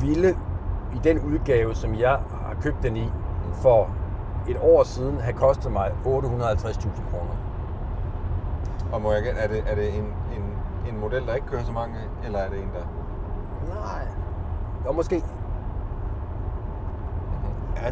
ville 0.01 0.29
i 0.95 0.97
den 1.03 1.19
udgave, 1.19 1.75
som 1.75 1.95
jeg 1.95 2.09
har 2.09 2.55
købt 2.61 2.83
den 2.83 2.97
i, 2.97 3.11
for 3.61 3.89
et 4.49 4.57
år 4.61 4.83
siden 4.83 5.19
have 5.21 5.33
kostet 5.33 5.71
mig 5.71 5.91
850.000 6.05 7.01
kroner. 7.11 7.35
Og 8.91 9.01
må 9.01 9.11
jeg 9.13 9.23
gætte, 9.23 9.39
er 9.39 9.47
det, 9.47 9.63
er 9.67 9.75
det 9.75 9.87
en, 9.95 10.03
en, 10.03 10.43
en 10.93 10.99
model, 10.99 11.27
der 11.27 11.33
ikke 11.35 11.47
kører 11.47 11.63
så 11.63 11.71
mange, 11.71 11.95
eller 12.25 12.39
er 12.39 12.49
det 12.49 12.57
en, 12.57 12.69
der... 12.73 12.85
Nej. 13.69 14.07
Og 14.85 14.95
måske. 14.95 15.23
Ja, 17.75 17.91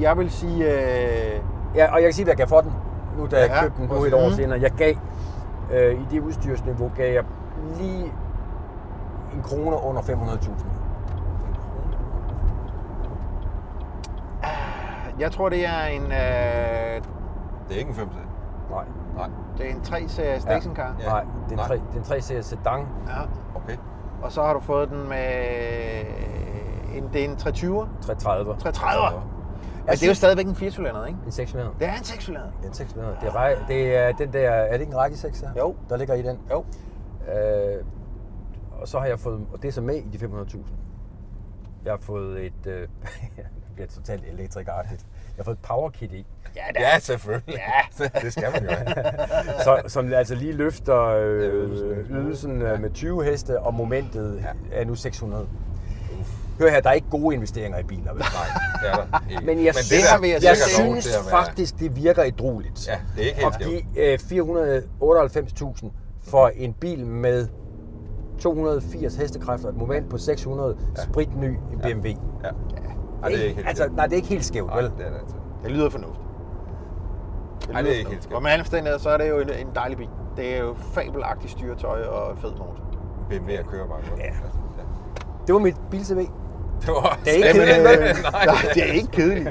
jeg 0.00 0.18
vil 0.18 0.30
sige, 0.30 0.64
øh, 0.64 1.40
Ja, 1.74 1.92
og 1.92 1.94
jeg 1.98 2.02
kan 2.02 2.12
sige, 2.12 2.24
hvad 2.24 2.32
jeg 2.32 2.36
gav 2.38 2.46
for 2.48 2.60
den, 2.60 2.72
nu 3.18 3.26
da 3.26 3.38
jeg 3.40 3.48
Ja, 3.48 3.62
købte 3.62 3.82
den 3.82 3.88
nu 3.88 3.94
at 4.02 4.06
et 4.08 4.14
år 4.14 4.26
Mhm. 4.28 4.34
senere. 4.36 4.60
Jeg 4.60 4.70
gav, 4.70 4.94
øh, 5.72 6.00
i 6.00 6.06
det 6.10 6.20
udstyrsniveau, 6.20 6.90
gav 6.96 7.12
jeg 7.14 7.24
lige 7.78 8.12
en 9.34 9.42
krone 9.42 9.76
under 9.84 10.02
500.000. 10.02 10.66
Jeg 15.18 15.32
tror, 15.32 15.48
det 15.48 15.66
er 15.66 15.84
en, 15.84 16.02
øh, 16.02 16.08
Det 17.68 17.74
er 17.74 17.78
ikke 17.78 17.88
en 17.88 17.94
5 17.94 18.08
Nej, 18.70 18.84
Nej. 19.16 19.28
det 19.58 19.66
er 19.66 19.70
en 19.74 19.80
3-serie 19.80 20.40
stationcar. 20.40 20.94
Ja. 21.00 21.08
nej, 21.08 21.24
det 21.48 21.52
er 21.52 21.56
Nej. 21.56 21.64
en 21.64 21.68
3, 21.68 21.74
det 21.74 21.94
er 21.94 21.98
en 21.98 22.04
3 22.04 22.20
serie 22.20 22.42
sedan. 22.42 22.86
Ja. 23.06 23.20
Okay. 23.54 23.76
Og 24.24 24.32
så 24.32 24.42
har 24.42 24.52
du 24.52 24.60
fået 24.60 24.88
den 24.88 25.08
med 25.08 26.04
en, 26.94 27.08
det 27.12 27.20
er 27.20 27.24
en 27.24 27.36
320'er. 27.36 28.02
330. 28.02 28.54
330'er. 28.54 29.34
Men 29.86 29.92
det 29.92 30.02
er 30.02 30.08
jo 30.08 30.14
stadigvæk 30.14 30.46
en 30.46 30.54
4 30.54 31.08
ikke? 31.08 31.18
En 31.26 31.32
600. 31.32 31.70
Det 31.78 31.88
er 31.88 31.92
en 31.92 32.04
6 32.04 32.26
Det 32.26 32.36
er 32.36 32.68
en 32.68 32.74
600. 32.74 33.16
Det 33.20 33.28
er, 33.28 33.66
det 33.68 33.96
er 33.96 34.12
den 34.12 34.32
der, 34.32 34.50
er 34.50 34.72
det 34.72 34.80
ikke 34.80 34.90
en 34.90 34.98
række 34.98 35.16
6 35.16 35.40
her? 35.40 35.48
Jo. 35.58 35.76
Der 35.88 35.96
ligger 35.96 36.14
i 36.14 36.22
den. 36.22 36.38
Jo. 36.50 36.64
Øh, 37.34 37.84
og 38.80 38.88
så 38.88 38.98
har 38.98 39.06
jeg 39.06 39.20
fået, 39.20 39.46
og 39.52 39.62
det 39.62 39.68
er 39.68 39.72
så 39.72 39.80
med 39.80 39.94
i 39.94 40.08
de 40.16 40.26
500.000. 40.26 40.58
Jeg 41.84 41.92
har 41.92 41.98
fået 41.98 42.46
et, 42.46 42.66
øh, 42.66 42.80
det 43.36 43.74
bliver 43.74 43.88
totalt 43.88 44.24
elektrikartigt. 44.26 45.06
Jeg 45.36 45.42
har 45.42 45.44
fået 45.44 45.54
et 45.56 45.62
power 45.62 45.90
kit 45.90 46.12
i, 46.12 46.26
Ja, 46.56 46.62
Ja, 46.92 46.98
selvfølgelig. 46.98 47.54
Ja. 48.00 48.08
det 48.22 48.32
skal 48.32 48.44
man 48.52 48.62
jo 48.64 48.70
have. 48.70 49.04
så, 49.64 49.82
som 49.86 50.12
altså 50.12 50.34
lige 50.34 50.52
løfter 50.52 51.00
øh, 51.06 51.40
Ydelsen. 51.40 51.88
ydelsen 52.16 52.62
øh, 52.62 52.80
med 52.80 52.90
20 52.90 53.24
heste, 53.24 53.60
og 53.60 53.74
momentet 53.74 54.44
er 54.72 54.84
nu 54.84 54.94
600. 54.94 55.46
Hør 56.58 56.68
her, 56.70 56.80
der 56.80 56.88
er 56.90 56.94
ikke 56.94 57.10
gode 57.10 57.34
investeringer 57.34 57.78
i 57.78 57.82
biler. 57.82 58.12
vel? 58.12 58.22
Nej, 58.22 58.60
det 58.82 58.90
er 58.90 58.94
der 58.96 59.30
ikke. 59.30 59.46
Men 59.46 59.64
jeg, 59.64 59.74
det 59.74 59.84
synes, 59.84 60.04
der 60.04 60.26
jeg 60.26 60.42
jeg 60.42 60.56
synes 60.56 61.08
være- 61.14 61.30
faktisk, 61.30 61.78
det 61.78 61.96
virker 61.96 62.24
ædrueligt. 62.24 62.88
Ja, 62.88 62.98
det 63.16 63.22
er 63.24 63.26
ikke 63.28 63.40
helt 63.40 63.54
at 63.54 64.18
give 64.40 64.42
øh, 65.62 65.78
498.000 65.82 65.90
for 66.30 66.48
en 66.56 66.72
bil 66.72 67.06
med 67.06 67.48
280 68.38 69.16
hestekræfter, 69.16 69.68
et 69.68 69.76
moment 69.76 70.10
på 70.10 70.18
600, 70.18 70.76
spritny 70.96 71.44
en 71.44 71.78
BMW. 71.82 72.06
Ja. 72.08 72.48
Ej, 73.24 73.28
det 73.30 73.40
er 73.40 73.44
ikke 73.44 73.54
helt 73.56 73.68
altså, 73.68 73.82
skævt. 73.84 73.96
nej, 73.96 74.06
det 74.06 74.12
er 74.12 74.16
ikke 74.16 74.28
helt 74.28 74.44
skævt, 74.44 74.68
Nej, 74.70 74.76
vel? 74.80 74.84
det 74.98 75.06
er 75.06 75.10
det 75.10 75.18
altså. 75.18 75.36
Det 75.62 75.70
lyder 75.70 75.90
fornuftigt. 75.90 76.20
Ej, 77.74 77.82
det 77.82 77.90
er 77.92 77.96
ikke 77.98 78.10
helt 78.10 78.22
skævt. 78.22 78.36
Og 78.36 78.42
med 78.42 78.50
omstændigheder, 78.58 78.98
så 78.98 79.10
er 79.10 79.16
det 79.18 79.28
jo 79.28 79.38
en, 79.38 79.48
en 79.50 79.68
dejlig 79.74 79.96
bil. 79.98 80.08
Det 80.36 80.54
er 80.56 80.60
jo 80.60 80.74
fabelagtigt 80.94 81.52
styretøj 81.52 82.02
og 82.02 82.38
fed 82.38 82.50
motor. 82.50 82.76
BMW 83.28 83.50
at 83.58 83.66
køre 83.66 83.88
bare 83.88 83.98
godt. 84.10 84.20
Ja. 84.20 84.24
Altså, 84.26 84.42
ja. 84.78 84.82
Det 85.46 85.52
var 85.54 85.58
mit 85.60 85.76
bil-CV. 85.90 86.16
Det 86.80 86.88
var 86.88 87.18
Det 87.24 87.30
er 87.30 87.36
ikke 87.36 87.48
Jamen, 87.48 87.66
kedeligt, 87.66 88.00
øh, 88.00 88.00
vel? 88.16 88.22
Nej, 88.32 88.44
Nej, 88.46 88.54
det 88.74 88.82
er 88.88 88.92
ikke 88.92 89.08
kedeligt. 89.12 89.48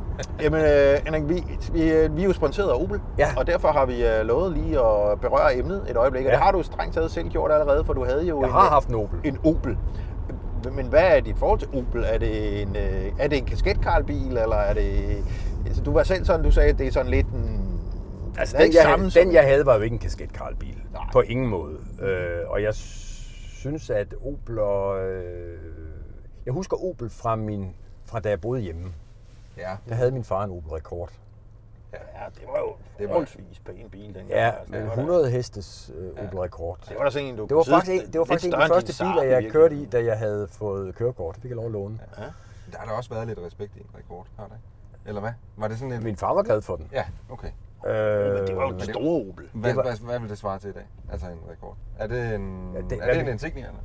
Jamen, 0.42 0.60
øh, 0.60 0.98
Henrik, 1.04 1.28
vi, 1.28 1.34
vi, 1.72 1.80
vi 2.10 2.22
er 2.22 2.26
jo 2.26 2.32
sponsoreret 2.32 2.70
af 2.70 2.82
Opel, 2.82 3.00
Ja. 3.18 3.28
og 3.36 3.46
derfor 3.46 3.68
har 3.68 3.86
vi 3.86 4.06
øh, 4.06 4.20
lovet 4.26 4.52
lige 4.52 4.78
at 4.80 5.20
berøre 5.20 5.56
emnet 5.56 5.82
et 5.90 5.96
øjeblik. 5.96 6.20
Og 6.24 6.26
Ja. 6.30 6.36
det 6.36 6.42
har 6.44 6.52
du 6.52 6.62
strengt 6.62 6.94
taget 6.94 7.10
selv 7.10 7.28
gjort 7.28 7.52
allerede, 7.52 7.84
for 7.84 7.92
du 7.92 8.04
havde 8.04 8.24
jo 8.26 8.40
Jeg 8.40 8.46
en, 8.46 8.52
har 8.52 8.64
øh, 8.64 8.70
haft 8.70 8.88
en 8.88 8.94
Opel. 8.94 9.18
en 9.24 9.38
Opel. 9.44 9.78
Men 10.72 10.86
hvad 10.86 11.16
er 11.16 11.20
dit 11.20 11.38
forhold 11.38 11.58
til 11.58 11.68
Opel? 11.74 12.04
Er 12.04 12.18
det 12.18 12.62
en, 12.62 12.76
øh, 12.76 13.12
er 13.18 13.28
det 13.28 13.38
en 13.38 13.44
kasketkarlbil, 13.44 14.36
eller 14.36 14.56
er 14.56 14.74
det... 14.74 15.18
Altså, 15.66 15.82
du 15.82 15.92
var 15.92 16.02
selv 16.02 16.24
sådan, 16.24 16.44
du 16.44 16.50
sagde, 16.50 16.70
at 16.70 16.78
det 16.78 16.86
er 16.86 16.90
sådan 16.92 17.10
lidt 17.10 17.26
en... 17.26 17.80
Altså, 18.38 18.56
den 18.58 18.74
jeg, 18.74 18.82
samme 18.82 19.10
den 19.10 19.32
jeg 19.32 19.44
havde, 19.44 19.66
var 19.66 19.74
jo 19.76 19.80
ikke 19.80 19.94
en 19.94 20.00
kasket-Karl-bil. 20.00 20.82
På 21.12 21.20
ingen 21.20 21.46
måde. 21.46 21.78
Øh, 22.02 22.50
og 22.50 22.62
jeg 22.62 22.74
synes, 22.74 23.90
at 23.90 24.14
Opel 24.24 24.58
og... 24.58 25.04
Øh, 25.04 25.58
jeg 26.46 26.52
husker 26.52 26.84
Opel 26.84 27.10
fra, 27.10 27.36
min, 27.36 27.74
fra 28.04 28.20
da 28.20 28.28
jeg 28.28 28.40
boede 28.40 28.60
hjemme. 28.60 28.92
Ja, 29.56 29.76
Der 29.88 29.94
havde 29.94 30.10
min 30.10 30.24
far 30.24 30.44
en 30.44 30.50
Opel 30.50 30.70
Rekord. 30.70 31.10
Ja, 31.92 31.98
det 32.40 32.42
var 32.48 32.58
jo 32.58 32.66
Det 32.66 32.98
det 32.98 33.08
var- 33.08 33.12
forholdsvis 33.14 33.58
pæn 33.66 33.90
bil 33.90 34.04
dengang. 34.06 34.28
Ja, 34.28 34.50
altså, 34.50 34.72
det 34.72 34.82
da- 34.82 34.94
100 34.94 35.30
hestes 35.30 35.90
øh, 35.98 36.24
Opel 36.24 36.38
Rekord. 36.38 36.78
Det 36.88 36.96
var 36.98 37.04
da 37.04 37.10
sådan 37.10 37.28
en, 37.28 37.36
du 37.36 37.46
Det 37.46 37.56
var 37.56 37.62
faktisk, 37.62 38.04
en, 38.04 38.12
det 38.12 38.18
var 38.18 38.24
faktisk 38.26 38.46
en 38.54 38.54
af 38.54 38.68
de 38.68 38.74
første 38.74 39.04
biler, 39.04 39.14
Saab 39.22 39.26
i 39.26 39.44
jeg 39.44 39.52
kørte 39.52 39.76
i, 39.76 39.86
da 39.86 40.04
jeg 40.04 40.18
havde 40.18 40.48
fået 40.50 40.94
kørekort. 40.94 41.34
Det 41.34 41.42
fik 41.42 41.48
jeg 41.50 41.56
lov 41.56 41.64
at 41.66 41.70
låne. 41.72 41.98
der 42.72 42.78
har 42.78 42.86
der 42.86 42.92
også 42.92 43.10
været 43.14 43.26
lidt 43.28 43.38
respekt 43.38 43.76
i 43.76 43.80
en 43.80 43.86
rekord, 43.98 44.26
har 44.38 44.44
ikke? 44.44 44.56
Eller 45.06 45.20
hvad? 45.20 45.32
Var 45.56 45.68
det 45.68 45.78
sådan 45.78 45.92
en... 45.92 46.04
Min 46.04 46.16
far 46.16 46.34
var 46.34 46.42
glad 46.42 46.62
for 46.62 46.76
den. 46.76 46.88
Ja, 46.92 47.04
okay. 47.30 47.48
Øh, 47.86 47.92
Men 48.34 48.46
det 48.46 48.56
var 48.56 48.62
jo 48.62 48.68
en 48.68 48.74
det- 48.80 48.88
store 48.88 49.28
Opel. 49.28 49.48
Hvad, 49.52 49.72
hvad, 49.74 50.04
hvad 50.06 50.18
vil 50.20 50.28
det 50.30 50.38
svare 50.38 50.58
til 50.58 50.70
i 50.70 50.72
dag? 50.72 50.86
Altså 51.12 51.26
en 51.26 51.38
rekord. 51.50 51.76
Er 51.98 52.06
det 52.06 52.34
en, 52.34 52.70
Ja, 52.74 52.78
ja, 52.78 52.82
det- 52.82 52.90
det, 52.90 52.98
er 53.02 53.12
det 53.12 53.20
en 53.22 53.28
insignia, 53.28 53.66
eller? 53.66 53.80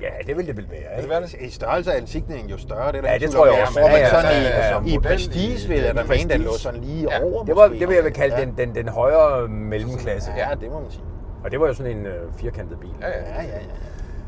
Ja, 0.00 0.08
det 0.26 0.36
ville 0.36 0.46
det 0.46 0.56
vel 0.56 0.70
være, 0.70 0.80
Vil 0.80 0.88
det 0.90 0.98
ikke? 0.98 1.10
være 1.10 1.22
det? 1.22 1.34
I 1.40 1.50
størrelse 1.50 1.90
er 1.90 1.96
insigningen 1.96 2.50
jo 2.50 2.58
større, 2.58 2.92
det 2.92 2.98
er 2.98 3.02
der 3.02 3.12
Ja, 3.12 3.18
det 3.18 3.30
tror 3.30 3.46
jeg 3.46 3.62
også. 3.66 3.80
Ja, 3.80 3.86
ja, 3.96 4.10
sådan 4.10 4.24
ja, 4.24 4.40
i, 4.40 4.42
ja, 4.42 4.66
ja. 4.68 4.78
i 4.78 4.80
Model 4.94 5.00
prestige 5.00 5.64
i- 5.64 5.68
vil 5.68 5.78
jeg 5.82 5.94
da 5.94 6.02
i 6.02 6.08
mene, 6.08 6.30
den 6.34 6.40
lå 6.40 6.50
sådan 6.52 6.80
lige 6.80 7.08
Ja. 7.10 7.22
over. 7.24 7.44
Det 7.44 7.56
var 7.56 7.68
det, 7.68 7.88
vil 7.88 7.94
jeg 7.94 8.04
vil 8.04 8.12
kalde 8.12 8.36
ja. 8.36 8.44
den, 8.44 8.54
den, 8.58 8.74
den 8.74 8.88
højere 8.88 9.48
mellemklasse. 9.48 10.30
Ja, 10.36 10.48
det 10.60 10.70
må 10.72 10.80
man 10.80 10.90
sige. 10.90 11.04
Og 11.44 11.50
det 11.50 11.60
var 11.60 11.66
jo 11.66 11.74
sådan 11.74 11.96
en 11.96 12.06
øh, 12.06 12.32
firkantet 12.32 12.78
bil. 12.80 12.90
Ja, 13.00 13.08
ja. 13.08 13.42
Ja, 13.42 13.42
ja. 13.42 13.58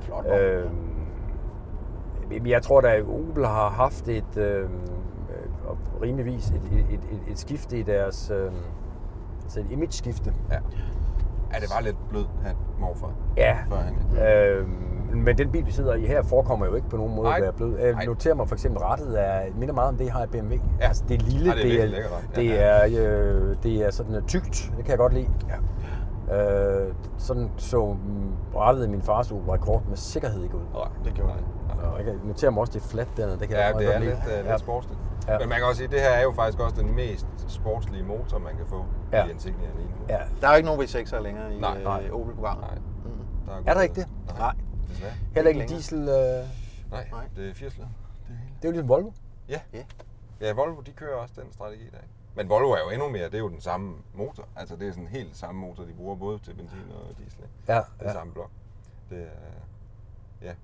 Flot. 0.01 0.27
Øh, 0.41 0.65
jeg 2.51 2.63
tror 2.63 2.81
da, 2.81 2.89
at 2.89 3.03
Opel 3.03 3.47
har 3.47 3.69
haft 3.69 4.09
et 4.09 4.37
øh, 4.37 4.69
og 5.67 5.79
rimeligvis 6.03 6.49
et, 6.49 6.55
et, 6.73 7.01
et, 7.13 7.21
et, 7.31 7.39
skifte 7.39 7.79
i 7.79 7.83
deres 7.83 8.31
øh, 8.35 8.51
altså 9.43 9.61
et 9.61 9.67
image-skifte. 9.71 10.33
Ja. 10.51 10.57
Ja, 11.55 11.59
det 11.61 11.69
var 11.75 11.81
lidt 11.83 11.97
blød 12.11 12.25
hat 12.45 12.57
morfar. 12.79 13.13
Ja. 13.37 13.57
Førhen. 13.69 13.97
Øh, 14.19 14.67
men 15.15 15.39
den 15.39 15.51
bil, 15.51 15.67
vi 15.67 15.71
sidder 15.73 15.95
i 15.95 16.07
her, 16.07 16.23
forekommer 16.23 16.67
jo 16.67 16.75
ikke 16.75 16.89
på 16.89 16.97
nogen 16.97 17.15
måde 17.15 17.29
Nej. 17.29 17.37
at 17.37 17.43
være 17.43 17.53
blød. 17.53 17.79
Jeg 17.79 17.93
Nej. 17.93 18.05
noterer 18.05 18.35
mig 18.35 18.49
for 18.49 18.55
eksempel 18.55 18.83
rettet 18.83 19.21
er, 19.27 19.41
minder 19.59 19.75
meget 19.75 19.89
om 19.89 19.97
det, 19.97 20.05
jeg 20.05 20.13
har 20.13 20.25
i 20.25 20.27
BMW. 20.27 20.55
Ja. 20.55 20.87
Altså, 20.87 21.05
det 21.09 21.21
er 21.23 21.25
lille, 21.25 21.51
Ja, 21.57 21.63
det 21.63 21.83
er 21.83 21.87
lækkert 21.87 22.13
ret. 22.13 22.37
det, 22.37 22.45
Ja, 22.47 22.55
er, 22.55 22.85
øh, 22.85 23.57
det 23.63 23.87
er 23.87 23.91
sådan 23.91 24.15
øh, 24.15 24.23
tykt, 24.23 24.71
det 24.77 24.85
kan 24.85 24.89
jeg 24.91 24.99
godt 24.99 25.13
lide. 25.15 25.29
Ja. 25.49 25.57
Øh, 26.85 26.93
sådan 27.19 27.51
så 27.57 27.85
mm, 27.87 28.33
rettet 28.57 28.87
i 28.87 28.89
min 28.91 29.03
fars 29.03 29.33
Rekord 29.33 29.83
med 29.89 29.97
sikkerhed 29.97 30.43
ikke 30.43 30.57
ud. 30.57 30.61
Nej, 30.75 30.89
Det 31.05 31.15
gjorde 31.15 31.33
det. 31.33 31.45
Og 31.93 31.97
jeg 31.97 32.05
kan 32.05 32.15
notere 32.25 32.51
mig 32.51 32.61
også, 32.61 32.73
det 32.73 32.83
er 32.85 32.89
flat 32.89 33.09
dernede. 33.17 33.39
Det 33.39 33.49
kan 33.49 33.57
jeg 33.57 33.67
Ja, 33.67 33.73
meget 33.73 33.87
det 33.89 33.95
er 33.95 33.99
lidt, 34.01 34.15
uh, 34.27 34.47
Ja. 34.47 34.51
lidt 34.51 34.61
sportsligt. 34.61 35.01
Ja. 35.29 35.33
Ja. 35.33 35.39
Men 35.39 35.49
man 35.49 35.59
kan 35.59 35.67
også 35.67 35.77
sige, 35.77 35.85
at 35.87 35.91
det 35.93 36.01
her 36.01 36.09
er 36.11 36.23
jo 36.23 36.33
faktisk 36.37 36.61
også 36.61 36.77
den 36.83 36.95
mest 36.95 37.27
sportslige 37.49 38.05
motor, 38.05 38.39
man 38.39 38.57
kan 38.57 38.67
få 38.67 38.85
Ja. 39.13 39.19
ja. 39.19 39.25
i 39.27 39.31
Insignia 39.31 39.69
lige 39.77 39.89
nu. 39.89 39.95
Ja. 40.09 40.19
Der 40.41 40.47
er 40.47 40.51
jo 40.53 40.57
ikke 40.57 40.67
nogen 40.69 40.81
V6'er 40.83 41.21
længere 41.21 41.55
i 41.55 41.61
Nej, 41.61 41.83
nej. 41.83 42.03
øh, 42.09 42.21
Opel-programmet. 42.21 42.65
Nej. 42.71 42.79
Mm. 43.05 43.11
Der 43.65 43.71
Er 43.71 43.75
der 43.75 43.83
ikke 43.83 43.95
det? 43.95 44.07
Nej. 44.39 44.55
Desværre. 44.89 45.13
Heller 45.35 45.49
ikke 45.49 45.61
Ikke 45.61 45.73
en 45.73 45.77
diesel. 45.79 45.99
Øh, 45.99 46.47
Nej, 46.91 47.09
Nej. 47.11 47.25
det 47.37 47.51
er 47.51 47.55
80 47.55 47.79
led. 47.79 47.87
Det 48.29 48.37
hele. 48.37 48.51
det 48.57 48.65
er 48.65 48.69
jo 48.69 48.73
ligesom 48.73 48.89
Volvo. 48.89 49.11
Ja. 49.49 49.61
Ja. 49.73 49.85
Ja, 50.41 50.53
Volvo 50.53 50.81
de 50.81 50.91
kører 50.93 51.17
også 51.17 51.41
den 51.43 51.53
strategi 51.53 51.85
der. 51.91 51.99
Men 52.35 52.49
Volvo 52.49 52.71
er 52.71 52.79
jo 52.85 52.91
endnu 52.91 53.09
mere, 53.09 53.25
det 53.25 53.35
er 53.35 53.39
jo 53.39 53.49
den 53.49 53.61
samme 53.61 53.97
motor. 54.15 54.49
Altså 54.57 54.77
det 54.77 54.89
er 54.89 54.93
sådan 54.93 55.07
helt 55.07 55.37
samme 55.37 55.61
motor, 55.61 55.85
de 55.85 55.93
bruger 55.93 56.17
både 56.17 56.39
til 56.39 56.55
benzin 56.55 56.79
og 56.95 57.17
diesel. 57.19 57.41
Ja, 57.69 57.75
Den 57.75 57.83
ja. 58.07 58.13
samme 58.13 58.33
blok. 58.33 58.51
Det 59.11 59.19
er, 59.23 59.27
ja, 60.43 60.55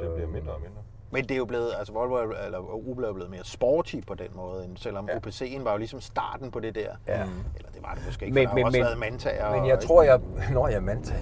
det 0.00 0.14
bliver 0.14 0.26
mindre 0.26 0.52
og 0.52 0.60
mindre. 0.60 0.82
Men 1.12 1.22
det 1.22 1.30
er 1.30 1.36
jo 1.36 1.44
blevet, 1.44 1.68
altså 1.78 1.92
Volvo 1.92 2.14
er, 2.14 2.44
eller 2.46 2.88
Opel 2.90 3.04
er 3.04 3.12
blevet 3.12 3.30
mere 3.30 3.40
sporty 3.44 3.96
på 4.06 4.14
den 4.14 4.26
måde, 4.34 4.64
end 4.64 4.76
selvom 4.76 5.08
ja. 5.08 5.12
Ja. 5.14 5.18
OPC'en 5.18 5.64
var 5.64 5.72
jo 5.72 5.78
ligesom 5.78 6.00
starten 6.00 6.50
på 6.50 6.60
det 6.60 6.74
der. 6.74 6.80
Ja. 7.08 7.12
Eller 7.56 7.70
det 7.74 7.82
var 7.82 7.94
det 7.94 8.02
måske 8.06 8.24
ikke, 8.26 8.34
Men- 8.34 8.42
men, 8.42 8.48
for 8.48 8.54
der 8.56 8.56
men- 8.56 8.64
også 8.66 8.78
men- 8.78 8.84
været 8.84 8.98
mantager. 8.98 9.50
Men 9.50 9.60
og- 9.60 9.68
jeg 9.68 9.78
tror, 9.80 10.02
jeg... 10.02 10.20
Nå, 10.54 10.66
jeg 10.68 10.82
mand. 10.82 11.04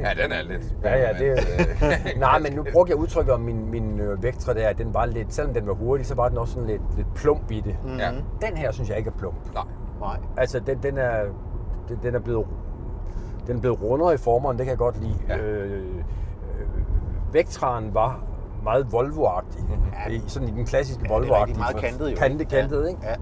Ja, 0.00 0.22
den 0.22 0.32
er 0.32 0.42
lidt 0.42 0.62
Ja, 0.84 0.96
ja, 0.98 1.12
det 1.18 1.48
men, 1.80 2.18
Nej, 2.26 2.38
men 2.38 2.52
nu 2.52 2.64
brugte 2.72 2.90
jeg 2.90 2.96
udtrykket 2.98 3.34
om 3.34 3.40
min, 3.40 3.70
min 3.70 4.00
øh, 4.00 4.22
Vectra 4.22 4.54
der, 4.54 4.68
at 4.68 4.78
den 4.78 4.94
var 4.94 5.06
lidt, 5.06 5.34
selvom 5.34 5.54
den 5.54 5.66
var 5.66 5.74
hurtig, 5.74 6.06
så 6.06 6.14
var 6.14 6.28
den 6.28 6.38
også 6.38 6.52
sådan 6.54 6.68
lidt, 6.68 6.82
lidt 6.96 7.14
plump 7.14 7.50
i 7.50 7.60
det. 7.60 7.76
Mhm. 7.84 7.98
Ja. 7.98 8.10
Den 8.48 8.56
her 8.56 8.72
synes 8.72 8.88
jeg 8.88 8.98
ikke 8.98 9.10
er 9.14 9.18
plump. 9.18 9.54
Nej, 9.54 9.64
Nej. 10.00 10.16
Altså, 10.36 10.60
den, 10.60 10.82
den, 10.82 10.98
er, 10.98 11.24
den, 11.88 11.98
den 12.02 12.14
er 12.14 12.18
blevet 12.20 12.46
den 13.46 13.56
er 13.56 13.60
blevet 13.60 13.82
rundere 13.82 14.14
i 14.14 14.16
formeren, 14.16 14.56
det 14.58 14.66
kan 14.66 14.70
jeg 14.70 14.78
godt 14.78 15.02
lide. 15.02 15.18
Ja. 15.28 15.36
Øh, 15.38 15.72
øh, 15.72 15.94
Vectraen 17.32 17.94
var 17.94 18.20
meget 18.66 18.86
Volvo-agtig. 18.92 19.62
Mhm. 19.64 20.12
I, 20.12 20.22
sådan 20.26 20.48
i 20.48 20.52
den 20.52 20.64
klassiske 20.66 21.06
Ja, 21.10 21.20
det 21.20 21.30
er 21.30 21.58
meget 21.58 21.76
kantet 21.76 22.10
jo. 22.10 22.16
Kantet, 22.16 22.48
kantet, 22.48 22.88
ikke? 22.88 23.00
Ja. 23.02 23.14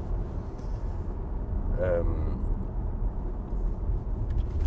Øhm, 1.99 2.15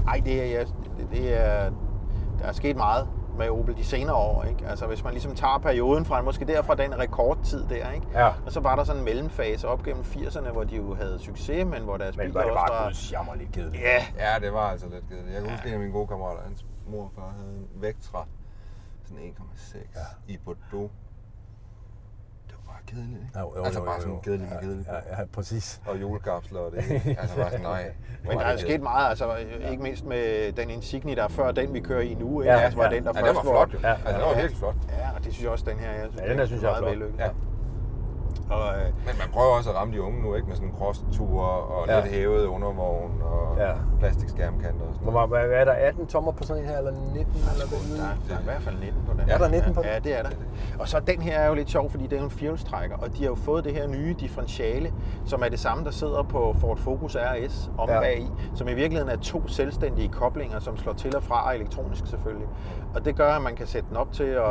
Ej, 0.08 0.22
det 0.26 0.42
er, 0.42 0.58
jeg- 0.58 0.68
det, 0.98 1.08
det 1.12 1.34
er, 1.46 1.72
der 2.40 2.46
er 2.46 2.52
sket 2.52 2.78
meget 2.78 3.08
med 3.38 3.50
Opel 3.50 3.78
de 3.78 3.84
senere 3.84 4.16
år. 4.16 4.44
Ikke? 4.44 4.68
Altså 4.68 4.86
hvis 4.88 5.04
man 5.04 5.14
ligesom 5.14 5.36
tager 5.36 5.58
perioden 5.58 6.06
fra, 6.06 6.22
måske 6.22 6.46
derfra 6.46 6.76
den 6.76 7.00
rekordtid 7.00 7.64
der, 7.70 7.92
ikke? 7.92 8.08
Ja. 8.14 8.28
og 8.46 8.52
så 8.52 8.60
var 8.60 8.76
der 8.76 8.84
sådan 8.84 9.00
en 9.00 9.06
mellemfase 9.06 9.68
op 9.68 9.84
gennem 9.84 10.04
80'erne, 10.04 10.52
hvor 10.52 10.64
de 10.64 10.76
jo 10.76 10.96
havde 10.96 11.20
succes, 11.20 11.66
men 11.66 11.82
hvor 11.84 11.98
deres 11.98 12.18
men 12.18 12.28
biler 12.28 12.34
var 12.34 12.42
det 12.42 12.52
også 12.52 12.66
bare 12.68 12.80
var... 12.80 12.86
gudsjammerligt 12.88 13.52
kedeligt. 13.52 13.84
Ja, 13.84 14.04
ja, 14.34 14.40
det 14.46 14.54
var 14.54 14.60
altså 14.60 14.86
lidt 14.90 15.10
kedeligt. 15.10 15.34
Jeg 15.34 15.42
kan 15.42 15.52
huske, 15.52 15.68
en 15.68 15.74
af 15.74 15.80
mine 15.80 15.92
gode 15.92 16.08
kammerater, 16.08 16.42
hans 16.44 16.66
mor 16.92 17.04
og 17.04 17.12
far 17.16 17.34
havde 17.40 17.52
en 17.58 17.82
Vectra, 17.82 18.26
sådan 19.08 19.24
1,6 19.24 19.78
Ja. 19.96 20.34
i 20.34 20.38
Bordeaux. 20.46 20.92
Det 22.48 22.56
var 22.66 22.72
bare 22.74 22.82
kedeligt, 22.88 23.22
ikke? 23.24 23.40
Jo, 23.40 23.54
jo, 23.58 23.64
altså 23.64 23.84
bare 23.84 24.02
sådan 24.02 24.20
kedeligt 24.22 24.52
ja, 24.52 24.60
kedeligt. 24.60 24.88
ja, 24.88 25.20
ja, 25.20 25.26
præcis. 25.34 25.82
Og 25.88 26.02
julekapsler 26.02 26.60
og 26.60 26.72
det. 26.72 26.80
Altså 27.22 27.36
bare 27.36 27.50
sådan, 27.50 27.62
nej. 27.62 27.92
men 28.24 28.28
var 28.36 28.42
der 28.42 28.48
er 28.48 28.52
det 28.52 28.60
sket 28.62 28.82
meget, 28.82 29.10
altså 29.10 29.36
ikke 29.72 29.84
mindst 29.84 30.06
med 30.06 30.52
den 30.52 30.70
Insignia, 30.70 31.16
der 31.16 31.24
er 31.24 31.28
før 31.28 31.52
den, 31.52 31.74
vi 31.74 31.80
kører 31.80 32.02
i 32.02 32.14
nu. 32.14 32.42
Ikke? 32.42 32.54
Ja, 32.54 32.60
altså, 32.60 32.78
var 32.78 32.86
ja. 32.90 32.96
den, 32.96 33.04
der 33.04 33.12
Ja, 33.16 33.22
først 33.22 33.28
den 33.28 33.36
var 33.36 33.42
flot 33.42 33.74
jo. 33.74 33.80
Ja, 33.84 33.92
Altså, 33.94 34.12
den 34.14 34.22
var 34.22 34.30
ja. 34.30 34.36
virkelig 34.42 34.58
flot. 34.58 34.76
Ja, 34.90 35.12
og 35.16 35.24
det 35.24 35.34
synes 35.34 35.44
jeg 35.44 35.52
også, 35.52 35.66
den 35.66 35.80
her 35.80 35.92
jeg 35.92 36.08
synes, 36.10 36.22
Ja, 36.22 36.30
den 36.30 36.38
her 36.40 36.46
synes 36.46 36.62
jeg 36.64 36.68
er 36.68 36.72
meget 36.72 36.84
flot. 36.84 36.92
vellykket. 36.92 37.20
Ja. 37.20 37.30
Og, 38.50 38.68
øh, 38.80 38.86
Men 38.86 39.16
man 39.20 39.28
prøver 39.34 39.54
også 39.58 39.70
at 39.70 39.76
ramme 39.76 39.94
de 39.94 40.02
unge 40.02 40.22
nu, 40.24 40.36
ikke? 40.36 40.48
Med 40.48 40.56
sådan 40.56 40.74
cross-ture 40.80 41.50
og 41.76 41.88
Ja. 41.88 42.00
lidt 42.00 42.14
hævet 42.14 42.46
undervogn 42.46 43.12
og 43.22 43.58
Ja. 43.58 43.72
plastikskærmkanter 44.00 44.86
og 44.88 44.94
sådan 44.94 45.04
Hvor 45.04 45.12
noget. 45.12 45.30
meget, 45.30 45.48
hvad 45.50 45.60
er 45.60 45.66
der 45.66 45.72
18 45.72 46.08
tommer 46.08 46.32
på 46.32 46.44
sådan 46.44 46.64
en 46.64 46.70
her, 46.70 46.78
eller 46.78 46.92
19? 46.92 47.10
Eller 47.14 47.68
hvad? 47.68 47.98
der, 47.98 48.04
er, 48.04 48.16
der 48.30 48.36
er 48.36 48.40
i 48.40 48.44
hvert 48.44 48.62
fald 48.62 48.76
19 48.80 49.02
på 49.08 49.14
den. 49.14 49.30
Er 49.30 49.38
der 49.38 49.48
19 49.50 49.74
på 49.74 49.82
den? 49.82 49.90
Ja, 49.90 50.00
det 50.00 50.20
er 50.20 50.24
der. 50.24 50.30
Og 50.80 50.88
så 50.88 51.00
den 51.00 51.22
her 51.22 51.40
er 51.40 51.48
jo 51.48 51.54
lidt 51.54 51.70
sjov, 51.70 51.90
fordi 51.90 52.08
det 52.08 52.20
er 52.20 52.24
en 52.24 52.30
firehjulstrækker, 52.30 52.98
og 52.98 53.08
de 53.18 53.18
har 53.24 53.30
jo 53.30 53.36
fået 53.36 53.64
det 53.64 53.74
her 53.74 53.88
nye 53.88 54.16
differentiale, 54.20 54.94
som 55.26 55.44
er 55.44 55.50
det 55.50 55.60
samme, 55.60 55.84
der 55.86 55.92
sidder 55.92 56.24
på 56.24 56.56
Ford 56.60 56.78
Focus 56.78 57.16
RS 57.16 57.72
om 57.78 57.90
Ja. 57.90 57.96
ja. 57.96 58.02
bag 58.02 58.20
i, 58.20 58.28
som 58.56 58.68
i 58.68 58.74
virkeligheden 58.74 59.12
er 59.12 59.18
to 59.22 59.48
selvstændige 59.48 60.10
koblinger, 60.10 60.60
som 60.60 60.78
slår 60.78 60.94
til 60.94 61.16
og 61.16 61.24
fra 61.24 61.54
elektronisk 61.54 62.08
selvfølgelig. 62.08 62.48
Og 62.96 63.06
det 63.06 63.16
gør, 63.16 63.30
at 63.34 63.42
man 63.42 63.56
kan 63.56 63.68
sætte 63.68 63.90
den 63.90 63.98
op 63.98 64.12
til 64.12 64.24
at, 64.24 64.44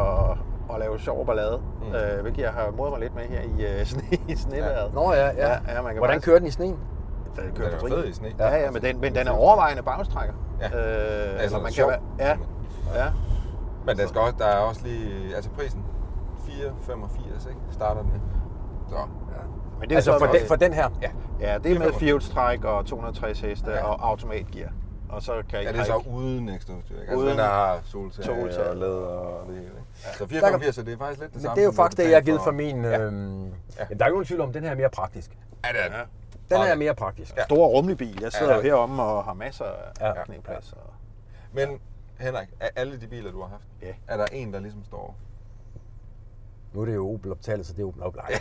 at 0.75 0.79
lave 0.81 0.99
sjov 0.99 1.27
ballade, 1.27 1.61
mm. 1.89 1.95
øh, 1.95 2.23
hvilket 2.23 2.43
jeg 2.43 2.51
har 2.53 2.71
modet 2.71 2.93
mig 2.93 3.01
lidt 3.01 3.15
med 3.15 3.23
her 3.25 3.41
i, 3.41 3.55
uh, 3.81 3.87
sne, 3.87 4.03
i 4.29 4.37
sneværet. 4.37 4.95
Nå 4.95 5.13
ja, 5.13 5.27
ja. 5.27 5.31
Ja, 5.49 5.49
ja, 5.53 5.83
man 5.83 5.93
kan 5.93 5.99
Hvordan 5.99 6.01
faktisk- 6.15 6.25
kører 6.25 6.39
den 6.39 6.49
i 6.49 6.51
sneen? 6.51 6.77
Den 7.37 7.45
Den 7.45 7.53
kører 7.55 7.71
er 7.71 7.79
på 7.81 7.89
jo 7.89 7.95
fed 7.95 8.07
i 8.09 8.13
sne. 8.13 8.29
Ja, 8.39 8.57
ja, 8.57 8.71
men 8.71 8.83
den, 8.83 9.01
men 9.01 9.15
den 9.15 9.27
er 9.27 9.33
overvejende 9.33 9.83
bagstrækker. 9.83 10.35
Ja. 10.61 10.67
Øh, 10.67 11.41
Altså, 11.41 11.57
så 11.57 11.63
man 11.63 11.73
kan 11.73 11.87
være, 11.89 12.01
ja, 12.19 12.37
ja. 13.05 13.07
Men 13.87 13.97
der, 13.99 14.07
skal 14.07 14.21
også, 14.21 14.35
der 14.39 14.45
er 14.47 14.57
også 14.59 14.81
lige... 14.85 15.35
Altså 15.37 15.51
prisen, 15.51 15.85
4,85, 16.49 17.49
ikke? 17.49 17.61
Starter 17.71 18.03
den. 18.03 18.13
Så, 18.89 18.95
Men 19.81 19.89
det 19.89 19.93
er 19.93 19.97
Altså 19.97 20.13
så 20.13 20.19
for 20.19 20.27
den, 20.27 20.47
for 20.49 20.57
den 20.57 20.73
her? 20.73 20.89
ja. 21.03 21.11
Ja, 21.41 21.59
det 21.59 21.73
er 21.73 21.79
med 21.79 21.87
4,85. 21.87 21.99
firehjulstræk 21.99 22.65
og 22.65 22.87
260 22.87 23.41
heste 23.41 23.71
Ja. 23.71 23.85
og 23.85 24.09
automatgear. 24.09 24.69
Og 25.09 25.23
så 25.23 25.43
kan 25.51 25.63
Ja, 25.63 25.73
det 25.73 25.81
er 25.81 25.85
så 25.85 26.03
uden 26.11 26.49
ekstra 26.49 26.75
udstyr, 26.75 26.95
ikke? 26.95 27.01
Altså, 27.01 27.17
Uden 27.17 27.29
den 27.29 27.39
der 27.39 27.45
har 27.45 27.81
soltager 27.85 28.27
soltager. 28.27 28.69
og 28.71 28.77
læder 28.77 29.07
og 29.07 29.47
det 29.47 29.55
hele, 29.55 29.67
ikke? 29.67 30.17
Så 30.19 30.27
Der 30.27 30.51
kan- 30.51 30.61
4,85, 30.61 30.73
så 30.75 30.83
det 30.83 30.93
er 30.93 30.99
faktisk 30.99 31.21
lidt 31.21 31.33
det 31.33 31.35
Men 31.37 31.43
samme. 31.43 31.55
det 31.55 31.61
er 31.61 31.65
jo 31.65 31.73
faktisk 31.73 31.99
det, 31.99 32.05
jeg 32.11 32.17
har 32.17 32.21
givet 32.23 32.41
for 32.45 32.51
min... 32.51 32.85
Ja. 32.85 32.99
Øhm, 33.01 33.45
ja. 33.45 33.51
Der 33.79 33.81
er 33.81 33.91
ikke 33.93 34.01
nogen 34.05 34.25
tvivl 34.25 34.41
om, 34.41 34.49
at 34.49 34.55
den 34.55 34.63
her 34.65 34.71
er 34.71 34.75
mere 34.75 34.91
praktisk. 34.91 35.31
Ja, 35.65 35.69
det 35.73 35.81
er 35.85 35.89
det. 35.89 35.95
Ja. 35.97 36.03
Den 36.57 36.65
her 36.65 36.73
er 36.73 36.77
mere 36.77 36.95
praktisk. 36.95 37.37
Ja. 37.37 37.45
Stor 37.45 37.67
rummelig 37.67 37.99
bil. 37.99 38.19
Jeg 38.23 38.33
sidder 38.33 38.53
Ja, 38.53 38.59
jo 38.59 38.63
ja. 38.63 38.69
heromme 38.69 39.03
og 39.03 39.25
har 39.25 39.35
masser 39.35 39.65
af 40.01 40.13
Ja. 40.15 40.25
knæplads. 40.25 40.73
Og... 40.73 40.93
Men 41.53 41.81
Henrik, 42.19 42.49
af 42.61 42.71
alle 42.77 43.01
de 43.01 43.07
biler, 43.07 43.31
du 43.31 43.41
har 43.43 43.49
haft, 43.49 43.63
Ja. 43.83 43.93
er 44.09 44.17
der 44.17 44.27
en, 44.33 44.53
der 44.53 44.61
ligesom 44.61 44.85
står 44.85 45.17
Nu 46.77 46.83
er 46.83 46.87
det 46.87 46.95
jo 46.95 47.15
Opel 47.15 47.33
optaget, 47.33 47.67
så 47.67 47.73
det 47.73 47.83
er 47.83 47.87
Opel 47.87 48.03
oplejet. 48.03 48.35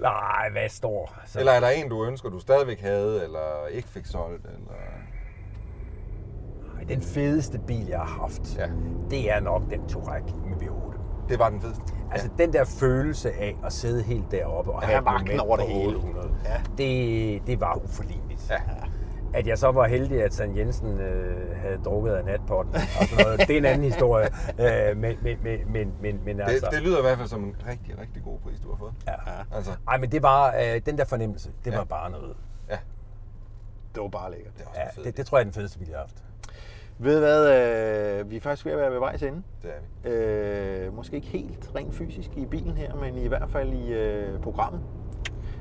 Nej, 0.00 0.50
hvad 0.52 0.68
står? 0.68 1.14
Så. 1.26 1.38
Eller 1.38 1.52
er 1.52 1.60
der 1.60 1.68
en, 1.68 1.88
du 1.88 2.04
ønsker, 2.04 2.28
du 2.30 2.38
stadigvæk 2.38 2.80
havde, 2.80 3.24
eller 3.24 3.66
ikke 3.70 3.88
fik 3.88 4.06
solgt, 4.06 4.44
eller... 4.44 4.72
Ej, 6.78 6.84
Den 6.88 7.00
fedeste 7.02 7.58
bil, 7.58 7.86
jeg 7.86 7.98
har 7.98 8.18
haft, 8.20 8.56
Ja. 8.58 8.66
det 9.10 9.30
er 9.32 9.40
nok 9.40 9.62
den 9.70 9.88
Touareg 9.88 10.22
med 10.24 10.56
V8. 10.68 10.96
Det 11.28 11.38
var 11.38 11.48
den 11.50 11.60
fedeste. 11.60 11.82
Altså 12.12 12.28
den 12.38 12.52
der 12.52 12.64
følelse 12.64 13.32
af 13.32 13.56
at 13.64 13.72
sidde 13.72 14.02
helt 14.02 14.30
deroppe 14.30 14.72
og 14.72 14.82
Ja, 14.82 14.88
have 14.88 15.02
magten 15.02 15.40
over 15.40 15.56
det 15.56 15.66
hele. 15.66 15.96
800, 15.96 16.30
Ja. 16.44 16.60
det, 16.78 17.46
det 17.46 17.60
var 17.60 17.74
uforligneligt. 17.84 18.50
Ja. 18.50 18.56
At 19.34 19.46
jeg 19.46 19.58
så 19.58 19.70
var 19.72 19.86
heldig, 19.86 20.22
at 20.22 20.34
San 20.34 20.56
Jensen 20.56 21.00
øh, 21.00 21.56
havde 21.56 21.78
drukket 21.84 22.12
af 22.12 22.24
natpotten 22.24 22.74
og 22.74 22.80
sådan 23.08 23.24
noget, 23.26 23.40
det 23.40 23.50
er 23.50 23.58
en 23.58 23.64
anden 23.64 23.84
historie. 23.84 24.28
Øh, 24.60 24.96
men, 24.96 25.16
men, 25.22 25.38
men, 25.42 25.72
men, 25.72 25.92
men, 26.02 26.20
men 26.24 26.36
Det, 26.38 26.44
altså... 26.48 26.68
det 26.72 26.82
lyder 26.82 26.98
i 26.98 27.02
hvert 27.02 27.18
fald 27.18 27.28
som 27.28 27.44
en 27.44 27.56
rigtig, 27.68 27.98
rigtig 28.00 28.22
god 28.24 28.38
pris, 28.38 28.60
du 28.60 28.70
har 28.70 28.76
fået. 28.78 28.92
Ja. 29.06 29.12
Altså, 29.56 29.70
Ej, 29.88 29.98
men 29.98 30.12
det 30.12 30.22
var 30.22 30.54
øh, 30.54 30.80
den 30.86 30.98
der 30.98 31.04
fornemmelse, 31.04 31.50
det 31.64 31.70
Ja. 31.72 31.76
var 31.76 31.84
bare 31.84 32.10
noget. 32.10 32.36
ja, 32.70 32.78
Det 33.94 34.02
var 34.02 34.08
bare 34.08 34.30
lækkert. 34.30 34.52
det 34.58 34.62
er 34.64 34.68
også 34.68 35.00
Ja, 35.00 35.02
det, 35.08 35.16
det 35.16 35.26
tror 35.26 35.38
jeg 35.38 35.40
er 35.40 35.44
den 35.44 35.52
fedeste 35.52 35.78
bil, 35.78 35.88
jeg 35.88 35.96
har 35.96 36.02
haft. 36.02 36.22
Ved 36.98 37.14
du 37.14 37.20
hvad, 37.20 38.20
øh, 38.20 38.30
vi 38.30 38.36
er 38.36 38.40
faktisk 38.40 38.66
ved 38.66 38.72
at 38.72 38.78
være 38.78 38.90
ved 38.92 38.98
vejs 38.98 39.22
ende. 39.22 39.42
Det 39.62 39.70
er 40.04 40.08
vi. 40.08 40.14
Øh, 40.86 40.94
måske 40.96 41.16
ikke 41.16 41.28
helt 41.28 41.70
rent 41.76 41.94
fysisk 41.94 42.30
i 42.36 42.46
bilen 42.46 42.76
her, 42.76 42.94
men 42.94 43.16
i 43.18 43.26
hvert 43.28 43.50
fald 43.50 43.72
i 43.72 43.92
øh, 43.92 44.40
programmet. 44.40 44.80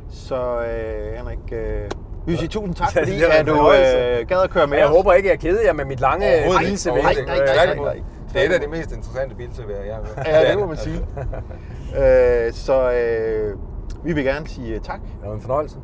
Så 0.09 0.61
øh, 0.65 1.13
Henrik, 1.17 1.51
øh, 1.51 1.89
vi 2.25 2.31
vil 2.31 2.37
sige 2.37 2.49
tusind 2.49 2.75
tak, 2.75 2.95
Ja, 2.95 3.01
fordi 3.01 3.21
er 3.21 3.25
en 3.25 3.31
at 3.31 3.45
du 3.47 3.71
øh, 3.71 4.27
gad 4.27 4.37
at 4.43 4.49
køre 4.49 4.67
med 4.67 4.77
Jeg 4.77 4.85
os. 4.87 4.95
håber 4.95 5.13
ikke, 5.13 5.29
jeg 5.29 5.39
keder 5.39 5.61
jer 5.63 5.73
med 5.73 5.85
mit 5.85 5.99
lange 5.99 6.25
Overhovedet 6.27 6.61
ikke. 6.61 6.69
bilse 6.71 6.91
Overhovedet 6.91 7.17
væk. 7.17 7.21
ikke. 7.35 7.45
nej, 7.45 7.65
nej, 7.65 7.75
nej, 7.75 7.75
nej. 7.75 8.01
Det 8.33 8.41
er 8.43 8.49
et 8.49 8.53
af 8.53 8.59
de 8.61 8.67
mest 8.67 8.91
interessante 8.91 9.35
bilservier, 9.35 9.81
jeg 9.81 9.95
har. 9.95 10.23
Ja, 10.25 10.51
det 10.51 10.59
må 10.59 10.65
man 10.65 10.77
sige. 10.77 10.99
øh, 12.01 12.53
så 12.53 12.91
øh, 12.91 13.57
vi 14.03 14.13
vil 14.13 14.23
gerne 14.23 14.47
sige 14.47 14.79
tak, 14.79 14.99
Det 15.01 15.29
var 15.29 15.33
en 15.35 15.41
fornøjelse. 15.41 15.77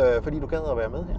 øh, 0.00 0.22
fordi 0.22 0.40
du 0.40 0.46
gad 0.46 0.60
at 0.70 0.76
være 0.76 0.88
med 0.88 0.98
her. 1.04 1.14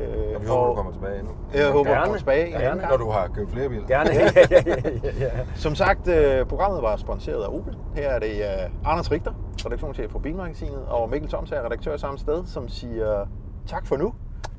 Ja. 0.00 0.04
Øh, 0.04 0.34
Og 0.36 0.42
vi 0.42 0.46
håber, 0.46 0.66
du 0.68 0.74
kommer 0.74 0.92
tilbage 0.92 1.22
nu. 1.22 1.28
Jeg 1.54 1.66
håber, 1.70 1.84
du 1.84 1.90
Gerne. 1.90 2.02
kommer 2.04 2.18
tilbage. 2.18 2.50
Gerne. 2.50 2.82
Når 2.90 2.96
du 2.96 3.10
har 3.10 3.28
købt 3.34 3.50
flere 3.52 3.68
biler. 3.68 3.86
Gerne. 3.86 4.10
ja, 4.14 4.28
ja, 4.50 4.56
ja, 5.04 5.10
ja. 5.20 5.30
Som 5.54 5.74
sagt, 5.74 6.08
øh, 6.08 6.46
programmet 6.46 6.82
var 6.82 6.96
sponsoreret 6.96 7.42
af 7.44 7.48
Opel. 7.48 7.76
Her 7.96 8.08
er 8.08 8.18
det 8.18 8.30
øh, 8.36 8.92
Anders 8.92 9.10
Richter, 9.12 9.32
redaktionschef 9.66 10.10
for 10.10 10.18
Bilmagasinet, 10.18 10.82
og 10.88 11.10
Mikkel 11.10 11.30
Thomsager, 11.30 11.64
redaktør 11.64 11.96
samme 11.96 12.18
sted, 12.18 12.46
som 12.46 12.68
siger 12.68 13.26
tak 13.66 13.86
for 13.86 13.96
nu, 13.96 14.14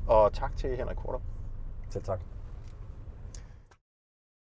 og 0.06 0.32
tak 0.32 0.56
til 0.56 0.76
Henrik 0.76 0.96
Korter. 0.96 1.18
Selv 1.90 2.04
tak. 2.04 2.20